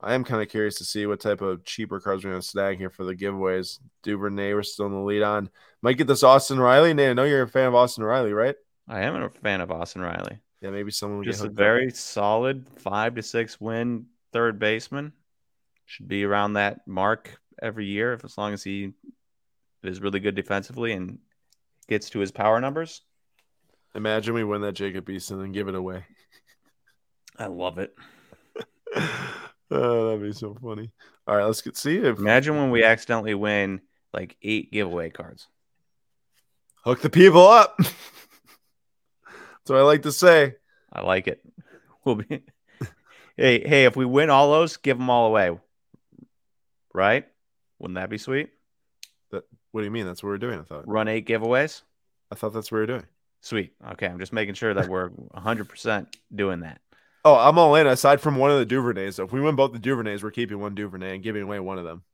I 0.00 0.14
am 0.14 0.24
kind 0.24 0.42
of 0.42 0.48
curious 0.48 0.74
to 0.76 0.84
see 0.84 1.06
what 1.06 1.20
type 1.20 1.40
of 1.40 1.64
cheaper 1.64 2.00
cards 2.00 2.24
we're 2.24 2.30
gonna 2.30 2.42
snag 2.42 2.78
here 2.78 2.90
for 2.90 3.04
the 3.04 3.14
giveaways. 3.14 3.78
Duvernay, 4.02 4.52
we're 4.52 4.62
still 4.62 4.86
in 4.86 4.92
the 4.92 4.98
lead 4.98 5.22
on. 5.22 5.48
Might 5.82 5.96
get 5.96 6.06
this 6.06 6.22
Austin 6.22 6.60
Riley. 6.60 6.92
Nate, 6.92 7.10
I 7.10 7.12
know 7.14 7.24
you're 7.24 7.42
a 7.42 7.48
fan 7.48 7.68
of 7.68 7.74
Austin 7.74 8.04
Riley, 8.04 8.32
right? 8.32 8.56
I 8.88 9.00
am 9.02 9.14
a 9.16 9.30
fan 9.30 9.60
of 9.62 9.70
Austin 9.70 10.02
Riley. 10.02 10.40
Yeah, 10.60 10.70
maybe 10.70 10.90
someone 10.90 11.18
will 11.18 11.24
Just 11.24 11.40
get 11.40 11.44
a 11.44 11.48
hooked 11.48 11.54
up. 11.54 11.56
very 11.56 11.90
solid 11.90 12.66
five 12.80 13.14
to 13.14 13.22
six 13.22 13.60
win 13.60 14.06
third 14.32 14.58
baseman. 14.58 15.12
Should 15.86 16.08
be 16.08 16.24
around 16.24 16.54
that 16.54 16.86
mark 16.86 17.38
every 17.64 17.86
year, 17.86 18.12
if 18.12 18.24
as 18.24 18.36
long 18.36 18.52
as 18.52 18.62
he 18.62 18.92
is 19.82 20.00
really 20.00 20.20
good 20.20 20.34
defensively 20.34 20.92
and 20.92 21.18
gets 21.88 22.10
to 22.10 22.18
his 22.18 22.30
power 22.30 22.60
numbers. 22.60 23.02
Imagine 23.94 24.34
we 24.34 24.44
win 24.44 24.62
that 24.62 24.72
Jacob 24.72 25.06
Eason 25.06 25.42
and 25.42 25.54
give 25.54 25.68
it 25.68 25.74
away. 25.74 26.04
I 27.38 27.46
love 27.46 27.78
it. 27.78 27.94
oh, 29.70 30.06
that'd 30.06 30.22
be 30.22 30.32
so 30.32 30.56
funny. 30.62 30.90
All 31.26 31.36
right, 31.36 31.44
let's 31.44 31.62
get 31.62 31.76
see 31.76 31.96
if 31.96 32.18
Imagine 32.18 32.56
when 32.56 32.70
we 32.70 32.84
accidentally 32.84 33.34
win 33.34 33.80
like 34.12 34.36
eight 34.42 34.70
giveaway 34.70 35.10
cards. 35.10 35.48
hook 36.84 37.00
the 37.00 37.10
people 37.10 37.46
up. 37.46 37.76
That's 37.78 37.94
what 39.66 39.78
I 39.78 39.82
like 39.82 40.02
to 40.02 40.12
say. 40.12 40.56
I 40.92 41.02
like 41.02 41.26
it. 41.26 41.40
We'll 42.04 42.16
be 42.16 42.42
hey 43.36 43.66
hey 43.66 43.84
if 43.86 43.96
we 43.96 44.04
win 44.04 44.28
all 44.30 44.52
those, 44.52 44.76
give 44.76 44.98
them 44.98 45.08
all 45.08 45.26
away. 45.26 45.58
Right? 46.92 47.26
Wouldn't 47.84 47.96
that 47.96 48.08
be 48.08 48.16
sweet? 48.16 48.48
That 49.30 49.44
What 49.72 49.82
do 49.82 49.84
you 49.84 49.90
mean? 49.90 50.06
That's 50.06 50.22
what 50.22 50.30
we're 50.30 50.38
doing. 50.38 50.58
I 50.58 50.62
thought. 50.62 50.88
Run 50.88 51.06
eight 51.06 51.26
giveaways. 51.26 51.82
I 52.32 52.34
thought 52.34 52.54
that's 52.54 52.72
what 52.72 52.78
we're 52.78 52.86
doing. 52.86 53.04
Sweet. 53.42 53.74
Okay, 53.92 54.06
I'm 54.06 54.18
just 54.18 54.32
making 54.32 54.54
sure 54.54 54.72
that 54.72 54.88
we're 54.88 55.10
100% 55.36 56.06
doing 56.34 56.60
that. 56.60 56.80
Oh, 57.26 57.34
I'm 57.34 57.58
all 57.58 57.74
in. 57.74 57.86
Aside 57.86 58.22
from 58.22 58.36
one 58.36 58.50
of 58.50 58.58
the 58.58 58.74
Duvernays, 58.74 59.14
so 59.14 59.24
if 59.24 59.32
we 59.32 59.42
win 59.42 59.54
both 59.54 59.74
the 59.74 59.78
Duvernays, 59.78 60.22
we're 60.22 60.30
keeping 60.30 60.60
one 60.60 60.74
Duvernay 60.74 61.16
and 61.16 61.22
giving 61.22 61.42
away 61.42 61.60
one 61.60 61.76
of 61.76 61.84
them. 61.84 62.04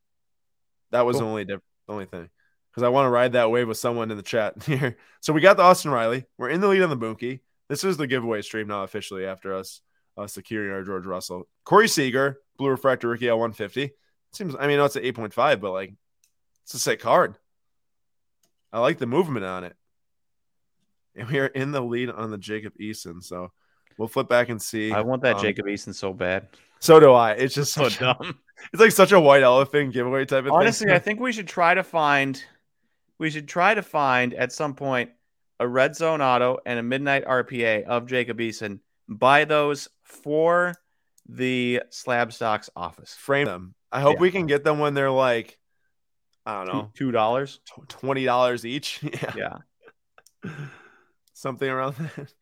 That 0.91 1.05
was 1.05 1.19
the 1.19 1.23
only 1.23 1.45
diff- 1.45 1.61
only 1.87 2.03
thing 2.03 2.29
because 2.69 2.83
I 2.83 2.89
want 2.89 3.05
to 3.05 3.09
ride 3.09 3.31
that 3.31 3.49
wave 3.49 3.69
with 3.69 3.77
someone 3.77 4.11
in 4.11 4.17
the 4.17 4.23
chat 4.23 4.61
here. 4.65 4.97
So 5.21 5.31
we 5.31 5.39
got 5.39 5.55
the 5.55 5.63
Austin 5.63 5.91
Riley. 5.91 6.25
We're 6.37 6.49
in 6.49 6.59
the 6.59 6.67
lead 6.67 6.81
on 6.81 6.89
the 6.89 6.97
Bunkie. 6.97 7.39
This 7.69 7.85
is 7.85 7.95
the 7.95 8.07
giveaway 8.07 8.41
stream 8.41 8.67
now 8.67 8.83
officially 8.83 9.25
after 9.25 9.55
us 9.55 9.79
uh, 10.17 10.27
securing 10.27 10.73
our 10.73 10.83
George 10.83 11.05
Russell. 11.05 11.47
Corey 11.63 11.87
Seager, 11.87 12.39
Blue 12.57 12.67
Refractor 12.69 13.07
Rookie 13.07 13.29
L 13.29 13.37
150. 13.39 13.93
Seems 14.33 14.55
I 14.59 14.67
mean, 14.67 14.79
it's 14.79 14.95
an 14.95 15.03
8.5, 15.03 15.59
but 15.59 15.71
like 15.71 15.93
it's 16.63 16.73
a 16.73 16.79
sick 16.79 16.99
card. 16.99 17.35
I 18.71 18.79
like 18.79 18.97
the 18.97 19.05
movement 19.07 19.45
on 19.45 19.63
it. 19.65 19.75
And 21.15 21.27
we 21.29 21.39
are 21.39 21.47
in 21.47 21.71
the 21.71 21.81
lead 21.81 22.09
on 22.09 22.31
the 22.31 22.37
Jacob 22.37 22.73
Eason. 22.79 23.21
So 23.21 23.51
we'll 23.97 24.07
flip 24.07 24.29
back 24.29 24.47
and 24.49 24.61
see. 24.61 24.91
I 24.93 25.01
want 25.01 25.23
that 25.23 25.35
Um, 25.37 25.41
Jacob 25.41 25.65
Eason 25.65 25.93
so 25.93 26.13
bad. 26.13 26.47
So 26.79 26.99
do 26.99 27.11
I. 27.11 27.31
It's 27.33 27.53
just 27.53 27.73
So 27.75 27.89
dumb. 27.89 28.39
it's 28.73 28.79
like 28.81 28.91
such 28.91 29.11
a 29.11 29.19
white 29.19 29.43
elephant 29.43 29.93
giveaway 29.93 30.23
type 30.25 30.45
of 30.45 30.51
Honestly, 30.51 30.85
thing. 30.85 30.91
Honestly, 30.91 30.95
I 30.95 30.99
think 30.99 31.19
we 31.19 31.33
should 31.33 31.47
try 31.47 31.73
to 31.73 31.83
find 31.83 32.41
we 33.19 33.29
should 33.29 33.47
try 33.47 33.73
to 33.73 33.83
find 33.83 34.33
at 34.33 34.51
some 34.53 34.73
point 34.73 35.11
a 35.59 35.67
red 35.67 35.95
zone 35.95 36.21
auto 36.21 36.57
and 36.65 36.79
a 36.79 36.83
midnight 36.83 37.25
RPA 37.25 37.83
of 37.83 38.07
Jacob 38.07 38.39
Eason. 38.39 38.79
Buy 39.09 39.43
those 39.45 39.89
for 40.03 40.73
the 41.27 41.83
Slabstox 41.91 42.69
office. 42.75 43.13
frame 43.13 43.45
them. 43.45 43.75
I 43.91 44.01
hope 44.01 44.15
Yeah. 44.15 44.21
we 44.21 44.31
can 44.31 44.45
get 44.47 44.63
them 44.63 44.79
when 44.79 44.93
they're 44.93 45.11
like, 45.11 45.57
I 46.45 46.63
don't 46.63 46.73
know, 46.73 46.91
Two 46.95 47.11
dollars. 47.11 47.59
twenty 47.87 48.25
dollars 48.25 48.65
each. 48.65 49.01
yeah, 49.03 49.33
Yeah. 50.43 50.51
something 51.33 51.69
around 51.69 51.95
that. 51.95 52.33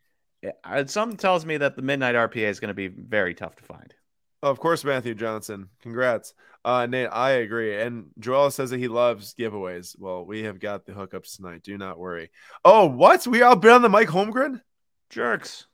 Yeah, 0.42 0.86
Something 0.86 1.18
tells 1.18 1.46
me 1.46 1.58
that 1.58 1.76
the 1.76 1.82
midnight 1.82 2.16
RPA 2.16 2.48
is 2.48 2.60
going 2.60 2.70
to 2.70 2.74
be 2.74 2.88
very 2.88 3.34
tough 3.36 3.56
to 3.58 3.64
find. 3.64 3.94
Of 4.42 4.58
course, 4.60 4.86
Matthew 4.86 5.14
Johnson. 5.16 5.68
Congrats, 5.82 6.34
uh, 6.64 6.86
Nate. 6.86 7.10
I 7.12 7.32
agree. 7.32 7.76
And 7.82 8.06
Joel 8.20 8.50
says 8.52 8.70
that 8.70 8.78
he 8.80 8.88
loves 8.88 9.34
giveaways. 9.34 10.00
Well, 10.00 10.26
we 10.26 10.44
have 10.44 10.62
got 10.62 10.86
the 10.86 10.94
hookups 10.94 11.36
tonight. 11.36 11.64
Do 11.64 11.78
not 11.78 12.00
worry. 12.00 12.30
Oh, 12.64 12.86
what? 12.86 13.28
We 13.28 13.42
all 13.42 13.58
been 13.58 13.72
on 13.72 13.82
the 13.82 13.90
Mike 13.90 14.08
Holmgren? 14.08 14.62
Jerks. 15.10 15.68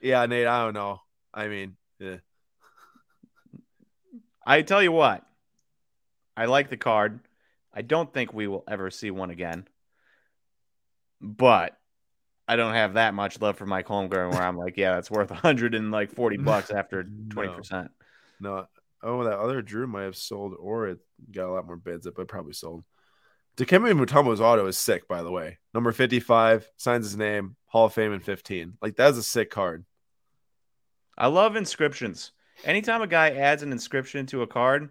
Yeah, 0.00 0.24
Nate. 0.26 0.46
I 0.46 0.62
don't 0.64 0.74
know. 0.74 1.00
I 1.32 1.48
mean, 1.48 1.76
yeah. 1.98 2.18
I 4.46 4.62
tell 4.62 4.82
you 4.82 4.92
what, 4.92 5.24
I 6.36 6.46
like 6.46 6.70
the 6.70 6.76
card. 6.76 7.20
I 7.72 7.82
don't 7.82 8.12
think 8.12 8.32
we 8.32 8.46
will 8.46 8.64
ever 8.68 8.90
see 8.90 9.10
one 9.10 9.30
again. 9.30 9.66
But 11.20 11.76
I 12.46 12.56
don't 12.56 12.74
have 12.74 12.94
that 12.94 13.14
much 13.14 13.40
love 13.40 13.56
for 13.56 13.66
Mike 13.66 13.86
Holmgren 13.86 14.30
where 14.30 14.42
I'm 14.42 14.58
like, 14.58 14.76
yeah, 14.76 14.94
that's 14.94 15.10
worth 15.10 15.30
140 15.30 16.36
bucks 16.38 16.70
after 16.70 17.04
20%. 17.04 17.88
No. 18.40 18.66
Oh, 19.02 19.24
that 19.24 19.38
other 19.38 19.62
Jrue 19.62 19.88
might 19.88 20.02
have 20.02 20.16
sold, 20.16 20.54
or 20.58 20.88
it 20.88 20.98
got 21.30 21.48
a 21.48 21.52
lot 21.52 21.66
more 21.66 21.76
bids, 21.76 22.06
but 22.14 22.28
probably 22.28 22.54
sold. 22.54 22.84
Dikembe 23.56 23.92
Mutombo's 23.92 24.40
auto 24.40 24.66
is 24.66 24.78
sick, 24.78 25.06
by 25.06 25.22
the 25.22 25.30
way. 25.30 25.58
Number 25.72 25.92
55, 25.92 26.68
signs 26.76 27.06
his 27.06 27.16
name, 27.16 27.56
Hall 27.66 27.86
of 27.86 27.92
Fame 27.92 28.12
in 28.12 28.20
15. 28.20 28.74
Like, 28.82 28.96
that's 28.96 29.18
a 29.18 29.22
sick 29.22 29.50
card. 29.50 29.84
I 31.16 31.28
love 31.28 31.54
inscriptions. 31.54 32.32
Anytime 32.64 33.02
a 33.02 33.06
guy 33.06 33.30
adds 33.30 33.62
an 33.62 33.72
inscription 33.72 34.26
to 34.26 34.42
a 34.42 34.46
card, 34.46 34.90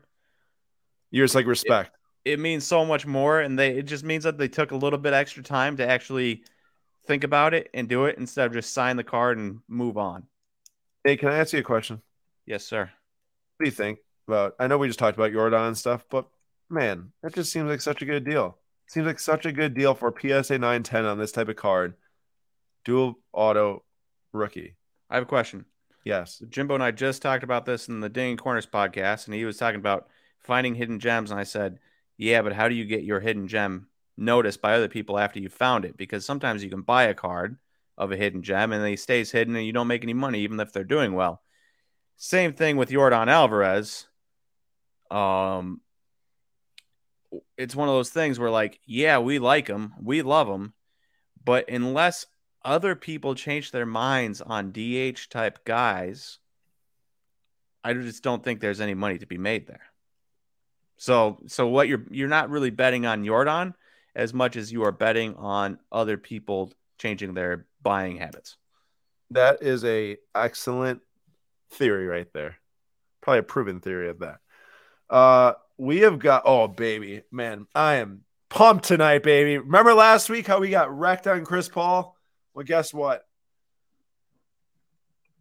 You're 1.12 1.26
just 1.26 1.36
like, 1.36 1.46
respect. 1.46 1.92
it 2.26 2.40
means 2.40 2.66
so 2.66 2.86
much 2.86 3.06
more, 3.06 3.40
and 3.40 3.58
they 3.58 3.78
it 3.78 3.84
just 3.84 4.04
means 4.04 4.24
that 4.26 4.38
they 4.38 4.48
took 4.48 4.72
a 4.72 4.76
little 4.76 5.00
bit 5.00 5.14
extra 5.14 5.44
time 5.44 5.78
to 5.78 5.88
actually 5.88 6.44
think 7.06 7.24
about 7.24 7.54
it 7.54 7.70
and 7.74 7.88
do 7.90 8.06
it 8.06 8.18
instead 8.18 8.48
of 8.48 8.54
just 8.54 8.74
sign 8.74 8.98
the 8.98 9.04
card 9.04 9.38
and 9.38 9.60
move 9.68 9.98
on. 9.98 10.24
Hey, 11.04 11.18
can 11.18 11.30
I 11.30 11.38
ask 11.38 11.54
you 11.54 11.60
a 11.60 11.64
question? 11.64 12.02
Yes, 12.46 12.66
sir. 12.66 12.82
What 13.58 13.64
do 13.66 13.66
you 13.66 13.72
think 13.76 14.00
about? 14.28 14.56
I 14.60 14.68
know 14.68 14.78
we 14.78 14.88
just 14.88 15.00
talked 15.00 15.18
about 15.18 15.32
Yordan 15.32 15.68
and 15.68 15.78
stuff, 15.78 16.06
but 16.10 16.28
man, 16.70 17.12
that 17.22 17.34
just 17.36 17.52
seems 17.52 17.70
like 17.70 17.82
such 17.82 18.02
a 18.02 18.06
good 18.06 18.24
deal. 18.24 18.58
Seems 18.88 19.06
like 19.08 19.20
such 19.20 19.46
a 19.46 19.52
good 19.52 19.74
deal 19.74 19.96
for 19.96 20.14
PSA 20.18 20.58
910 20.60 21.06
on 21.06 21.18
this 21.18 21.32
type 21.32 21.50
of 21.50 21.56
card. 21.56 21.96
Dual 22.86 23.16
auto 23.32 23.84
rookie. 24.34 24.76
I 25.10 25.16
have 25.16 25.24
a 25.24 25.28
question. 25.28 25.66
Yes. 26.04 26.42
Jimbo 26.50 26.74
and 26.74 26.84
I 26.84 26.92
just 26.92 27.22
talked 27.22 27.44
about 27.44 27.66
this 27.66 27.88
in 27.88 28.02
the 28.02 28.10
Dinging 28.10 28.38
Corners 28.38 28.66
podcast, 28.66 29.26
and 29.26 29.34
he 29.34 29.46
was 29.46 29.58
talking 29.58 29.80
about 29.80 30.08
finding 30.40 30.76
hidden 30.76 31.00
gems. 31.00 31.32
And 31.32 31.40
I 31.40 31.44
said, 31.44 31.80
Yeah, 32.18 32.42
but 32.42 32.54
how 32.54 32.68
do 32.68 32.76
you 32.76 32.86
get 32.86 33.04
your 33.04 33.20
hidden 33.20 33.48
gem 33.48 33.88
noticed 34.18 34.62
by 34.62 34.74
other 34.74 34.90
people 34.90 35.18
after 35.18 35.40
you 35.40 35.50
found 35.50 35.86
it? 35.86 35.96
Because 35.96 36.26
sometimes 36.26 36.64
you 36.64 36.70
can 36.70 36.82
buy 36.82 37.04
a 37.06 37.14
card 37.14 37.58
of 37.98 38.12
a 38.12 38.18
hidden 38.18 38.42
gem 38.44 38.72
and 38.72 38.86
he 38.86 38.96
stays 38.96 39.32
hidden 39.32 39.56
and 39.56 39.66
you 39.66 39.72
don't 39.72 39.88
make 39.88 40.04
any 40.04 40.14
money, 40.14 40.40
even 40.42 40.60
if 40.60 40.74
they're 40.74 40.84
doing 40.84 41.14
well. 41.14 41.42
Same 42.18 42.54
thing 42.54 42.78
with 42.78 42.90
Yordan 42.90 43.28
Alvarez. 43.28 44.08
Um, 45.10 45.82
it's 47.58 47.76
one 47.76 47.88
of 47.88 47.96
those 47.96 48.10
things 48.10 48.40
where, 48.40 48.50
like, 48.50 48.80
yeah, 48.86 49.20
we 49.20 49.40
like 49.40 49.68
him, 49.68 49.94
we 50.02 50.22
love 50.22 50.48
him, 50.48 50.74
but 51.44 51.70
unless 51.70 52.26
other 52.64 52.96
people 52.96 53.36
change 53.36 53.72
their 53.72 53.86
minds 53.86 54.42
on 54.42 54.72
DH 54.72 55.30
type 55.30 55.66
guys, 55.66 56.40
I 57.84 57.94
just 57.94 58.24
don't 58.24 58.44
think 58.44 58.60
there's 58.60 58.82
any 58.82 58.94
money 58.94 59.18
to 59.18 59.26
be 59.26 59.38
made 59.38 59.68
there. 59.68 59.82
So, 60.98 61.40
so 61.48 61.68
what 61.68 61.88
you're 61.88 62.06
you're 62.10 62.30
not 62.30 62.50
really 62.50 62.70
betting 62.70 63.06
on 63.06 63.24
Yordan 63.24 63.74
as 64.16 64.34
much 64.34 64.56
as 64.56 64.72
you 64.72 64.84
are 64.84 64.92
betting 64.92 65.36
on 65.36 65.80
other 65.92 66.18
people 66.18 66.72
changing 66.98 67.34
their 67.34 67.66
buying 67.82 68.18
habits. 68.18 68.58
That 69.32 69.62
is 69.62 69.84
a 69.84 70.18
excellent 70.34 71.02
theory 71.72 72.06
right 72.06 72.32
there. 72.34 72.58
Probably 73.22 73.40
a 73.40 73.44
proven 73.44 73.80
theory 73.80 74.10
of 74.10 74.20
that. 74.20 74.40
Uh, 75.10 75.54
we 75.78 76.00
have 76.00 76.20
got 76.20 76.44
oh 76.46 76.68
baby, 76.68 77.24
man, 77.32 77.68
I 77.76 77.96
am 77.96 78.22
pumped 78.50 78.86
tonight, 78.86 79.24
baby. 79.24 79.58
Remember 79.58 79.94
last 79.94 80.30
week 80.30 80.48
how 80.48 80.60
we 80.60 80.70
got 80.70 80.96
wrecked 80.96 81.28
on 81.28 81.44
Chris 81.44 81.68
Paul? 81.68 82.16
Well, 82.54 82.66
guess 82.66 82.94
what? 82.94 83.26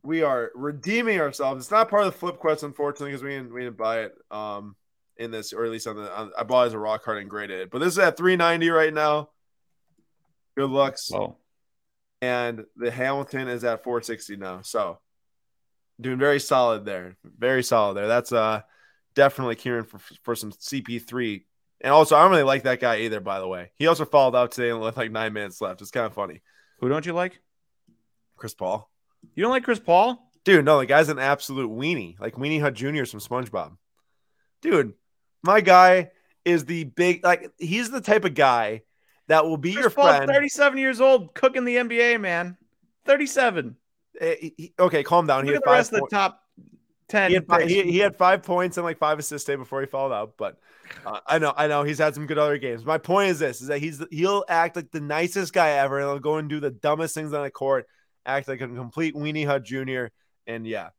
We 0.02 0.22
are 0.22 0.50
redeeming 0.54 1.20
ourselves. 1.20 1.64
It's 1.64 1.70
not 1.70 1.88
part 1.88 2.06
of 2.06 2.12
the 2.12 2.18
flip 2.18 2.38
quest, 2.38 2.62
unfortunately, 2.62 3.10
because 3.10 3.22
we 3.22 3.30
didn't 3.30 3.52
we 3.52 3.62
didn't 3.62 3.76
buy 3.76 4.00
it 4.00 4.14
um 4.30 4.74
in 5.16 5.30
this, 5.30 5.52
or 5.52 5.64
at 5.64 5.70
least 5.70 5.86
on 5.86 5.96
the 5.96 6.12
on, 6.12 6.32
I 6.36 6.42
bought 6.42 6.64
it 6.64 6.68
as 6.68 6.72
a 6.74 6.78
raw 6.78 6.98
card 6.98 7.18
and 7.18 7.30
graded 7.30 7.60
it. 7.60 7.70
But 7.70 7.78
this 7.78 7.92
is 7.92 7.98
at 7.98 8.16
390 8.16 8.70
right 8.70 8.92
now. 8.92 9.30
Good 10.56 10.70
looks. 10.70 11.10
Oh. 11.12 11.36
And 12.20 12.64
the 12.76 12.90
Hamilton 12.90 13.48
is 13.48 13.64
at 13.64 13.84
460 13.84 14.36
now. 14.36 14.62
So 14.62 14.98
doing 16.00 16.18
very 16.18 16.40
solid 16.40 16.84
there. 16.84 17.16
Very 17.24 17.62
solid 17.62 17.94
there. 17.94 18.08
That's 18.08 18.32
uh 18.32 18.62
definitely 19.14 19.56
Kieran 19.56 19.84
for 19.84 19.98
for 20.22 20.34
some 20.34 20.52
CP3. 20.52 21.44
And 21.82 21.92
also, 21.92 22.16
I 22.16 22.22
don't 22.22 22.30
really 22.30 22.44
like 22.44 22.62
that 22.62 22.80
guy 22.80 23.00
either. 23.00 23.20
By 23.20 23.40
the 23.40 23.48
way, 23.48 23.72
he 23.76 23.88
also 23.88 24.04
followed 24.04 24.36
out 24.36 24.52
today 24.52 24.70
and 24.70 24.80
left 24.80 24.96
like 24.96 25.10
nine 25.10 25.32
minutes 25.32 25.60
left. 25.60 25.80
It's 25.80 25.90
kind 25.90 26.06
of 26.06 26.14
funny. 26.14 26.42
Who 26.83 26.89
don't 26.89 27.07
you 27.07 27.12
like? 27.12 27.41
Chris 28.37 28.55
Paul. 28.55 28.91
You 29.37 29.43
don't 29.45 29.53
like 29.53 29.62
Chris 29.62 29.78
Paul? 29.78 30.28
Dude, 30.45 30.64
no, 30.64 30.80
the 30.80 30.87
guy's 30.87 31.09
an 31.09 31.20
absolute 31.20 31.70
weenie, 31.70 32.18
like 32.18 32.35
Weenie 32.35 32.61
Hut 32.61 32.74
Jr. 32.74 33.05
from 33.05 33.20
SpongeBob. 33.20 33.76
Dude, 34.61 34.95
my 35.45 35.61
guy 35.61 36.11
is 36.45 36.64
the 36.64 36.83
big 36.83 37.22
like 37.24 37.53
he's 37.57 37.89
the 37.91 38.01
type 38.01 38.24
of 38.24 38.35
guy 38.35 38.83
that 39.28 39.47
will 39.47 39.57
be 39.57 39.74
Chris 39.74 39.85
your 39.85 39.91
Paul's 39.91 40.16
friend. 40.16 40.28
37 40.28 40.76
years 40.78 41.01
old, 41.01 41.35
cooking 41.35 41.64
the 41.64 41.76
NBA, 41.76 42.20
man. 42.20 42.57
37. 43.07 43.76
Eh, 44.20 44.35
he- 44.41 44.55
he- 44.57 44.74
okay, 44.76 45.05
calm 45.05 45.28
down. 45.28 45.45
He 45.47 45.53
had 45.53 45.62
the 45.62 45.64
five 45.64 45.76
rest 45.78 45.93
of 45.93 46.01
the 46.01 46.09
top 46.11 46.43
10. 47.09 47.30
he 47.30 47.35
had, 47.35 47.47
five, 47.47 47.68
he, 47.68 47.99
had 47.99 48.16
five 48.16 48.43
points 48.43 48.76
and 48.76 48.85
like 48.85 48.99
five 48.99 49.20
assists 49.20 49.47
today 49.47 49.57
before 49.57 49.80
he 49.80 49.87
fouled 49.87 50.12
out. 50.12 50.35
But 50.37 50.59
uh, 51.07 51.20
I 51.26 51.39
know, 51.39 51.53
I 51.57 51.66
know 51.66 51.83
he's 51.83 51.99
had 51.99 52.14
some 52.14 52.26
good 52.26 52.39
other 52.39 52.59
games. 52.59 52.85
My 52.85 52.99
point 52.99 53.30
is 53.30 53.39
this: 53.39 53.61
is 53.61 53.68
that 53.68 53.78
he's 53.78 54.03
he'll 54.11 54.45
act 54.49 54.76
like 54.76 54.91
the 54.91 55.01
nicest 55.01 55.53
guy 55.53 55.70
ever, 55.70 55.99
and 55.99 56.09
he'll 56.09 56.18
go 56.18 56.37
and 56.37 56.49
do 56.49 56.61
the 56.61 56.70
dumbest 56.70 57.14
things 57.14 57.33
on 57.33 57.43
the 57.43 57.51
court, 57.51 57.87
act 58.24 58.49
like 58.49 58.61
a 58.61 58.68
complete 58.68 59.14
weenie 59.14 59.47
hut 59.47 59.64
junior, 59.64 60.11
and 60.47 60.66
yeah. 60.66 60.91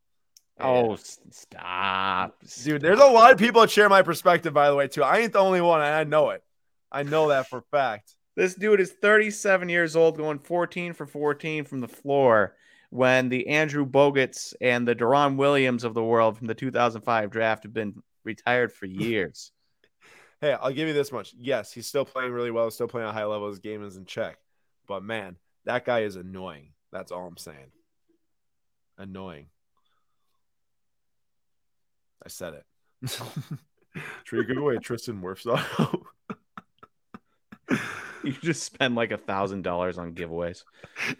oh, 0.60 0.94
s- 0.94 1.20
stop. 1.32 2.36
dude, 2.64 2.82
there's 2.82 3.00
a 3.00 3.06
lot 3.06 3.32
of 3.32 3.38
people 3.38 3.62
that 3.62 3.72
share 3.72 3.90
my 3.90 4.02
perspective. 4.02 4.54
By 4.54 4.70
the 4.70 4.76
way, 4.76 4.88
too. 4.88 5.04
I 5.04 5.20
ain't 5.20 5.34
the 5.34 5.40
only 5.40 5.62
one, 5.62 5.82
and 5.82 5.94
I 5.94 6.04
know 6.04 6.32
it. 6.32 6.44
I 6.92 7.04
know 7.04 7.30
that 7.30 7.50
for 7.50 7.60
a 7.60 7.64
fact. 7.72 8.16
This 8.36 8.56
dude 8.56 8.80
is 8.80 8.92
37 8.92 9.70
years 9.70 9.96
old, 9.96 10.18
going 10.18 10.40
14 10.40 10.94
for 10.94 11.06
14 11.06 11.66
from 11.66 11.82
the 11.82 11.88
floor 11.88 12.56
when 12.90 13.30
the 13.30 13.48
Andrew 13.48 13.86
Bogut's 13.86 14.54
and 14.62 14.88
the 14.88 14.96
Deron 14.96 15.36
Williams 15.36 15.84
of 15.84 15.96
the 15.96 16.04
world 16.04 16.38
from 16.38 16.46
the 16.46 16.54
2005 16.54 17.32
draft 17.32 17.64
have 17.64 17.74
been 17.74 17.96
retired 18.24 18.72
for 18.72 18.86
years. 18.88 19.52
Hey, 20.44 20.58
I'll 20.62 20.74
give 20.74 20.90
you 20.90 20.94
this 20.94 21.14
much. 21.14 21.34
Yes, 21.40 21.72
he's 21.72 21.88
still 21.88 22.04
playing 22.04 22.34
really 22.34 22.52
well, 22.52 22.70
still 22.70 22.90
playing 22.90 23.08
at 23.08 23.12
a 23.12 23.14
high 23.14 23.24
level. 23.24 23.48
His 23.48 23.60
game 23.60 23.82
is 23.82 23.96
in 23.96 24.04
check. 24.04 24.40
But 24.90 25.02
man, 25.02 25.38
that 25.64 25.86
guy 25.86 26.02
is 26.02 26.18
annoying. 26.18 26.74
That's 26.92 27.14
all 27.14 27.26
I'm 27.26 27.38
saying. 27.38 27.72
Annoying. 28.98 29.46
I 32.26 32.28
said 32.28 32.56
it. 32.56 33.10
Should 34.26 34.40
we 34.40 34.44
give 34.44 34.58
away 34.58 34.80
Tristan 34.80 35.22
Wirfs? 35.22 35.46
Auto. 35.46 36.08
You 38.26 38.34
just 38.42 38.64
spend 38.64 38.96
like 38.96 39.12
a 39.12 39.18
thousand 39.18 39.62
dollars 39.62 39.98
on 39.98 40.14
giveaways. 40.14 40.66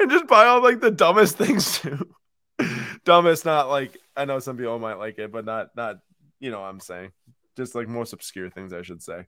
and 0.02 0.12
just 0.12 0.28
buy 0.28 0.48
all 0.48 0.62
like 0.62 0.82
the 0.82 0.92
dumbest 0.92 1.38
things 1.38 1.80
too. 1.80 2.14
dumbest, 3.06 3.46
not 3.46 3.70
like 3.70 3.98
I 4.18 4.26
know 4.26 4.40
some 4.40 4.58
people 4.58 4.80
might 4.80 5.00
like 5.00 5.18
it, 5.18 5.32
but 5.32 5.46
not 5.46 5.76
not 5.78 6.00
you 6.42 6.52
know 6.52 6.60
what 6.60 6.68
I'm 6.68 6.82
saying. 6.82 7.12
Just 7.56 7.76
like 7.76 7.88
most 7.88 8.14
obscure 8.14 8.50
things, 8.50 8.74
I 8.74 8.82
should 8.82 9.02
say. 9.02 9.28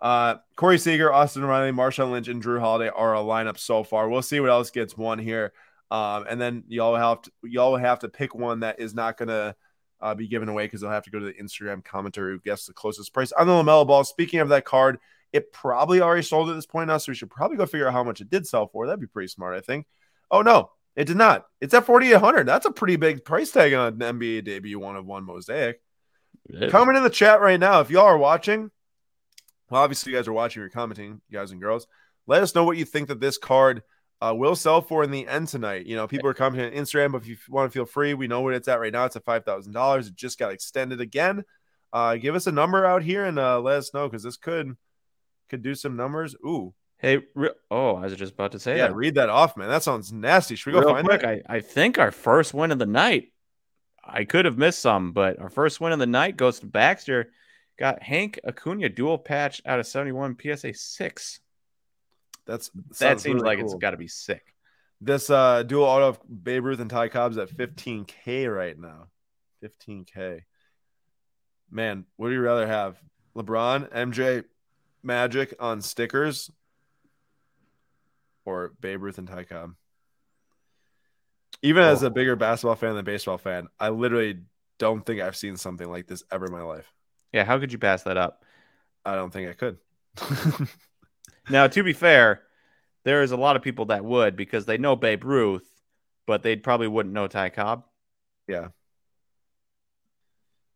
Uh, 0.00 0.36
Corey 0.56 0.78
Seager, 0.78 1.12
Austin 1.12 1.44
Riley, 1.44 1.72
Marshawn 1.72 2.10
Lynch, 2.10 2.28
and 2.28 2.42
Jrue 2.42 2.60
Holiday 2.60 2.90
are 2.94 3.14
a 3.14 3.20
lineup 3.20 3.58
so 3.58 3.82
far. 3.82 4.08
We'll 4.08 4.22
see 4.22 4.40
what 4.40 4.50
else 4.50 4.70
gets 4.70 4.96
one 4.96 5.18
here. 5.18 5.52
Um, 5.90 6.26
and 6.28 6.40
then 6.40 6.64
y'all 6.68 6.96
have 6.96 7.22
to 7.22 7.30
y'all 7.42 7.76
have 7.76 8.00
to 8.00 8.08
pick 8.08 8.34
one 8.34 8.60
that 8.60 8.80
is 8.80 8.94
not 8.94 9.16
gonna 9.16 9.54
uh, 10.00 10.14
be 10.14 10.28
given 10.28 10.48
away 10.48 10.66
because 10.66 10.80
they'll 10.80 10.90
have 10.90 11.04
to 11.04 11.10
go 11.10 11.18
to 11.18 11.26
the 11.26 11.32
Instagram 11.34 11.82
commenter 11.82 12.30
who 12.30 12.40
guesses 12.40 12.66
the 12.66 12.72
closest 12.72 13.12
price 13.12 13.32
on 13.32 13.46
the 13.46 13.52
LaMelo 13.52 13.86
Ball. 13.86 14.04
Speaking 14.04 14.40
of 14.40 14.48
that 14.48 14.64
card, 14.64 14.98
it 15.32 15.52
probably 15.52 16.00
already 16.00 16.22
sold 16.22 16.50
at 16.50 16.54
this 16.54 16.66
point 16.66 16.88
now, 16.88 16.98
so 16.98 17.12
we 17.12 17.16
should 17.16 17.30
probably 17.30 17.56
go 17.56 17.66
figure 17.66 17.86
out 17.86 17.92
how 17.92 18.04
much 18.04 18.20
it 18.20 18.30
did 18.30 18.46
sell 18.46 18.66
for. 18.66 18.86
That'd 18.86 19.00
be 19.00 19.06
pretty 19.06 19.28
smart, 19.28 19.56
I 19.56 19.60
think. 19.60 19.86
Oh 20.30 20.42
no, 20.42 20.70
it 20.96 21.06
did 21.06 21.16
not. 21.16 21.46
It's 21.60 21.74
at 21.74 21.86
forty 21.86 22.12
eight 22.12 22.20
hundred. 22.20 22.46
That's 22.46 22.66
a 22.66 22.72
pretty 22.72 22.96
big 22.96 23.24
price 23.24 23.50
tag 23.50 23.72
on 23.74 24.00
an 24.00 24.18
NBA 24.18 24.44
debut 24.44 24.78
one 24.78 24.96
of 24.96 25.06
one 25.06 25.24
mosaic. 25.24 25.80
Comment 26.70 26.96
in 26.96 27.02
the 27.04 27.10
chat 27.10 27.40
right 27.40 27.58
now 27.58 27.80
if 27.80 27.90
y'all 27.90 28.04
are 28.06 28.18
watching. 28.18 28.70
Well, 29.70 29.82
obviously 29.82 30.12
you 30.12 30.18
guys 30.18 30.28
are 30.28 30.32
watching. 30.32 30.60
You're 30.60 30.70
commenting, 30.70 31.20
guys 31.32 31.50
and 31.50 31.60
girls. 31.60 31.86
Let 32.26 32.42
us 32.42 32.54
know 32.54 32.64
what 32.64 32.76
you 32.76 32.84
think 32.84 33.08
that 33.08 33.20
this 33.20 33.38
card 33.38 33.82
uh, 34.20 34.34
will 34.36 34.56
sell 34.56 34.80
for 34.82 35.02
in 35.02 35.10
the 35.10 35.26
end 35.26 35.48
tonight. 35.48 35.86
You 35.86 35.96
know, 35.96 36.06
people 36.06 36.28
are 36.28 36.34
commenting 36.34 36.66
on 36.78 36.84
Instagram, 36.84 37.12
but 37.12 37.22
if 37.22 37.28
you 37.28 37.36
want 37.48 37.70
to 37.70 37.74
feel 37.74 37.86
free, 37.86 38.14
we 38.14 38.26
know 38.26 38.40
what 38.42 38.54
it's 38.54 38.68
at 38.68 38.80
right 38.80 38.92
now. 38.92 39.04
It's 39.04 39.16
at 39.16 39.24
five 39.24 39.44
thousand 39.44 39.72
dollars. 39.72 40.08
It 40.08 40.16
just 40.16 40.38
got 40.38 40.52
extended 40.52 41.00
again. 41.00 41.44
Uh, 41.92 42.16
give 42.16 42.34
us 42.34 42.46
a 42.46 42.52
number 42.52 42.84
out 42.84 43.02
here 43.02 43.24
and 43.24 43.38
uh, 43.38 43.60
let 43.60 43.76
us 43.78 43.94
know 43.94 44.08
because 44.08 44.22
this 44.22 44.36
could 44.36 44.76
could 45.48 45.62
do 45.62 45.74
some 45.74 45.96
numbers. 45.96 46.34
Ooh, 46.44 46.74
Hey, 46.98 47.20
re- 47.34 47.50
oh, 47.70 47.96
I 47.96 48.04
was 48.04 48.16
just 48.16 48.32
about 48.32 48.52
to 48.52 48.58
say 48.58 48.78
yeah, 48.78 48.88
that. 48.88 48.96
read 48.96 49.16
that 49.16 49.28
off, 49.28 49.58
man. 49.58 49.68
That 49.68 49.82
sounds 49.82 50.10
nasty. 50.10 50.56
Should 50.56 50.72
we 50.72 50.80
go 50.80 50.86
Real 50.86 50.94
find 50.94 51.06
quick? 51.06 51.22
I, 51.22 51.42
I 51.46 51.60
think 51.60 51.98
our 51.98 52.10
first 52.10 52.54
win 52.54 52.72
of 52.72 52.78
the 52.78 52.86
night. 52.86 53.32
I 54.06 54.24
could 54.24 54.44
have 54.44 54.58
missed 54.58 54.80
some, 54.80 55.12
but 55.12 55.38
our 55.40 55.48
first 55.48 55.80
win 55.80 55.92
of 55.92 55.98
the 55.98 56.06
night 56.06 56.36
goes 56.36 56.60
to 56.60 56.66
Baxter. 56.66 57.32
Got 57.78 58.02
Hank 58.02 58.38
Acuna 58.46 58.88
dual 58.88 59.18
patch 59.18 59.60
out 59.66 59.80
of 59.80 59.86
71 59.86 60.36
PSA 60.40 60.74
6. 60.74 61.40
That's 62.46 62.70
That 63.00 63.20
seems 63.20 63.36
really 63.36 63.46
like 63.46 63.58
cool. 63.58 63.66
it's 63.72 63.74
got 63.80 63.90
to 63.92 63.96
be 63.96 64.08
sick. 64.08 64.54
This 65.00 65.28
uh 65.30 65.62
dual 65.64 65.84
auto 65.84 66.08
of 66.08 66.20
Babe 66.44 66.64
Ruth 66.64 66.80
and 66.80 66.90
Ty 66.90 67.08
Cobb's 67.08 67.38
at 67.38 67.50
15k 67.50 68.54
right 68.54 68.78
now. 68.78 69.08
15k. 69.62 70.42
Man, 71.70 72.04
what 72.16 72.28
do 72.28 72.34
you 72.34 72.40
rather 72.40 72.66
have? 72.66 72.96
LeBron, 73.34 73.90
MJ, 73.92 74.44
Magic 75.02 75.54
on 75.58 75.82
stickers, 75.82 76.50
or 78.44 78.72
Babe 78.80 79.02
Ruth 79.02 79.18
and 79.18 79.26
Ty 79.26 79.44
Cobb? 79.44 79.74
Even 81.62 81.82
as 81.82 82.02
Oh. 82.02 82.08
a 82.08 82.10
bigger 82.10 82.36
basketball 82.36 82.76
fan 82.76 82.94
than 82.94 83.04
baseball 83.04 83.38
fan, 83.38 83.68
I 83.80 83.88
literally 83.88 84.40
don't 84.78 85.04
think 85.04 85.20
I've 85.20 85.36
seen 85.36 85.56
something 85.56 85.88
like 85.90 86.06
this 86.06 86.22
ever 86.30 86.46
in 86.46 86.52
my 86.52 86.62
life. 86.62 86.92
Yeah, 87.32 87.44
how 87.44 87.58
could 87.58 87.72
you 87.72 87.78
pass 87.78 88.02
that 88.04 88.16
up? 88.16 88.44
I 89.04 89.14
don't 89.14 89.32
think 89.32 89.48
I 89.50 89.52
could. 89.54 89.78
Now, 91.50 91.66
to 91.66 91.82
be 91.82 91.92
fair, 91.92 92.42
there 93.04 93.22
is 93.22 93.30
a 93.30 93.36
lot 93.36 93.54
of 93.56 93.60
people 93.62 93.86
that 93.86 94.02
would 94.02 94.34
because 94.34 94.64
they 94.64 94.78
know 94.78 94.96
Babe 94.96 95.24
Ruth, 95.24 95.68
but 96.26 96.42
they 96.42 96.56
probably 96.56 96.88
wouldn't 96.88 97.14
know 97.14 97.26
Ty 97.26 97.50
Cobb. 97.50 97.84
yeah. 98.48 98.68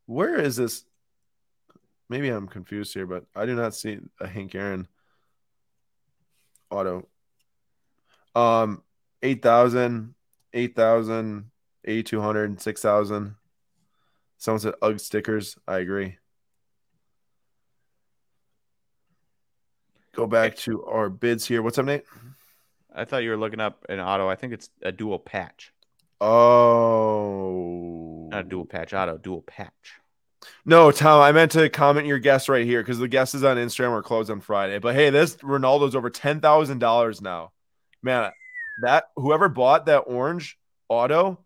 Where 0.07 0.39
is 0.39 0.57
this? 0.57 0.85
maybe 2.11 2.29
I'm 2.29 2.49
confused 2.49 2.93
here, 2.95 3.07
but 3.07 3.25
I 3.35 3.45
do 3.47 3.55
not 3.55 3.75
see 3.75 3.99
a 4.21 4.27
Hank 4.27 4.55
Aaron 4.55 4.89
auto. 6.71 7.07
Um, 8.35 8.83
8,000, 9.23 10.15
8,000, 10.55 11.51
8,200, 11.85 12.61
6,000. 12.61 13.35
Someone 14.39 14.61
said 14.61 14.75
UGG 14.83 15.01
stickers. 15.01 15.57
I 15.67 15.79
agree. 15.79 16.17
Go 20.15 20.27
back 20.27 20.57
to 20.59 20.85
our 20.85 21.09
bids 21.09 21.47
here. 21.47 21.63
What's 21.63 21.79
up, 21.79 21.87
Nate? 21.87 22.05
I 22.95 23.05
thought 23.05 23.23
you 23.23 23.31
were 23.31 23.37
looking 23.37 23.61
up 23.61 23.85
an 23.89 24.01
auto. 24.01 24.29
I 24.29 24.35
think 24.35 24.53
it's 24.53 24.71
a 24.83 24.91
dual 24.91 25.19
patch. 25.19 25.73
Oh, 26.21 28.29
Not 28.31 28.47
a 28.47 28.49
dual 28.49 28.65
patch 28.65 28.93
auto, 28.93 29.19
dual 29.19 29.43
patch. 29.43 29.95
no, 30.65 30.91
Tom. 30.91 31.21
I 31.21 31.31
meant 31.31 31.53
to 31.53 31.69
comment 31.69 32.09
your 32.09 32.19
guess 32.19 32.49
right 32.49 32.67
here 32.67 32.83
because 32.83 32.99
the 32.99 33.07
guesses 33.07 33.45
on 33.45 33.57
Instagram 33.57 33.93
were 33.93 34.03
closed 34.03 34.31
on 34.31 34.41
Friday. 34.41 34.81
But 34.81 34.97
hey, 34.97 35.11
this 35.11 35.37
Ronaldo's 35.37 35.95
over 35.95 36.11
ten 36.11 36.41
thousand 36.41 36.81
dollars 36.81 37.23
now. 37.23 37.53
Man, 38.03 38.33
that 38.83 39.11
whoever 39.17 39.49
bought 39.49 39.87
that 39.87 40.01
orange 40.01 40.59
auto, 40.89 41.45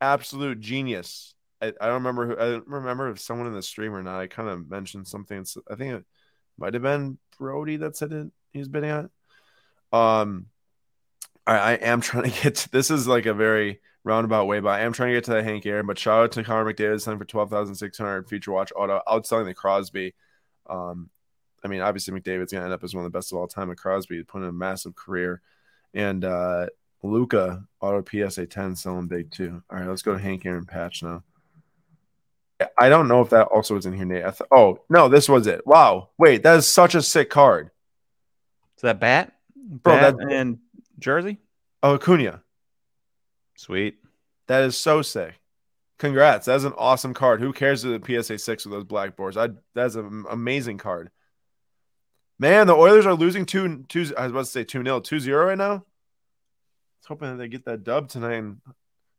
absolute 0.00 0.60
genius. 0.60 1.34
I, 1.60 1.68
I 1.80 1.86
don't 1.86 1.94
remember 1.94 2.26
who 2.26 2.32
I 2.34 2.50
don't 2.52 2.68
remember 2.68 3.10
if 3.10 3.20
someone 3.20 3.46
in 3.46 3.54
the 3.54 3.62
stream 3.62 3.94
or 3.94 4.02
not. 4.02 4.20
I 4.20 4.26
kind 4.26 4.48
of 4.48 4.68
mentioned 4.70 5.06
something. 5.06 5.44
I 5.70 5.74
think 5.74 5.94
it 5.94 6.04
might 6.58 6.74
have 6.74 6.82
been 6.82 7.18
Brody 7.38 7.76
that 7.78 7.96
said 7.96 8.12
it. 8.12 8.28
He's 8.52 8.68
bidding 8.68 8.90
on. 8.90 9.04
it. 9.06 9.98
Um, 9.98 10.46
I, 11.46 11.56
I 11.56 11.72
am 11.74 12.00
trying 12.00 12.30
to 12.30 12.42
get 12.42 12.56
to 12.56 12.70
this 12.70 12.90
is 12.90 13.06
like 13.06 13.26
a 13.26 13.34
very 13.34 13.80
roundabout 14.02 14.46
way, 14.46 14.60
but 14.60 14.70
I 14.70 14.80
am 14.80 14.92
trying 14.92 15.10
to 15.10 15.16
get 15.16 15.24
to 15.24 15.32
that 15.32 15.44
Hank 15.44 15.64
Aaron. 15.66 15.86
But 15.86 15.98
shout 15.98 16.24
out 16.24 16.32
to 16.32 16.44
Connor 16.44 16.72
McDavid 16.72 17.00
selling 17.00 17.18
for 17.18 17.24
twelve 17.24 17.50
thousand 17.50 17.74
six 17.76 17.98
hundred 17.98 18.28
future 18.28 18.52
watch 18.52 18.72
auto, 18.74 19.00
outselling 19.08 19.46
the 19.46 19.54
Crosby. 19.54 20.14
Um, 20.68 21.10
I 21.64 21.68
mean, 21.68 21.80
obviously 21.80 22.18
McDavid's 22.18 22.52
gonna 22.52 22.64
end 22.64 22.74
up 22.74 22.84
as 22.84 22.94
one 22.94 23.04
of 23.04 23.12
the 23.12 23.16
best 23.16 23.32
of 23.32 23.38
all 23.38 23.48
time. 23.48 23.70
At 23.70 23.78
Crosby 23.78 24.22
put 24.24 24.42
in 24.42 24.48
a 24.48 24.52
massive 24.52 24.94
career, 24.94 25.40
and 25.94 26.24
uh, 26.24 26.66
Luka 27.02 27.64
auto 27.80 28.04
PSA 28.28 28.46
ten 28.46 28.76
selling 28.76 29.08
big 29.08 29.30
too. 29.30 29.62
All 29.70 29.78
right, 29.78 29.88
let's 29.88 30.02
go 30.02 30.12
to 30.12 30.18
Hank 30.22 30.44
Aaron 30.44 30.66
patch 30.66 31.02
now. 31.02 31.22
I 32.78 32.88
don't 32.88 33.08
know 33.08 33.20
if 33.20 33.30
that 33.30 33.48
also 33.48 33.74
was 33.74 33.86
in 33.86 33.92
here, 33.94 34.04
Nate. 34.04 34.24
I 34.24 34.30
th- 34.30 34.48
oh 34.54 34.78
no, 34.88 35.08
this 35.08 35.28
was 35.28 35.46
it. 35.46 35.66
Wow, 35.66 36.10
wait, 36.18 36.42
that 36.42 36.56
is 36.58 36.66
such 36.68 36.94
a 36.94 37.02
sick 37.02 37.30
card. 37.30 37.70
Is 38.76 38.82
that 38.82 39.00
bat? 39.00 39.32
Bro, 39.56 39.94
bat 39.94 40.16
that- 40.18 40.32
and 40.32 40.58
jersey? 40.98 41.38
Oh, 41.82 41.94
Acuna. 41.94 42.42
Sweet. 43.56 43.96
That 44.46 44.64
is 44.64 44.76
so 44.76 45.02
sick. 45.02 45.38
Congrats. 45.98 46.46
That's 46.46 46.64
an 46.64 46.72
awesome 46.76 47.14
card. 47.14 47.40
Who 47.40 47.52
cares 47.52 47.84
if 47.84 48.02
the 48.02 48.22
PSA 48.22 48.38
6 48.38 48.66
with 48.66 48.72
those 48.72 48.84
black 48.84 49.16
boards? 49.16 49.36
I 49.36 49.50
that's 49.74 49.94
an 49.94 50.24
amazing 50.30 50.78
card. 50.78 51.10
Man, 52.38 52.66
the 52.66 52.74
Oilers 52.74 53.06
are 53.06 53.14
losing 53.14 53.46
2 53.46 53.84
2 53.88 54.14
I 54.16 54.22
was 54.24 54.32
about 54.32 54.40
to 54.40 54.50
say 54.50 54.64
2 54.64 54.82
0, 54.82 55.00
2 55.00 55.20
0 55.20 55.46
right 55.46 55.58
now. 55.58 55.72
I 55.72 55.74
was 55.74 55.82
hoping 57.06 57.30
that 57.30 57.36
they 57.36 57.48
get 57.48 57.64
that 57.66 57.84
dub 57.84 58.08
tonight 58.08 58.34
and 58.34 58.58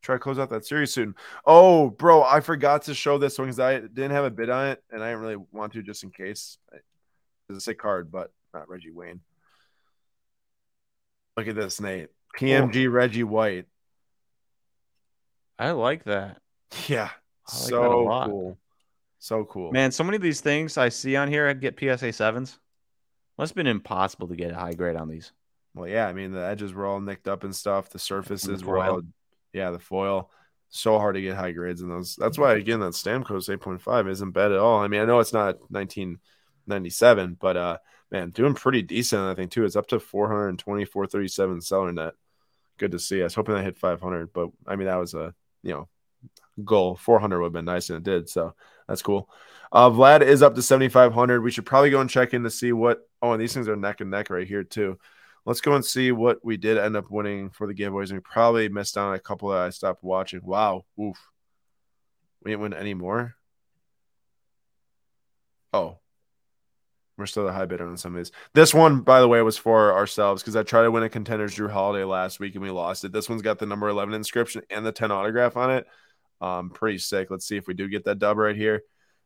try 0.02 0.16
to 0.16 0.20
close 0.20 0.38
out 0.38 0.50
that 0.50 0.66
series 0.66 0.94
soon. 0.94 1.16
Oh, 1.46 1.90
bro, 1.90 2.24
I 2.24 2.40
forgot 2.40 2.84
to 2.84 2.94
show 2.94 3.18
this 3.18 3.38
one 3.40 3.48
because 3.48 3.60
I 3.60 3.80
didn't 3.80 4.12
have 4.12 4.26
a 4.26 4.30
bid 4.30 4.50
on 4.50 4.68
it 4.68 4.84
and 4.92 5.04
I 5.04 5.10
didn't 5.10 5.22
really 5.22 5.44
want 5.52 5.74
to 5.74 5.82
just 5.82 6.04
in 6.04 6.12
case. 6.12 6.58
It's 7.50 7.58
a 7.58 7.62
sick 7.62 7.80
card, 7.80 8.12
but 8.12 8.32
not 8.54 8.70
Reggie 8.70 8.92
Wayne. 8.92 9.22
Look 11.38 11.48
at 11.48 11.56
this, 11.56 11.80
Nate. 11.82 12.10
PMG 12.38 12.88
oh. 12.88 12.92
Reggie 12.92 13.24
White. 13.24 13.66
I 15.58 15.72
like 15.72 16.04
that. 16.06 16.38
Yeah. 16.88 17.10
I 17.48 17.56
like 17.56 17.64
that 17.64 17.66
a 17.66 17.68
so 17.68 18.04
lot. 18.04 18.30
cool. 18.30 18.58
So 19.20 19.46
cool. 19.46 19.72
Man, 19.72 19.92
so 19.92 20.04
many 20.04 20.18
of 20.18 20.22
these 20.22 20.42
things 20.42 20.78
I 20.78 20.90
see 20.90 21.16
on 21.16 21.30
here, 21.30 21.48
I 21.48 21.54
get 21.54 21.80
PSA 21.80 22.14
sevens. 22.14 22.60
Must 23.38 23.52
have 23.52 23.56
been 23.56 23.68
impossible 23.68 24.28
to 24.30 24.36
get 24.36 24.52
a 24.52 24.56
high 24.56 24.74
grade 24.74 24.96
on 24.96 25.10
these. 25.10 25.32
Well, 25.74 25.90
yeah, 25.90 26.08
I 26.08 26.14
mean 26.14 26.32
the 26.32 26.46
edges 26.46 26.74
were 26.74 26.86
all 26.86 27.02
nicked 27.02 27.28
up 27.28 27.44
and 27.44 27.56
stuff. 27.56 27.90
The 27.90 28.00
surfaces 28.00 28.64
were 28.64 28.80
all 28.80 29.02
yeah, 29.54 29.72
the 29.72 29.80
foil. 29.80 30.32
So 30.70 30.98
hard 30.98 31.16
to 31.16 31.22
get 31.22 31.36
high 31.36 31.52
grades 31.52 31.82
in 31.82 31.90
those. 31.90 32.16
That's 32.16 32.38
why 32.38 32.56
again 32.56 32.80
that 32.80 32.94
Stamkos 32.94 33.56
8.5 33.56 34.10
isn't 34.10 34.32
bad 34.32 34.52
at 34.52 34.60
all. 34.60 34.80
I 34.80 34.88
mean, 34.88 35.02
I 35.02 35.06
know 35.06 35.20
it's 35.20 35.34
not 35.34 35.60
1997, 35.70 37.38
but 37.40 37.58
uh 37.58 37.78
man, 38.12 38.30
doing 38.30 38.54
pretty 38.54 38.82
decent, 38.82 39.22
I 39.22 39.36
think 39.36 39.52
too. 39.52 39.66
It's 39.66 39.76
up 39.76 39.88
to 39.88 40.00
420, 40.00 40.86
437 40.86 41.62
seller 41.62 41.92
net. 41.92 42.14
Good 42.78 42.92
to 42.92 43.00
see. 43.00 43.22
I 43.22 43.26
was 43.26 43.36
hoping 43.36 43.56
I 43.56 43.64
hit 43.64 43.78
500, 43.78 44.32
but 44.34 44.50
I 44.66 44.76
mean 44.76 44.88
that 44.88 44.96
was 44.96 45.14
a 45.14 45.34
you 45.62 45.74
know 45.74 45.90
goal. 46.64 46.96
400 46.96 47.40
would 47.40 47.46
have 47.48 47.54
been 47.54 47.66
nice 47.66 47.90
and 47.90 47.98
it 47.98 48.04
did. 48.04 48.30
So 48.30 48.54
that's 48.88 49.02
cool. 49.02 49.30
Uh, 49.72 49.90
Vlad 49.90 50.22
is 50.22 50.42
up 50.42 50.56
to 50.56 50.62
7,500. 50.62 51.42
We 51.42 51.52
should 51.52 51.66
probably 51.66 51.90
go 51.90 52.02
and 52.02 52.10
check 52.10 52.34
in 52.34 52.44
to 52.44 52.50
see 52.50 52.72
what. 52.72 53.08
Oh, 53.22 53.32
and 53.34 53.42
these 53.42 53.54
things 53.54 53.68
are 53.68 53.76
neck 53.76 54.02
and 54.02 54.12
neck 54.12 54.30
right 54.30 54.48
here 54.48 54.64
too. 54.64 55.00
Let's 55.46 55.62
go 55.62 55.74
and 55.74 55.86
see 55.86 56.12
what 56.12 56.44
we 56.44 56.58
did 56.58 56.78
end 56.78 56.96
up 56.96 57.12
winning 57.12 57.50
for 57.52 57.68
the 57.68 57.74
giveaways. 57.74 58.10
And 58.10 58.14
we 58.14 58.20
probably 58.20 58.70
missed 58.70 58.98
out 58.98 59.10
on 59.10 59.16
a 59.16 59.20
couple 59.20 59.50
that 59.50 59.60
I 59.60 59.70
stopped 59.70 60.04
watching. 60.04 60.42
Wow. 60.44 60.86
Oof. 61.00 61.18
We 62.44 62.52
didn't 62.52 62.62
win 62.62 62.74
any 62.74 62.94
more. 62.94 63.36
Oh. 65.74 66.00
We're 67.18 67.28
still 67.28 67.46
the 67.46 67.54
high 67.54 67.66
bidder 67.66 67.88
on 67.88 67.96
some 67.98 68.14
of 68.14 68.18
these. 68.18 68.32
This 68.54 68.74
one, 68.74 69.02
by 69.02 69.22
the 69.22 69.28
way, 69.28 69.42
was 69.42 69.58
for 69.58 69.94
ourselves 69.94 70.42
because 70.42 70.56
I 70.56 70.64
tried 70.64 70.84
to 70.84 70.92
win 70.92 71.04
a 71.04 71.10
contenders 71.10 71.56
Jrue 71.56 71.72
Holiday 71.72 72.04
last 72.04 72.40
week 72.40 72.56
and 72.56 72.64
we 72.64 72.72
lost 72.72 73.06
it. 73.06 73.14
This 73.14 73.30
one's 73.30 73.42
got 73.42 73.58
the 73.58 73.66
number 73.66 73.88
11 73.88 74.14
inscription 74.14 74.64
and 74.70 74.86
the 74.86 74.92
10 74.92 75.12
autograph 75.12 75.56
on 75.56 75.72
it. 75.72 75.88
Um, 76.46 76.70
pretty 76.70 77.00
sick. 77.00 77.32
Let's 77.32 77.48
see 77.48 77.58
if 77.58 77.68
we 77.68 77.74
do 77.74 77.88
get 77.88 78.06
that 78.06 78.20
dub 78.20 78.38
right 78.38 78.56
here. 78.56 78.84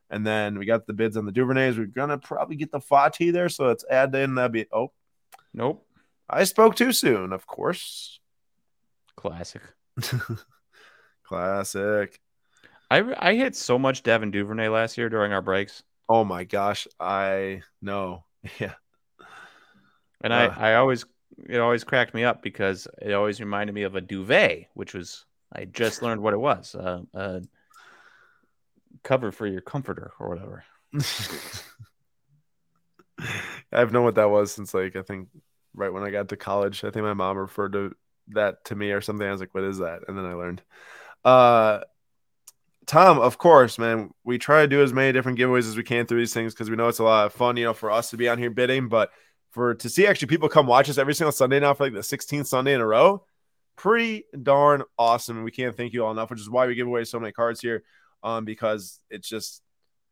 And 0.10 0.26
then 0.26 0.58
we 0.58 0.66
got 0.66 0.88
the 0.88 0.94
bids 0.94 1.18
on 1.18 1.26
the 1.26 1.32
Duvernays. 1.32 1.78
We're 1.78 1.86
gonna 1.86 2.18
probably 2.18 2.56
get 2.56 2.72
the 2.72 2.80
Fati 2.80 3.32
there, 3.32 3.50
so 3.50 3.68
let's 3.68 3.84
add 3.90 4.16
in 4.16 4.36
that'd 4.36 4.52
be 4.52 4.66
oh, 4.72 4.92
Nope. 5.54 5.86
I 6.30 6.44
spoke 6.46 6.76
too 6.76 6.94
soon, 6.94 7.34
of 7.34 7.46
course. 7.46 8.20
Classic. 9.16 9.62
Classic. 11.24 12.20
I 12.90 13.14
I 13.18 13.36
hit 13.36 13.56
so 13.56 13.78
much 13.78 14.02
Devin 14.04 14.32
Duvernay 14.32 14.70
last 14.70 14.98
year 14.98 15.10
during 15.10 15.32
our 15.34 15.42
breaks, 15.42 15.84
Oh 16.08 16.24
my 16.24 16.44
gosh, 16.44 16.88
I 17.00 17.62
know. 17.82 18.24
Yeah. 18.60 18.74
and 20.22 20.32
Uh. 20.34 20.54
I 20.56 20.72
I 20.72 20.76
always 20.76 21.06
it 21.48 21.60
always 21.60 21.84
cracked 21.84 22.14
me 22.14 22.24
up 22.24 22.42
because 22.42 22.88
it 23.02 23.14
always 23.14 23.40
reminded 23.40 23.74
me 23.74 23.84
of 23.84 23.96
a 23.96 24.02
duvet, 24.02 24.68
which 24.74 24.94
was 24.94 25.26
I 25.52 25.66
just 25.66 26.02
learned 26.02 26.22
what 26.22 26.34
it 26.34 26.40
was. 26.40 26.76
Uh, 26.76 27.02
uh 27.14 27.40
cover 29.04 29.32
for 29.32 29.48
your 29.48 29.62
comforter 29.62 30.12
or 30.20 30.30
whatever. 30.30 30.64
I've 33.72 33.92
known 33.92 34.04
what 34.04 34.16
that 34.16 34.30
was 34.30 34.52
since 34.52 34.74
like 34.74 34.96
I 34.96 35.02
think 35.02 35.30
right 35.74 35.94
when 35.94 36.04
I 36.04 36.10
got 36.10 36.30
to 36.30 36.38
college. 36.38 36.84
I 36.84 36.92
think 36.92 37.06
my 37.06 37.14
mom 37.14 37.38
referred 37.38 37.74
to 37.74 37.94
that 38.30 38.66
to 38.66 38.76
me 38.76 38.92
or 38.92 39.02
something. 39.02 39.28
I 39.28 39.32
was 39.32 39.40
like, 39.40 39.54
"What 39.54 39.64
is 39.64 39.80
that?" 39.80 40.02
And 40.08 40.18
then 40.18 40.26
I 40.26 40.34
learned. 40.34 40.62
Uh, 41.24 41.82
Tom, 42.86 43.20
of 43.20 43.38
course, 43.38 43.78
man. 43.78 44.12
We 44.24 44.38
try 44.38 44.62
to 44.62 44.68
do 44.68 44.82
as 44.82 44.94
many 44.94 45.12
different 45.12 45.38
giveaways 45.38 45.68
as 45.68 45.78
we 45.78 45.84
can 45.84 46.06
through 46.06 46.22
these 46.22 46.34
things 46.34 46.54
because 46.54 46.70
we 46.70 46.76
know 46.76 46.88
it's 46.88 47.00
a 47.00 47.04
lot 47.04 47.28
of 47.28 47.34
fun, 47.34 47.58
you 47.58 47.66
know, 47.66 47.74
for 47.74 47.92
us 47.92 48.10
to 48.12 48.18
be 48.18 48.28
on 48.28 48.38
here 48.38 48.50
bidding, 48.50 48.88
but 48.88 49.12
for 49.52 49.76
to 49.76 49.90
see 49.90 50.08
actually 50.08 50.28
people 50.28 50.50
come 50.50 50.68
watch 50.68 50.90
us 50.90 50.98
every 50.98 51.14
single 51.14 51.32
Sunday 51.32 51.60
now 51.60 51.74
for 51.74 51.84
like 51.86 51.94
the 51.94 52.00
16th 52.00 52.48
Sunday 52.48 52.74
in 52.74 52.82
a 52.82 52.86
row, 52.88 53.24
pretty 53.80 54.26
darn 54.44 54.84
awesome. 54.98 55.38
And 55.38 55.46
we 55.46 55.52
can't 55.52 55.76
thank 55.76 55.94
you 55.94 56.06
all 56.06 56.12
enough, 56.12 56.30
which 56.30 56.42
is 56.42 56.50
why 56.50 56.68
we 56.68 56.76
give 56.76 56.88
away 56.88 57.06
so 57.06 57.20
many 57.20 57.32
cards 57.32 57.62
here. 57.62 57.84
Um, 58.22 58.44
because 58.44 59.00
it's 59.10 59.28
just 59.30 59.62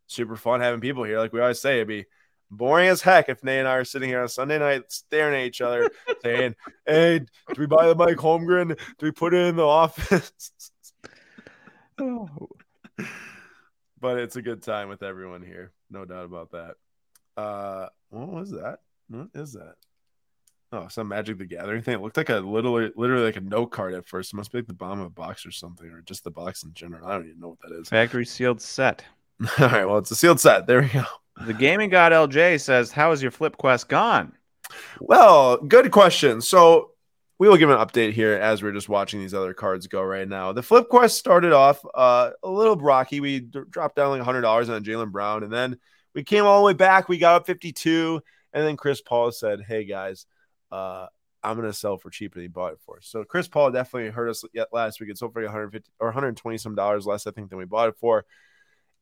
super 0.07 0.37
fun 0.37 0.61
having 0.61 0.79
people 0.79 1.03
here. 1.03 1.19
Like 1.19 1.33
we 1.33 1.41
always 1.41 1.59
say, 1.59 1.75
it'd 1.75 1.89
be 1.89 2.05
boring 2.49 2.87
as 2.87 3.01
heck 3.01 3.27
if 3.27 3.43
Nate 3.43 3.59
and 3.59 3.67
I 3.67 3.75
are 3.75 3.83
sitting 3.83 4.07
here 4.07 4.21
on 4.21 4.29
Sunday 4.29 4.57
night 4.57 4.83
staring 4.87 5.41
at 5.41 5.47
each 5.47 5.59
other, 5.59 5.89
saying, 6.23 6.55
Hey, 6.85 7.19
do 7.19 7.59
we 7.59 7.67
buy 7.67 7.87
the 7.87 7.95
Mike 7.95 8.15
Holmgren? 8.15 8.79
Do 8.97 9.05
we 9.05 9.11
put 9.11 9.33
it 9.33 9.45
in 9.45 9.57
the 9.57 9.67
office? 9.67 10.31
oh. 11.99 12.29
but 13.99 14.17
it's 14.17 14.37
a 14.37 14.41
good 14.41 14.63
time 14.63 14.87
with 14.87 15.03
everyone 15.03 15.43
here. 15.43 15.73
No 15.91 16.05
doubt 16.05 16.25
about 16.25 16.51
that. 16.51 16.75
Uh 17.35 17.89
what 18.09 18.29
was 18.29 18.51
that? 18.51 18.79
What 19.09 19.27
is 19.35 19.53
that? 19.53 19.75
Oh, 20.71 20.87
some 20.89 21.07
Magic 21.07 21.37
the 21.37 21.45
Gathering 21.45 21.81
thing. 21.81 21.95
It 21.95 22.01
looked 22.01 22.17
like 22.17 22.29
a 22.29 22.39
literally 22.39 22.91
literally 22.95 23.23
like 23.23 23.37
a 23.37 23.41
note 23.41 23.67
card 23.67 23.93
at 23.93 24.05
first. 24.05 24.33
It 24.33 24.35
must 24.35 24.51
be 24.51 24.57
like 24.57 24.67
the 24.67 24.73
bottom 24.73 24.99
of 24.99 25.07
a 25.07 25.11
box 25.11 25.45
or 25.45 25.51
something, 25.51 25.87
or 25.87 26.01
just 26.01 26.25
the 26.25 26.31
box 26.31 26.63
in 26.63 26.73
general. 26.73 27.07
I 27.07 27.13
don't 27.13 27.27
even 27.27 27.39
know 27.39 27.49
what 27.49 27.59
that 27.61 27.79
is. 27.79 27.87
Factory 27.87 28.25
sealed 28.25 28.61
set. 28.61 29.03
All 29.59 29.69
right, 29.69 29.85
well, 29.85 29.97
it's 29.97 30.11
a 30.11 30.15
sealed 30.15 30.41
set. 30.41 30.67
There 30.67 30.81
we 30.81 30.89
go. 30.89 31.05
The 31.45 31.53
gaming 31.53 31.89
god 31.89 32.11
LJ 32.11 32.59
says, 32.59 32.91
"How 32.91 33.11
is 33.11 33.21
your 33.21 33.31
flip 33.31 33.55
quest 33.57 33.87
gone?" 33.87 34.33
Well, 34.99 35.57
good 35.57 35.89
question. 35.91 36.41
So 36.41 36.91
we 37.39 37.47
will 37.47 37.57
give 37.57 37.69
an 37.69 37.77
update 37.77 38.13
here 38.13 38.33
as 38.33 38.61
we're 38.61 38.73
just 38.73 38.89
watching 38.89 39.19
these 39.19 39.33
other 39.33 39.53
cards 39.53 39.87
go 39.87 40.01
right 40.01 40.27
now. 40.27 40.51
The 40.51 40.63
flip 40.63 40.89
quest 40.89 41.17
started 41.17 41.53
off 41.53 41.79
uh, 41.93 42.31
a 42.43 42.49
little 42.49 42.75
rocky. 42.75 43.19
We 43.19 43.39
d- 43.41 43.61
dropped 43.69 43.95
down 43.95 44.09
like 44.09 44.21
hundred 44.21 44.41
dollars 44.41 44.69
on 44.69 44.83
Jaylen 44.83 45.11
Brown, 45.11 45.43
and 45.43 45.53
then 45.53 45.77
we 46.13 46.23
came 46.23 46.45
all 46.45 46.59
the 46.59 46.65
way 46.65 46.73
back. 46.73 47.07
We 47.07 47.19
got 47.19 47.35
up 47.35 47.45
fifty 47.45 47.71
two, 47.71 48.21
and 48.51 48.65
then 48.65 48.75
Chris 48.75 49.01
Paul 49.01 49.31
said, 49.31 49.61
"Hey 49.61 49.85
guys, 49.85 50.25
uh, 50.71 51.07
I'm 51.43 51.55
gonna 51.55 51.73
sell 51.73 51.97
for 51.97 52.09
cheaper 52.09 52.35
than 52.35 52.43
he 52.43 52.47
bought 52.47 52.73
it 52.73 52.79
for." 52.85 52.99
So 53.01 53.23
Chris 53.23 53.47
Paul 53.47 53.71
definitely 53.71 54.11
hurt 54.11 54.29
us 54.29 54.43
yet 54.53 54.67
last 54.71 54.99
week. 54.99 55.09
It 55.09 55.17
sold 55.17 55.33
for 55.33 55.41
150 55.41 55.89
or 55.99 56.07
120 56.07 56.57
some 56.57 56.75
dollars 56.75 57.05
less, 57.05 57.27
I 57.27 57.31
think, 57.31 57.49
than 57.49 57.59
we 57.59 57.65
bought 57.65 57.89
it 57.89 57.97
for. 57.97 58.25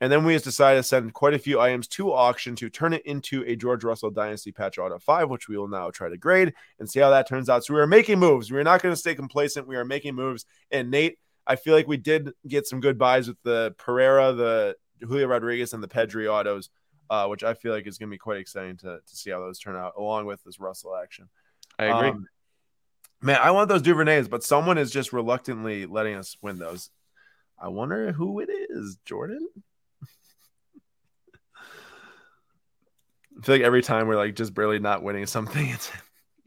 And 0.01 0.11
then 0.11 0.25
we 0.25 0.33
just 0.33 0.43
decided 0.43 0.79
to 0.79 0.83
send 0.83 1.13
quite 1.13 1.33
a 1.33 1.39
few 1.39 1.59
items 1.59 1.87
to 1.89 2.11
auction 2.11 2.55
to 2.57 2.69
turn 2.69 2.91
it 2.93 3.05
into 3.05 3.43
a 3.47 3.55
George 3.55 3.83
Russell 3.83 4.11
Dynasty 4.11 4.51
Patch 4.51 4.77
Auto 4.77 4.99
5, 4.99 5.29
which 5.29 5.47
we 5.47 5.57
will 5.57 5.69
now 5.69 5.89
try 5.89 6.09
to 6.09 6.17
grade 6.17 6.53
and 6.79 6.89
see 6.89 6.99
how 6.99 7.09
that 7.11 7.29
turns 7.29 7.49
out. 7.49 7.63
So 7.63 7.73
we 7.73 7.79
are 7.79 7.87
making 7.87 8.19
moves. 8.19 8.51
We 8.51 8.59
are 8.59 8.63
not 8.63 8.81
going 8.81 8.91
to 8.91 8.99
stay 8.99 9.15
complacent. 9.15 9.67
We 9.67 9.77
are 9.77 9.85
making 9.85 10.15
moves. 10.15 10.45
And 10.69 10.91
Nate, 10.91 11.17
I 11.47 11.55
feel 11.55 11.73
like 11.73 11.87
we 11.87 11.97
did 11.97 12.31
get 12.45 12.67
some 12.67 12.81
good 12.81 12.97
buys 12.97 13.29
with 13.29 13.41
the 13.43 13.73
Pereira, 13.77 14.33
the 14.33 14.75
Julio 14.99 15.27
Rodriguez, 15.27 15.73
and 15.73 15.81
the 15.81 15.87
Pedri 15.87 16.27
autos, 16.27 16.69
uh, 17.09 17.27
which 17.27 17.45
I 17.45 17.53
feel 17.53 17.71
like 17.71 17.87
is 17.87 17.97
going 17.97 18.09
to 18.09 18.13
be 18.13 18.17
quite 18.17 18.37
exciting 18.37 18.75
to, 18.77 18.99
to 19.05 19.15
see 19.15 19.29
how 19.29 19.39
those 19.39 19.59
turn 19.59 19.77
out, 19.77 19.93
along 19.97 20.25
with 20.25 20.43
this 20.43 20.59
Russell 20.59 20.95
action. 20.95 21.29
I 21.77 21.85
agree. 21.85 22.09
Um, 22.09 22.27
man, 23.21 23.39
I 23.41 23.51
want 23.51 23.69
those 23.69 23.81
Duvernays, 23.81 24.29
but 24.29 24.43
someone 24.43 24.77
is 24.77 24.91
just 24.91 25.13
reluctantly 25.13 25.85
letting 25.85 26.15
us 26.15 26.37
win 26.41 26.59
those. 26.59 26.89
I 27.59 27.69
wonder 27.69 28.11
who 28.11 28.39
it 28.39 28.49
is, 28.49 28.97
Jordan. 29.05 29.47
I 33.37 33.41
feel 33.41 33.55
like 33.55 33.63
every 33.63 33.81
time 33.81 34.07
we're 34.07 34.15
like 34.15 34.35
just 34.35 34.53
barely 34.53 34.79
not 34.79 35.03
winning 35.03 35.25
something, 35.25 35.67
it's 35.69 35.91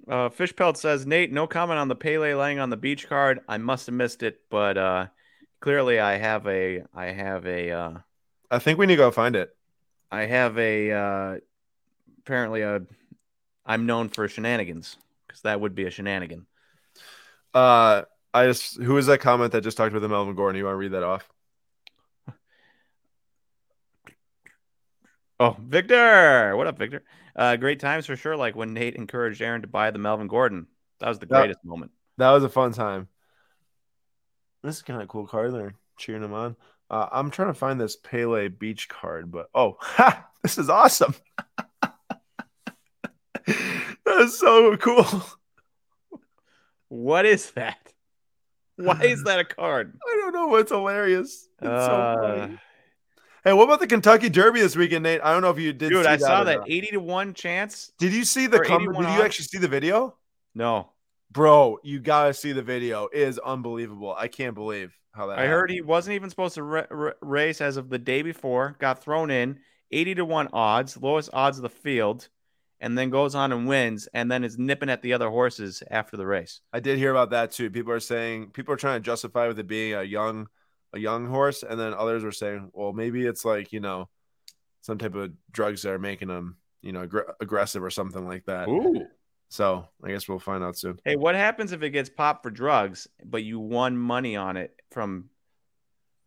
Uh, 0.06 0.30
Fishpelt 0.30 0.76
says, 0.78 1.06
Nate, 1.06 1.32
no 1.32 1.46
comment 1.46 1.78
on 1.78 1.88
the 1.88 1.94
Pele 1.94 2.32
laying 2.32 2.58
on 2.58 2.70
the 2.70 2.76
beach 2.76 3.08
card. 3.08 3.40
I 3.46 3.58
must 3.58 3.86
have 3.86 3.94
missed 3.94 4.22
it, 4.22 4.40
but 4.48 4.78
uh, 4.78 5.06
clearly 5.60 6.00
I 6.00 6.16
have 6.16 6.46
a, 6.46 6.84
I 6.94 7.06
have 7.06 7.46
a, 7.46 7.70
uh, 7.70 7.98
I 8.50 8.58
think 8.58 8.78
we 8.78 8.86
need 8.86 8.94
to 8.94 9.02
go 9.02 9.10
find 9.10 9.36
it. 9.36 9.54
I 10.10 10.22
have 10.22 10.56
a, 10.58 10.92
uh, 10.92 11.36
apparently 12.20 12.62
a, 12.62 12.80
I'm 13.66 13.84
known 13.84 14.08
for 14.08 14.26
shenanigans 14.28 14.96
because 15.28 15.42
that 15.42 15.60
would 15.60 15.74
be 15.74 15.84
a 15.84 15.90
shenanigan. 15.90 16.46
Uh, 17.54 18.02
I 18.34 18.46
just 18.46 18.80
who 18.80 18.94
was 18.94 19.06
that 19.06 19.20
comment 19.20 19.52
that 19.52 19.62
just 19.62 19.76
talked 19.76 19.92
about 19.92 20.02
the 20.02 20.08
Melvin 20.08 20.34
Gordon? 20.34 20.58
You 20.58 20.64
want 20.64 20.74
to 20.74 20.78
read 20.78 20.92
that 20.92 21.02
off? 21.02 21.28
Oh, 25.40 25.56
Victor, 25.60 26.56
what 26.56 26.66
up, 26.66 26.78
Victor? 26.78 27.04
Uh, 27.36 27.54
great 27.54 27.78
times 27.78 28.06
for 28.06 28.16
sure. 28.16 28.36
Like 28.36 28.56
when 28.56 28.74
Nate 28.74 28.96
encouraged 28.96 29.40
Aaron 29.40 29.62
to 29.62 29.68
buy 29.68 29.92
the 29.92 29.98
Melvin 29.98 30.26
Gordon, 30.26 30.66
that 30.98 31.08
was 31.08 31.20
the 31.20 31.26
greatest 31.26 31.64
moment. 31.64 31.92
That 32.16 32.32
was 32.32 32.42
a 32.42 32.48
fun 32.48 32.72
time. 32.72 33.06
This 34.64 34.76
is 34.76 34.82
kind 34.82 35.00
of 35.00 35.06
cool 35.06 35.28
card. 35.28 35.54
They're 35.54 35.74
cheering 35.96 36.24
him 36.24 36.34
on. 36.34 36.56
Uh, 36.90 37.06
I'm 37.12 37.30
trying 37.30 37.48
to 37.48 37.54
find 37.54 37.80
this 37.80 37.94
Pele 37.94 38.48
Beach 38.48 38.88
card, 38.88 39.30
but 39.30 39.48
oh, 39.54 39.76
ha, 39.80 40.26
this 40.42 40.58
is 40.58 40.68
awesome. 40.68 41.14
is 44.28 44.38
so 44.38 44.76
cool. 44.76 45.06
What 46.88 47.26
is 47.26 47.50
that? 47.52 47.92
Why 48.76 49.00
is 49.02 49.24
that 49.24 49.40
a 49.40 49.44
card? 49.44 49.98
I 50.06 50.16
don't 50.16 50.32
know 50.32 50.46
what's 50.46 50.70
hilarious. 50.70 51.48
It's 51.60 51.62
so 51.62 51.68
Uh, 51.68 52.16
funny. 52.22 52.58
Hey, 53.44 53.52
what 53.52 53.64
about 53.64 53.80
the 53.80 53.86
Kentucky 53.86 54.28
Derby 54.28 54.60
this 54.60 54.76
weekend, 54.76 55.02
Nate? 55.02 55.20
I 55.22 55.32
don't 55.32 55.42
know 55.42 55.50
if 55.50 55.58
you 55.58 55.72
did. 55.72 55.90
dude, 55.90 56.06
I 56.06 56.16
saw 56.16 56.44
that. 56.44 56.60
80 56.66 56.88
to 56.92 56.96
1 56.98 57.34
chance. 57.34 57.92
Did 57.98 58.12
you 58.12 58.24
see 58.24 58.46
the? 58.46 58.60
81 58.62 59.04
Did 59.04 59.14
you 59.14 59.22
actually 59.22 59.46
see 59.46 59.58
the 59.58 59.68
video? 59.68 60.16
No, 60.54 60.92
Bro, 61.30 61.78
you 61.82 62.00
gotta 62.00 62.32
see 62.32 62.52
the 62.52 62.62
video. 62.62 63.04
It 63.12 63.20
is 63.20 63.38
unbelievable. 63.38 64.14
I 64.16 64.28
can't 64.28 64.54
believe 64.54 64.96
how 65.12 65.26
that. 65.26 65.38
I 65.38 65.46
heard 65.46 65.70
he 65.70 65.82
wasn't 65.82 66.14
even 66.14 66.30
supposed 66.30 66.54
to 66.54 66.62
ra- 66.62 67.12
race 67.20 67.60
as 67.60 67.76
of 67.76 67.90
the 67.90 67.98
day 67.98 68.22
before, 68.22 68.76
got 68.78 69.02
thrown 69.02 69.30
in 69.30 69.58
80 69.90 70.14
to 70.16 70.24
1 70.24 70.48
odds, 70.54 70.96
lowest 70.96 71.28
odds 71.34 71.58
of 71.58 71.62
the 71.62 71.68
field, 71.68 72.28
and 72.80 72.96
then 72.96 73.10
goes 73.10 73.34
on 73.34 73.52
and 73.52 73.66
wins, 73.66 74.08
and 74.14 74.30
then 74.30 74.44
is 74.44 74.58
nipping 74.58 74.90
at 74.90 75.02
the 75.02 75.12
other 75.12 75.28
horses 75.28 75.82
after 75.90 76.16
the 76.16 76.26
race. 76.26 76.60
I 76.72 76.80
did 76.80 76.98
hear 76.98 77.10
about 77.10 77.30
that 77.30 77.52
too. 77.52 77.70
People 77.70 77.92
are 77.92 78.00
saying 78.00 78.50
people 78.50 78.74
are 78.74 78.78
trying 78.78 79.00
to 79.00 79.04
justify 79.04 79.48
with 79.48 79.58
it 79.58 79.66
being 79.66 79.94
a 79.94 80.02
young, 80.02 80.48
a 80.92 80.98
young 80.98 81.26
horse, 81.26 81.62
and 81.62 81.78
then 81.78 81.94
others 81.94 82.24
were 82.24 82.32
saying, 82.32 82.70
well, 82.72 82.92
maybe 82.92 83.26
it's 83.26 83.44
like 83.44 83.72
you 83.72 83.80
know, 83.80 84.08
some 84.80 84.98
type 84.98 85.14
of 85.14 85.32
drugs 85.50 85.82
that 85.82 85.92
are 85.92 85.98
making 85.98 86.28
them, 86.28 86.56
you 86.82 86.92
know, 86.92 87.06
aggr- 87.06 87.32
aggressive 87.40 87.82
or 87.82 87.90
something 87.90 88.26
like 88.26 88.44
that. 88.46 88.68
Ooh. 88.68 89.06
So 89.48 89.88
I 90.04 90.08
guess 90.08 90.28
we'll 90.28 90.38
find 90.38 90.62
out 90.62 90.76
soon. 90.76 91.00
Hey, 91.04 91.16
what 91.16 91.34
happens 91.34 91.72
if 91.72 91.82
it 91.82 91.90
gets 91.90 92.10
popped 92.10 92.42
for 92.42 92.50
drugs, 92.50 93.08
but 93.24 93.42
you 93.42 93.58
won 93.58 93.96
money 93.96 94.36
on 94.36 94.56
it 94.56 94.74
from 94.90 95.30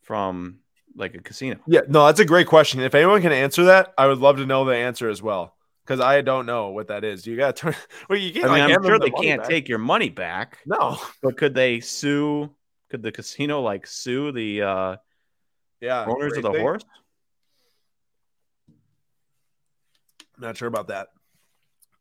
from 0.02 0.60
like 0.95 1.16
a 1.16 1.22
casino? 1.22 1.60
Yeah, 1.68 1.82
no, 1.88 2.06
that's 2.06 2.20
a 2.20 2.26
great 2.26 2.47
question. 2.47 2.82
If 2.82 2.95
anyone 2.95 3.22
can 3.22 3.32
answer 3.32 3.66
that, 3.66 3.93
I 3.97 4.08
would 4.08 4.18
love 4.18 4.38
to 4.38 4.45
know 4.45 4.66
the 4.66 4.76
answer 4.76 5.10
as 5.10 5.22
well. 5.22 5.56
Because 5.92 6.06
I 6.06 6.22
don't 6.22 6.46
know 6.46 6.70
what 6.70 6.88
that 6.88 7.04
is. 7.04 7.28
You 7.28 7.36
got 7.36 7.56
to 7.58 7.62
turn. 7.64 7.76
Well, 8.10 8.18
you 8.18 8.30
I 8.30 8.32
can't. 8.32 8.44
mean, 8.46 8.52
like, 8.62 8.74
I'm 8.78 8.84
sure 8.86 8.98
the 9.00 9.06
they 9.06 9.12
can't 9.12 9.42
back. 9.42 9.50
take 9.50 9.68
your 9.68 9.78
money 9.78 10.10
back, 10.10 10.60
No. 10.66 10.98
but 11.22 11.36
could 11.38 11.54
they 11.54 11.82
sue? 11.82 12.50
Could 12.89 13.04
the 13.04 13.12
casino 13.12 13.62
like 13.62 13.86
sue 13.86 14.32
the 14.32 14.62
uh, 14.62 14.96
Yeah. 15.82 16.06
owners 16.06 16.38
of 16.38 16.44
the 16.44 16.52
thing. 16.52 16.62
horse? 16.62 16.84
Not 20.38 20.58
sure 20.58 20.68
about 20.68 20.88
that. 20.88 21.10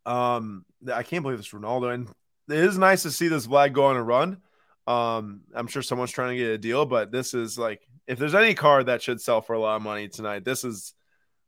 Um, 0.07 0.65
I 0.93 1.03
can't 1.03 1.23
believe 1.23 1.39
this 1.39 1.51
Ronaldo, 1.51 1.93
and 1.93 2.09
it 2.49 2.57
is 2.65 2.79
nice 2.79 3.03
to 3.03 3.11
see 3.11 3.29
this 3.29 3.47
Vlad 3.47 3.73
go 3.73 3.87
on 3.87 3.97
a 3.97 4.03
run. 4.03 4.39
Um, 4.87 5.43
I'm 5.55 5.67
sure 5.67 5.83
someone's 5.83 6.11
trying 6.11 6.37
to 6.37 6.43
get 6.43 6.51
a 6.51 6.59
deal, 6.59 6.87
but 6.87 7.11
this 7.13 7.35
is 7.35 7.59
like 7.59 7.83
if 8.07 8.19
there's 8.19 8.35
any 8.35 8.55
card 8.55 8.87
that 8.87 9.03
should 9.03 9.21
sell 9.21 9.41
for 9.43 9.53
a 9.55 9.59
lot 9.61 9.77
of 9.77 9.83
money 9.83 10.09
tonight, 10.09 10.45
this 10.45 10.65
is 10.65 10.95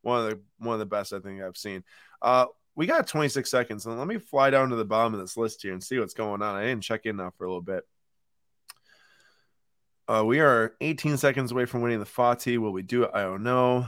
one 0.02 0.18
of 0.24 0.30
the 0.30 0.40
one 0.58 0.74
of 0.74 0.80
the 0.80 0.86
best 0.86 1.12
I 1.12 1.20
think 1.20 1.40
I've 1.40 1.56
seen. 1.56 1.82
Uh, 2.22 2.46
we 2.74 2.86
got 2.86 3.06
26 3.06 3.50
seconds, 3.50 3.84
and 3.84 3.98
let 3.98 4.06
me 4.06 4.16
fly 4.18 4.48
down 4.50 4.70
to 4.70 4.76
the 4.76 4.84
bottom 4.84 5.12
of 5.12 5.20
this 5.20 5.36
list 5.36 5.60
here 5.62 5.72
and 5.72 5.82
see 5.82 5.98
what's 5.98 6.14
going 6.14 6.40
on. 6.40 6.56
I 6.56 6.62
didn't 6.64 6.82
check 6.84 7.04
in 7.04 7.16
now 7.16 7.32
for 7.36 7.44
a 7.44 7.48
little 7.48 7.60
bit. 7.60 7.84
Uh, 10.08 10.22
we 10.24 10.40
are 10.40 10.74
18 10.80 11.16
seconds 11.16 11.52
away 11.52 11.64
from 11.66 11.82
winning 11.82 11.98
the 12.00 12.06
Fati. 12.06 12.58
Will 12.58 12.72
we 12.72 12.82
do 12.82 13.02
it? 13.04 13.10
I 13.12 13.22
don't 13.22 13.42
know. 13.42 13.86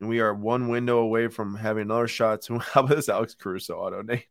And 0.00 0.08
we 0.08 0.20
are 0.20 0.32
one 0.34 0.68
window 0.68 0.98
away 0.98 1.28
from 1.28 1.54
having 1.54 1.82
another 1.82 2.08
shot. 2.08 2.42
To 2.42 2.58
how 2.58 2.82
about 2.82 2.96
this 2.96 3.08
Alex 3.08 3.34
Caruso 3.34 3.78
auto 3.78 4.02
name? 4.02 4.22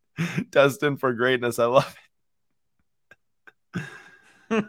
Destined 0.50 1.00
for 1.00 1.12
greatness. 1.14 1.58
I 1.58 1.66
love 1.66 1.96
it. 4.50 4.64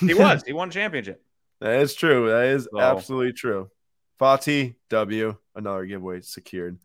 he 0.00 0.14
was. 0.14 0.42
He 0.44 0.52
won 0.52 0.70
championship. 0.70 1.22
That 1.60 1.80
is 1.80 1.94
true. 1.94 2.28
That 2.28 2.46
is 2.46 2.68
So- 2.70 2.80
absolutely 2.80 3.32
true. 3.32 3.70
Fati 4.20 4.74
W, 4.90 5.36
another 5.56 5.84
giveaway 5.86 6.20
secured. 6.20 6.78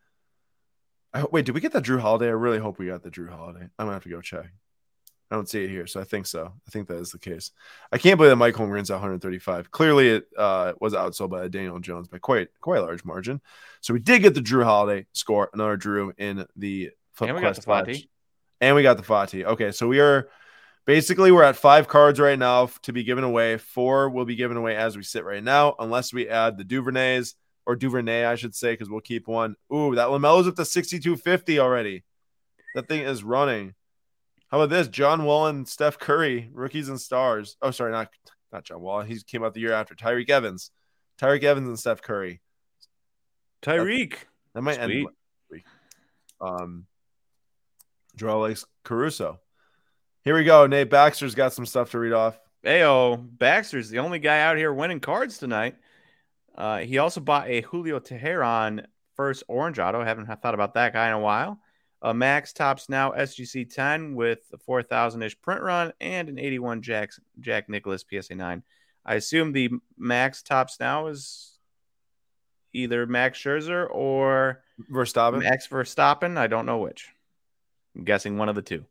I, 1.14 1.26
wait, 1.32 1.46
did 1.46 1.56
we 1.56 1.62
get 1.62 1.74
the 1.74 1.82
Jrue 1.82 2.00
Holiday? 2.00 2.28
I 2.28 2.32
really 2.32 2.60
hope 2.60 2.80
we 2.80 2.88
got 2.88 3.04
the 3.04 3.12
Jrue 3.12 3.30
Holiday. 3.30 3.68
I'm 3.78 3.86
gonna 3.86 3.94
have 3.94 4.04
to 4.04 4.10
go 4.10 4.22
check. 4.22 4.52
I 5.30 5.36
don't 5.36 5.48
see 5.48 5.64
it 5.64 5.70
here, 5.70 5.88
so 5.88 6.02
I 6.02 6.04
think 6.04 6.26
so. 6.26 6.52
I 6.68 6.72
think 6.72 6.90
that 6.90 6.98
is 6.98 7.12
the 7.12 7.20
case. 7.20 7.52
I 7.90 7.98
can't 7.98 8.18
believe 8.18 8.32
that 8.32 8.36
Mike 8.36 8.56
Holmgren's 8.56 8.92
at 8.92 8.96
135. 8.96 9.72
Clearly, 9.72 10.10
it 10.10 10.26
uh, 10.38 10.74
was 10.82 10.94
outsold 10.94 11.30
by 11.30 11.48
Daniel 11.48 11.80
Jones 11.80 12.10
by 12.10 12.18
quite 12.18 12.50
quite 12.60 12.80
a 12.80 12.82
large 12.82 13.06
margin. 13.06 13.42
So 13.80 13.94
we 13.94 14.02
did 14.02 14.24
get 14.24 14.34
the 14.34 14.42
Jrue 14.42 14.64
Holiday 14.64 15.06
score, 15.14 15.50
another 15.54 15.78
Jrue 15.78 16.12
in 16.18 16.46
the 16.56 16.92
Flip 17.14 17.30
And 17.30 17.36
we 17.38 17.42
got 17.42 17.56
Quest 17.56 17.66
the 17.66 17.72
Fati. 17.72 18.10
and 18.60 18.76
we 18.76 18.84
got 18.84 18.98
the 18.98 19.04
Fati. 19.04 19.46
Okay, 19.46 19.72
so 19.72 19.88
we 19.88 20.02
are 20.02 20.30
basically 20.86 21.32
we're 21.32 21.44
at 21.44 21.56
five 21.56 21.88
cards 21.88 22.20
right 22.20 22.40
now 22.40 22.70
to 22.84 22.92
be 22.92 23.04
given 23.04 23.24
away. 23.24 23.58
Four 23.58 24.10
will 24.10 24.26
be 24.26 24.36
given 24.36 24.58
away 24.58 24.76
as 24.76 24.98
we 24.98 25.04
sit 25.04 25.24
right 25.24 25.44
now, 25.44 25.76
unless 25.80 26.14
we 26.14 26.28
add 26.28 26.58
the 26.58 26.66
Duvernays 26.66 27.36
or 27.66 27.76
Duvernay, 27.76 28.26
I 28.26 28.36
should 28.36 28.56
say, 28.56 28.74
because 28.74 28.90
we'll 28.90 29.02
keep 29.02 29.28
one. 29.28 29.56
Ooh, 29.74 29.96
that 29.96 30.08
Lamelo's 30.08 30.48
up 30.48 30.56
to 30.56 30.66
6250 30.66 31.60
already. 31.60 32.04
That 32.76 32.88
thing 32.88 33.02
is 33.02 33.24
running. 33.24 33.76
How 34.50 34.60
about 34.60 34.70
this? 34.70 34.88
John 34.88 35.24
Wall 35.24 35.48
and 35.48 35.68
Steph 35.68 35.98
Curry, 35.98 36.50
rookies 36.54 36.90
and 36.90 37.00
stars. 37.00 37.58
Oh, 37.62 37.72
sorry, 37.72 37.92
not 37.92 38.10
not 38.52 38.66
John 38.66 38.82
Wall. 38.82 39.02
He 39.02 39.20
came 39.22 39.44
out 39.44 39.54
the 39.54 39.62
year 39.62 39.74
after. 39.74 39.96
Tyreke 39.96 40.30
Evans. 40.30 40.72
Tyreke 41.20 41.44
Evans 41.44 41.68
and 41.68 41.80
Steph 41.80 42.02
Curry. 42.02 42.42
Tyreke. 43.62 44.16
That 44.54 44.62
might 44.62 44.76
Sweet. 44.76 45.08
end. 45.52 45.64
Um, 46.42 46.86
Joel 48.16 48.46
Alex 48.46 48.66
Caruso. 48.84 49.40
Here 50.24 50.36
we 50.36 50.44
go. 50.44 50.68
Nate 50.68 50.90
Baxter's 50.90 51.36
got 51.36 51.54
some 51.54 51.66
stuff 51.66 51.92
to 51.92 52.00
read 52.00 52.14
off. 52.14 52.40
Ayo, 52.66 53.26
Baxter's 53.38 53.90
the 53.90 54.00
only 54.00 54.20
guy 54.20 54.42
out 54.42 54.58
here 54.58 54.74
winning 54.74 55.00
cards 55.00 55.38
tonight. 55.38 55.76
Uh, 56.56 56.80
he 56.80 56.98
also 56.98 57.22
bought 57.22 57.50
a 57.50 57.62
Julio 57.62 58.00
Teheran 58.00 58.86
first 59.16 59.44
orange 59.48 59.80
auto. 59.80 60.04
Haven't 60.04 60.28
thought 60.42 60.54
about 60.54 60.74
that 60.74 60.94
guy 60.94 61.08
in 61.08 61.14
a 61.14 61.20
while. 61.20 61.60
A 62.02 62.14
Max 62.14 62.52
Topps 62.52 62.90
now 62.90 63.12
SGC 63.12 63.72
10 63.72 64.16
with 64.16 64.40
a 64.54 64.58
4,000 64.58 65.22
ish 65.22 65.40
print 65.40 65.62
run 65.62 65.94
and 66.02 66.30
an 66.30 66.40
81 66.40 66.82
Jack, 66.82 67.12
Jack 67.40 67.70
Nicklaus 67.70 68.04
PSA 68.10 68.36
9. 68.36 68.64
I 69.06 69.16
assume 69.16 69.52
the 69.52 69.70
Max 69.98 70.42
Topps 70.42 70.80
now 70.80 71.08
is 71.08 71.58
either 72.74 73.06
Max 73.06 73.38
Scherzer 73.38 73.88
or 73.90 74.64
Verstappen. 74.92 75.44
Max 75.44 75.68
Verstappen. 75.68 76.38
I 76.38 76.48
don't 76.48 76.66
know 76.66 76.80
which. 76.80 77.10
I'm 77.96 78.04
guessing 78.04 78.38
one 78.38 78.50
of 78.50 78.56
the 78.56 78.62
two. 78.62 78.86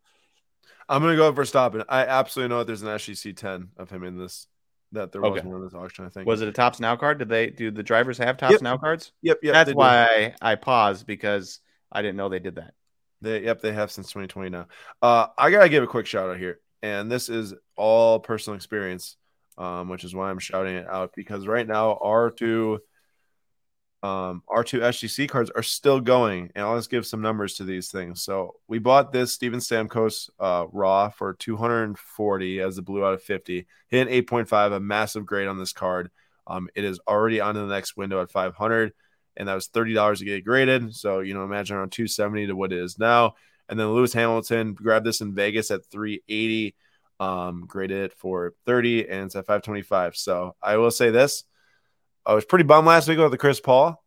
I'm 0.89 1.03
gonna 1.03 1.17
go 1.17 1.31
with 1.31 1.39
Verstappen. 1.39 1.85
I 1.89 2.05
absolutely 2.05 2.51
know 2.51 2.59
that 2.59 2.67
there's 2.67 2.83
an 2.83 2.89
SGC 2.89 3.37
10 3.37 3.71
of 3.77 3.91
him 3.91 4.05
in 4.05 4.19
this. 4.19 4.47
That 4.93 5.13
there 5.13 5.21
was 5.23 5.39
Okay. 5.39 5.47
one 5.47 5.57
in 5.59 5.65
this 5.65 5.75
auction. 5.75 6.05
I 6.05 6.09
think. 6.09 6.27
Was 6.27 6.41
it 6.43 6.49
a 6.49 6.53
Topps 6.53 6.81
now 6.81 6.97
card? 6.97 7.19
Did 7.19 7.29
they 7.29 7.49
do 7.51 7.71
the 7.71 7.83
drivers 7.83 8.19
have 8.19 8.37
Topps 8.37 8.53
Yep. 8.55 8.63
now 8.63 8.77
cards? 8.77 9.13
Yep. 9.23 9.39
Yep. 9.43 9.53
That's 9.53 9.75
why 9.75 10.35
I, 10.43 10.53
I 10.53 10.55
paused 10.57 11.07
because 11.07 11.61
I 11.93 12.03
didn't 12.03 12.17
know 12.17 12.29
they 12.29 12.39
did 12.41 12.57
that. 12.57 12.75
They 13.23 13.43
yep, 13.45 13.61
they 13.61 13.73
have 13.73 13.93
since 13.93 14.09
2020 14.09 14.51
now. 14.51 14.67
Uh, 15.03 15.27
I 15.37 15.51
gotta 15.51 15.69
give 15.69 15.85
a 15.85 15.87
quick 15.87 16.07
shout 16.07 16.31
out 16.31 16.39
here, 16.39 16.59
and 16.83 17.11
this 17.13 17.29
is 17.29 17.55
all 17.77 18.19
personal 18.19 18.57
experience. 18.57 19.17
um, 19.59 19.89
which 19.91 20.05
is 20.05 20.15
why 20.15 20.31
I'm 20.31 20.39
shouting 20.39 20.75
it 20.75 20.87
out 20.89 21.13
because 21.15 21.47
right 21.47 21.67
now 21.67 21.99
our 22.03 22.31
two 22.31 22.81
um, 24.03 24.43
our 24.49 24.65
two 24.65 24.81
SGC 24.81 25.29
cards 25.29 25.51
are 25.51 25.63
still 25.63 26.01
going, 26.01 26.51
and 26.55 26.65
I'll 26.65 26.77
just 26.77 26.91
give 26.91 27.07
some 27.07 27.21
numbers 27.21 27.57
to 27.57 27.65
these 27.65 27.91
things. 27.91 28.23
So 28.23 28.57
we 28.67 28.79
bought 28.79 29.13
this 29.13 29.35
Steven 29.35 29.61
Stamkos 29.61 30.31
uh, 30.39 30.67
raw 30.73 31.11
for 31.11 31.35
240 31.35 32.61
as 32.61 32.79
a 32.79 32.83
blue 32.83 33.05
out 33.05 33.13
of 33.13 33.23
50, 33.23 33.67
hit 33.89 34.09
8.5, 34.09 34.73
a 34.73 34.81
massive 34.81 35.27
grade 35.27 35.49
on 35.49 35.59
this 35.59 35.75
card. 35.75 36.11
Um, 36.47 36.69
it 36.75 36.85
is 36.85 36.99
already 37.07 37.41
on 37.41 37.55
the 37.55 37.67
next 37.67 37.97
window 37.97 38.23
at 38.23 38.33
500, 38.33 38.93
and 39.37 39.49
that 39.49 39.55
was 39.55 39.69
$30 39.69 40.19
to 40.19 40.25
get 40.25 40.45
graded. 40.45 40.95
So 40.95 41.21
you 41.21 41.35
know, 41.35 41.45
imagine 41.45 41.77
around 41.77 41.93
270 41.93 42.47
to 42.47 42.57
what 42.57 42.73
it 42.73 42.79
is 42.79 42.99
now. 42.99 43.35
And 43.69 43.79
then 43.79 43.89
Lewis 43.89 44.15
Hamilton 44.15 44.73
grabbed 44.75 45.07
this 45.07 45.21
in 45.21 45.35
Vegas 45.35 45.71
at 45.71 45.85
380, 45.87 46.75
um, 47.21 47.67
graded 47.67 48.05
it 48.05 48.13
for 48.15 48.55
30, 48.65 49.09
and 49.09 49.27
it's 49.27 49.37
at 49.37 49.47
525. 49.47 50.17
So 50.17 50.57
I 50.63 50.79
will 50.79 50.91
say 50.91 51.11
this 51.11 51.45
I 52.27 52.35
was 52.35 52.45
pretty 52.45 52.65
bummed 52.65 52.87
last 52.87 53.09
week 53.09 53.19
with 53.19 53.31
the 53.31 53.39
Chris 53.39 53.61
Paul. 53.61 54.03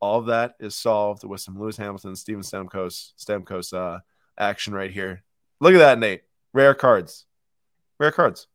All 0.00 0.18
of 0.18 0.26
that 0.26 0.54
is 0.60 0.76
solved 0.76 1.24
with 1.24 1.40
some 1.40 1.58
Lewis 1.58 1.76
Hamilton, 1.76 2.16
Steven 2.16 2.42
Stamkos, 2.42 3.12
Stamkos 3.18 3.72
uh, 3.72 4.00
action 4.38 4.74
right 4.74 4.90
here. 4.90 5.22
Look 5.60 5.74
at 5.74 5.78
that, 5.78 5.98
Nate. 5.98 6.22
Rare 6.52 6.74
cards. 6.74 7.26
Rare 7.98 8.12
cards. 8.12 8.46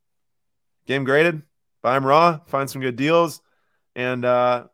Game 0.85 1.03
graded. 1.03 1.41
Buy 1.81 1.93
them 1.93 2.05
raw. 2.05 2.39
Find 2.47 2.69
some 2.69 2.81
good 2.81 2.95
deals. 2.95 3.41
And 3.95 4.25
uh, 4.25 4.65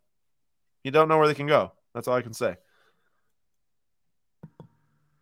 you 0.83 0.91
don't 0.91 1.07
know 1.07 1.17
where 1.17 1.27
they 1.27 1.33
can 1.33 1.47
go. 1.47 1.71
That's 1.93 2.07
all 2.07 2.15
I 2.15 2.21
can 2.21 2.33
say. 2.33 2.57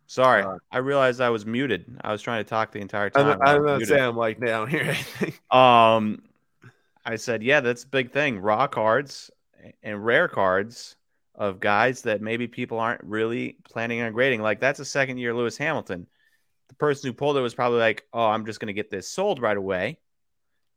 Sorry, 0.06 0.42
uh, 0.42 0.58
I 0.70 0.78
realized 0.78 1.20
I 1.20 1.30
was 1.30 1.44
muted. 1.44 1.98
I 2.02 2.12
was 2.12 2.22
trying 2.22 2.44
to 2.44 2.48
talk 2.48 2.70
the 2.70 2.78
entire 2.78 3.10
time. 3.10 3.40
I'm, 3.42 3.56
I'm 3.56 3.64
not 3.64 3.82
saying 3.82 4.02
I'm 4.02 4.16
like 4.16 4.38
down 4.38 4.68
here. 4.68 4.82
anything. 4.82 5.34
Um, 5.50 6.22
I 7.04 7.16
said, 7.16 7.42
yeah, 7.42 7.60
that's 7.60 7.84
a 7.84 7.88
big 7.88 8.12
thing. 8.12 8.38
Raw 8.38 8.66
cards 8.66 9.30
and 9.82 10.04
rare 10.04 10.28
cards 10.28 10.96
of 11.34 11.60
guys 11.60 12.02
that 12.02 12.20
maybe 12.20 12.46
people 12.46 12.78
aren't 12.78 13.02
really 13.04 13.56
planning 13.64 14.00
on 14.00 14.12
grading. 14.12 14.40
Like 14.40 14.60
that's 14.60 14.80
a 14.80 14.84
second 14.84 15.18
year 15.18 15.34
Lewis 15.34 15.56
Hamilton. 15.56 16.06
The 16.68 16.74
person 16.74 17.08
who 17.08 17.12
pulled 17.14 17.36
it 17.36 17.40
was 17.40 17.54
probably 17.54 17.78
like, 17.78 18.04
oh, 18.12 18.26
I'm 18.26 18.46
just 18.46 18.60
going 18.60 18.68
to 18.68 18.72
get 18.72 18.90
this 18.90 19.08
sold 19.08 19.40
right 19.40 19.56
away 19.56 19.98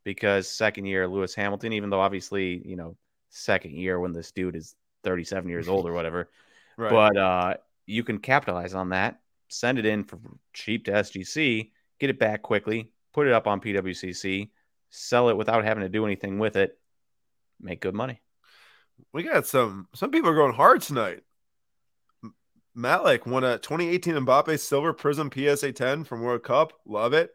because 0.04 0.48
second 0.48 0.86
year 0.86 1.08
Lewis 1.08 1.34
Hamilton, 1.34 1.72
even 1.72 1.90
though 1.90 2.00
obviously, 2.00 2.62
you 2.66 2.76
know, 2.76 2.96
second 3.30 3.72
year 3.72 3.98
when 3.98 4.12
this 4.12 4.32
dude 4.32 4.56
is 4.56 4.74
37 5.04 5.48
years 5.48 5.68
old 5.68 5.86
or 5.86 5.92
whatever. 5.92 6.28
right. 6.76 6.90
But 6.90 7.16
uh, 7.16 7.54
you 7.86 8.04
can 8.04 8.18
capitalize 8.18 8.74
on 8.74 8.90
that, 8.90 9.20
send 9.48 9.78
it 9.78 9.86
in 9.86 10.04
for 10.04 10.18
cheap 10.52 10.84
to 10.86 10.92
SGC, 10.92 11.70
get 11.98 12.10
it 12.10 12.18
back 12.18 12.42
quickly, 12.42 12.90
put 13.14 13.26
it 13.26 13.32
up 13.32 13.46
on 13.46 13.60
PWCC 13.60 14.50
sell 14.90 15.28
it 15.28 15.36
without 15.36 15.64
having 15.64 15.82
to 15.82 15.88
do 15.88 16.04
anything 16.04 16.38
with 16.38 16.56
it, 16.56 16.78
make 17.60 17.80
good 17.80 17.94
money. 17.94 18.20
We 19.12 19.22
got 19.22 19.46
some 19.46 19.88
some 19.94 20.10
people 20.10 20.30
are 20.30 20.34
going 20.34 20.54
hard 20.54 20.82
tonight. 20.82 21.22
Malik 22.74 23.26
won 23.26 23.44
a 23.44 23.58
2018 23.58 24.14
Mbappe 24.14 24.58
Silver 24.60 24.92
Prism 24.92 25.30
PSA 25.32 25.72
10 25.72 26.04
from 26.04 26.22
World 26.22 26.44
Cup. 26.44 26.72
Love 26.86 27.12
it. 27.12 27.30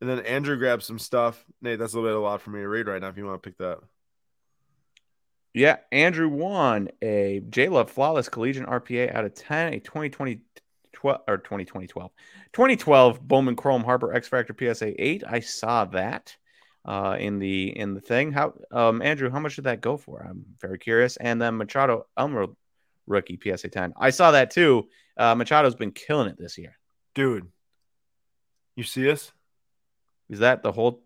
And 0.00 0.10
then 0.10 0.20
Andrew 0.20 0.58
grabbed 0.58 0.82
some 0.82 0.98
stuff. 0.98 1.44
Nate, 1.62 1.78
that's 1.78 1.94
a 1.94 1.96
little 1.96 2.10
bit 2.10 2.16
a 2.16 2.20
lot 2.20 2.42
for 2.42 2.50
me 2.50 2.60
to 2.60 2.68
read 2.68 2.86
right 2.86 3.00
now 3.00 3.08
if 3.08 3.16
you 3.16 3.24
want 3.24 3.42
to 3.42 3.48
pick 3.48 3.58
that. 3.58 3.78
Yeah, 5.54 5.76
Andrew 5.90 6.28
won 6.28 6.88
a 7.02 7.42
J 7.48 7.68
Love 7.68 7.90
Flawless 7.90 8.28
Collegiate 8.28 8.66
RPA 8.66 9.14
out 9.14 9.24
of 9.24 9.34
10, 9.34 9.74
a 9.74 9.80
2020 9.80 10.40
12 10.92 11.20
or 11.26 11.38
2012 11.38 12.10
2012 12.52 13.20
Bowman 13.20 13.56
Chrome 13.56 13.84
Harper 13.84 14.12
X 14.14 14.28
Factor 14.28 14.54
PSA 14.58 15.02
8. 15.02 15.24
I 15.26 15.40
saw 15.40 15.84
that 15.86 16.36
uh, 16.84 17.16
in 17.18 17.38
the 17.38 17.76
in 17.76 17.94
the 17.94 18.00
thing. 18.00 18.32
How 18.32 18.54
um, 18.70 19.02
Andrew, 19.02 19.30
how 19.30 19.40
much 19.40 19.56
did 19.56 19.64
that 19.64 19.80
go 19.80 19.96
for? 19.96 20.26
I'm 20.28 20.44
very 20.60 20.78
curious. 20.78 21.16
And 21.16 21.40
then 21.40 21.56
Machado 21.56 22.06
Elmer 22.16 22.46
rookie 23.06 23.38
PSA 23.42 23.68
10. 23.68 23.94
I 23.96 24.10
saw 24.10 24.32
that 24.32 24.50
too. 24.50 24.88
Uh, 25.16 25.34
Machado's 25.34 25.74
been 25.74 25.92
killing 25.92 26.28
it 26.28 26.38
this 26.38 26.58
year, 26.58 26.78
dude. 27.14 27.48
You 28.76 28.84
see 28.84 29.10
us? 29.10 29.32
Is 30.28 30.38
that 30.38 30.62
the 30.62 30.72
whole 30.72 31.02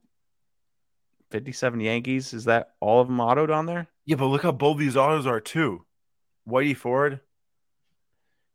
57 1.31 1.81
Yankees? 1.81 2.33
Is 2.33 2.45
that 2.45 2.71
all 2.81 3.01
of 3.01 3.09
them 3.09 3.19
autoed 3.19 3.55
on 3.55 3.67
there? 3.67 3.89
Yeah, 4.05 4.17
but 4.17 4.27
look 4.27 4.43
how 4.43 4.53
bold 4.53 4.79
these 4.79 4.97
autos 4.97 5.27
are 5.27 5.41
too. 5.41 5.85
Whitey 6.49 6.77
Ford. 6.77 7.21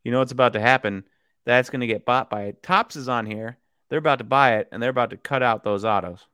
You 0.04 0.12
know 0.12 0.20
what's 0.20 0.32
about 0.32 0.54
to 0.54 0.62
happen? 0.62 1.04
That's 1.46 1.70
going 1.70 1.82
to 1.82 1.88
get 1.88 2.06
bought 2.06 2.30
by 2.30 2.44
it. 2.44 2.64
Topps 2.64 2.96
is 2.96 3.10
on 3.10 3.26
here. 3.26 3.58
They're 3.90 4.00
about 4.00 4.20
to 4.20 4.24
buy 4.24 4.56
it, 4.56 4.70
and 4.72 4.82
they're 4.82 4.90
about 4.90 5.10
to 5.10 5.18
cut 5.18 5.44
out 5.44 5.66
those 5.66 5.84
autos 5.84 6.26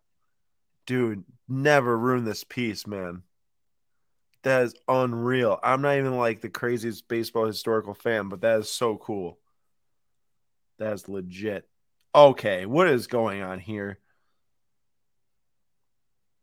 dude, 0.88 1.23
never 1.47 1.95
ruin 1.95 2.25
this 2.25 2.43
piece, 2.43 2.88
man. 2.88 3.21
That 4.41 4.63
is 4.63 4.75
unreal. 4.88 5.59
I'm 5.61 5.81
not 5.81 5.97
even 5.97 6.17
like 6.17 6.41
the 6.41 6.49
craziest 6.49 7.07
baseball 7.07 7.45
historical 7.45 7.93
fan, 7.93 8.29
but 8.29 8.41
that 8.41 8.59
is 8.59 8.71
so 8.71 8.97
cool. 8.97 9.38
That 10.79 10.93
is 10.93 11.07
legit. 11.07 11.67
Okay, 12.15 12.65
what 12.65 12.88
is 12.88 13.05
going 13.07 13.43
on 13.43 13.59
here? 13.59 13.99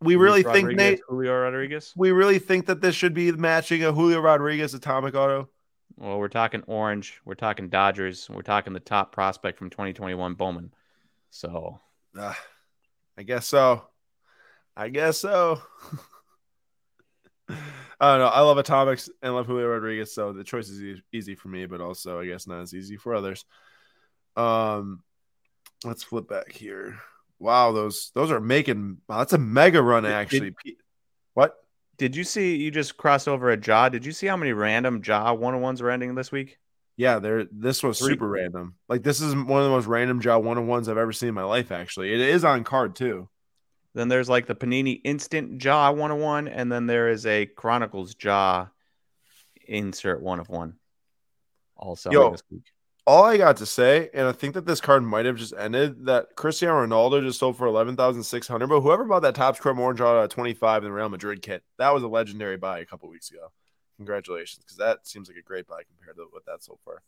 We 0.01 0.17
really 0.17 0.43
think 0.43 0.71
Nate 0.73 1.01
Julio 1.09 1.33
Rodriguez. 1.41 1.95
We 1.97 2.13
really 2.13 2.39
think 2.39 2.67
that 2.67 2.83
this 2.83 2.95
should 2.95 3.15
be 3.15 3.33
matching 3.33 3.85
a 3.85 3.93
Julio 3.93 4.21
Rodriguez 4.21 4.75
atomic 4.75 5.15
auto. 5.15 5.49
Well, 5.97 6.19
we're 6.19 6.29
talking 6.29 6.63
orange. 6.67 7.21
We're 7.25 7.35
talking 7.35 7.71
Dodgers. 7.71 8.29
We're 8.29 8.43
talking 8.43 8.75
the 8.75 8.81
top 8.81 9.13
prospect 9.13 9.59
from 9.59 9.71
2021, 9.71 10.35
Bowman. 10.35 10.75
So, 11.31 11.81
uh, 12.19 12.35
I 13.17 13.23
guess 13.23 13.47
so. 13.47 13.87
I 14.77 14.89
guess 14.89 15.19
so. 15.19 15.61
I 17.49 18.13
don't 18.13 18.19
know. 18.21 18.27
I 18.27 18.41
love 18.41 18.59
Atomics 18.59 19.09
and 19.23 19.35
love 19.35 19.47
Julio 19.47 19.69
Rodriguez, 19.69 20.15
so 20.15 20.33
the 20.33 20.45
choice 20.45 20.69
is 20.69 20.83
easy, 20.83 21.03
easy 21.13 21.35
for 21.35 21.49
me, 21.49 21.67
but 21.67 21.81
also 21.81 22.21
I 22.21 22.27
guess 22.27 22.47
not 22.47 22.61
as 22.61 22.75
easy 22.75 22.97
for 22.97 23.15
others. 23.15 23.45
Um, 24.37 25.03
let's 25.85 26.03
flip 26.03 26.29
back 26.29 26.53
here. 26.53 26.99
Wow, 27.39 27.73
those 27.73 28.11
those 28.15 28.31
are 28.31 28.41
making. 28.41 28.99
Wow, 29.09 29.19
that's 29.19 29.33
a 29.33 29.39
mega 29.39 29.83
run 29.83 30.07
actually. 30.07 30.55
Did, 30.65 30.77
what? 31.35 31.55
Did 31.97 32.17
you 32.17 32.25
see? 32.25 32.57
You 32.57 32.71
just 32.71 32.97
crossed 32.97 33.29
over 33.29 33.53
a 33.53 33.59
Ja. 33.59 33.89
Did 33.89 34.05
you 34.05 34.13
see 34.13 34.27
how 34.27 34.37
many 34.37 34.53
random 34.53 35.03
Ja 35.05 35.33
one 35.33 35.55
on 35.55 35.61
ones 35.61 35.81
are 35.81 35.91
ending 35.91 36.15
this 36.15 36.33
week? 36.33 36.59
Yeah, 36.97 37.19
there. 37.19 37.47
This 37.53 37.83
was 37.83 37.99
Three. 37.99 38.11
super 38.11 38.29
random. 38.29 38.75
Like 38.89 39.03
this 39.03 39.21
is 39.21 39.35
one 39.35 39.61
of 39.61 39.65
the 39.65 39.71
most 39.71 39.87
random 39.87 40.21
Ja 40.21 40.39
one 40.39 40.59
on 40.59 40.67
ones 40.67 40.89
I've 40.89 40.99
ever 40.99 41.13
seen 41.13 41.29
in 41.29 41.35
my 41.35 41.45
life. 41.45 41.71
Actually, 41.71 42.13
it 42.13 42.21
is 42.21 42.45
on 42.45 42.65
card 42.65 42.97
too. 42.97 43.29
Then 43.95 44.09
there's 44.09 44.29
like 44.29 44.47
the 44.47 44.57
Panini 44.57 45.01
Instant 45.05 45.63
Ja 45.63 45.91
101, 45.91 46.49
and 46.49 46.71
then 46.71 46.87
there 46.87 47.09
is 47.09 47.27
a 47.27 47.47
Chronicles 47.47 48.17
Ja 48.21 48.67
insert 49.67 50.21
one 50.21 50.41
of 50.41 50.49
one. 50.49 50.75
Also, 51.77 52.11
Yo, 52.11 52.31
this 52.33 52.43
week. 52.51 52.65
all 53.07 53.25
I 53.25 53.37
got 53.37 53.57
to 53.59 53.67
say, 53.67 54.11
and 54.13 54.27
I 54.27 54.33
think 54.33 54.55
that 54.55 54.67
this 54.67 54.81
card 54.81 55.05
might 55.05 55.27
have 55.27 55.37
just 55.37 55.55
ended 55.57 56.07
that 56.07 56.35
Cristiano 56.37 56.85
Ronaldo 56.85 57.23
just 57.23 57.39
sold 57.39 57.57
for 57.57 57.67
eleven 57.67 57.97
thousand 57.97 58.25
six 58.25 58.49
hundred. 58.49 58.69
But 58.69 58.81
whoever 58.81 59.05
bought 59.05 59.23
that 59.23 59.35
Topps 59.37 59.61
Chrome 59.61 59.79
Orange 59.79 60.01
at 60.01 60.31
twenty 60.31 60.55
five 60.55 60.83
in 60.83 60.91
the 60.91 60.95
Real 60.95 61.09
Madrid 61.09 61.41
kit, 61.41 61.63
that 61.79 61.95
was 61.95 62.03
a 62.03 62.09
legendary 62.09 62.57
buy 62.57 62.81
a 62.81 62.87
couple 62.87 63.09
weeks 63.09 63.31
ago. 63.31 63.53
Congratulations, 63.97 64.65
because 64.65 64.77
that 64.79 65.07
seems 65.07 65.29
like 65.29 65.37
a 65.37 65.43
great 65.43 65.69
buy 65.69 65.83
compared 65.85 66.17
to 66.17 66.27
what 66.31 66.45
that 66.47 66.65
sold 66.65 66.81
for. 66.83 67.01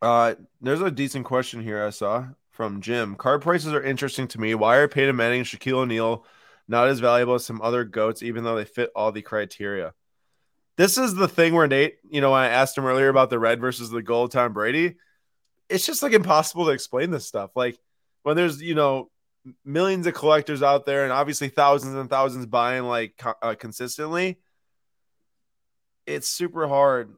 Uh, 0.00 0.34
there's 0.60 0.80
a 0.82 0.90
decent 0.90 1.24
question 1.24 1.60
here 1.62 1.84
I 1.84 1.90
saw 1.90 2.26
from 2.54 2.80
Jim. 2.80 3.16
Card 3.16 3.42
prices 3.42 3.72
are 3.72 3.82
interesting 3.82 4.28
to 4.28 4.40
me. 4.40 4.54
Why 4.54 4.76
are 4.76 4.88
Peyton 4.88 5.16
Manning 5.16 5.40
and 5.40 5.46
Shaquille 5.46 5.78
O'Neal 5.78 6.24
not 6.68 6.88
as 6.88 7.00
valuable 7.00 7.34
as 7.34 7.44
some 7.44 7.60
other 7.60 7.84
goats, 7.84 8.22
even 8.22 8.44
though 8.44 8.54
they 8.54 8.64
fit 8.64 8.90
all 8.94 9.10
the 9.10 9.22
criteria? 9.22 9.92
This 10.76 10.96
is 10.96 11.14
the 11.14 11.28
thing 11.28 11.54
where 11.54 11.66
Nate, 11.66 11.96
you 12.08 12.20
know, 12.20 12.32
I 12.32 12.46
asked 12.46 12.78
him 12.78 12.84
earlier 12.84 13.08
about 13.08 13.28
the 13.28 13.40
red 13.40 13.60
versus 13.60 13.90
the 13.90 14.02
gold 14.02 14.30
Tom 14.30 14.52
Brady. 14.52 14.94
It's 15.68 15.84
just 15.84 16.02
like 16.02 16.12
impossible 16.12 16.66
to 16.66 16.70
explain 16.70 17.10
this 17.10 17.26
stuff. 17.26 17.50
Like 17.56 17.76
when 18.22 18.36
there's, 18.36 18.62
you 18.62 18.74
know, 18.74 19.10
millions 19.64 20.06
of 20.06 20.14
collectors 20.14 20.62
out 20.62 20.86
there 20.86 21.04
and 21.04 21.12
obviously 21.12 21.48
thousands 21.48 21.96
and 21.96 22.08
thousands 22.08 22.46
buying 22.46 22.84
like 22.84 23.20
uh, 23.42 23.54
consistently, 23.58 24.38
it's 26.06 26.28
super 26.28 26.68
hard, 26.68 27.14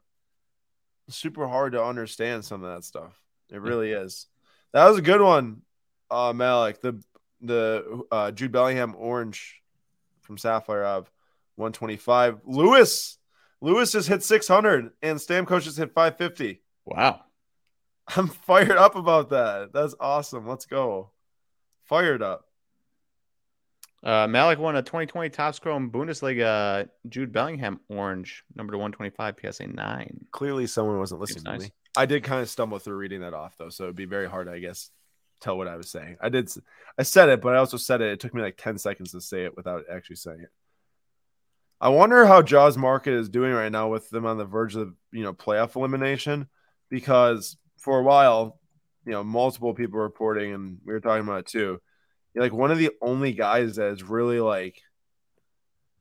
super 1.08 1.46
hard 1.46 1.72
to 1.72 1.84
understand 1.84 2.44
some 2.44 2.64
of 2.64 2.74
that 2.74 2.84
stuff. 2.84 3.20
It 3.50 3.60
really 3.60 3.92
is. 3.92 4.26
That 4.76 4.88
was 4.90 4.98
a 4.98 5.02
good 5.02 5.22
one, 5.22 5.62
uh, 6.10 6.34
Malik. 6.34 6.82
The 6.82 7.02
the 7.40 8.02
uh, 8.12 8.30
Jude 8.30 8.52
Bellingham 8.52 8.94
orange 8.94 9.62
from 10.20 10.36
Sapphire 10.36 10.84
of 10.84 11.10
125. 11.54 12.42
Lewis 12.44 13.16
Lewis 13.62 13.92
just 13.92 14.06
hit 14.06 14.22
600 14.22 14.90
and 15.00 15.18
Stamkos 15.18 15.62
just 15.62 15.78
hit 15.78 15.94
550. 15.94 16.60
Wow. 16.84 17.22
I'm 18.18 18.28
fired 18.28 18.76
up 18.76 18.96
about 18.96 19.30
that. 19.30 19.72
That's 19.72 19.94
awesome. 19.98 20.46
Let's 20.46 20.66
go. 20.66 21.10
Fired 21.86 22.22
up. 22.22 22.44
Uh, 24.02 24.26
Malik 24.26 24.58
won 24.58 24.76
a 24.76 24.82
2020 24.82 25.30
top 25.30 25.36
Topps 25.36 25.58
Chrome 25.58 25.90
Bundesliga 25.90 26.86
Jude 27.08 27.32
Bellingham 27.32 27.80
orange, 27.88 28.44
number 28.54 28.72
to 28.72 28.78
125 28.78 29.36
PSA 29.40 29.68
9. 29.68 30.26
Clearly, 30.32 30.66
someone 30.66 30.98
wasn't 30.98 31.22
listening 31.22 31.44
to 31.44 31.64
me. 31.64 31.70
I 31.96 32.06
did 32.06 32.24
kind 32.24 32.42
of 32.42 32.48
stumble 32.48 32.78
through 32.78 32.96
reading 32.96 33.20
that 33.20 33.34
off 33.34 33.56
though, 33.58 33.70
so 33.70 33.84
it'd 33.84 33.96
be 33.96 34.04
very 34.04 34.28
hard, 34.28 34.48
I 34.48 34.58
guess, 34.58 34.90
tell 35.40 35.56
what 35.56 35.68
I 35.68 35.76
was 35.76 35.90
saying. 35.90 36.16
I 36.20 36.28
did. 36.28 36.50
I 36.98 37.02
said 37.02 37.28
it, 37.28 37.40
but 37.40 37.54
I 37.54 37.58
also 37.58 37.76
said 37.76 38.00
it. 38.00 38.12
It 38.12 38.20
took 38.20 38.34
me 38.34 38.42
like 38.42 38.56
ten 38.56 38.78
seconds 38.78 39.12
to 39.12 39.20
say 39.20 39.44
it 39.44 39.56
without 39.56 39.84
actually 39.90 40.16
saying 40.16 40.40
it. 40.40 40.50
I 41.80 41.90
wonder 41.90 42.24
how 42.24 42.42
Ja's 42.42 42.78
market 42.78 43.12
is 43.14 43.28
doing 43.28 43.52
right 43.52 43.72
now 43.72 43.88
with 43.88 44.08
them 44.10 44.24
on 44.24 44.38
the 44.38 44.44
verge 44.44 44.76
of 44.76 44.94
you 45.12 45.22
know 45.22 45.32
playoff 45.32 45.76
elimination, 45.76 46.48
because 46.88 47.56
for 47.78 47.98
a 47.98 48.02
while, 48.02 48.58
you 49.04 49.12
know, 49.12 49.22
multiple 49.22 49.74
people 49.74 50.00
reporting, 50.00 50.52
and 50.52 50.78
we 50.84 50.92
were 50.92 51.00
talking 51.00 51.22
about 51.22 51.40
it 51.40 51.46
too. 51.46 51.80
You're 52.34 52.44
like 52.44 52.52
one 52.52 52.70
of 52.70 52.78
the 52.78 52.90
only 53.00 53.32
guys 53.32 53.76
that 53.76 53.92
is 53.92 54.02
really 54.02 54.40
like, 54.40 54.82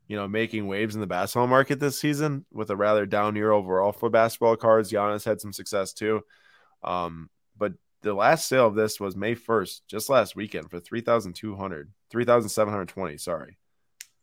you 0.08 0.16
know, 0.16 0.28
making 0.28 0.68
waves 0.68 0.96
in 0.96 1.02
the 1.02 1.08
basketball 1.08 1.48
market 1.48 1.80
this 1.80 2.00
season 2.00 2.46
with 2.52 2.70
a 2.70 2.76
rather 2.76 3.06
down 3.06 3.36
year 3.36 3.52
overall 3.52 3.92
for 3.92 4.10
basketball 4.10 4.56
cards. 4.56 4.92
Giannis 4.92 5.26
had 5.26 5.42
some 5.42 5.54
success 5.54 5.94
too. 5.94 6.22
Um, 6.84 7.30
but 7.58 7.74
the 8.02 8.14
last 8.14 8.48
sale 8.48 8.68
of 8.68 8.76
this 8.76 9.00
was 9.00 9.16
May 9.16 9.36
1st, 9.36 9.82
just 9.88 10.10
last 10.10 10.36
weekend 10.36 10.70
for 10.70 10.80
3,200, 10.80 11.92
3,720, 12.12 13.18
sorry. 13.18 13.58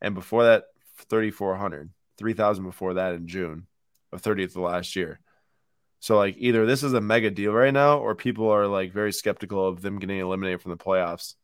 And 0.00 0.14
before 0.14 0.44
that, 0.44 0.64
3,400, 1.08 1.90
3,000 2.18 2.64
before 2.64 2.94
that 2.94 3.14
in 3.14 3.26
June 3.26 3.66
of 4.12 4.22
30th 4.22 4.56
of 4.56 4.56
last 4.56 4.94
year. 4.94 5.20
So 5.98 6.16
like 6.16 6.36
either 6.38 6.66
this 6.66 6.82
is 6.82 6.92
a 6.92 7.00
mega 7.00 7.30
deal 7.30 7.52
right 7.52 7.72
now, 7.72 7.98
or 7.98 8.14
people 8.14 8.50
are 8.50 8.66
like 8.66 8.92
very 8.92 9.12
skeptical 9.12 9.66
of 9.66 9.82
them 9.82 9.98
getting 9.98 10.18
eliminated 10.18 10.60
from 10.60 10.72
the 10.72 10.76
playoffs. 10.76 11.34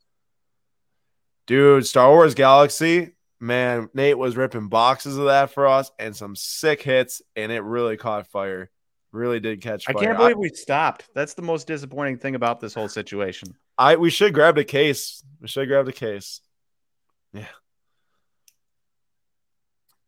Dude, 1.47 1.87
Star 1.87 2.11
Wars 2.11 2.35
Galaxy, 2.35 3.13
man, 3.41 3.89
Nate 3.95 4.19
was 4.19 4.37
ripping 4.37 4.69
boxes 4.69 5.17
of 5.17 5.27
that 5.27 5.51
for 5.51 5.67
us 5.67 5.91
and 5.99 6.15
some 6.15 6.37
sick 6.37 6.83
hits, 6.83 7.23
and 7.37 7.53
it 7.53 7.63
really 7.63 7.97
caught 7.97 8.27
fire. 8.27 8.71
Really 9.11 9.41
did 9.41 9.63
catch 9.63 9.87
fire. 9.87 9.97
I 9.97 10.05
can't 10.05 10.19
believe 10.19 10.37
I, 10.37 10.39
we 10.39 10.51
stopped. 10.51 11.09
That's 11.15 11.35
the 11.35 11.43
most 11.43 11.67
disappointing 11.67 12.19
thing 12.19 12.35
about 12.35 12.61
this 12.61 12.75
whole 12.75 12.89
situation. 12.89 13.57
I 13.79 13.97
we 13.97 14.11
should 14.11 14.35
grab 14.35 14.57
the 14.57 14.65
case. 14.65 15.23
We 15.41 15.49
should 15.49 15.69
grab 15.69 15.87
the 15.87 15.93
case. 15.93 16.41
Yeah. 17.33 17.47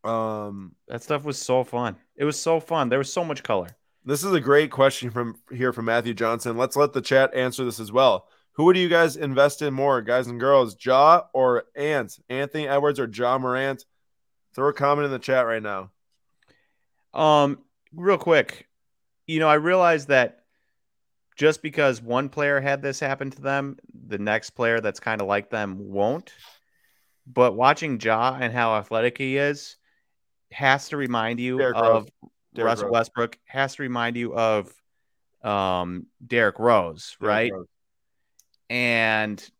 Um, 0.05 0.75
that 0.89 1.03
stuff 1.03 1.25
was 1.25 1.39
so 1.39 1.65
fun. 1.65 1.97
It 2.17 2.25
was 2.25 2.39
so 2.39 2.61
fun. 2.61 2.89
There 2.89 2.99
was 2.99 3.13
so 3.13 3.25
much 3.25 3.43
color. 3.43 3.69
This 4.05 4.25
is 4.25 4.33
a 4.33 4.41
great 4.41 4.71
question 4.71 5.11
from 5.11 5.37
here 5.53 5.73
from 5.73 5.85
Matthew 5.87 6.15
Johnson. 6.15 6.57
Let's 6.57 6.77
let 6.77 6.93
the 6.93 7.03
chat 7.03 7.35
answer 7.35 7.65
this 7.65 7.81
as 7.81 7.93
well. 7.93 8.27
Who 8.61 8.67
would 8.67 8.77
you 8.77 8.91
guys 8.91 9.17
invest 9.17 9.63
in 9.63 9.73
more, 9.73 10.03
guys 10.03 10.27
and 10.27 10.39
girls? 10.39 10.77
Ja 10.79 11.23
or 11.33 11.65
Ant? 11.75 12.19
Anthony 12.29 12.69
Edwards 12.69 13.01
or 13.01 13.09
Ja 13.11 13.39
Morant? 13.39 13.87
Throw 14.55 14.69
a 14.69 14.75
comment 14.75 15.07
in 15.07 15.11
the 15.11 15.19
chat 15.19 15.47
right 15.47 15.63
now. 15.63 15.91
Um, 17.15 17.61
real 17.95 18.19
quick, 18.19 18.69
you 19.27 19.41
know, 19.41 19.49
I 19.49 19.55
realize 19.55 20.05
that 20.09 20.41
just 21.37 21.63
because 21.63 22.03
one 22.03 22.29
player 22.29 22.61
had 22.61 22.83
this 22.83 23.01
happen 23.01 23.31
to 23.31 23.41
them, 23.41 23.79
the 23.95 24.19
next 24.19 24.51
player 24.51 24.83
that's 24.83 25.01
kind 25.01 25.23
of 25.23 25.27
like 25.27 25.49
them 25.49 25.79
won't. 25.79 26.31
But 27.27 27.57
watching 27.57 27.99
Ja 27.99 28.37
and 28.39 28.53
how 28.53 28.75
athletic 28.75 29.17
he 29.17 29.39
is, 29.39 29.77
has 30.53 30.91
to 30.91 30.99
remind 30.99 31.41
you 31.41 31.57
Derrick 31.57 31.79
of 31.79 32.11
Rose. 32.21 32.29
Russell 32.59 32.89
Rose. 32.89 32.93
Westbrook, 32.93 33.39
has 33.47 33.77
to 33.77 33.83
remind 33.85 34.19
you 34.19 34.35
of 34.35 34.71
um, 35.43 36.09
Derrick 36.27 36.59
Rose, 36.59 37.17
Derrick 37.19 37.33
right? 37.35 37.53
Rose. 37.55 37.67
And 38.71 39.51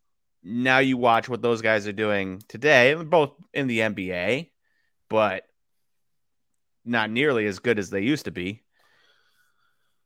now 0.43 0.79
you 0.79 0.97
watch 0.97 1.29
what 1.29 1.43
those 1.43 1.61
guys 1.61 1.87
are 1.87 1.93
doing 1.93 2.43
today, 2.49 2.95
both 2.95 3.33
in 3.53 3.67
the 3.67 3.81
NBA, 3.81 4.51
but 5.09 5.45
not 6.85 7.11
nearly 7.11 7.47
as 7.47 7.59
good 7.59 7.79
as 7.79 7.91
they 7.91 8.01
used 8.01 8.25
to 8.27 8.31
be. 8.31 8.63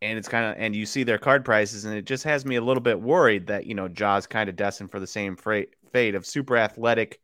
And 0.03 0.19
it's 0.19 0.29
kind 0.29 0.47
of, 0.47 0.57
and 0.59 0.75
you 0.75 0.87
see 0.87 1.03
their 1.03 1.19
card 1.19 1.45
prices, 1.45 1.85
and 1.85 1.95
it 1.95 2.07
just 2.07 2.25
has 2.25 2.45
me 2.45 2.57
a 2.57 2.63
little 2.63 2.83
bit 2.83 3.01
worried 3.01 3.47
that, 3.47 3.67
you 3.67 3.75
know, 3.75 3.89
Ja's 3.89 4.27
kind 4.27 4.49
of 4.49 4.57
destined 4.57 4.91
for 4.91 5.01
the 5.01 5.07
same 5.07 5.37
fate 5.37 6.15
of 6.15 6.27
super 6.27 6.57
athletic, 6.57 7.21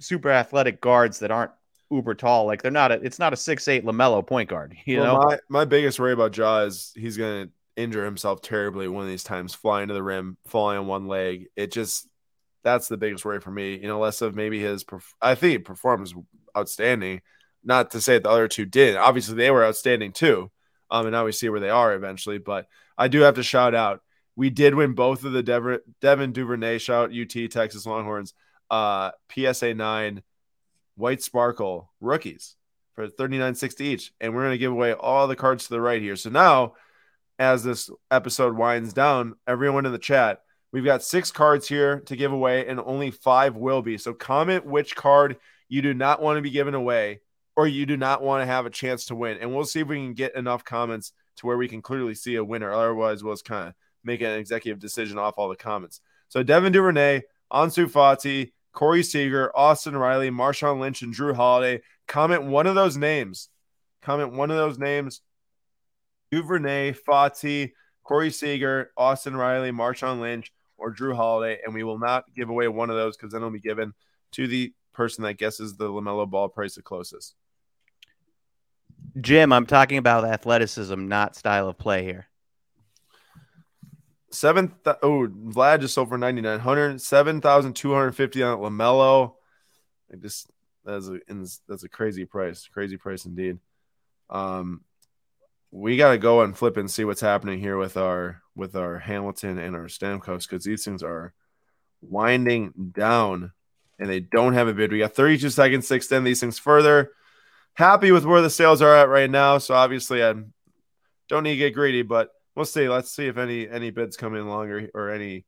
super 0.00 0.30
athletic 0.30 0.80
guards 0.80 1.20
that 1.20 1.30
aren't 1.30 1.52
uber 1.90 2.14
tall. 2.14 2.46
Like 2.46 2.62
they're 2.62 2.70
not 2.70 2.92
a, 2.92 2.94
it's 2.94 3.18
not 3.18 3.32
a 3.32 3.36
six 3.36 3.66
eight 3.68 3.84
Lamelo 3.84 4.26
point 4.26 4.48
guard. 4.48 4.76
You 4.84 5.00
well, 5.00 5.14
know, 5.14 5.26
my, 5.26 5.38
my 5.48 5.64
biggest 5.64 5.98
worry 5.98 6.12
about 6.12 6.36
Ja 6.36 6.60
is 6.60 6.92
he's 6.94 7.16
gonna 7.16 7.48
injure 7.78 8.04
himself 8.04 8.42
terribly 8.42 8.88
one 8.88 9.04
of 9.04 9.08
these 9.08 9.24
times, 9.24 9.54
flying 9.54 9.88
to 9.88 9.94
the 9.94 10.02
rim, 10.02 10.36
falling 10.46 10.78
on 10.78 10.86
one 10.86 11.06
leg. 11.06 11.46
It 11.56 11.72
just 11.72 12.08
that's 12.64 12.88
the 12.88 12.96
biggest 12.96 13.24
worry 13.24 13.40
for 13.40 13.50
me. 13.50 13.76
You 13.76 13.86
know, 13.86 14.00
less 14.00 14.20
of 14.20 14.34
maybe 14.34 14.60
his. 14.60 14.84
I 15.22 15.34
think 15.34 15.64
performs 15.64 16.14
outstanding. 16.56 17.22
Not 17.64 17.92
to 17.92 18.00
say 18.00 18.18
the 18.18 18.30
other 18.30 18.48
two 18.48 18.66
did. 18.66 18.96
Obviously, 18.96 19.36
they 19.36 19.50
were 19.50 19.64
outstanding 19.64 20.12
too. 20.12 20.50
Um, 20.90 21.06
and 21.06 21.12
now 21.12 21.24
we 21.24 21.32
see 21.32 21.48
where 21.48 21.60
they 21.60 21.70
are 21.70 21.94
eventually. 21.94 22.38
But 22.38 22.66
I 22.96 23.08
do 23.08 23.20
have 23.20 23.34
to 23.34 23.42
shout 23.42 23.74
out. 23.74 24.00
We 24.36 24.50
did 24.50 24.74
win 24.74 24.94
both 24.94 25.24
of 25.24 25.32
the 25.32 25.42
Devin, 25.42 25.80
Devin 26.00 26.32
Duvernay 26.32 26.78
shout 26.78 27.10
UT 27.12 27.50
Texas 27.50 27.86
Longhorns 27.86 28.34
uh, 28.70 29.10
PSA 29.32 29.74
nine 29.74 30.22
White 30.96 31.22
Sparkle 31.22 31.90
rookies 32.00 32.56
for 32.94 33.08
39.60 33.08 33.80
each. 33.80 34.12
And 34.20 34.34
we're 34.34 34.42
going 34.42 34.52
to 34.52 34.58
give 34.58 34.72
away 34.72 34.92
all 34.92 35.26
the 35.26 35.36
cards 35.36 35.64
to 35.64 35.70
the 35.70 35.80
right 35.80 36.02
here. 36.02 36.16
So 36.16 36.30
now, 36.30 36.74
as 37.38 37.62
this 37.62 37.90
episode 38.10 38.56
winds 38.56 38.92
down, 38.92 39.34
everyone 39.46 39.86
in 39.86 39.92
the 39.92 39.98
chat, 39.98 40.40
we've 40.72 40.84
got 40.84 41.02
six 41.02 41.30
cards 41.30 41.68
here 41.68 42.00
to 42.00 42.16
give 42.16 42.32
away, 42.32 42.66
and 42.66 42.80
only 42.80 43.10
five 43.10 43.56
will 43.56 43.82
be. 43.82 43.98
So 43.98 44.12
comment 44.12 44.66
which 44.66 44.96
card 44.96 45.36
you 45.68 45.82
do 45.82 45.94
not 45.94 46.22
want 46.22 46.36
to 46.36 46.42
be 46.42 46.50
given 46.50 46.74
away 46.74 47.20
or 47.58 47.66
you 47.66 47.86
do 47.86 47.96
not 47.96 48.22
want 48.22 48.40
to 48.40 48.46
have 48.46 48.66
a 48.66 48.70
chance 48.70 49.06
to 49.06 49.16
win. 49.16 49.36
And 49.38 49.52
we'll 49.52 49.64
see 49.64 49.80
if 49.80 49.88
we 49.88 49.96
can 49.96 50.14
get 50.14 50.36
enough 50.36 50.64
comments 50.64 51.12
to 51.38 51.46
where 51.46 51.56
we 51.56 51.66
can 51.66 51.82
clearly 51.82 52.14
see 52.14 52.36
a 52.36 52.44
winner. 52.44 52.72
Otherwise, 52.72 53.24
we'll 53.24 53.34
just 53.34 53.44
kind 53.44 53.68
of 53.68 53.74
make 54.04 54.20
an 54.20 54.38
executive 54.38 54.78
decision 54.78 55.18
off 55.18 55.34
all 55.36 55.48
the 55.48 55.56
comments. 55.56 56.00
So 56.28 56.44
Devin 56.44 56.72
Duvernay, 56.72 57.22
Ansu 57.52 57.90
Fati, 57.90 58.52
Corey 58.72 59.02
Seager, 59.02 59.50
Austin 59.56 59.96
Riley, 59.96 60.30
Marshawn 60.30 60.78
Lynch, 60.78 61.02
and 61.02 61.12
Jrue 61.12 61.34
Holiday. 61.34 61.82
Comment 62.06 62.44
one 62.44 62.68
of 62.68 62.76
those 62.76 62.96
names. 62.96 63.48
Comment 64.02 64.32
one 64.32 64.52
of 64.52 64.56
those 64.56 64.78
names. 64.78 65.20
Duvernay, 66.30 66.92
Fati, 66.92 67.72
Corey 68.04 68.30
Seager, 68.30 68.90
Austin 68.96 69.36
Riley, 69.36 69.70
Marshawn 69.70 70.20
Lynch, 70.20 70.52
or 70.76 70.94
Jrue 70.94 71.14
Holiday, 71.14 71.60
and 71.64 71.74
we 71.74 71.82
will 71.82 71.98
not 71.98 72.24
give 72.34 72.48
away 72.48 72.68
one 72.68 72.90
of 72.90 72.96
those 72.96 73.16
because 73.16 73.32
then 73.32 73.40
it'll 73.40 73.50
be 73.50 73.60
given 73.60 73.92
to 74.32 74.46
the 74.46 74.72
person 74.92 75.24
that 75.24 75.34
guesses 75.34 75.76
the 75.76 75.88
Lamelo 75.88 76.28
Ball 76.28 76.48
price 76.48 76.74
the 76.74 76.82
closest. 76.82 77.34
Jim, 79.20 79.52
I'm 79.52 79.66
talking 79.66 79.98
about 79.98 80.24
athleticism, 80.24 81.08
not 81.08 81.36
style 81.36 81.68
of 81.68 81.78
play 81.78 82.04
here. 82.04 82.28
Seven. 84.30 84.74
Th- 84.84 84.96
oh, 85.02 85.26
Vlad 85.26 85.80
just 85.80 85.94
sold 85.94 86.08
for 86.08 86.18
ninety 86.18 86.42
nine 86.42 86.60
hundred. 86.60 87.00
Seven 87.00 87.40
thousand 87.40 87.74
two 87.74 87.92
hundred 87.92 88.12
fifty 88.12 88.42
on 88.42 88.58
Lamelo. 88.58 89.34
Like 90.10 90.20
this, 90.20 90.46
that's 90.84 91.08
a 91.08 91.18
that's 91.66 91.84
a 91.84 91.88
crazy 91.88 92.24
price. 92.24 92.68
Crazy 92.68 92.96
price 92.96 93.24
indeed. 93.24 93.58
Um, 94.28 94.82
we 95.70 95.96
got 95.96 96.12
to 96.12 96.18
go 96.18 96.42
and 96.42 96.56
flip 96.56 96.76
and 96.76 96.90
see 96.90 97.04
what's 97.04 97.20
happening 97.20 97.60
here 97.60 97.76
with 97.76 97.96
our 97.96 98.42
with 98.56 98.74
our 98.74 98.98
Hamilton 98.98 99.58
and 99.58 99.76
our 99.76 99.84
Stamkos 99.84 100.48
because 100.48 100.64
these 100.64 100.84
things 100.84 101.02
are 101.02 101.34
winding 102.00 102.72
down 102.92 103.52
and 103.98 104.08
they 104.08 104.20
don't 104.20 104.54
have 104.54 104.68
a 104.68 104.74
bid. 104.74 104.92
We 104.92 104.98
got 104.98 105.14
32 105.14 105.50
seconds 105.50 105.88
to 105.88 105.94
extend 105.94 106.26
these 106.26 106.40
things 106.40 106.58
further. 106.58 107.12
Happy 107.74 108.12
with 108.12 108.24
where 108.24 108.42
the 108.42 108.50
sales 108.50 108.82
are 108.82 108.94
at 108.94 109.08
right 109.08 109.30
now. 109.30 109.58
So 109.58 109.74
obviously 109.74 110.24
I 110.24 110.34
don't 111.28 111.42
need 111.42 111.52
to 111.52 111.56
get 111.56 111.74
greedy, 111.74 112.02
but 112.02 112.30
we'll 112.54 112.64
see. 112.64 112.88
Let's 112.88 113.14
see 113.14 113.26
if 113.26 113.36
any 113.36 113.68
any 113.68 113.90
bids 113.90 114.16
come 114.16 114.34
in 114.34 114.48
longer 114.48 114.88
or 114.94 115.10
any. 115.10 115.44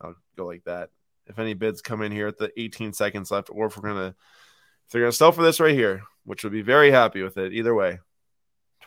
I'll 0.00 0.14
go 0.36 0.46
like 0.46 0.64
that. 0.64 0.90
If 1.26 1.38
any 1.38 1.54
bids 1.54 1.82
come 1.82 2.02
in 2.02 2.12
here 2.12 2.28
at 2.28 2.38
the 2.38 2.50
18 2.58 2.92
seconds 2.92 3.30
left, 3.30 3.50
or 3.50 3.66
if 3.66 3.76
we're 3.76 3.88
gonna 3.88 4.14
if 4.86 4.92
they're 4.92 5.02
gonna 5.02 5.12
sell 5.12 5.32
for 5.32 5.42
this 5.42 5.60
right 5.60 5.74
here, 5.74 6.02
which 6.24 6.44
would 6.44 6.52
be 6.52 6.62
very 6.62 6.90
happy 6.90 7.22
with 7.22 7.36
it 7.36 7.52
either 7.52 7.74
way. 7.74 7.98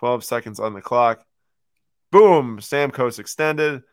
12 0.02 0.24
seconds 0.24 0.60
on 0.60 0.74
the 0.74 0.82
clock. 0.82 1.24
Boom, 2.12 2.58
Stamkos 2.58 3.20
extended. 3.20 3.84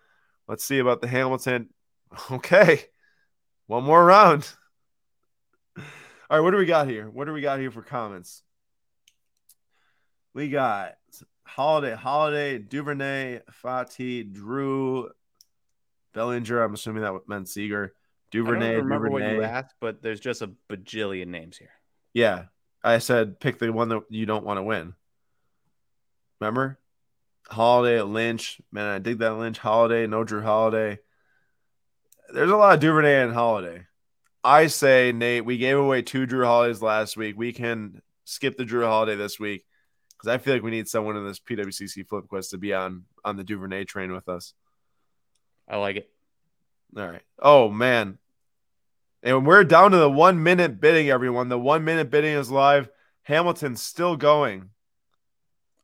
Let's 0.48 0.64
see 0.64 0.78
about 0.78 1.00
the 1.00 1.06
Hamilton. 1.06 1.68
Okay, 2.30 2.80
one 3.66 3.84
more 3.84 4.02
round. 4.02 4.50
All 5.76 5.84
right, 6.30 6.40
what 6.40 6.52
do 6.52 6.56
we 6.56 6.64
got 6.64 6.88
here? 6.88 7.10
What 7.10 7.26
do 7.26 7.34
we 7.34 7.42
got 7.42 7.60
here 7.60 7.70
for 7.70 7.82
comments? 7.82 8.42
We 10.32 10.48
got 10.48 10.94
Holiday, 11.44 11.94
Holiday, 11.94 12.56
Duvernay, 12.56 13.40
Fati, 13.62 14.32
Jrue, 14.32 15.10
Bellinger. 16.14 16.62
I'm 16.62 16.72
assuming 16.72 17.02
that 17.02 17.28
meant 17.28 17.50
Seager. 17.50 17.92
Duvernay. 18.30 18.70
I 18.70 18.72
don't 18.76 18.84
remember 18.84 19.10
Duvernay. 19.10 19.34
what 19.34 19.42
you 19.42 19.42
asked, 19.42 19.74
but 19.82 20.00
there's 20.00 20.20
just 20.20 20.40
a 20.40 20.50
bajillion 20.70 21.26
names 21.26 21.58
here. 21.58 21.72
Yeah, 22.14 22.44
I 22.82 23.00
said 23.00 23.38
pick 23.38 23.58
the 23.58 23.70
one 23.70 23.90
that 23.90 24.00
you 24.08 24.24
don't 24.24 24.46
want 24.46 24.56
to 24.56 24.62
win. 24.62 24.94
Remember, 26.40 26.78
Holiday, 27.48 27.98
at 27.98 28.08
Lynch. 28.08 28.60
Man, 28.70 28.86
I 28.86 28.98
dig 28.98 29.18
that 29.18 29.34
Lynch. 29.34 29.58
Holiday, 29.58 30.06
no 30.06 30.24
Jrue 30.24 30.42
Holiday. 30.42 30.98
There's 32.32 32.50
a 32.50 32.56
lot 32.56 32.74
of 32.74 32.80
Duvernay 32.80 33.22
and 33.22 33.32
Holiday. 33.32 33.86
I 34.44 34.66
say, 34.68 35.12
Nate, 35.12 35.44
we 35.44 35.58
gave 35.58 35.78
away 35.78 36.02
two 36.02 36.26
Drew 36.26 36.44
Holidays 36.44 36.82
last 36.82 37.16
week. 37.16 37.36
We 37.36 37.52
can 37.52 38.02
skip 38.24 38.56
the 38.56 38.64
Jrue 38.64 38.86
Holiday 38.86 39.16
this 39.16 39.40
week 39.40 39.64
because 40.10 40.28
I 40.28 40.38
feel 40.38 40.54
like 40.54 40.62
we 40.62 40.70
need 40.70 40.88
someone 40.88 41.16
in 41.16 41.26
this 41.26 41.40
PWCC 41.40 42.06
flip 42.06 42.28
quest 42.28 42.50
to 42.50 42.58
be 42.58 42.74
on 42.74 43.04
on 43.24 43.36
the 43.36 43.44
Duvernay 43.44 43.84
train 43.84 44.12
with 44.12 44.28
us. 44.28 44.54
I 45.68 45.76
like 45.76 45.96
it. 45.96 46.10
All 46.96 47.06
right. 47.06 47.22
Oh 47.38 47.68
man. 47.68 48.18
And 49.22 49.46
we're 49.46 49.64
down 49.64 49.90
to 49.90 49.96
the 49.96 50.10
one 50.10 50.42
minute 50.42 50.80
bidding, 50.80 51.10
everyone. 51.10 51.48
The 51.48 51.58
one 51.58 51.84
minute 51.84 52.10
bidding 52.10 52.34
is 52.34 52.50
live. 52.50 52.88
Hamilton's 53.22 53.82
still 53.82 54.16
going. 54.16 54.70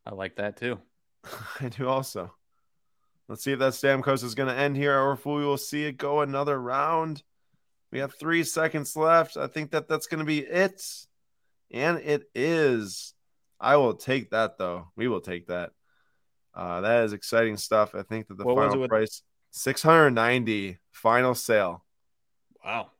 I 0.05 0.13
like 0.13 0.35
that 0.37 0.57
too. 0.57 0.79
I 1.59 1.69
do 1.69 1.87
also. 1.87 2.33
Let's 3.27 3.43
see 3.43 3.53
if 3.53 3.59
that 3.59 3.73
Stamkos 3.73 4.23
is 4.23 4.35
going 4.35 4.49
to 4.49 4.55
end 4.59 4.77
here, 4.77 4.99
or 4.99 5.13
if 5.13 5.25
we 5.25 5.43
will 5.43 5.57
see 5.57 5.85
it 5.85 5.97
go 5.97 6.21
another 6.21 6.59
round. 6.61 7.23
We 7.91 7.99
have 7.99 8.13
three 8.13 8.43
seconds 8.43 8.95
left. 8.95 9.37
I 9.37 9.47
think 9.47 9.71
that 9.71 9.87
that's 9.87 10.07
going 10.07 10.19
to 10.19 10.25
be 10.25 10.39
it, 10.39 10.83
and 11.71 11.97
it 11.99 12.29
is. 12.35 13.13
I 13.59 13.77
will 13.77 13.95
take 13.95 14.31
that 14.31 14.57
though. 14.57 14.89
We 14.95 15.07
will 15.07 15.21
take 15.21 15.47
that. 15.47 15.71
Uh, 16.53 16.81
that 16.81 17.05
is 17.05 17.13
exciting 17.13 17.57
stuff. 17.57 17.95
I 17.95 18.03
think 18.03 18.27
that 18.27 18.37
the 18.37 18.43
What 18.43 18.57
final 18.57 18.79
with- 18.79 18.89
price 18.89 19.23
six 19.51 19.81
hundred 19.81 20.11
ninety 20.11 20.77
final 20.91 21.33
sale. 21.33 21.83
Wow. 22.63 22.91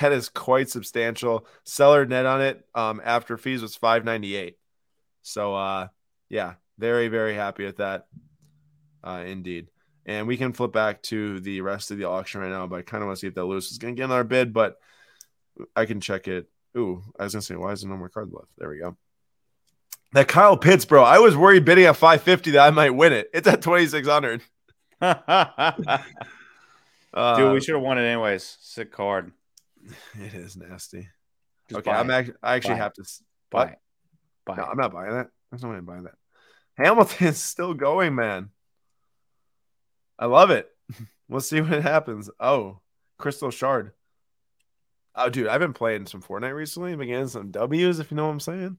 That 0.00 0.12
is 0.12 0.28
quite 0.30 0.68
substantial. 0.70 1.46
Seller 1.64 2.06
net 2.06 2.24
on 2.26 2.40
it 2.40 2.64
um, 2.74 3.00
after 3.04 3.36
fees 3.36 3.62
was 3.62 3.76
five 3.76 4.04
ninety 4.04 4.34
eight. 4.34 4.56
So 5.22 5.54
uh, 5.54 5.88
yeah, 6.34 6.54
very 6.78 7.06
very 7.06 7.34
happy 7.34 7.64
with 7.64 7.76
that. 7.76 8.06
Uh, 9.04 9.22
indeed. 9.24 9.68
And 10.04 10.26
we 10.26 10.36
can 10.36 10.52
flip 10.52 10.72
back 10.72 11.00
to 11.04 11.38
the 11.40 11.60
rest 11.60 11.90
of 11.90 11.96
the 11.98 12.04
auction 12.04 12.40
right 12.40 12.50
now, 12.50 12.66
but 12.66 12.80
I 12.80 12.82
kind 12.82 13.02
of 13.02 13.06
want 13.06 13.16
to 13.18 13.20
see 13.20 13.26
if 13.28 13.34
that 13.34 13.44
Lewis 13.44 13.70
is 13.70 13.78
going 13.78 13.94
to 13.94 13.96
get 13.98 14.04
another 14.06 14.24
bid, 14.24 14.52
but 14.52 14.76
I 15.76 15.86
can 15.86 16.00
check 16.00 16.26
it. 16.28 16.46
Ooh, 16.76 17.02
I 17.18 17.24
was 17.24 17.32
going 17.32 17.40
to 17.40 17.46
say, 17.46 17.54
why 17.54 17.72
is 17.72 17.82
there 17.82 17.90
no 17.90 17.96
more 17.96 18.08
cards 18.10 18.32
left? 18.32 18.48
There 18.58 18.68
we 18.68 18.78
go. 18.80 18.96
That 20.12 20.28
Kyle 20.28 20.56
Pitts, 20.58 20.84
bro. 20.84 21.02
I 21.04 21.20
was 21.20 21.36
worried 21.36 21.64
bidding 21.64 21.84
at 21.84 21.96
550 21.96 22.50
that 22.52 22.66
I 22.66 22.70
might 22.70 22.90
win 22.90 23.12
it. 23.12 23.30
It's 23.32 23.48
at 23.48 23.62
2600. 23.62 24.40
Dude, 25.00 25.16
Uh, 27.14 27.50
we 27.54 27.60
should 27.60 27.74
have 27.74 27.82
won 27.82 27.96
it 27.96 28.02
anyways. 28.02 28.58
Sick 28.60 28.90
card. 28.90 29.32
it 30.20 30.34
is 30.34 30.56
nasty. 30.56 31.08
Just 31.68 31.78
okay, 31.78 31.90
I'm 31.90 32.10
actually, 32.10 32.34
I 32.42 32.56
actually 32.56 32.74
Buy 32.74 32.78
have 32.78 32.92
to. 32.94 33.04
buy 33.50 33.58
what? 33.64 33.78
Buy 34.44 34.56
No. 34.56 34.64
I'm 34.64 34.76
not 34.76 34.92
buying 34.92 35.12
that. 35.12 35.28
There's 35.50 35.62
no 35.62 35.70
way 35.70 35.76
I'm 35.76 35.84
buying 35.84 36.04
that. 36.04 36.14
Hamilton's 36.76 37.38
still 37.38 37.74
going, 37.74 38.14
man. 38.14 38.50
I 40.18 40.26
love 40.26 40.50
it. 40.50 40.68
We'll 41.26 41.40
see 41.40 41.62
what 41.62 41.82
happens. 41.82 42.28
Oh, 42.38 42.80
Crystal 43.16 43.50
Shard. 43.50 43.92
Oh, 45.14 45.30
dude, 45.30 45.46
I've 45.46 45.58
been 45.58 45.72
playing 45.72 46.04
some 46.04 46.20
Fortnite 46.20 46.54
recently. 46.54 46.94
Been 46.94 47.08
getting 47.08 47.28
some 47.28 47.50
W's, 47.50 47.98
if 47.98 48.10
you 48.10 48.16
know 48.18 48.26
what 48.26 48.32
I'm 48.32 48.40
saying. 48.40 48.78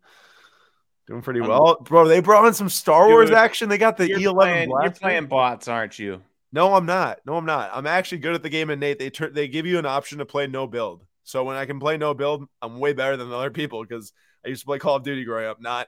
Doing 1.07 1.23
pretty 1.23 1.41
well, 1.41 1.77
bro. 1.81 2.07
They 2.07 2.19
brought 2.19 2.45
in 2.45 2.53
some 2.53 2.69
Star 2.69 3.07
Wars 3.07 3.30
Dude, 3.30 3.38
action. 3.38 3.67
They 3.67 3.80
got 3.80 3.97
the 3.97 4.07
E11 4.07 4.35
playing, 4.35 4.69
you're 4.69 4.91
playing 4.91 5.26
bots, 5.26 5.67
aren't 5.67 5.97
you? 5.97 6.22
No, 6.51 6.73
I'm 6.73 6.85
not. 6.85 7.19
No, 7.26 7.35
I'm 7.35 7.45
not. 7.45 7.72
I'm 7.73 7.88
actually 7.88 8.19
good 8.19 8.35
at 8.35 8.43
the 8.43 8.49
game. 8.49 8.69
And 8.69 8.80
Nate, 8.80 8.97
they 8.97 9.09
turn 9.09 9.34
they 9.34 9.47
give 9.47 9.65
you 9.65 9.77
an 9.77 9.85
option 9.85 10.19
to 10.19 10.26
play 10.26 10.47
no 10.47 10.67
build. 10.67 11.03
So 11.23 11.43
when 11.43 11.57
I 11.57 11.65
can 11.65 11.80
play 11.80 11.97
no 11.97 12.13
build, 12.13 12.45
I'm 12.61 12.80
way 12.80 12.93
better 12.93 13.17
than 13.17 13.31
other 13.31 13.51
people 13.51 13.84
because 13.84 14.13
I 14.45 14.49
used 14.49 14.61
to 14.61 14.65
play 14.65 14.80
Call 14.80 14.95
of 14.95 15.03
Duty 15.03 15.26
growing 15.26 15.47
up, 15.47 15.59
not 15.59 15.88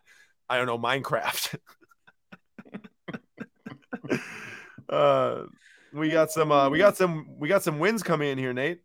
I 0.49 0.57
don't 0.57 0.67
know 0.67 0.77
Minecraft. 0.77 1.57
uh, 4.89 5.43
we 5.93 6.09
got 6.09 6.31
some. 6.31 6.51
Uh, 6.51 6.69
we 6.69 6.77
got 6.77 6.97
some. 6.97 7.27
We 7.37 7.47
got 7.47 7.63
some 7.63 7.79
wins 7.79 8.03
coming 8.03 8.29
in 8.29 8.37
here, 8.37 8.53
Nate. 8.53 8.81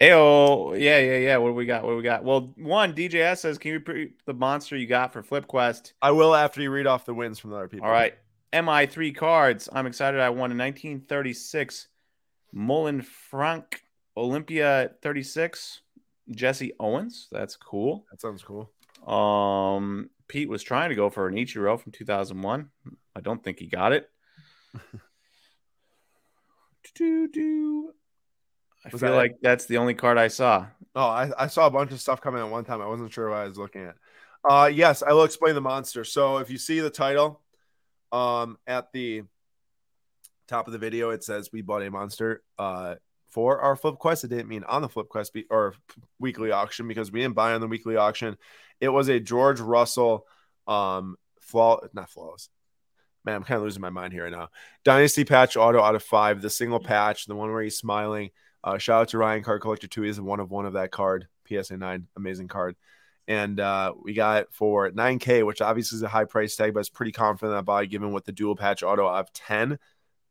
Ayo, 0.00 0.80
yeah, 0.80 0.98
yeah, 0.98 1.18
yeah. 1.18 1.36
What 1.36 1.48
do 1.48 1.54
we 1.54 1.66
got? 1.66 1.84
What 1.84 1.90
do 1.90 1.96
we 1.96 2.02
got? 2.02 2.24
Well, 2.24 2.54
one 2.56 2.94
DJS 2.94 3.38
says, 3.38 3.58
"Can 3.58 3.72
you 3.72 3.82
repeat 3.84 4.24
the 4.24 4.34
monster 4.34 4.76
you 4.76 4.86
got 4.86 5.12
for 5.12 5.22
Flip 5.22 5.46
Quest?" 5.46 5.94
I 6.00 6.10
will 6.12 6.34
after 6.34 6.62
you 6.62 6.70
read 6.70 6.86
off 6.86 7.04
the 7.04 7.14
wins 7.14 7.38
from 7.38 7.50
the 7.50 7.56
other 7.56 7.68
people. 7.68 7.86
All 7.86 7.92
right, 7.92 8.14
MI 8.52 8.86
three 8.86 9.12
cards. 9.12 9.68
I'm 9.72 9.86
excited. 9.86 10.20
I 10.20 10.30
won 10.30 10.50
a 10.52 10.56
1936 10.56 11.88
Mullen 12.52 13.02
Frank 13.02 13.82
Olympia 14.16 14.90
36 15.02 15.82
Jesse 16.30 16.72
Owens. 16.80 17.28
That's 17.30 17.56
cool. 17.56 18.06
that 18.10 18.20
sounds 18.20 18.42
cool. 18.42 18.70
Um, 19.06 20.10
Pete 20.28 20.48
was 20.48 20.62
trying 20.62 20.90
to 20.90 20.94
go 20.94 21.10
for 21.10 21.26
an 21.26 21.34
Ichiro 21.34 21.78
from 21.80 21.92
2001. 21.92 22.70
I 23.14 23.20
don't 23.20 23.42
think 23.42 23.58
he 23.58 23.66
got 23.66 23.92
it. 23.92 24.08
Do-do-do. 26.94 27.92
I 28.84 28.88
Was 28.90 29.00
feel 29.00 29.10
that 29.10 29.14
it? 29.14 29.18
like 29.18 29.36
that's 29.42 29.66
the 29.66 29.78
only 29.78 29.94
card 29.94 30.16
I 30.18 30.28
saw. 30.28 30.66
Oh, 30.94 31.06
I, 31.06 31.30
I 31.38 31.46
saw 31.48 31.66
a 31.66 31.70
bunch 31.70 31.92
of 31.92 32.00
stuff 32.00 32.20
coming 32.20 32.40
at 32.40 32.50
one 32.50 32.64
time. 32.64 32.80
I 32.80 32.86
wasn't 32.86 33.12
sure 33.12 33.28
what 33.30 33.38
I 33.38 33.44
was 33.44 33.58
looking 33.58 33.82
at. 33.82 33.96
Uh 34.48 34.70
yes, 34.72 35.02
I 35.02 35.12
will 35.12 35.24
explain 35.24 35.54
the 35.54 35.60
monster. 35.60 36.02
So 36.02 36.38
if 36.38 36.50
you 36.50 36.56
see 36.56 36.80
the 36.80 36.88
title 36.90 37.42
um 38.10 38.56
at 38.66 38.90
the 38.92 39.22
top 40.48 40.66
of 40.66 40.72
the 40.72 40.78
video, 40.78 41.10
it 41.10 41.22
says 41.22 41.50
we 41.52 41.60
bought 41.60 41.82
a 41.82 41.90
monster 41.90 42.42
uh 42.58 42.94
for 43.28 43.60
our 43.60 43.76
flip 43.76 43.98
quest. 43.98 44.24
It 44.24 44.28
didn't 44.28 44.48
mean 44.48 44.64
on 44.64 44.80
the 44.82 44.88
flip 44.88 45.08
quest 45.10 45.34
be- 45.34 45.46
or 45.50 45.74
weekly 46.18 46.50
auction 46.50 46.88
because 46.88 47.12
we 47.12 47.20
didn't 47.20 47.36
buy 47.36 47.52
on 47.52 47.60
the 47.60 47.68
weekly 47.68 47.96
auction. 47.96 48.36
It 48.80 48.88
was 48.88 49.08
a 49.08 49.20
George 49.20 49.60
Russell 49.60 50.26
um 50.66 51.16
flaw 51.42 51.80
not 51.92 52.10
flawless. 52.10 52.48
Man, 53.24 53.36
I'm 53.36 53.44
kind 53.44 53.58
of 53.58 53.64
losing 53.64 53.82
my 53.82 53.90
mind 53.90 54.12
here 54.12 54.24
right 54.24 54.32
now. 54.32 54.48
Dynasty 54.84 55.24
patch 55.24 55.56
auto 55.56 55.80
out 55.82 55.94
of 55.94 56.02
five, 56.02 56.40
the 56.40 56.48
single 56.48 56.80
patch, 56.80 57.26
the 57.26 57.34
one 57.34 57.52
where 57.52 57.62
he's 57.62 57.76
smiling. 57.76 58.30
Uh, 58.64 58.78
shout 58.78 59.02
out 59.02 59.08
to 59.08 59.18
Ryan 59.18 59.42
Card 59.42 59.60
Collector 59.60 59.88
2. 59.88 60.02
He's 60.02 60.18
a 60.18 60.22
one 60.22 60.40
of 60.40 60.50
one 60.50 60.66
of 60.66 60.74
that 60.74 60.90
card. 60.90 61.28
PSA 61.48 61.76
9, 61.76 62.06
amazing 62.16 62.48
card. 62.48 62.76
And 63.28 63.60
uh, 63.60 63.92
we 64.02 64.14
got 64.14 64.42
it 64.42 64.48
for 64.50 64.90
9K, 64.90 65.46
which 65.46 65.60
obviously 65.60 65.96
is 65.96 66.02
a 66.02 66.08
high 66.08 66.24
price 66.24 66.56
tag, 66.56 66.74
but 66.74 66.80
it's 66.80 66.88
pretty 66.88 67.12
confident 67.12 67.56
that 67.56 67.64
buy 67.64 67.84
given 67.86 68.12
with 68.12 68.24
the 68.24 68.32
dual 68.32 68.56
patch 68.56 68.82
auto 68.82 69.06
of 69.06 69.32
10. 69.32 69.78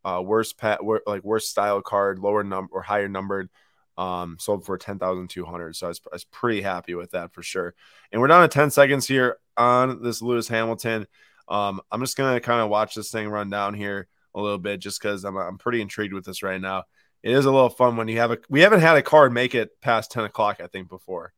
Uh, 0.04 0.22
worst 0.26 0.58
pat, 0.58 0.84
wor- 0.84 1.04
like 1.06 1.24
worst 1.24 1.50
style 1.50 1.82
card, 1.82 2.20
lower 2.20 2.44
number 2.44 2.70
or 2.74 2.82
higher 2.82 3.08
numbered, 3.08 3.50
um, 3.98 4.38
sold 4.40 4.66
for 4.66 4.78
10,200. 4.78 5.76
So 5.76 5.88
I 5.88 5.90
was, 5.90 6.02
I 6.12 6.16
was 6.16 6.24
pretty 6.26 6.62
happy 6.62 6.96
with 6.96 7.12
that 7.12 7.34
for 7.34 7.44
sure. 7.44 7.74
And 8.12 8.22
we're 8.22 8.28
down 8.28 8.42
to 8.42 8.48
10 8.48 8.72
seconds 8.72 9.08
here 9.08 9.38
on 9.58 10.02
this 10.02 10.22
Lewis 10.22 10.48
Hamilton. 10.48 11.06
Um, 11.50 11.82
I'm 11.92 12.02
just 12.02 12.16
gonna 12.16 12.40
kind 12.40 12.62
of 12.62 12.70
watch 12.70 12.96
this 12.96 13.12
thing 13.12 13.28
run 13.28 13.50
down 13.50 13.74
here 13.74 14.08
a 14.36 14.42
little 14.42 14.60
bit, 14.60 14.80
just 14.80 15.02
because 15.02 15.24
I'm 15.24 15.36
I'm 15.36 15.58
pretty 15.58 15.82
intrigued 15.82 16.14
with 16.14 16.26
this 16.26 16.44
right 16.44 16.62
now. 16.62 16.84
It 17.24 17.32
is 17.32 17.46
a 17.46 17.52
little 17.52 17.70
fun 17.70 17.98
when 17.98 18.08
you 18.08 18.20
have 18.20 18.32
a. 18.32 18.38
We 18.50 18.62
haven't 18.62 18.82
had 18.82 18.96
a 18.98 19.02
card 19.02 19.34
make 19.34 19.54
it 19.56 19.82
past 19.82 20.12
10 20.12 20.24
o'clock, 20.24 20.62
I 20.64 20.68
think, 20.68 20.88
before. 20.88 21.34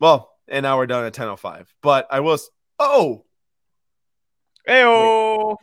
Well, 0.00 0.32
and 0.48 0.64
now 0.64 0.78
we're 0.78 0.86
done 0.86 1.04
at 1.04 1.12
10:05. 1.12 1.66
But 1.82 2.08
I 2.10 2.20
was. 2.20 2.50
Oh, 2.78 3.24
Ayo! 4.68 5.56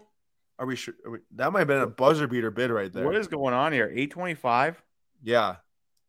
are 0.59 0.65
we 0.65 0.75
sure? 0.75 0.93
Are 1.05 1.11
we, 1.11 1.19
that 1.35 1.51
might 1.51 1.59
have 1.59 1.67
been 1.67 1.81
a 1.81 1.87
buzzer 1.87 2.27
beater 2.27 2.51
bid 2.51 2.71
right 2.71 2.91
there. 2.91 3.05
What 3.05 3.15
is 3.15 3.27
going 3.27 3.53
on 3.53 3.73
here? 3.73 3.85
825? 3.85 4.81
Yeah, 5.23 5.55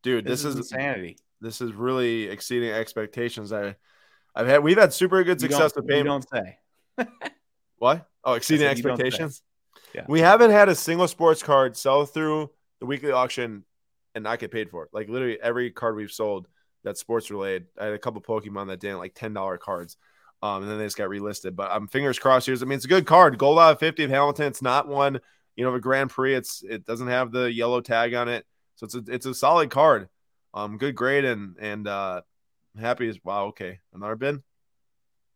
dude, 0.03 0.25
This, 0.25 0.43
this, 0.43 0.53
is, 0.53 0.59
is 0.59 0.71
insanity. 0.71 1.17
this 1.41 1.61
is 1.61 1.73
really 1.73 2.23
exceeding 2.23 2.69
expectations. 2.71 3.51
I, 3.51 3.75
I've 4.35 4.47
had 4.47 4.63
we've 4.63 4.77
had 4.77 4.93
super 4.93 5.23
good 5.23 5.41
You 5.41 5.49
success 5.49 5.75
with 5.75 5.89
you 5.89 6.03
don't 6.03 6.27
say. 6.29 6.57
What? 7.79 8.07
Oh, 8.23 8.33
exceeding 8.33 8.67
said 8.67 8.77
you 8.77 8.83
don't 8.83 8.97
say. 8.97 9.03
expectations. 9.05 9.41
Yeah. 9.93 10.05
We 10.07 10.19
haven't 10.19 10.51
had 10.51 10.69
a 10.69 10.75
single 10.75 11.07
sports 11.07 11.41
card 11.41 11.75
sell 11.75 12.05
through 12.05 12.51
the 12.79 12.85
weekly 12.85 13.11
auction 13.11 13.63
and 14.13 14.23
not 14.23 14.39
get 14.39 14.51
paid 14.51 14.69
for 14.69 14.83
it. 14.83 14.89
Like 14.93 15.09
literally 15.09 15.39
every 15.41 15.71
card 15.71 15.95
we've 15.95 16.11
sold 16.11 16.47
that's 16.83 16.99
sports 16.99 17.31
related. 17.31 17.67
I 17.79 17.85
had 17.85 17.93
a 17.93 17.99
couple 17.99 18.21
Pokemon 18.21 18.67
that 18.67 18.79
didn't 18.79 18.99
like 18.99 19.15
ten 19.15 19.33
dollar 19.33 19.57
cards. 19.57 19.97
Um, 20.41 20.63
and 20.63 20.71
then 20.71 20.77
they 20.77 20.85
just 20.85 20.97
got 20.97 21.09
relisted. 21.09 21.55
But 21.55 21.71
I'm 21.71 21.87
fingers 21.87 22.19
crossed 22.19 22.45
here. 22.45 22.55
I 22.55 22.65
mean, 22.65 22.77
it's 22.77 22.85
a 22.85 22.89
good 22.89 23.05
card. 23.05 23.37
Gold 23.37 23.59
out 23.59 23.73
of 23.73 23.79
50 23.79 24.05
of 24.05 24.09
Hamilton. 24.09 24.47
It's 24.47 24.61
not 24.61 24.87
one, 24.87 25.19
you 25.57 25.63
know, 25.63 25.69
of 25.69 25.75
a 25.75 25.81
Grand 25.81 26.09
Prix. 26.09 26.35
It's 26.35 26.63
it 26.63 26.85
doesn't 26.85 27.07
have 27.07 27.31
the 27.31 27.51
yellow 27.51 27.81
tag 27.81 28.13
on 28.13 28.29
it. 28.29 28.45
So 28.75 28.85
it's 28.85 28.95
a 28.95 29.03
it's 29.07 29.25
a 29.25 29.33
solid 29.33 29.69
card. 29.69 30.07
Um, 30.53 30.77
good 30.77 30.95
grade 30.95 31.25
and 31.25 31.55
and 31.59 31.87
uh 31.87 32.21
happy 32.79 33.09
as 33.09 33.19
wow, 33.23 33.47
okay. 33.47 33.79
Another 33.93 34.15
bin. 34.15 34.43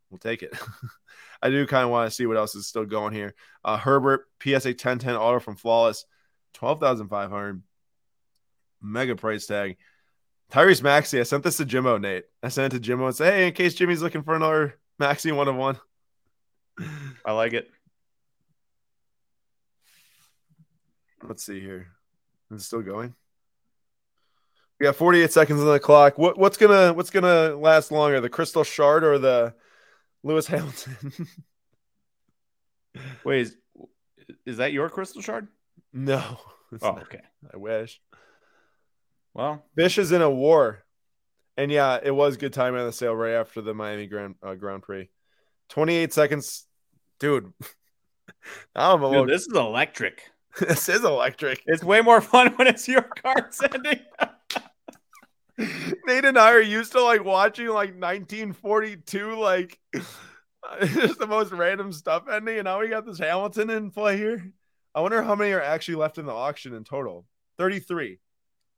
We'll 0.09 0.19
take 0.19 0.43
it. 0.43 0.53
I 1.43 1.49
do 1.49 1.67
kind 1.67 1.83
of 1.83 1.89
want 1.89 2.09
to 2.09 2.15
see 2.15 2.25
what 2.25 2.37
else 2.37 2.55
is 2.55 2.67
still 2.67 2.85
going 2.85 3.13
here. 3.13 3.35
Uh, 3.65 3.75
Herbert 3.75 4.29
PSA 4.41 4.69
1010 4.69 5.17
auto 5.17 5.41
from 5.41 5.57
Flawless, 5.57 6.05
12,500. 6.53 7.61
Mega 8.81 9.17
price 9.17 9.45
tag. 9.45 9.75
Tyrese 10.53 10.81
Maxey, 10.81 11.19
I 11.19 11.23
sent 11.23 11.43
this 11.43 11.57
to 11.57 11.65
Jimmo, 11.65 11.99
Nate. 11.99 12.23
I 12.41 12.47
sent 12.47 12.73
it 12.73 12.77
to 12.81 12.91
Jimmo 12.91 13.07
and 13.07 13.15
say, 13.15 13.25
hey, 13.25 13.47
in 13.47 13.53
case 13.53 13.73
Jimmy's 13.73 14.01
looking 14.01 14.23
for 14.23 14.35
another 14.35 14.79
Maxey 14.99 15.33
one 15.33 15.49
of 15.49 15.55
one. 15.55 15.77
I 17.25 17.33
like 17.33 17.51
it. 17.51 17.69
Let's 21.27 21.43
see 21.43 21.59
here. 21.59 21.87
Is 22.51 22.61
it 22.61 22.65
still 22.65 22.81
going? 22.81 23.13
We 24.79 24.85
got 24.85 24.95
48 24.95 25.31
seconds 25.31 25.59
on 25.59 25.67
the 25.67 25.79
clock. 25.79 26.17
What 26.17 26.37
what's 26.37 26.57
gonna 26.57 26.93
what's 26.93 27.09
gonna 27.09 27.55
last 27.55 27.91
longer, 27.91 28.21
the 28.21 28.29
Crystal 28.29 28.63
Shard 28.63 29.03
or 29.03 29.17
the 29.17 29.53
Lewis 30.23 30.47
Hamilton? 30.47 30.97
Wait, 33.23 33.41
is, 33.41 33.57
is 34.45 34.57
that 34.57 34.73
your 34.73 34.89
crystal 34.89 35.21
shard? 35.21 35.47
no. 35.91 36.39
Oh, 36.81 36.91
not. 36.91 37.03
okay. 37.03 37.21
I 37.53 37.57
wish. 37.57 38.01
Well, 39.33 39.63
Bish 39.75 39.97
is 39.97 40.11
in 40.11 40.21
a 40.21 40.29
war. 40.29 40.83
And 41.57 41.71
yeah, 41.71 41.99
it 42.01 42.11
was 42.11 42.37
good 42.37 42.53
timing 42.53 42.79
on 42.79 42.87
the 42.87 42.93
sale 42.93 43.15
right 43.15 43.33
after 43.33 43.61
the 43.61 43.73
Miami 43.73 44.07
Grand 44.07 44.35
uh, 44.41 44.55
Grand 44.55 44.81
Prix. 44.81 45.09
28 45.69 46.13
seconds. 46.13 46.65
Dude. 47.19 47.53
I'm 48.75 49.03
a 49.03 49.05
dude, 49.05 49.11
little 49.11 49.27
this 49.27 49.41
is 49.41 49.55
electric. 49.55 50.23
this 50.59 50.89
is 50.89 51.03
electric. 51.03 51.61
It's 51.65 51.83
way 51.83 52.01
more 52.01 52.21
fun 52.21 52.53
when 52.55 52.67
it's 52.67 52.87
your 52.87 53.03
card 53.03 53.53
sending. 53.53 53.99
Nate 56.05 56.25
and 56.25 56.37
I 56.37 56.51
are 56.51 56.61
used 56.61 56.93
to 56.93 57.01
like 57.01 57.23
watching 57.23 57.67
like 57.67 57.99
1942, 57.99 59.39
like 59.39 59.79
just 60.85 61.19
the 61.19 61.27
most 61.27 61.51
random 61.51 61.91
stuff 61.91 62.23
ending, 62.31 62.57
and 62.57 62.65
now 62.65 62.79
we 62.79 62.87
got 62.87 63.05
this 63.05 63.19
Hamilton 63.19 63.69
in 63.69 63.91
play 63.91 64.17
here. 64.17 64.51
I 64.95 65.01
wonder 65.01 65.21
how 65.21 65.35
many 65.35 65.51
are 65.51 65.61
actually 65.61 65.95
left 65.95 66.17
in 66.17 66.25
the 66.25 66.33
auction 66.33 66.73
in 66.73 66.83
total. 66.83 67.25
33. 67.57 68.19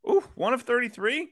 Ooh, 0.10 0.24
one 0.36 0.54
of 0.54 0.62
33. 0.64 1.30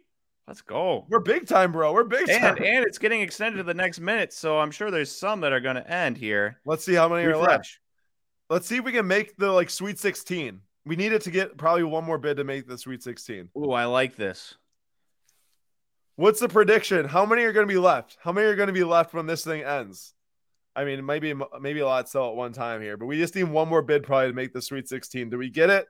Let's 0.48 0.62
go. 0.62 1.06
We're 1.10 1.20
big 1.20 1.48
time, 1.48 1.72
bro. 1.72 1.94
We're 1.94 2.04
big 2.04 2.28
time. 2.28 2.58
And 2.58 2.66
and 2.66 2.86
it's 2.86 2.98
getting 2.98 3.22
extended 3.22 3.58
to 3.58 3.64
the 3.64 3.74
next 3.74 4.00
minute, 4.00 4.34
so 4.34 4.60
I'm 4.60 4.72
sure 4.72 4.92
there's 4.92 5.12
some 5.12 5.42
that 5.42 5.54
are 5.54 5.62
going 5.62 5.76
to 5.76 5.90
end 5.90 6.18
here. 6.18 6.60
Let's 6.66 6.84
see 6.84 6.94
how 6.94 7.08
many 7.08 7.24
are 7.26 7.38
left. 7.38 7.80
Let's 8.50 8.68
see 8.68 8.78
if 8.78 8.84
we 8.84 8.92
can 8.92 9.08
make 9.08 9.38
the 9.38 9.52
like 9.52 9.70
Sweet 9.70 10.00
16. 10.00 10.60
We 10.86 10.98
need 10.98 11.14
it 11.14 11.22
to 11.24 11.32
get 11.32 11.58
probably 11.58 11.84
one 11.84 12.04
more 12.04 12.18
bid 12.18 12.38
to 12.38 12.44
make 12.44 12.68
the 12.68 12.78
Sweet 12.78 13.04
16. 13.04 13.50
Ooh, 13.58 13.72
I 13.72 13.86
like 13.86 14.18
this. 14.18 14.56
What's 16.16 16.40
the 16.40 16.48
prediction? 16.50 17.06
How 17.06 17.26
many 17.26 17.44
are 17.44 17.52
going 17.54 17.68
to 17.68 17.74
be 17.74 17.80
left? 17.80 18.18
How 18.22 18.32
many 18.32 18.48
are 18.48 18.56
going 18.56 18.68
to 18.68 18.74
be 18.74 18.84
left 18.84 19.14
when 19.14 19.26
this 19.26 19.44
thing 19.44 19.64
ends? 19.64 20.14
I 20.76 20.86
mean, 20.86 21.06
maybe 21.06 21.34
maybe 21.60 21.80
a 21.82 21.86
lot 21.86 22.10
sell 22.10 22.30
at 22.30 22.36
one 22.36 22.52
time 22.54 22.82
here, 22.82 22.98
but 22.98 23.06
we 23.06 23.18
just 23.18 23.36
need 23.36 23.44
one 23.44 23.68
more 23.68 23.82
bid 23.82 24.04
probably 24.04 24.30
to 24.30 24.34
make 24.34 24.54
the 24.54 24.62
Sweet 24.62 24.88
16. 24.88 25.30
Do 25.30 25.38
we 25.38 25.50
get 25.50 25.70
it? 25.70 25.86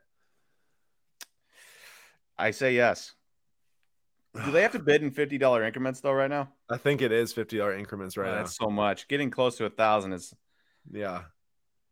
I 2.37 2.51
say 2.51 2.73
yes. 2.75 3.13
Do 4.45 4.51
they 4.51 4.63
have 4.63 4.71
to 4.71 4.79
bid 4.79 5.03
in 5.03 5.11
fifty 5.11 5.37
dollar 5.37 5.63
increments 5.63 5.99
though? 6.01 6.11
Right 6.11 6.29
now, 6.29 6.49
I 6.69 6.77
think 6.77 7.01
it 7.03 7.11
is 7.11 7.31
fifty 7.31 7.57
dollar 7.57 7.77
increments 7.77 8.17
right 8.17 8.27
Oh, 8.29 8.31
now. 8.31 8.37
that's 8.37 8.57
so 8.57 8.69
much. 8.69 9.07
Getting 9.07 9.29
close 9.29 9.57
to 9.57 9.65
a 9.65 9.69
thousand 9.69 10.13
is 10.13 10.33
Yeah, 10.91 11.21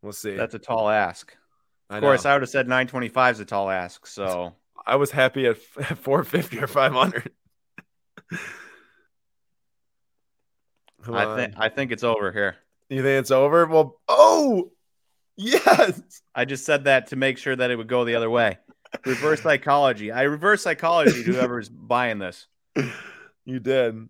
we'll 0.02 0.12
see. 0.12 0.36
that's 0.36 0.56
a 0.56 0.60
tall 0.60 0.90
ask. 0.90 1.36
I 1.90 1.98
Of 1.98 2.02
course. 2.02 2.26
I 2.26 2.34
would 2.34 2.42
have 2.42 2.50
said 2.50 2.68
nine 2.68 2.88
twenty 2.88 3.10
five 3.10 3.36
is 3.36 3.42
a 3.42 3.46
tall 3.46 3.70
ask. 3.70 4.08
So 4.08 4.56
I 4.88 4.96
was 4.96 5.12
happy 5.12 5.46
at, 5.46 5.58
at 5.78 5.98
four 6.00 6.24
fifty 6.24 6.58
or 6.60 6.66
five 6.68 6.94
hundred. 6.94 7.32
I 11.12 11.36
think 11.36 11.54
I 11.58 11.70
think 11.70 11.92
it's 11.92 12.04
over 12.04 12.32
here. 12.32 12.56
you 12.90 13.02
think 13.02 13.20
it's 13.20 13.32
over. 13.32 13.66
Well, 13.66 14.00
oh 14.08 14.72
yes, 15.36 16.02
I 16.36 16.46
just 16.46 16.66
said 16.66 16.86
that 16.86 17.08
to 17.08 17.16
make 17.16 17.38
sure 17.38 17.56
that 17.56 17.72
it 17.72 17.76
would 17.76 17.88
go 17.88 18.06
the 18.06 18.16
other 18.16 18.30
way. 18.30 18.60
Reverse 19.06 19.42
psychology. 19.42 20.12
I 20.12 20.24
reverse 20.24 20.62
psychology 20.64 21.24
to 21.24 21.32
whoever's 21.34 21.70
buying 21.70 22.20
this. 22.20 22.48
you 23.46 23.60
did. 23.60 24.10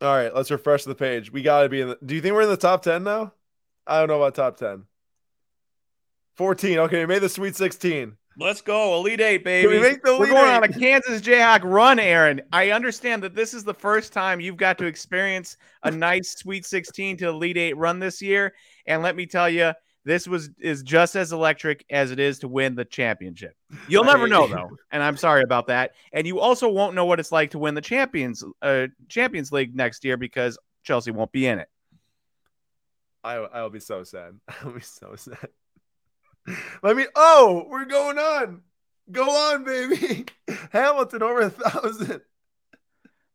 All 0.00 0.14
right, 0.14 0.34
let's 0.34 0.50
refresh 0.50 0.84
the 0.84 0.94
page. 0.94 1.32
We 1.32 1.42
got 1.42 1.62
to 1.62 1.68
be 1.68 1.80
in 1.80 1.88
the. 1.88 1.98
Do 2.04 2.14
you 2.14 2.20
think 2.20 2.34
we're 2.34 2.42
in 2.42 2.48
the 2.48 2.56
top 2.56 2.82
ten 2.82 3.04
now? 3.04 3.32
I 3.86 3.98
don't 3.98 4.08
know 4.08 4.16
about 4.16 4.34
top 4.34 4.56
ten. 4.56 4.84
Fourteen. 6.34 6.78
Okay, 6.78 6.98
we 7.00 7.06
made 7.06 7.22
the 7.22 7.28
Sweet 7.28 7.56
Sixteen. 7.56 8.16
Let's 8.38 8.60
go, 8.60 8.96
Elite 8.96 9.20
Eight, 9.20 9.44
Can 9.44 9.70
we 9.70 9.78
baby. 9.78 9.80
make 9.80 10.02
the 10.02 10.10
We're 10.18 10.26
Elite 10.26 10.30
going 10.34 10.50
on 10.50 10.64
a 10.64 10.66
Eight? 10.66 10.78
Kansas 10.78 11.22
Jayhawk 11.22 11.62
run, 11.64 11.98
Aaron. 11.98 12.42
I 12.52 12.70
understand 12.70 13.22
that 13.22 13.34
this 13.34 13.54
is 13.54 13.64
the 13.64 13.72
first 13.72 14.12
time 14.12 14.40
you've 14.40 14.58
got 14.58 14.76
to 14.78 14.84
experience 14.84 15.56
a 15.84 15.90
nice 15.90 16.36
Sweet 16.36 16.66
16 16.66 17.16
to 17.18 17.28
Elite 17.28 17.56
Eight 17.56 17.76
run 17.78 17.98
this 17.98 18.20
year, 18.20 18.52
and 18.86 19.02
let 19.02 19.16
me 19.16 19.24
tell 19.24 19.48
you, 19.48 19.72
this 20.04 20.28
was 20.28 20.50
is 20.60 20.82
just 20.82 21.16
as 21.16 21.32
electric 21.32 21.84
as 21.90 22.10
it 22.10 22.20
is 22.20 22.38
to 22.40 22.48
win 22.48 22.74
the 22.74 22.84
championship. 22.84 23.56
You'll 23.88 24.04
never 24.04 24.28
know 24.28 24.46
though, 24.46 24.70
and 24.92 25.02
I'm 25.02 25.16
sorry 25.16 25.42
about 25.42 25.66
that. 25.68 25.92
And 26.12 26.26
you 26.26 26.38
also 26.38 26.68
won't 26.68 26.94
know 26.94 27.06
what 27.06 27.18
it's 27.18 27.32
like 27.32 27.50
to 27.52 27.58
win 27.58 27.74
the 27.74 27.80
Champions 27.80 28.44
uh, 28.62 28.86
Champions 29.08 29.50
League 29.50 29.74
next 29.74 30.04
year 30.04 30.16
because 30.16 30.58
Chelsea 30.84 31.10
won't 31.10 31.32
be 31.32 31.46
in 31.46 31.58
it. 31.58 31.68
I 33.24 33.34
I'll 33.36 33.70
be 33.70 33.80
so 33.80 34.04
sad. 34.04 34.38
I'll 34.62 34.72
be 34.72 34.80
so 34.80 35.16
sad. 35.16 35.48
Let 36.82 36.96
me. 36.96 37.06
Oh, 37.14 37.66
we're 37.68 37.84
going 37.84 38.18
on. 38.18 38.62
Go 39.10 39.28
on, 39.28 39.64
baby. 39.64 40.26
Hamilton 40.70 41.22
over 41.22 41.40
a 41.42 41.50
thousand. 41.50 42.20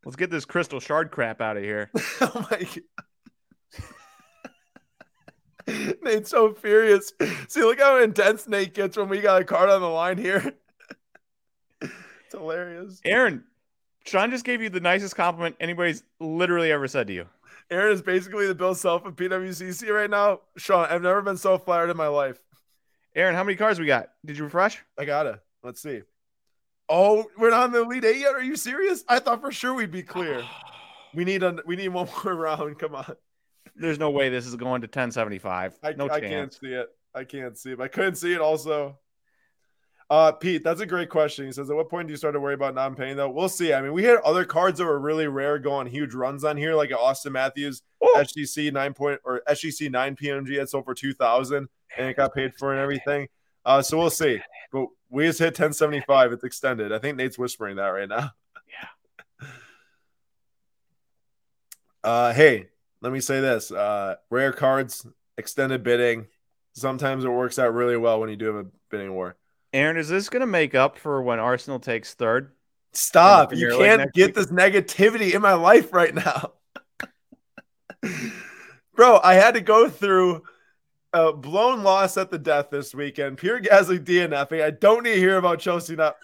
Let's 0.04 0.16
get 0.16 0.32
this 0.32 0.46
crystal 0.46 0.80
shard 0.80 1.12
crap 1.12 1.42
out 1.42 1.58
of 1.58 1.64
here. 1.64 1.90
Oh 2.22 2.48
my 2.52 2.60
god. 2.60 2.82
Nate's 6.02 6.30
so 6.30 6.54
furious. 6.54 7.14
See, 7.48 7.62
look 7.62 7.80
how 7.80 7.98
intense 8.02 8.48
Nate 8.48 8.74
gets 8.74 8.98
when 8.98 9.10
we 9.10 9.22
got 9.22 9.42
a 9.42 9.46
card 9.46 9.70
on 9.70 9.80
the 9.82 9.88
line 9.88 10.18
here. 10.18 10.54
It's 11.82 11.92
hilarious. 12.32 13.00
Aaron, 13.06 13.44
Sean 14.06 14.32
just 14.32 14.44
gave 14.44 14.62
you 14.62 14.70
the 14.70 14.80
nicest 14.80 15.16
compliment 15.16 15.56
anybody's 15.60 16.04
literally 16.20 16.72
ever 16.72 16.88
said 16.88 17.08
to 17.08 17.14
you. 17.14 17.28
Aaron 17.70 17.94
is 17.94 18.02
basically 18.02 18.48
the 18.48 18.56
Bill 18.56 18.76
Self 18.76 19.06
of 19.06 19.16
PWCC 19.16 19.90
right 19.90 20.10
now. 20.10 20.42
Sean, 20.58 20.88
I've 20.90 21.02
never 21.02 21.22
been 21.22 21.38
so 21.38 21.58
flattered 21.58 21.90
in 21.90 21.98
my 21.98 22.08
life. 22.08 22.42
Aaron, 23.16 23.36
how 23.36 23.44
many 23.44 23.58
cards 23.58 23.80
we 23.80 23.86
got? 23.86 24.10
Did 24.26 24.38
you 24.38 24.46
refresh? 24.46 24.82
I 24.98 25.06
gotta. 25.06 25.42
Let's 25.64 25.82
see. 25.82 26.02
Oh, 26.88 27.26
we're 27.38 27.50
not 27.50 27.66
in 27.68 27.72
the 27.72 27.84
lead 27.84 28.04
Eight 28.06 28.20
yet. 28.20 28.34
Are 28.34 28.42
you 28.44 28.56
serious? 28.56 29.04
I 29.08 29.20
thought 29.20 29.42
for 29.42 29.52
sure 29.52 29.74
we'd 29.74 29.92
be 29.92 30.04
clear. 30.04 30.44
We 31.14 31.26
need 31.26 31.44
a 31.44 31.58
we 31.66 31.76
need 31.76 31.90
one 31.90 32.08
more 32.24 32.34
round. 32.36 32.80
Come 32.80 32.96
on. 32.96 33.18
There's 33.76 34.00
no 34.00 34.12
way 34.12 34.30
this 34.30 34.46
is 34.46 34.56
going 34.56 34.80
to 34.80 34.86
1075. 34.86 35.78
I, 35.84 35.92
no 35.92 36.06
I 36.06 36.22
chance. 36.22 36.32
can't 36.32 36.54
see 36.54 36.68
it. 36.68 36.88
I 37.14 37.26
can't 37.26 37.58
see 37.58 37.72
it. 37.74 37.82
I 37.82 37.90
couldn't 37.90 38.16
see 38.16 38.32
it 38.34 38.40
also. 38.40 38.98
Uh 40.10 40.32
Pete, 40.32 40.64
that's 40.64 40.80
a 40.80 40.86
great 40.86 41.10
question. 41.10 41.48
He 41.48 41.52
says, 41.52 41.70
At 41.70 41.76
what 41.76 41.90
point 41.90 42.08
do 42.08 42.14
you 42.14 42.18
start 42.18 42.34
to 42.36 42.40
worry 42.40 42.54
about 42.54 42.76
non 42.76 42.96
paying 42.96 43.18
though? 43.18 43.30
We'll 43.30 43.50
see. 43.50 43.74
I 43.74 43.82
mean, 43.82 43.92
we 43.92 44.06
had 44.06 44.20
other 44.20 44.46
cards 44.46 44.78
that 44.80 44.86
were 44.86 45.02
really 45.02 45.28
rare 45.28 45.60
going 45.60 45.88
huge 45.88 46.14
runs 46.14 46.46
on 46.46 46.56
here, 46.56 46.76
like 46.76 46.92
Auston 46.92 47.34
Matthews, 47.34 47.82
Ooh. 48.02 48.14
SGC 48.16 48.72
nine 48.72 48.94
point 48.94 49.20
or 49.26 49.42
SGC 49.50 49.92
nine 49.92 50.16
PMG 50.16 50.62
at 50.62 50.70
sold 50.70 50.86
for 50.86 50.94
two 50.94 51.14
thousand 51.14 51.68
and 51.98 52.08
it 52.08 52.18
got 52.18 52.34
paid 52.34 52.54
for 52.56 52.72
and 52.72 52.82
everything. 52.82 53.28
Uh 53.66 53.82
so 53.82 53.98
we'll 53.98 54.10
see. 54.10 54.40
But 54.72 54.88
we 55.10 55.26
just 55.26 55.40
hit 55.40 55.48
1075. 55.48 56.32
It's 56.34 56.44
extended. 56.44 56.92
I 56.92 57.00
think 57.00 57.18
Nate's 57.18 57.38
whispering 57.38 57.78
that 57.78 57.88
right 57.88 58.10
now. 58.10 58.32
Yeah. 59.42 59.48
Uh 62.04 62.34
hey, 62.34 62.70
let 63.02 63.12
me 63.12 63.20
say 63.20 63.42
this. 63.42 63.72
Uh 63.72 64.16
rare 64.30 64.54
cards, 64.54 65.06
extended 65.38 65.84
bidding. 65.84 66.28
Sometimes 66.74 67.26
it 67.26 67.30
works 67.30 67.60
out 67.60 67.74
really 67.74 67.98
well 67.98 68.20
when 68.20 68.30
you 68.30 68.38
do 68.38 68.46
have 68.46 68.56
a 68.56 68.68
bidding 68.90 69.14
war. 69.14 69.36
Aaron, 69.74 69.98
is 69.98 70.10
this 70.10 70.30
going 70.30 70.42
to 70.42 70.48
make 70.48 70.76
up 70.76 70.98
for 70.98 71.22
when 71.22 71.40
Arsenal 71.40 71.80
takes 71.80 72.14
third? 72.14 72.52
Stop. 72.94 73.54
You 73.56 73.78
can't 73.78 74.12
get 74.14 74.28
week? 74.28 74.36
this 74.36 74.48
negativity 74.48 75.34
in 75.34 75.42
my 75.42 75.54
life 75.54 75.94
right 75.94 76.14
now. 76.14 76.52
Bro, 78.96 79.22
I 79.24 79.36
had 79.36 79.54
to 79.54 79.62
go 79.62 79.90
through 79.90 80.44
a 81.14 81.34
blown 81.34 81.84
loss 81.84 82.18
at 82.18 82.32
the 82.32 82.38
death 82.40 82.70
this 82.70 82.94
weekend. 82.96 83.38
Pierre 83.38 83.62
Gasly 83.62 84.00
DNFing. 84.00 84.64
I 84.64 84.72
don't 84.72 85.04
need 85.04 85.16
to 85.16 85.20
hear 85.20 85.38
about 85.38 85.60
Chelsea 85.60 85.96
not. 85.96 86.16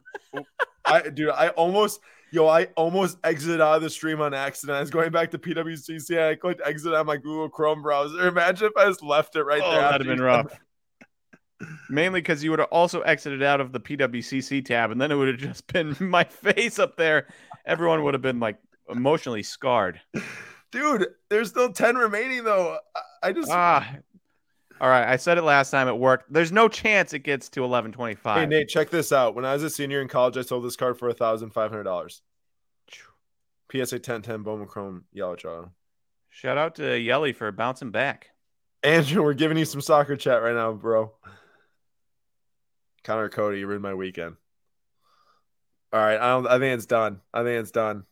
I 0.86 1.02
dude, 1.10 1.30
I 1.30 1.50
almost 1.50 2.00
yo, 2.32 2.48
I 2.48 2.66
almost 2.76 3.18
exited 3.24 3.62
out 3.62 3.78
of 3.78 3.82
the 3.82 3.90
stream 3.90 4.22
on 4.22 4.34
accident. 4.34 4.78
I 4.78 4.82
was 4.82 4.90
going 4.90 5.12
back 5.12 5.32
to 5.32 5.38
PWCC 5.38 6.12
and 6.12 6.22
I 6.22 6.36
clicked 6.36 6.62
exit 6.64 6.94
on 6.94 7.06
my 7.06 7.18
Google 7.18 7.50
Chrome 7.50 7.82
browser. 7.82 8.28
Imagine 8.28 8.68
if 8.68 8.78
I 8.78 8.86
just 8.86 9.04
left 9.04 9.36
it 9.36 9.44
right 9.44 9.62
oh, 9.64 9.72
there. 9.72 9.82
that'd 9.82 10.08
have 10.08 10.18
been 10.18 10.24
rough. 10.24 10.60
Mainly 11.90 12.22
because 12.22 12.44
you 12.44 12.52
would 12.52 12.60
have 12.60 12.70
also 12.72 13.02
exited 13.02 13.42
out 13.42 13.60
of 13.60 13.72
the 13.72 13.80
PWCC 13.80 14.64
tab, 14.64 14.92
and 14.92 15.02
then 15.02 15.12
it 15.12 15.16
would 15.16 15.28
have 15.28 15.38
just 15.38 15.66
been 15.68 15.96
my 16.00 16.24
face 16.24 16.78
up 16.78 16.98
there. 16.98 17.28
Everyone 17.66 18.04
would 18.04 18.14
have 18.14 18.22
been 18.22 18.40
like 18.40 18.58
emotionally 18.90 19.42
scarred. 19.44 20.00
Dude, 20.72 21.08
there's 21.30 21.50
still 21.50 21.74
10 21.74 21.96
remaining 21.96 22.44
though. 22.44 22.78
I- 22.96 23.02
I 23.24 23.32
just 23.32 23.50
Ah. 23.52 23.96
All 24.80 24.90
right, 24.90 25.08
I 25.08 25.18
said 25.18 25.38
it 25.38 25.44
last 25.44 25.72
time. 25.72 25.88
It 25.88 25.98
worked. 25.98 26.32
There's 26.32 26.52
no 26.52 26.68
chance 26.68 27.14
it 27.14 27.20
gets 27.20 27.50
to 27.50 27.62
1125. 27.62 28.38
Hey 28.38 28.46
Nate, 28.46 28.70
check 28.70 28.90
this 28.90 29.12
out. 29.12 29.36
When 29.36 29.46
I 29.46 29.54
was 29.54 29.64
a 29.64 29.70
senior 29.70 30.02
in 30.02 30.08
college, 30.08 30.38
I 30.38 30.42
sold 30.42 30.64
this 30.64 30.76
card 30.76 30.98
for 30.98 31.12
thousand 31.14 31.52
five 31.52 31.72
hundred 31.72 31.84
dollars. 31.84 32.22
PSA 33.72 33.96
1010 33.96 34.44
Bowman 34.44 34.68
Chrome 34.68 35.04
Yellow 35.12 35.36
Charlie. 35.36 35.68
Shout 36.30 36.58
out 36.58 36.76
to 36.76 36.98
Yelly 36.98 37.34
for 37.34 37.52
bouncing 37.52 37.92
back. 37.92 38.30
Andrew, 38.84 39.24
we're 39.24 39.34
giving 39.34 39.58
you 39.58 39.66
some 39.66 39.82
soccer 39.82 40.16
chat 40.16 40.42
right 40.42 40.56
now, 40.56 40.72
bro. 40.72 41.12
Conor 43.04 43.30
Coady, 43.30 43.60
you 43.60 43.68
ruined 43.68 43.84
my 43.84 43.94
weekend. 43.94 44.36
All 45.92 46.00
right, 46.00 46.20
I 46.20 46.30
don't. 46.30 46.48
I 46.48 46.60
think 46.60 46.76
it's 46.76 46.86
done. 46.86 47.22
I 47.34 47.44
think 47.44 47.62
it's 47.62 47.72
done. 47.72 48.04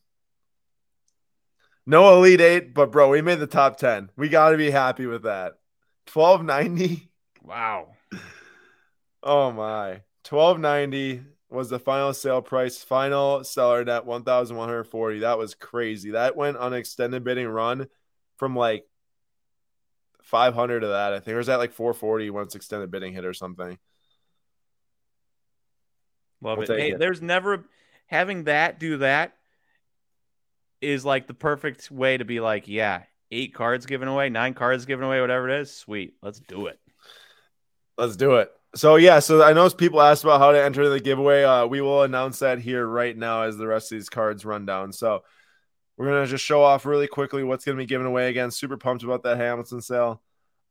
No 1.86 2.18
elite 2.18 2.42
eight, 2.42 2.74
but 2.74 2.92
bro, 2.92 3.10
we 3.10 3.22
made 3.22 3.40
the 3.40 3.48
top 3.48 3.78
ten. 3.78 4.10
We 4.18 4.30
got 4.30 4.52
to 4.52 4.58
be 4.58 4.72
happy 4.72 5.06
with 5.06 5.24
that. 5.24 5.60
Twelve 6.06 6.44
ninety. 6.44 7.10
Wow. 7.44 7.90
Oh 9.22 9.52
my. 9.52 10.02
1290 10.28 11.24
was 11.50 11.70
the 11.70 11.80
final 11.80 12.14
sale 12.14 12.42
price. 12.42 12.84
Final 12.84 13.44
seller 13.44 13.84
net 13.84 14.06
1140. 14.06 15.20
That 15.20 15.38
was 15.38 15.56
crazy. 15.56 16.12
That 16.12 16.36
went 16.36 16.58
on 16.58 16.74
extended 16.74 17.24
bidding 17.24 17.48
run 17.48 17.88
from 18.38 18.56
like 18.56 18.86
500 20.24 20.82
to 20.82 20.88
that. 20.88 21.14
I 21.14 21.20
think 21.20 21.34
or 21.34 21.38
was 21.38 21.48
that 21.48 21.60
like 21.60 21.74
440 21.74 22.30
once 22.32 22.56
extended 22.56 22.92
bidding 22.92 23.14
hit 23.14 23.26
or 23.26 23.34
something. 23.34 23.78
Love 26.42 26.58
We'll 26.60 26.72
it. 26.72 26.80
Hey, 26.80 26.92
it. 26.92 27.00
there's 27.00 27.22
never 27.22 27.66
having 28.08 28.46
that 28.46 28.80
do 28.80 28.98
that 28.98 29.36
is 30.82 31.06
like 31.06 31.28
the 31.28 31.34
perfect 31.34 31.90
way 31.90 32.18
to 32.18 32.26
be 32.26 32.40
like, 32.40 32.68
yeah, 32.68 33.04
eight 33.32 33.54
cards 33.54 33.86
given 33.86 34.08
away, 34.08 34.30
nine 34.30 34.54
cards 34.54 34.86
given 34.86 35.06
away, 35.06 35.22
whatever 35.22 35.50
it 35.50 35.62
is. 35.62 35.76
Sweet. 35.76 36.16
Let's 36.22 36.40
do 36.40 36.68
it. 36.68 36.80
Let's 37.98 38.16
do 38.16 38.36
it. 38.36 38.52
So 38.76 38.98
yeah, 38.98 39.20
so 39.20 39.42
I 39.42 39.54
know 39.54 39.70
people 39.70 40.02
asked 40.02 40.24
about 40.24 40.40
how 40.40 40.52
to 40.52 40.62
enter 40.62 40.90
the 40.90 41.00
giveaway. 41.00 41.44
Uh, 41.44 41.66
we 41.66 41.80
will 41.80 42.04
announce 42.04 42.40
that 42.40 42.60
here 42.60 42.86
right 42.86 43.16
now 43.16 43.44
as 43.44 43.56
the 43.56 43.68
rest 43.68 43.92
of 43.92 43.98
these 43.98 44.10
cards 44.10 44.44
run 44.44 44.66
down. 44.66 44.92
So 44.92 45.24
we're 45.98 46.08
gonna 46.08 46.28
just 46.28 46.44
show 46.44 46.62
off 46.62 46.86
really 46.86 47.08
quickly 47.08 47.44
what's 47.44 47.64
gonna 47.64 47.78
be 47.78 47.86
given 47.86 48.06
away 48.06 48.30
again. 48.30 48.52
Super 48.52 48.76
pumped 48.76 49.04
about 49.04 49.24
that 49.24 49.38
Hamilton 49.38 49.82
sale. 49.82 50.22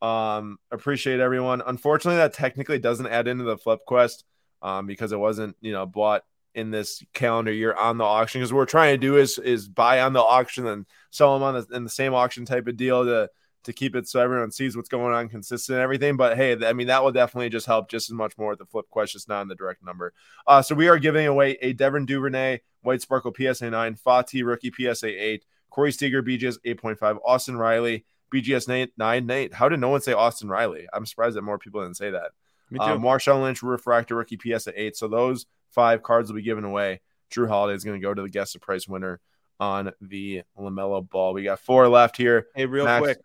Um, 0.02 0.58
appreciate 0.70 1.20
everyone. 1.20 1.62
Unfortunately, 1.66 2.18
that 2.18 2.34
technically 2.34 2.78
doesn't 2.78 3.06
add 3.06 3.26
into 3.26 3.44
the 3.44 3.56
flip 3.56 3.80
quest 3.86 4.24
um, 4.60 4.86
because 4.86 5.12
it 5.12 5.18
wasn't 5.18 5.56
you 5.62 5.72
know 5.72 5.86
bought 5.86 6.24
in 6.54 6.70
this 6.70 7.02
calendar 7.12 7.52
year 7.52 7.74
on 7.74 7.98
the 7.98 8.04
auction. 8.04 8.40
Because 8.40 8.52
what 8.52 8.58
we're 8.58 8.66
trying 8.66 8.94
to 8.94 8.98
do 8.98 9.16
is 9.16 9.38
is 9.38 9.68
buy 9.68 10.00
on 10.00 10.12
the 10.12 10.22
auction 10.22 10.66
and 10.66 10.86
sell 11.10 11.34
them 11.34 11.42
on 11.42 11.54
the, 11.54 11.76
in 11.76 11.84
the 11.84 11.90
same 11.90 12.14
auction 12.14 12.44
type 12.44 12.66
of 12.66 12.76
deal 12.76 13.04
to 13.04 13.30
to 13.64 13.72
keep 13.72 13.96
it 13.96 14.06
so 14.06 14.20
everyone 14.20 14.50
sees 14.50 14.76
what's 14.76 14.88
going 14.88 15.14
on 15.14 15.28
consistent 15.28 15.76
and 15.76 15.82
everything. 15.82 16.16
But 16.16 16.36
hey, 16.36 16.56
I 16.64 16.72
mean, 16.72 16.86
that 16.88 17.02
will 17.02 17.12
definitely 17.12 17.48
just 17.48 17.66
help 17.66 17.88
just 17.90 18.10
as 18.10 18.14
much 18.14 18.36
more 18.38 18.50
with 18.50 18.58
the 18.58 18.66
flip 18.66 18.86
quest, 18.90 19.12
just 19.12 19.28
not 19.28 19.42
in 19.42 19.48
the 19.48 19.54
direct 19.54 19.82
number. 19.82 20.12
Uh, 20.46 20.62
so 20.62 20.74
we 20.74 20.88
are 20.88 20.98
giving 20.98 21.26
away 21.26 21.58
a 21.62 21.72
Devin 21.72 22.06
Duvernay, 22.06 22.60
White 22.82 23.00
Sparkle 23.00 23.34
PSA 23.34 23.70
9, 23.70 23.96
Fati 24.06 24.44
rookie 24.44 24.70
PSA 24.70 25.08
8, 25.08 25.44
Corey 25.70 25.92
Seager 25.92 26.22
BGS 26.22 26.58
8.5, 26.64 27.18
Austin 27.24 27.56
Riley 27.56 28.04
BGS 28.32 28.90
9, 28.96 29.26
Nate. 29.26 29.54
How 29.54 29.68
did 29.68 29.80
no 29.80 29.88
one 29.88 30.02
say 30.02 30.12
Austin 30.12 30.48
Riley? 30.48 30.86
I'm 30.92 31.06
surprised 31.06 31.36
that 31.36 31.42
more 31.42 31.58
people 31.58 31.82
didn't 31.82 31.96
say 31.96 32.10
that. 32.10 32.32
Me 32.70 32.78
too. 32.78 32.84
Uh, 32.84 32.98
Marshawn 32.98 33.42
Lynch, 33.42 33.62
Refractor 33.62 34.16
rookie 34.16 34.38
PSA 34.38 34.78
8. 34.80 34.96
So 34.96 35.08
those 35.08 35.46
five 35.74 36.02
cards 36.02 36.30
will 36.30 36.36
be 36.36 36.42
given 36.42 36.64
away. 36.64 37.00
Jrue 37.32 37.48
Holiday 37.48 37.74
is 37.74 37.84
going 37.84 38.00
to 38.00 38.04
go 38.04 38.14
to 38.14 38.22
the 38.22 38.28
guest 38.28 38.52
surprise 38.52 38.86
winner 38.86 39.20
on 39.60 39.92
the 40.00 40.42
LaMelo 40.58 41.08
ball. 41.08 41.32
We 41.32 41.42
got 41.44 41.60
four 41.60 41.88
left 41.88 42.16
here. 42.16 42.46
Hey, 42.54 42.66
real 42.66 42.84
Max, 42.84 43.02
quick 43.02 43.18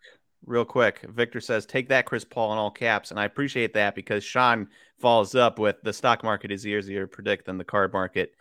real 0.46 0.64
quick. 0.64 1.00
Victor 1.08 1.40
says, 1.40 1.66
take 1.66 1.88
that, 1.88 2.06
Chris 2.06 2.24
Paul, 2.24 2.52
in 2.52 2.58
all 2.58 2.70
caps. 2.70 3.10
And 3.10 3.20
I 3.20 3.24
appreciate 3.24 3.74
that 3.74 3.94
because 3.94 4.24
Sean 4.24 4.68
follows 4.98 5.34
up 5.34 5.58
with 5.58 5.76
the 5.82 5.92
stock 5.92 6.22
market 6.22 6.50
is 6.50 6.66
easier 6.66 7.02
to 7.02 7.08
predict 7.08 7.46
than 7.46 7.58
the 7.58 7.64
card 7.64 7.92
market. 7.92 8.32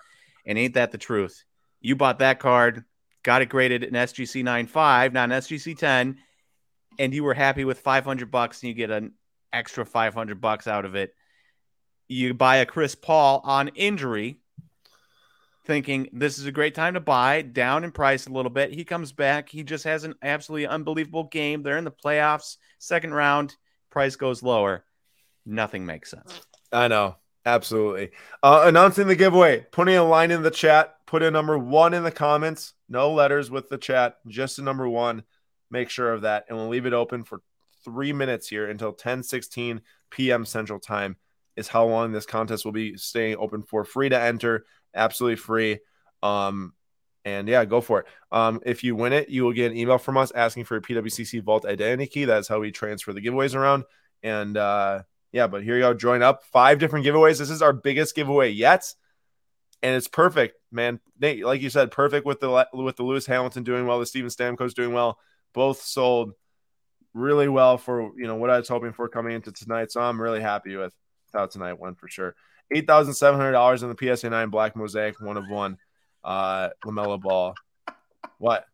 And 0.45 0.57
ain't 0.57 0.73
that 0.75 0.91
the 0.91 0.97
truth? 0.97 1.43
You 1.81 1.95
bought 1.95 2.19
that 2.19 2.39
card, 2.39 2.83
got 3.23 3.41
it 3.41 3.49
graded 3.49 3.83
an 3.83 3.93
SGC 3.93 4.43
9.5, 4.43 5.13
not 5.13 5.31
an 5.31 5.39
SGC 5.39 5.77
10, 5.77 6.17
and 6.97 7.13
you 7.13 7.23
were 7.23 7.33
happy 7.33 7.65
with 7.65 7.79
500 7.79 8.31
bucks 8.31 8.61
and 8.61 8.69
you 8.69 8.73
get 8.73 8.91
an 8.91 9.13
extra 9.53 9.85
500 9.85 10.41
bucks 10.41 10.67
out 10.67 10.85
of 10.85 10.95
it. 10.95 11.13
You 12.09 12.33
buy 12.33 12.57
a 12.57 12.65
Chris 12.65 12.95
Paul 12.95 13.39
on 13.43 13.67
injury, 13.69 14.39
thinking 15.65 16.09
this 16.11 16.39
is 16.39 16.47
a 16.47 16.51
great 16.51 16.73
time 16.73 16.95
to 16.95 16.99
buy, 16.99 17.43
down 17.43 17.83
in 17.83 17.91
price 17.91 18.25
a 18.25 18.31
little 18.31 18.49
bit. 18.49 18.73
He 18.73 18.83
comes 18.83 19.11
back. 19.11 19.47
He 19.47 19.63
just 19.63 19.83
has 19.83 20.03
an 20.03 20.15
absolutely 20.23 20.65
unbelievable 20.65 21.25
game. 21.25 21.61
They're 21.61 21.77
in 21.77 21.83
the 21.83 21.91
playoffs, 21.91 22.57
second 22.79 23.13
round, 23.13 23.55
price 23.91 24.15
goes 24.15 24.41
lower. 24.41 24.83
Nothing 25.45 25.85
makes 25.85 26.09
sense. 26.09 26.41
I 26.71 26.87
know. 26.87 27.15
Absolutely. 27.45 28.09
Uh, 28.41 28.63
announcing 28.65 29.07
the 29.07 29.15
giveaway, 29.15 29.67
putting 29.71 29.95
a 29.95 30.03
line 30.03 30.31
in 30.31 30.41
the 30.41 30.51
chat, 30.51 30.95
put 31.05 31.21
a 31.21 31.29
number 31.29 31.59
one 31.59 31.93
in 31.93 32.03
the 32.03 32.11
comments, 32.11 32.73
no 32.89 33.13
letters 33.13 33.51
with 33.51 33.69
the 33.69 33.77
chat, 33.77 34.17
just 34.27 34.57
a 34.57 34.63
number 34.63 34.89
one. 34.89 35.23
Make 35.69 35.91
sure 35.91 36.11
of 36.11 36.21
that. 36.21 36.45
And 36.49 36.57
we'll 36.57 36.69
leave 36.69 36.87
it 36.87 36.93
open 36.93 37.23
for 37.23 37.41
three 37.85 38.13
minutes 38.13 38.47
here 38.47 38.67
until 38.67 38.93
10 38.93 39.21
16 39.21 39.81
p.m. 40.09 40.43
Central 40.43 40.79
Time 40.79 41.15
is 41.59 41.67
how 41.67 41.85
long 41.85 42.11
this 42.11 42.25
contest 42.25 42.65
will 42.65 42.71
be 42.71 42.97
staying 42.97 43.37
open 43.37 43.63
for. 43.63 43.83
Free 43.83 44.09
to 44.09 44.19
enter 44.19 44.65
absolutely 44.93 45.35
free. 45.35 45.79
Um, 46.23 46.73
and 47.25 47.47
yeah, 47.47 47.65
go 47.65 47.81
for 47.81 48.01
it. 48.01 48.05
Um, 48.31 48.61
if 48.65 48.83
you 48.83 48.95
win 48.95 49.13
it, 49.13 49.29
you 49.29 49.43
will 49.43 49.53
get 49.53 49.71
an 49.71 49.77
email 49.77 49.97
from 49.97 50.17
us 50.17 50.31
asking 50.33 50.65
for 50.65 50.77
a 50.77 50.81
PWCC 50.81 51.43
Vault 51.43 51.65
identity 51.65 52.07
key. 52.07 52.25
That's 52.25 52.47
how 52.47 52.59
we 52.59 52.71
transfer 52.71 53.13
the 53.13 53.21
giveaways 53.21 53.55
around. 53.55 53.83
And 54.23 54.57
uh, 54.57 55.03
yeah, 55.31 55.47
but 55.47 55.63
here 55.63 55.75
you 55.75 55.81
go. 55.81 55.93
Join 55.93 56.23
up. 56.23 56.43
Five 56.45 56.79
different 56.79 57.05
giveaways. 57.05 57.37
This 57.37 57.49
is 57.49 57.61
our 57.61 57.73
biggest 57.73 58.15
giveaway 58.15 58.49
yet, 58.49 58.93
and 59.83 59.95
it's 59.95 60.07
perfect, 60.07 60.55
man. 60.71 60.99
Nate, 61.19 61.45
like 61.45 61.61
you 61.61 61.69
said, 61.69 61.91
perfect 61.91 62.25
with 62.25 62.39
the 62.39 62.67
with 62.73 62.95
the 62.95 63.03
Lewis 63.03 63.25
Hamilton 63.25 63.63
doing 63.63 63.85
well, 63.85 63.99
the 63.99 64.05
Steven 64.05 64.29
Stamkos 64.29 64.73
doing 64.73 64.93
well. 64.93 65.19
Both 65.53 65.81
sold 65.81 66.33
really 67.13 67.49
well 67.49 67.77
for 67.77 68.11
you 68.17 68.27
know 68.27 68.35
what 68.35 68.49
I 68.49 68.57
was 68.57 68.67
hoping 68.67 68.93
for 68.93 69.07
coming 69.07 69.33
into 69.35 69.51
tonight. 69.51 69.91
So 69.91 70.01
I'm 70.01 70.21
really 70.21 70.41
happy 70.41 70.75
with 70.75 70.93
how 71.33 71.45
tonight 71.45 71.79
went 71.79 71.99
for 71.99 72.07
sure 72.07 72.35
eight 72.71 72.87
thousand 72.87 73.13
seven 73.13 73.39
hundred 73.39 73.53
dollars 73.53 73.83
in 73.83 73.89
the 73.89 74.15
PSA 74.15 74.29
nine 74.29 74.49
black 74.49 74.75
mosaic 74.75 75.19
one 75.19 75.37
of 75.37 75.49
one 75.49 75.77
uh 76.23 76.69
LaMelo 76.85 77.19
Ball. 77.19 77.55
What? 78.37 78.65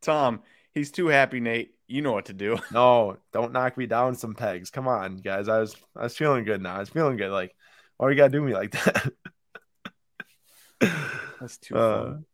Tom, 0.00 0.42
he's 0.72 0.90
too 0.90 1.06
happy, 1.06 1.40
Nate. 1.40 1.74
You 1.86 2.02
know 2.02 2.12
what 2.12 2.26
to 2.26 2.32
do. 2.32 2.58
No, 2.72 3.18
don't 3.32 3.52
knock 3.52 3.76
me 3.76 3.86
down 3.86 4.14
some 4.14 4.34
pegs. 4.34 4.70
Come 4.70 4.88
on, 4.88 5.18
guys. 5.18 5.48
I 5.48 5.58
was 5.60 5.76
I 5.96 6.04
was 6.04 6.16
feeling 6.16 6.44
good 6.44 6.62
now. 6.62 6.76
I 6.76 6.80
was 6.80 6.88
feeling 6.88 7.16
good. 7.16 7.30
Like, 7.30 7.54
why 7.96 8.10
you 8.10 8.16
gotta 8.16 8.30
do 8.30 8.42
me 8.42 8.54
like 8.54 8.72
that? 8.72 9.12
That's 11.40 11.58
too 11.58 11.76
uh, 11.76 12.04
fun. 12.04 12.24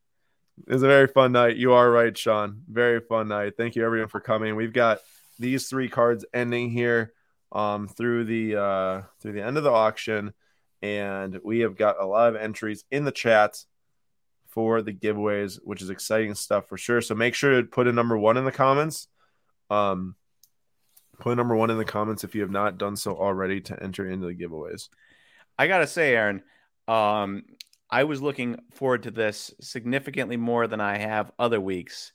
It 0.66 0.72
was 0.72 0.82
a 0.82 0.88
very 0.88 1.06
fun 1.06 1.32
night. 1.32 1.56
You 1.56 1.72
are 1.72 1.90
right, 1.90 2.16
Sean. 2.16 2.62
Very 2.68 3.00
fun 3.00 3.28
night. 3.28 3.54
Thank 3.56 3.76
you 3.76 3.84
everyone 3.84 4.08
for 4.08 4.20
coming. 4.20 4.56
We've 4.56 4.72
got 4.72 4.98
these 5.38 5.68
three 5.68 5.88
cards 5.88 6.24
ending 6.34 6.70
here 6.70 7.12
um, 7.52 7.88
through 7.88 8.24
the 8.24 8.56
uh, 8.56 9.02
through 9.20 9.32
the 9.32 9.44
end 9.44 9.56
of 9.56 9.64
the 9.64 9.70
auction, 9.70 10.32
and 10.82 11.38
we 11.44 11.60
have 11.60 11.76
got 11.76 12.00
a 12.00 12.06
lot 12.06 12.28
of 12.28 12.36
entries 12.40 12.84
in 12.90 13.04
the 13.04 13.12
chat 13.12 13.64
for 14.48 14.82
the 14.82 14.92
giveaways, 14.92 15.58
which 15.62 15.82
is 15.82 15.90
exciting 15.90 16.34
stuff 16.34 16.68
for 16.68 16.76
sure. 16.76 17.00
So 17.00 17.14
make 17.14 17.34
sure 17.34 17.60
to 17.60 17.66
put 17.66 17.86
a 17.86 17.92
number 17.92 18.18
one 18.18 18.36
in 18.36 18.44
the 18.44 18.52
comments. 18.52 19.08
Um, 19.68 20.16
put 21.18 21.32
a 21.32 21.36
number 21.36 21.54
one 21.54 21.70
in 21.70 21.78
the 21.78 21.84
comments 21.84 22.24
if 22.24 22.34
you 22.34 22.40
have 22.40 22.50
not 22.50 22.78
done 22.78 22.96
so 22.96 23.16
already 23.16 23.60
to 23.62 23.82
enter 23.82 24.08
into 24.08 24.26
the 24.26 24.34
giveaways. 24.34 24.88
I 25.58 25.66
gotta 25.66 25.86
say, 25.86 26.14
Aaron, 26.14 26.42
um, 26.88 27.44
I 27.90 28.04
was 28.04 28.22
looking 28.22 28.58
forward 28.72 29.04
to 29.04 29.10
this 29.10 29.52
significantly 29.60 30.36
more 30.36 30.66
than 30.66 30.80
I 30.80 30.98
have 30.98 31.32
other 31.38 31.60
weeks 31.60 32.12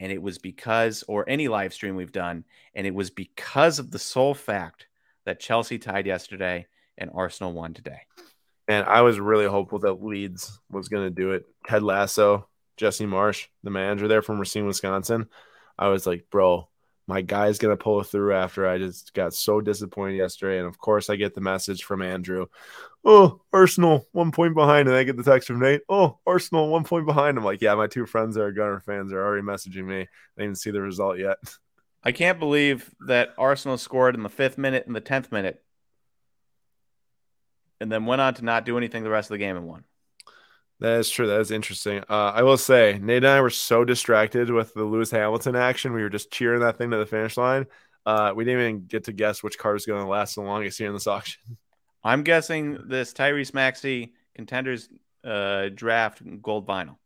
and 0.00 0.12
it 0.12 0.20
was 0.20 0.38
because 0.38 1.04
or 1.08 1.28
any 1.28 1.48
live 1.48 1.72
stream 1.72 1.96
we've 1.96 2.12
done 2.12 2.44
and 2.74 2.86
it 2.86 2.94
was 2.94 3.10
because 3.10 3.78
of 3.78 3.90
the 3.90 3.98
sole 3.98 4.34
fact 4.34 4.86
that 5.24 5.40
Chelsea 5.40 5.78
tied 5.78 6.06
yesterday 6.06 6.66
and 6.98 7.10
Arsenal 7.14 7.52
won 7.52 7.74
today. 7.74 8.00
And 8.68 8.86
I 8.86 9.02
was 9.02 9.20
really 9.20 9.46
hopeful 9.46 9.80
that 9.80 10.02
Leeds 10.04 10.60
was 10.70 10.88
going 10.88 11.04
to 11.04 11.10
do 11.10 11.32
it. 11.32 11.44
Ted 11.66 11.82
Lasso, 11.82 12.48
Jesse 12.76 13.06
Marsch 13.06 13.46
the 13.62 13.70
manager 13.70 14.08
there 14.08 14.22
from 14.22 14.38
Racine, 14.38 14.66
Wisconsin. 14.66 15.28
I 15.78 15.88
was 15.88 16.06
like, 16.06 16.26
bro, 16.30 16.68
my 17.08 17.20
guy's 17.20 17.58
going 17.58 17.76
to 17.76 17.82
pull 17.82 18.02
through 18.02 18.34
after 18.34 18.66
I 18.66 18.78
just 18.78 19.14
got 19.14 19.32
so 19.32 19.60
disappointed 19.60 20.16
yesterday. 20.16 20.58
And 20.58 20.66
of 20.66 20.78
course, 20.78 21.08
I 21.08 21.16
get 21.16 21.34
the 21.34 21.40
message 21.40 21.84
from 21.84 22.02
Andrew. 22.02 22.46
Oh, 23.04 23.42
Arsenal, 23.52 24.08
one 24.12 24.32
point 24.32 24.54
behind. 24.54 24.88
And 24.88 24.96
I 24.96 25.04
get 25.04 25.16
the 25.16 25.22
text 25.22 25.46
from 25.46 25.60
Nate. 25.60 25.82
Oh, 25.88 26.18
Arsenal, 26.26 26.68
one 26.68 26.84
point 26.84 27.06
behind. 27.06 27.38
I'm 27.38 27.44
like, 27.44 27.62
yeah, 27.62 27.74
my 27.76 27.86
two 27.86 28.06
friends 28.06 28.34
that 28.34 28.42
are 28.42 28.52
Gunner 28.52 28.80
fans 28.80 29.12
are 29.12 29.24
already 29.24 29.46
messaging 29.46 29.84
me. 29.84 30.08
They 30.36 30.44
didn't 30.44 30.58
see 30.58 30.72
the 30.72 30.80
result 30.80 31.18
yet. 31.18 31.36
I 32.02 32.12
can't 32.12 32.38
believe 32.38 32.94
that 33.06 33.34
Arsenal 33.38 33.78
scored 33.78 34.14
in 34.14 34.22
the 34.22 34.28
fifth 34.28 34.58
minute 34.58 34.86
and 34.86 34.94
the 34.94 35.00
10th 35.00 35.32
minute 35.32 35.62
and 37.80 37.90
then 37.90 38.06
went 38.06 38.20
on 38.20 38.34
to 38.34 38.44
not 38.44 38.64
do 38.64 38.78
anything 38.78 39.02
the 39.02 39.10
rest 39.10 39.30
of 39.30 39.34
the 39.34 39.38
game 39.38 39.56
and 39.56 39.66
won. 39.66 39.84
That 40.80 41.00
is 41.00 41.08
true. 41.08 41.26
That 41.26 41.40
is 41.40 41.50
interesting. 41.50 42.02
Uh, 42.08 42.32
I 42.34 42.42
will 42.42 42.58
say, 42.58 42.98
Nate 43.00 43.18
and 43.18 43.28
I 43.28 43.40
were 43.40 43.50
so 43.50 43.84
distracted 43.84 44.50
with 44.50 44.74
the 44.74 44.84
Lewis 44.84 45.10
Hamilton 45.10 45.56
action. 45.56 45.94
We 45.94 46.02
were 46.02 46.10
just 46.10 46.30
cheering 46.30 46.60
that 46.60 46.76
thing 46.76 46.90
to 46.90 46.98
the 46.98 47.06
finish 47.06 47.36
line. 47.36 47.66
Uh, 48.04 48.32
we 48.36 48.44
didn't 48.44 48.60
even 48.60 48.86
get 48.86 49.04
to 49.04 49.12
guess 49.12 49.42
which 49.42 49.58
car 49.58 49.74
is 49.74 49.86
going 49.86 50.02
to 50.02 50.08
last 50.08 50.34
the 50.34 50.42
longest 50.42 50.78
here 50.78 50.88
in 50.88 50.92
this 50.92 51.06
auction. 51.06 51.56
I'm 52.04 52.22
guessing 52.22 52.78
this 52.88 53.12
Tyrese 53.12 53.54
Maxey 53.54 54.12
contenders 54.34 54.88
uh, 55.24 55.70
draft 55.74 56.22
gold 56.42 56.66
vinyl. 56.68 56.96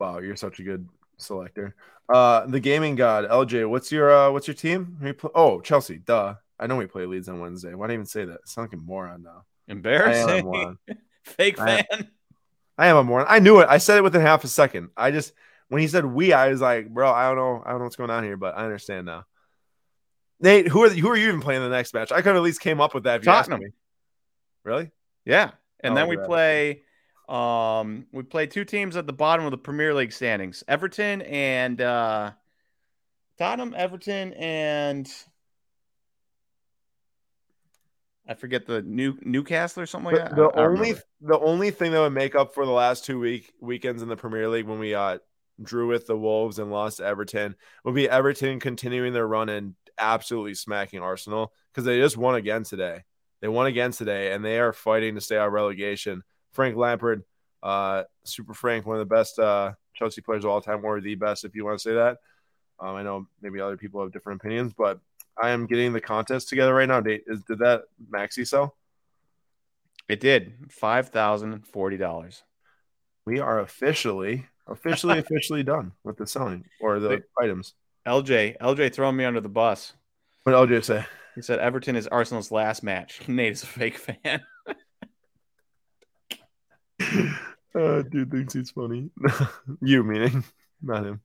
Wow, 0.00 0.18
you're 0.18 0.36
such 0.36 0.58
a 0.58 0.62
good 0.62 0.88
selector. 1.18 1.76
Uh, 2.08 2.46
the 2.46 2.60
gaming 2.60 2.96
god, 2.96 3.28
LJ. 3.28 3.68
What's 3.68 3.92
your 3.92 4.10
uh, 4.10 4.30
what's 4.30 4.48
your 4.48 4.54
team? 4.54 5.14
Pl- 5.18 5.32
oh, 5.34 5.60
Chelsea. 5.60 5.98
Duh. 5.98 6.34
I 6.58 6.66
know 6.66 6.76
we 6.76 6.86
play 6.86 7.06
Leeds 7.06 7.28
on 7.28 7.40
Wednesday. 7.40 7.74
Why 7.74 7.86
did 7.86 7.92
I 7.92 7.94
even 7.94 8.06
say 8.06 8.24
that? 8.24 8.48
Sound 8.48 8.68
like 8.68 8.72
a 8.72 8.82
moron 8.82 9.22
now. 9.22 9.44
Embarrassing. 9.68 10.78
Fake 11.24 11.56
fan. 11.56 11.84
I, 11.92 12.06
I 12.78 12.86
am 12.88 12.96
a 12.96 13.04
moron. 13.04 13.26
I 13.28 13.38
knew 13.40 13.60
it. 13.60 13.68
I 13.68 13.78
said 13.78 13.98
it 13.98 14.02
within 14.02 14.20
half 14.20 14.44
a 14.44 14.48
second. 14.48 14.90
I 14.96 15.10
just 15.10 15.32
when 15.68 15.80
he 15.80 15.88
said 15.88 16.04
we, 16.04 16.32
I 16.32 16.48
was 16.48 16.60
like, 16.60 16.88
bro, 16.88 17.12
I 17.12 17.28
don't 17.28 17.36
know, 17.36 17.62
I 17.64 17.70
don't 17.70 17.78
know 17.78 17.84
what's 17.84 17.96
going 17.96 18.10
on 18.10 18.24
here, 18.24 18.36
but 18.36 18.56
I 18.56 18.64
understand 18.64 19.06
now. 19.06 19.24
Nate, 20.40 20.68
who 20.68 20.84
are 20.84 20.90
who 20.90 21.08
are 21.10 21.16
you 21.16 21.28
even 21.28 21.40
playing 21.40 21.62
the 21.62 21.68
next 21.68 21.92
match? 21.92 22.12
I 22.12 22.16
could 22.16 22.26
have 22.26 22.36
at 22.36 22.42
least 22.42 22.60
came 22.60 22.80
up 22.80 22.94
with 22.94 23.04
that. 23.04 23.20
If 23.20 23.24
Tottenham. 23.24 23.62
You 23.62 23.72
Really? 24.64 24.90
Yeah. 25.24 25.52
And 25.80 25.92
oh, 25.92 25.94
then 25.96 26.08
we 26.08 26.16
play. 26.16 26.82
Um, 27.28 28.06
we 28.12 28.22
play 28.22 28.46
two 28.46 28.64
teams 28.64 28.96
at 28.96 29.06
the 29.06 29.12
bottom 29.12 29.44
of 29.44 29.50
the 29.50 29.58
Premier 29.58 29.94
League 29.94 30.12
standings: 30.12 30.62
Everton 30.68 31.22
and 31.22 31.80
uh, 31.80 32.30
Tottenham, 33.36 33.74
Everton, 33.76 34.32
and 34.34 35.10
I 38.28 38.34
forget 38.34 38.66
the 38.66 38.82
new 38.82 39.16
Newcastle 39.22 39.82
or 39.82 39.86
something 39.86 40.12
like 40.12 40.22
that. 40.22 40.36
The 40.36 40.52
only 40.52 40.94
the 41.20 41.38
only 41.38 41.70
thing 41.70 41.92
that 41.92 42.00
would 42.00 42.12
make 42.12 42.34
up 42.34 42.54
for 42.54 42.66
the 42.66 42.72
last 42.72 43.06
two 43.06 43.18
week 43.18 43.52
weekends 43.60 44.02
in 44.02 44.08
the 44.08 44.16
Premier 44.16 44.48
League 44.48 44.66
when 44.66 44.78
we 44.78 44.94
uh 44.94 45.18
drew 45.62 45.88
with 45.88 46.06
the 46.06 46.16
Wolves 46.16 46.58
and 46.58 46.70
lost 46.70 46.98
to 46.98 47.04
Everton 47.04 47.56
would 47.84 47.94
be 47.94 48.08
Everton 48.08 48.60
continuing 48.60 49.12
their 49.12 49.26
run 49.26 49.48
and 49.48 49.74
absolutely 49.98 50.54
smacking 50.54 51.00
Arsenal 51.00 51.52
because 51.72 51.84
they 51.84 51.98
just 51.98 52.16
won 52.16 52.34
again 52.34 52.62
today. 52.62 53.02
They 53.40 53.48
won 53.48 53.66
again 53.66 53.92
today, 53.92 54.32
and 54.32 54.44
they 54.44 54.58
are 54.58 54.72
fighting 54.72 55.14
to 55.14 55.20
stay 55.20 55.36
out 55.36 55.46
of 55.46 55.52
relegation. 55.52 56.22
Frank 56.52 56.76
Lampard, 56.76 57.22
uh, 57.62 58.04
Super 58.24 58.52
Frank, 58.54 58.84
one 58.84 58.96
of 58.96 59.08
the 59.08 59.14
best 59.14 59.38
uh, 59.38 59.72
Chelsea 59.94 60.20
players 60.20 60.44
of 60.44 60.50
all 60.50 60.60
time, 60.60 60.84
or 60.84 61.00
the 61.00 61.14
best, 61.14 61.44
if 61.44 61.54
you 61.54 61.64
want 61.64 61.78
to 61.78 61.82
say 61.82 61.94
that. 61.94 62.18
Um, 62.80 62.96
I 62.96 63.02
know 63.02 63.26
maybe 63.40 63.60
other 63.60 63.76
people 63.76 64.00
have 64.02 64.12
different 64.12 64.40
opinions, 64.40 64.72
but 64.76 65.00
I 65.40 65.50
am 65.50 65.66
getting 65.66 65.92
the 65.92 66.00
contest 66.00 66.48
together 66.48 66.74
right 66.74 66.88
now. 66.88 67.00
Did, 67.00 67.22
did 67.46 67.58
that 67.60 67.82
Maxey 68.10 68.44
sell? 68.44 68.76
It 70.08 70.20
did 70.20 70.54
five 70.70 71.10
thousand 71.10 71.66
forty 71.66 71.96
dollars. 71.96 72.42
We 73.26 73.40
are 73.40 73.60
officially, 73.60 74.46
officially, 74.66 75.18
officially 75.20 75.62
done 75.62 75.92
with 76.02 76.16
the 76.16 76.26
selling 76.26 76.64
or 76.80 76.98
the 76.98 77.08
Wait. 77.10 77.22
items. 77.40 77.74
LJ, 78.06 78.56
LJ 78.58 78.94
throwing 78.94 79.16
me 79.16 79.24
under 79.26 79.40
the 79.40 79.50
bus. 79.50 79.92
What 80.44 80.52
did 80.66 80.80
LJ 80.80 80.84
say? 80.84 81.04
He 81.34 81.42
said 81.42 81.58
Everton 81.58 81.94
is 81.94 82.06
Arsenal's 82.06 82.50
last 82.50 82.82
match. 82.82 83.20
Nate 83.28 83.52
is 83.52 83.62
a 83.62 83.66
fake 83.66 83.98
fan. 83.98 84.40
uh, 87.74 88.02
dude 88.02 88.30
thinks 88.30 88.54
he's 88.54 88.70
funny. 88.70 89.10
you 89.82 90.02
meaning, 90.02 90.42
not 90.80 91.04
him. 91.04 91.20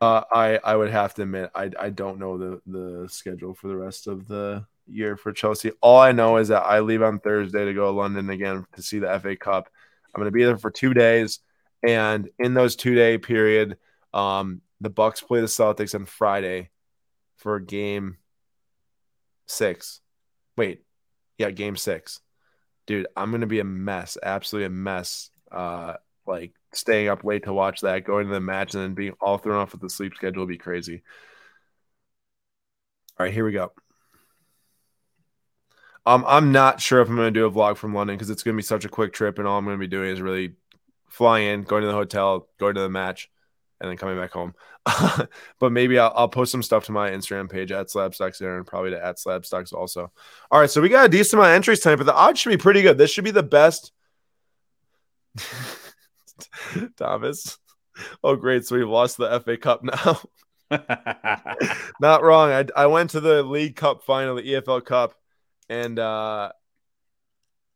Uh, 0.00 0.22
I 0.32 0.58
I 0.62 0.76
would 0.76 0.90
have 0.90 1.14
to 1.14 1.22
admit 1.22 1.50
I 1.54 1.70
I 1.78 1.90
don't 1.90 2.18
know 2.18 2.38
the 2.38 2.60
the 2.66 3.08
schedule 3.08 3.54
for 3.54 3.68
the 3.68 3.76
rest 3.76 4.06
of 4.06 4.26
the 4.26 4.64
year 4.86 5.16
for 5.16 5.32
Chelsea. 5.32 5.72
All 5.80 5.98
I 5.98 6.12
know 6.12 6.36
is 6.36 6.48
that 6.48 6.62
I 6.62 6.80
leave 6.80 7.02
on 7.02 7.20
Thursday 7.20 7.64
to 7.64 7.74
go 7.74 7.86
to 7.86 7.90
London 7.90 8.30
again 8.30 8.66
to 8.74 8.82
see 8.82 8.98
the 8.98 9.18
FA 9.20 9.36
Cup. 9.36 9.68
I'm 10.14 10.20
going 10.20 10.32
to 10.32 10.36
be 10.36 10.44
there 10.44 10.56
for 10.56 10.70
two 10.70 10.94
days, 10.94 11.40
and 11.86 12.28
in 12.38 12.54
those 12.54 12.76
two 12.76 12.94
day 12.94 13.18
period, 13.18 13.76
um, 14.12 14.62
the 14.80 14.90
Bucks 14.90 15.20
play 15.20 15.40
the 15.40 15.46
Celtics 15.46 15.94
on 15.94 16.06
Friday 16.06 16.70
for 17.36 17.60
game 17.60 18.18
six. 19.46 20.00
Wait, 20.56 20.84
yeah, 21.38 21.50
game 21.50 21.76
six. 21.76 22.20
Dude, 22.86 23.06
I'm 23.16 23.30
going 23.30 23.40
to 23.40 23.46
be 23.46 23.60
a 23.60 23.64
mess, 23.64 24.16
absolutely 24.22 24.66
a 24.66 24.70
mess. 24.70 25.30
Uh, 25.50 25.94
like 26.26 26.52
staying 26.76 27.08
up 27.08 27.24
late 27.24 27.44
to 27.44 27.52
watch 27.52 27.80
that, 27.80 28.04
going 28.04 28.26
to 28.26 28.32
the 28.32 28.40
match, 28.40 28.74
and 28.74 28.82
then 28.82 28.94
being 28.94 29.14
all 29.20 29.38
thrown 29.38 29.56
off 29.56 29.72
with 29.72 29.80
the 29.80 29.90
sleep 29.90 30.14
schedule 30.14 30.42
would 30.42 30.48
be 30.48 30.58
crazy. 30.58 31.02
All 33.18 33.24
right, 33.24 33.32
here 33.32 33.44
we 33.44 33.52
go. 33.52 33.72
Um, 36.06 36.24
I'm 36.26 36.52
not 36.52 36.80
sure 36.80 37.00
if 37.00 37.08
I'm 37.08 37.16
going 37.16 37.32
to 37.32 37.40
do 37.40 37.46
a 37.46 37.50
vlog 37.50 37.76
from 37.76 37.94
London 37.94 38.16
because 38.16 38.28
it's 38.28 38.42
going 38.42 38.54
to 38.54 38.58
be 38.58 38.66
such 38.66 38.84
a 38.84 38.90
quick 38.90 39.12
trip, 39.12 39.38
and 39.38 39.48
all 39.48 39.58
I'm 39.58 39.64
going 39.64 39.76
to 39.76 39.80
be 39.80 39.86
doing 39.86 40.10
is 40.10 40.20
really 40.20 40.54
flying 41.08 41.48
in, 41.48 41.62
going 41.62 41.82
to 41.82 41.86
the 41.86 41.94
hotel, 41.94 42.48
going 42.58 42.74
to 42.74 42.80
the 42.80 42.90
match, 42.90 43.30
and 43.80 43.88
then 43.88 43.96
coming 43.96 44.18
back 44.18 44.32
home. 44.32 44.54
but 45.58 45.72
maybe 45.72 45.98
I'll, 45.98 46.12
I'll, 46.14 46.28
post 46.28 46.52
some 46.52 46.62
stuff 46.62 46.84
to 46.86 46.92
my 46.92 47.10
Instagram 47.10 47.50
page 47.50 47.72
at 47.72 47.86
Slabstox 47.86 48.38
there, 48.38 48.58
and 48.58 48.66
probably 48.66 48.90
to 48.90 49.02
at 49.02 49.16
Slabstox 49.16 49.72
also. 49.72 50.12
All 50.50 50.60
right, 50.60 50.68
so 50.68 50.82
we 50.82 50.90
got 50.90 51.06
a 51.06 51.08
decent 51.08 51.34
amount 51.34 51.52
of 51.52 51.56
entries 51.56 51.80
tonight, 51.80 51.96
but 51.96 52.06
the 52.06 52.14
odds 52.14 52.38
should 52.38 52.50
be 52.50 52.58
pretty 52.58 52.82
good. 52.82 52.98
This 52.98 53.10
should 53.10 53.24
be 53.24 53.30
the 53.30 53.42
best. 53.42 53.92
Thomas. 56.96 57.58
Oh, 58.22 58.36
great. 58.36 58.66
So 58.66 58.76
we've 58.76 58.88
lost 58.88 59.16
the 59.16 59.40
FA 59.40 59.56
Cup 59.56 59.82
now. 59.84 60.20
Not 62.00 62.22
wrong. 62.22 62.50
I, 62.50 62.66
I 62.76 62.86
went 62.86 63.10
to 63.10 63.20
the 63.20 63.42
League 63.42 63.76
Cup 63.76 64.02
final, 64.02 64.36
the 64.36 64.42
EFL 64.42 64.84
Cup, 64.84 65.14
and 65.68 65.98
uh, 65.98 66.52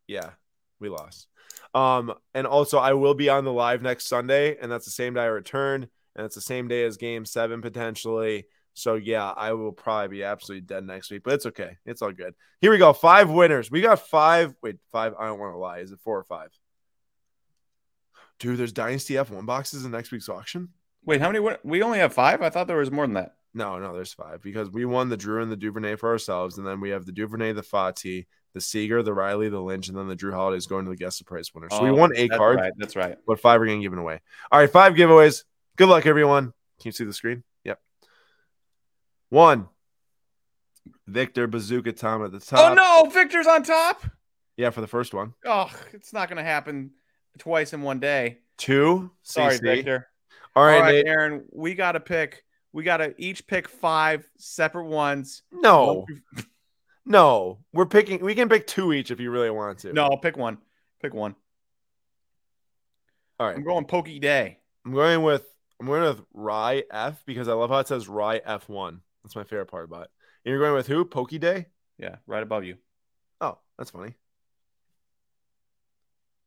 yeah, 0.07 0.31
we 0.79 0.89
lost. 0.89 1.27
Um, 1.73 2.13
and 2.33 2.47
also 2.47 2.79
I 2.79 2.93
will 2.93 3.13
be 3.13 3.29
on 3.29 3.45
the 3.45 3.53
live 3.53 3.81
next 3.81 4.07
Sunday, 4.07 4.57
and 4.59 4.71
that's 4.71 4.85
the 4.85 4.91
same 4.91 5.13
day 5.13 5.21
I 5.21 5.25
return, 5.25 5.87
and 6.15 6.25
it's 6.25 6.35
the 6.35 6.41
same 6.41 6.67
day 6.67 6.83
as 6.83 6.97
game 6.97 7.25
seven 7.25 7.61
potentially. 7.61 8.45
So 8.73 8.95
yeah, 8.95 9.29
I 9.29 9.53
will 9.53 9.71
probably 9.71 10.17
be 10.17 10.23
absolutely 10.23 10.65
dead 10.65 10.85
next 10.85 11.11
week, 11.11 11.23
but 11.23 11.33
it's 11.33 11.45
okay. 11.45 11.77
It's 11.85 12.01
all 12.01 12.11
good. 12.11 12.33
Here 12.61 12.71
we 12.71 12.77
go. 12.77 12.93
Five 12.93 13.29
winners. 13.29 13.69
We 13.69 13.81
got 13.81 14.07
five. 14.07 14.55
Wait, 14.63 14.77
five. 14.91 15.13
I 15.19 15.27
don't 15.27 15.39
want 15.39 15.53
to 15.53 15.57
lie. 15.57 15.79
Is 15.79 15.91
it 15.91 15.99
four 16.03 16.17
or 16.17 16.23
five? 16.23 16.49
Dude, 18.39 18.57
there's 18.57 18.71
Dynasty 18.71 19.15
F1 19.15 19.45
boxes 19.45 19.85
in 19.85 19.91
next 19.91 20.11
week's 20.11 20.29
auction. 20.29 20.69
Wait, 21.05 21.21
how 21.21 21.31
many? 21.31 21.45
We 21.63 21.81
only 21.81 21.99
have 21.99 22.13
five. 22.13 22.41
I 22.41 22.49
thought 22.49 22.67
there 22.67 22.77
was 22.77 22.91
more 22.91 23.05
than 23.05 23.15
that. 23.15 23.35
No, 23.53 23.79
no, 23.79 23.93
there's 23.93 24.13
five 24.13 24.41
because 24.41 24.69
we 24.69 24.85
won 24.85 25.09
the 25.09 25.17
Jrue 25.17 25.41
and 25.41 25.51
the 25.51 25.57
Duvernay 25.57 25.95
for 25.95 26.09
ourselves, 26.09 26.57
and 26.57 26.67
then 26.67 26.79
we 26.79 26.91
have 26.91 27.05
the 27.05 27.11
Duvernay, 27.11 27.53
the 27.53 27.63
Fati, 27.63 28.27
the 28.53 28.61
Seager, 28.61 29.01
the 29.01 29.13
Riley, 29.13 29.49
the 29.49 29.59
Lynch, 29.59 29.89
and 29.89 29.97
then 29.97 30.07
the 30.07 30.15
Jrue 30.15 30.33
Holidays 30.33 30.67
going 30.67 30.85
to 30.85 30.91
the 30.91 30.97
guest 30.97 31.25
price 31.25 31.53
winner. 31.53 31.67
So 31.71 31.79
oh, 31.79 31.83
we 31.83 31.91
won 31.91 32.11
eight 32.15 32.29
that's 32.29 32.37
cards. 32.37 32.61
Right, 32.61 32.73
that's 32.77 32.95
right. 32.95 33.17
But 33.25 33.39
five 33.39 33.59
are 33.61 33.65
getting 33.65 33.81
given 33.81 33.99
away. 33.99 34.21
All 34.51 34.59
right, 34.59 34.69
five 34.69 34.93
giveaways. 34.93 35.43
Good 35.77 35.89
luck, 35.89 36.05
everyone. 36.05 36.53
Can 36.79 36.89
you 36.89 36.91
see 36.91 37.05
the 37.05 37.13
screen? 37.13 37.43
Yep. 37.63 37.79
One. 39.29 39.67
Victor 41.07 41.47
Bazooka 41.47 41.93
Tom 41.93 42.23
at 42.23 42.31
the 42.31 42.37
oh, 42.37 42.39
top. 42.39 42.71
Oh 42.71 42.73
no, 42.75 43.09
Victor's 43.09 43.47
on 43.47 43.63
top. 43.63 44.05
Yeah, 44.57 44.69
for 44.69 44.81
the 44.81 44.87
first 44.87 45.13
one. 45.13 45.33
Oh, 45.45 45.71
it's 45.93 46.13
not 46.13 46.29
going 46.29 46.37
to 46.37 46.43
happen 46.43 46.91
twice 47.39 47.73
in 47.73 47.81
one 47.81 47.99
day. 47.99 48.39
Two. 48.57 49.11
Sorry, 49.23 49.55
CC. 49.55 49.61
Victor. 49.61 50.07
All 50.55 50.65
right, 50.65 50.77
All 50.77 50.83
right 50.83 51.05
Aaron. 51.05 51.45
We 51.51 51.73
got 51.73 51.93
to 51.93 51.99
pick. 51.99 52.43
We 52.73 52.83
got 52.83 52.97
to 52.97 53.15
each 53.17 53.47
pick 53.47 53.67
five 53.67 54.29
separate 54.37 54.85
ones. 54.85 55.43
No. 55.51 56.05
no, 57.05 57.59
we're 57.73 57.85
picking. 57.85 58.23
We 58.23 58.35
can 58.35 58.49
pick 58.49 58.67
two 58.67 58.93
each 58.93 59.11
if 59.11 59.19
you 59.19 59.31
really 59.31 59.49
want 59.49 59.79
to. 59.79 59.93
No, 59.93 60.05
I'll 60.05 60.17
pick 60.17 60.37
one. 60.37 60.57
Pick 61.01 61.13
one. 61.13 61.35
All 63.39 63.47
right. 63.47 63.55
I'm 63.55 63.63
going 63.63 63.85
Pokey 63.85 64.19
Day. 64.19 64.59
I'm 64.85 64.93
going 64.93 65.23
with. 65.23 65.45
I'm 65.79 65.87
going 65.87 66.03
with 66.03 66.21
Rye 66.33 66.83
F 66.91 67.23
because 67.25 67.47
I 67.47 67.53
love 67.53 67.69
how 67.69 67.77
it 67.77 67.87
says 67.87 68.09
Rye 68.09 68.39
F1. 68.39 68.99
That's 69.23 69.35
my 69.35 69.45
favorite 69.45 69.67
part 69.67 69.85
about 69.85 70.03
it. 70.03 70.09
And 70.43 70.51
you're 70.51 70.59
going 70.59 70.73
with 70.73 70.87
who? 70.87 71.05
Pokey 71.05 71.37
Day? 71.37 71.67
Yeah, 71.97 72.17
right 72.27 72.43
above 72.43 72.65
you. 72.65 72.75
Oh, 73.39 73.59
that's 73.77 73.91
funny. 73.91 74.15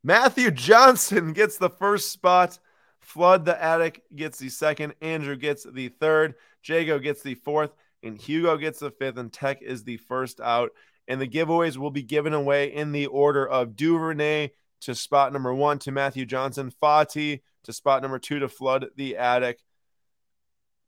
Matthew 0.05 0.51
Johnson 0.51 1.33
gets 1.35 1.59
the 1.59 1.71
first 1.71 2.11
spot. 2.11 2.59
Flood 3.01 3.45
the 3.45 3.63
Attic 3.63 4.03
gets 4.15 4.39
the 4.39 4.49
second. 4.49 4.95
Andrew 5.01 5.37
gets 5.37 5.65
the 5.65 5.89
third. 5.89 6.35
Jago 6.65 6.99
gets 6.99 7.23
the 7.23 7.35
fourth. 7.35 7.73
And 8.03 8.17
Hugo 8.17 8.57
gets 8.57 8.81
the 8.81 8.91
fifth. 8.91 9.19
And 9.19 9.33
Tech 9.33 9.63
is 9.63 9.85
the 9.85 9.97
first 9.97 10.41
out. 10.41 10.71
And 11.09 11.21
the 11.21 11.29
giveaways 11.29 11.77
will 11.77 11.91
be 11.91 12.03
given 12.03 12.33
away 12.33 12.73
in 12.73 12.93
the 12.93 13.07
order 13.07 13.47
of 13.47 13.77
Duvernay 13.77 14.51
to 14.83 14.95
spot 14.95 15.33
number 15.33 15.55
one 15.55 15.79
to 15.81 15.93
Matthew 15.93 16.27
Johnson, 16.27 16.73
Fati 16.83 17.41
to 17.65 17.73
spot 17.73 18.03
number 18.03 18.19
two 18.19 18.41
to 18.41 18.49
Flood 18.49 18.87
the 18.97 19.17
Attic, 19.17 19.59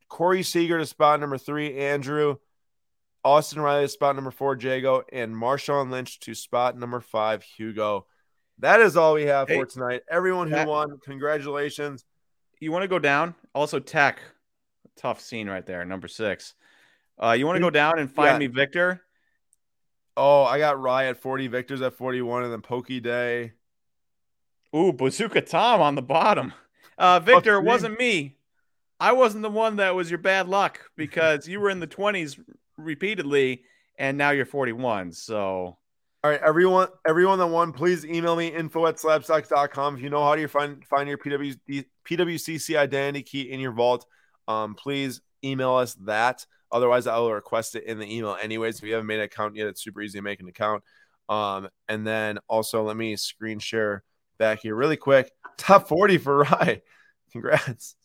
Corey 0.09 0.43
Seager 0.43 0.79
to 0.79 0.87
spot 0.87 1.21
number 1.21 1.39
three, 1.39 1.79
Andrew, 1.79 2.37
Austin 3.25 3.61
Riley 3.61 3.85
to 3.85 3.89
spot 3.89 4.17
number 4.17 4.31
four, 4.31 4.57
Jago, 4.57 5.05
and 5.13 5.35
Marshawn 5.35 5.91
Lynch 5.91 6.19
to 6.21 6.35
spot 6.35 6.77
number 6.77 7.01
five, 7.01 7.43
Hugo. 7.43 8.07
That 8.59 8.81
is 8.81 8.97
all 8.97 9.15
we 9.15 9.25
have 9.25 9.49
hey, 9.49 9.59
for 9.59 9.67
tonight. 9.67 10.03
Everyone 10.11 10.51
who 10.51 10.67
won, 10.67 10.99
congratulations. 11.05 12.05
You 12.61 12.73
want 12.73 12.83
to 12.83 12.89
go 12.89 12.99
down? 12.99 13.35
Also, 13.55 13.79
Tech, 13.79 14.21
tough 14.97 15.21
scene 15.21 15.49
right 15.49 15.67
there, 15.67 15.85
number 15.85 16.09
six. 16.09 16.55
Uh, 17.23 17.33
you 17.33 17.47
want 17.47 17.57
to 17.57 17.61
go 17.61 17.71
down 17.71 17.99
and 17.99 18.11
find 18.11 18.35
yeah. 18.35 18.39
me 18.39 18.47
Victor? 18.47 19.03
Oh, 20.17 20.45
I 20.45 20.59
got 20.59 20.81
Rye 20.81 21.07
at 21.07 21.21
40, 21.21 21.49
Victor's 21.49 21.83
at 21.83 21.95
41, 21.95 22.45
and 22.45 22.53
then 22.53 22.63
Pokey 22.63 23.01
Day. 23.01 23.53
Ooh, 24.75 24.93
Bazooka 24.93 25.43
Tom 25.43 25.81
on 25.81 25.95
the 25.95 26.03
bottom. 26.03 26.53
Uh, 26.97 27.21
Victor, 27.21 27.57
it 27.57 27.65
wasn't 27.65 27.99
me. 27.99 28.37
I 29.01 29.13
wasn't 29.13 29.43
the 29.43 29.51
one 29.51 29.77
that 29.77 29.95
was 29.95 30.11
your 30.11 30.19
bad 30.19 30.49
luck 30.49 30.81
because 30.97 31.49
you 31.49 31.61
were 31.61 31.71
in 31.71 31.81
the 31.81 31.87
20s 31.87 32.41
repeatedly, 32.77 33.65
and 33.99 34.17
now 34.17 34.31
you're 34.31 34.47
41. 34.47 35.13
So 35.13 35.77
all 36.25 36.31
right, 36.31 36.41
everyone, 36.41 36.89
everyone 37.07 37.39
that 37.39 37.49
won, 37.49 37.71
please 37.71 38.07
email 38.07 38.35
me 38.35 38.49
info 38.49 38.87
at 38.87 38.97
slabstox.com. 38.97 39.97
If 39.97 40.03
you 40.03 40.09
know 40.09 40.25
how 40.25 40.35
to 40.35 40.49
find 40.49 40.83
find 40.87 41.07
your 41.07 41.19
PWC, 41.19 41.85
PWCC 42.09 42.79
identity 42.79 43.23
key 43.23 43.43
in 43.53 43.61
your 43.61 43.73
vault, 43.73 44.07
um, 44.49 44.75
please 44.75 45.21
email 45.45 45.75
us 45.75 45.93
that. 46.07 46.47
Otherwise, 46.73 47.07
I 47.07 47.19
will 47.19 47.31
request 47.31 47.77
it 47.77 47.85
in 47.85 47.99
the 47.99 48.11
email 48.11 48.39
anyways. 48.43 48.79
If 48.79 48.85
you 48.85 48.95
haven't 48.95 49.07
made 49.07 49.19
an 49.19 49.27
account 49.27 49.55
yet, 49.55 49.67
it's 49.67 49.85
super 49.85 50.01
easy 50.01 50.19
to 50.19 50.23
make 50.23 50.41
an 50.41 50.49
account. 50.49 50.83
Um, 51.29 51.69
and 51.91 52.07
then 52.07 52.39
also 52.49 52.83
let 52.85 52.97
me 52.97 53.17
screen 53.17 53.59
share 53.59 54.03
back 54.39 54.61
here 54.63 54.75
really 54.75 54.97
quick. 54.97 55.31
Top 55.59 55.89
40 55.89 56.17
for 56.17 56.39
Rye. 56.39 56.81
Congrats. 57.33 57.97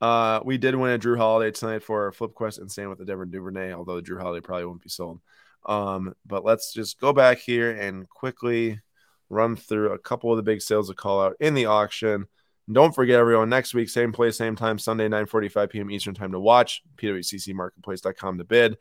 Uh, 0.00 0.40
we 0.44 0.58
did 0.58 0.74
win 0.74 0.92
a 0.92 0.98
Jrue 0.98 1.16
Holiday 1.16 1.52
tonight 1.52 1.84
for 1.84 2.10
Flip 2.10 2.34
Quest 2.34 2.58
and 2.58 2.68
staying 2.70 2.88
with 2.88 2.98
the 2.98 3.04
Devin 3.04 3.30
Duvernay, 3.30 3.74
although 3.74 4.00
Jrue 4.00 4.20
Holiday 4.20 4.44
probably 4.44 4.64
won't 4.64 4.82
be 4.82 4.88
sold. 4.88 5.20
Um, 5.66 6.14
but 6.26 6.44
let's 6.44 6.72
just 6.72 7.00
go 7.00 7.12
back 7.12 7.38
here 7.38 7.70
and 7.70 8.08
quickly 8.08 8.80
run 9.28 9.56
through 9.56 9.92
a 9.92 9.98
couple 9.98 10.30
of 10.30 10.36
the 10.36 10.42
big 10.42 10.60
sales 10.60 10.88
to 10.88 10.94
call 10.94 11.22
out 11.22 11.36
in 11.40 11.54
the 11.54 11.66
auction. 11.66 12.26
And 12.66 12.74
don't 12.74 12.94
forget, 12.94 13.18
everyone, 13.18 13.48
next 13.48 13.74
week, 13.74 13.88
same 13.88 14.12
place, 14.12 14.36
same 14.36 14.56
time, 14.56 14.78
Sunday, 14.78 15.08
9.45 15.08 15.70
p.m. 15.70 15.90
Eastern 15.90 16.14
time 16.14 16.32
to 16.32 16.40
watch, 16.40 16.82
pwccmarketplace.com 16.96 18.38
to 18.38 18.44
bid. 18.44 18.76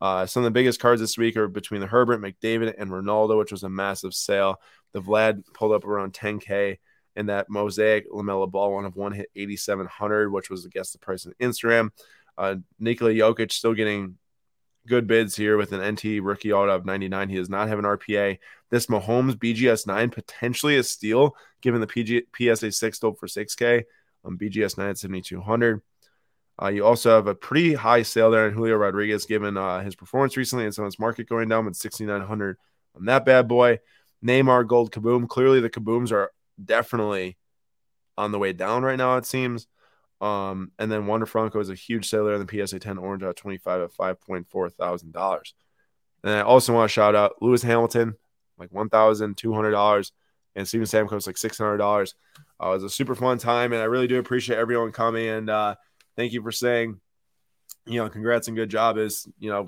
Uh, 0.00 0.26
some 0.26 0.42
of 0.42 0.44
the 0.44 0.52
biggest 0.52 0.80
cards 0.80 1.00
this 1.00 1.18
week 1.18 1.36
are 1.36 1.48
between 1.48 1.80
the 1.80 1.86
Herbert, 1.86 2.20
McDavid, 2.20 2.74
and 2.78 2.90
Ronaldo, 2.90 3.36
which 3.38 3.50
was 3.50 3.64
a 3.64 3.68
massive 3.68 4.14
sale. 4.14 4.60
The 4.92 5.02
Vlad 5.02 5.42
pulled 5.54 5.72
up 5.72 5.84
around 5.84 6.12
10K, 6.12 6.78
and 7.16 7.28
that 7.28 7.50
Mosaic 7.50 8.08
LaMelo 8.10 8.48
Ball 8.48 8.72
one 8.72 8.84
of 8.84 8.94
one 8.94 9.12
hit 9.12 9.28
8,700, 9.34 10.30
which 10.30 10.50
was, 10.50 10.64
I 10.64 10.68
guess, 10.68 10.92
the 10.92 10.98
price 10.98 11.26
on 11.26 11.34
Instagram. 11.40 11.90
Uh, 12.36 12.56
Nikola 12.78 13.10
Jokic 13.10 13.50
still 13.50 13.74
getting 13.74 14.16
good 14.88 15.06
bids 15.06 15.36
here 15.36 15.56
with 15.56 15.72
an 15.72 15.92
NT 15.92 16.22
rookie 16.22 16.52
auto 16.52 16.74
of 16.74 16.86
99. 16.86 17.28
He 17.28 17.36
does 17.36 17.50
not 17.50 17.68
have 17.68 17.78
an 17.78 17.84
RPA. 17.84 18.38
This 18.70 18.86
Mahomes 18.86 19.34
BGS 19.34 19.86
9 19.86 20.10
potentially 20.10 20.76
a 20.76 20.82
steal 20.82 21.36
given 21.62 21.80
the 21.80 21.86
PG, 21.86 22.24
PSA 22.36 22.72
6 22.72 22.98
sold 22.98 23.18
for 23.18 23.26
6K 23.26 23.84
on 24.24 24.38
BGS 24.38 24.78
9 24.78 24.88
at 24.88 24.98
7,200. 24.98 25.82
Uh, 26.60 26.68
you 26.68 26.84
also 26.84 27.10
have 27.10 27.28
a 27.28 27.34
pretty 27.34 27.74
high 27.74 28.02
sale 28.02 28.30
there 28.30 28.46
on 28.46 28.52
Julio 28.52 28.76
Rodriguez 28.76 29.26
given 29.26 29.56
uh, 29.56 29.80
his 29.82 29.94
performance 29.94 30.36
recently 30.36 30.64
and 30.64 30.74
so 30.74 30.84
his 30.84 30.98
market 30.98 31.28
going 31.28 31.48
down 31.48 31.66
with 31.66 31.76
6,900 31.76 32.58
on 32.96 33.04
that 33.04 33.24
bad 33.24 33.46
boy. 33.46 33.78
Neymar 34.24 34.66
Gold 34.66 34.90
Kaboom. 34.90 35.28
Clearly, 35.28 35.60
the 35.60 35.70
Kabooms 35.70 36.12
are 36.12 36.32
definitely 36.62 37.36
on 38.16 38.32
the 38.32 38.38
way 38.38 38.52
down 38.52 38.82
right 38.82 38.98
now, 38.98 39.16
it 39.16 39.26
seems. 39.26 39.66
Um, 40.20 40.72
and 40.78 40.90
then 40.90 41.06
Wander 41.06 41.26
Franco 41.26 41.60
is 41.60 41.70
a 41.70 41.74
huge 41.74 42.08
seller 42.08 42.34
in 42.34 42.44
the 42.44 42.66
PSA 42.66 42.80
10 42.80 42.98
Orange 42.98 43.22
at 43.22 43.36
25 43.36 43.82
at 43.82 43.92
$5.4 43.92 44.72
thousand. 44.74 45.14
And 46.24 46.32
I 46.32 46.40
also 46.40 46.74
want 46.74 46.90
to 46.90 46.92
shout 46.92 47.14
out 47.14 47.40
Lewis 47.40 47.62
Hamilton, 47.62 48.16
like 48.58 48.70
$1,200, 48.70 50.12
and 50.56 50.66
Steven 50.66 50.86
Stamkos, 50.86 51.26
like 51.26 51.36
$600. 51.36 52.14
Uh, 52.60 52.66
it 52.66 52.72
was 52.72 52.82
a 52.82 52.90
super 52.90 53.14
fun 53.14 53.38
time, 53.38 53.72
and 53.72 53.80
I 53.80 53.84
really 53.84 54.08
do 54.08 54.18
appreciate 54.18 54.58
everyone 54.58 54.90
coming. 54.90 55.28
And 55.28 55.48
uh, 55.48 55.76
thank 56.16 56.32
you 56.32 56.42
for 56.42 56.50
saying, 56.50 57.00
you 57.86 58.02
know, 58.02 58.08
congrats 58.08 58.48
and 58.48 58.56
good 58.56 58.68
job. 58.68 58.98
Is, 58.98 59.28
you 59.38 59.50
know, 59.50 59.66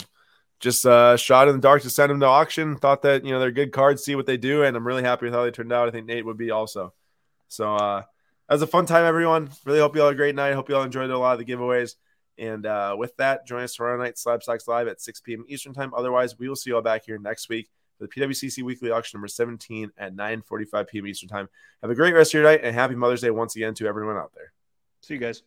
just 0.59 0.85
uh, 0.85 1.17
shot 1.17 1.49
in 1.49 1.55
the 1.55 1.61
dark 1.61 1.83
to 1.83 1.91
send 1.91 2.11
them 2.11 2.21
to 2.21 2.27
auction. 2.27 2.77
Thought 2.77 3.03
that, 3.03 3.25
you 3.25 3.31
know, 3.31 3.39
they're 3.39 3.53
good 3.53 3.73
cards, 3.73 4.05
see 4.05 4.17
what 4.17 4.27
they 4.27 4.37
do. 4.37 4.65
And 4.65 4.77
I'm 4.77 4.87
really 4.87 5.05
happy 5.05 5.27
with 5.27 5.35
how 5.35 5.45
they 5.45 5.53
turned 5.53 5.73
out. 5.73 5.89
I 5.89 5.93
think 5.93 6.07
Nate 6.07 6.27
would 6.27 6.37
be 6.37 6.51
also. 6.51 6.93
So, 7.49 7.77
uh, 7.77 8.03
was 8.55 8.63
a 8.63 8.67
fun 8.67 8.87
time, 8.87 9.05
everyone. 9.05 9.51
Really 9.65 9.79
hope 9.79 9.95
you 9.95 10.03
all 10.03 10.09
had 10.09 10.15
a 10.15 10.17
great 10.17 10.35
night. 10.35 10.55
Hope 10.55 10.69
you 10.69 10.77
all 10.77 10.83
enjoyed 10.83 11.11
a 11.11 11.19
lot 11.19 11.39
of 11.39 11.45
the 11.45 11.51
giveaways. 11.51 11.95
And 12.37 12.65
uh, 12.67 12.97
with 12.99 13.17
that, 13.19 13.47
join 13.47 13.63
us 13.63 13.75
tomorrow 13.75 13.99
night, 13.99 14.17
Slabstox 14.17 14.67
Live 14.67 14.89
at 14.89 15.01
6 15.01 15.21
p.m. 15.21 15.45
Eastern 15.47 15.75
Time. 15.75 15.93
Otherwise, 15.95 16.39
we 16.39 16.49
will 16.49 16.57
see 16.57 16.71
you 16.71 16.77
all 16.77 16.83
back 16.83 17.05
here 17.05 17.19
next 17.19 17.49
week 17.49 17.69
for 17.99 18.07
the 18.07 18.09
PWCC 18.09 18.63
Weekly 18.63 18.91
Auction 18.91 19.19
number 19.19 19.29
17 19.29 19.93
at 19.99 20.17
9:45 20.17 20.89
p.m. 20.89 21.07
Eastern 21.07 21.29
Time. 21.29 21.49
Have 21.83 21.91
a 21.91 21.95
great 21.95 22.15
rest 22.15 22.31
of 22.31 22.41
your 22.41 22.45
night 22.45 22.61
and 22.65 22.75
happy 22.75 22.95
Mother's 22.95 23.21
Day 23.21 23.31
once 23.31 23.57
again 23.57 23.75
to 23.75 23.87
everyone 23.87 24.17
out 24.17 24.33
there. 24.35 24.53
See 25.03 25.15
you 25.15 25.21
guys. 25.21 25.43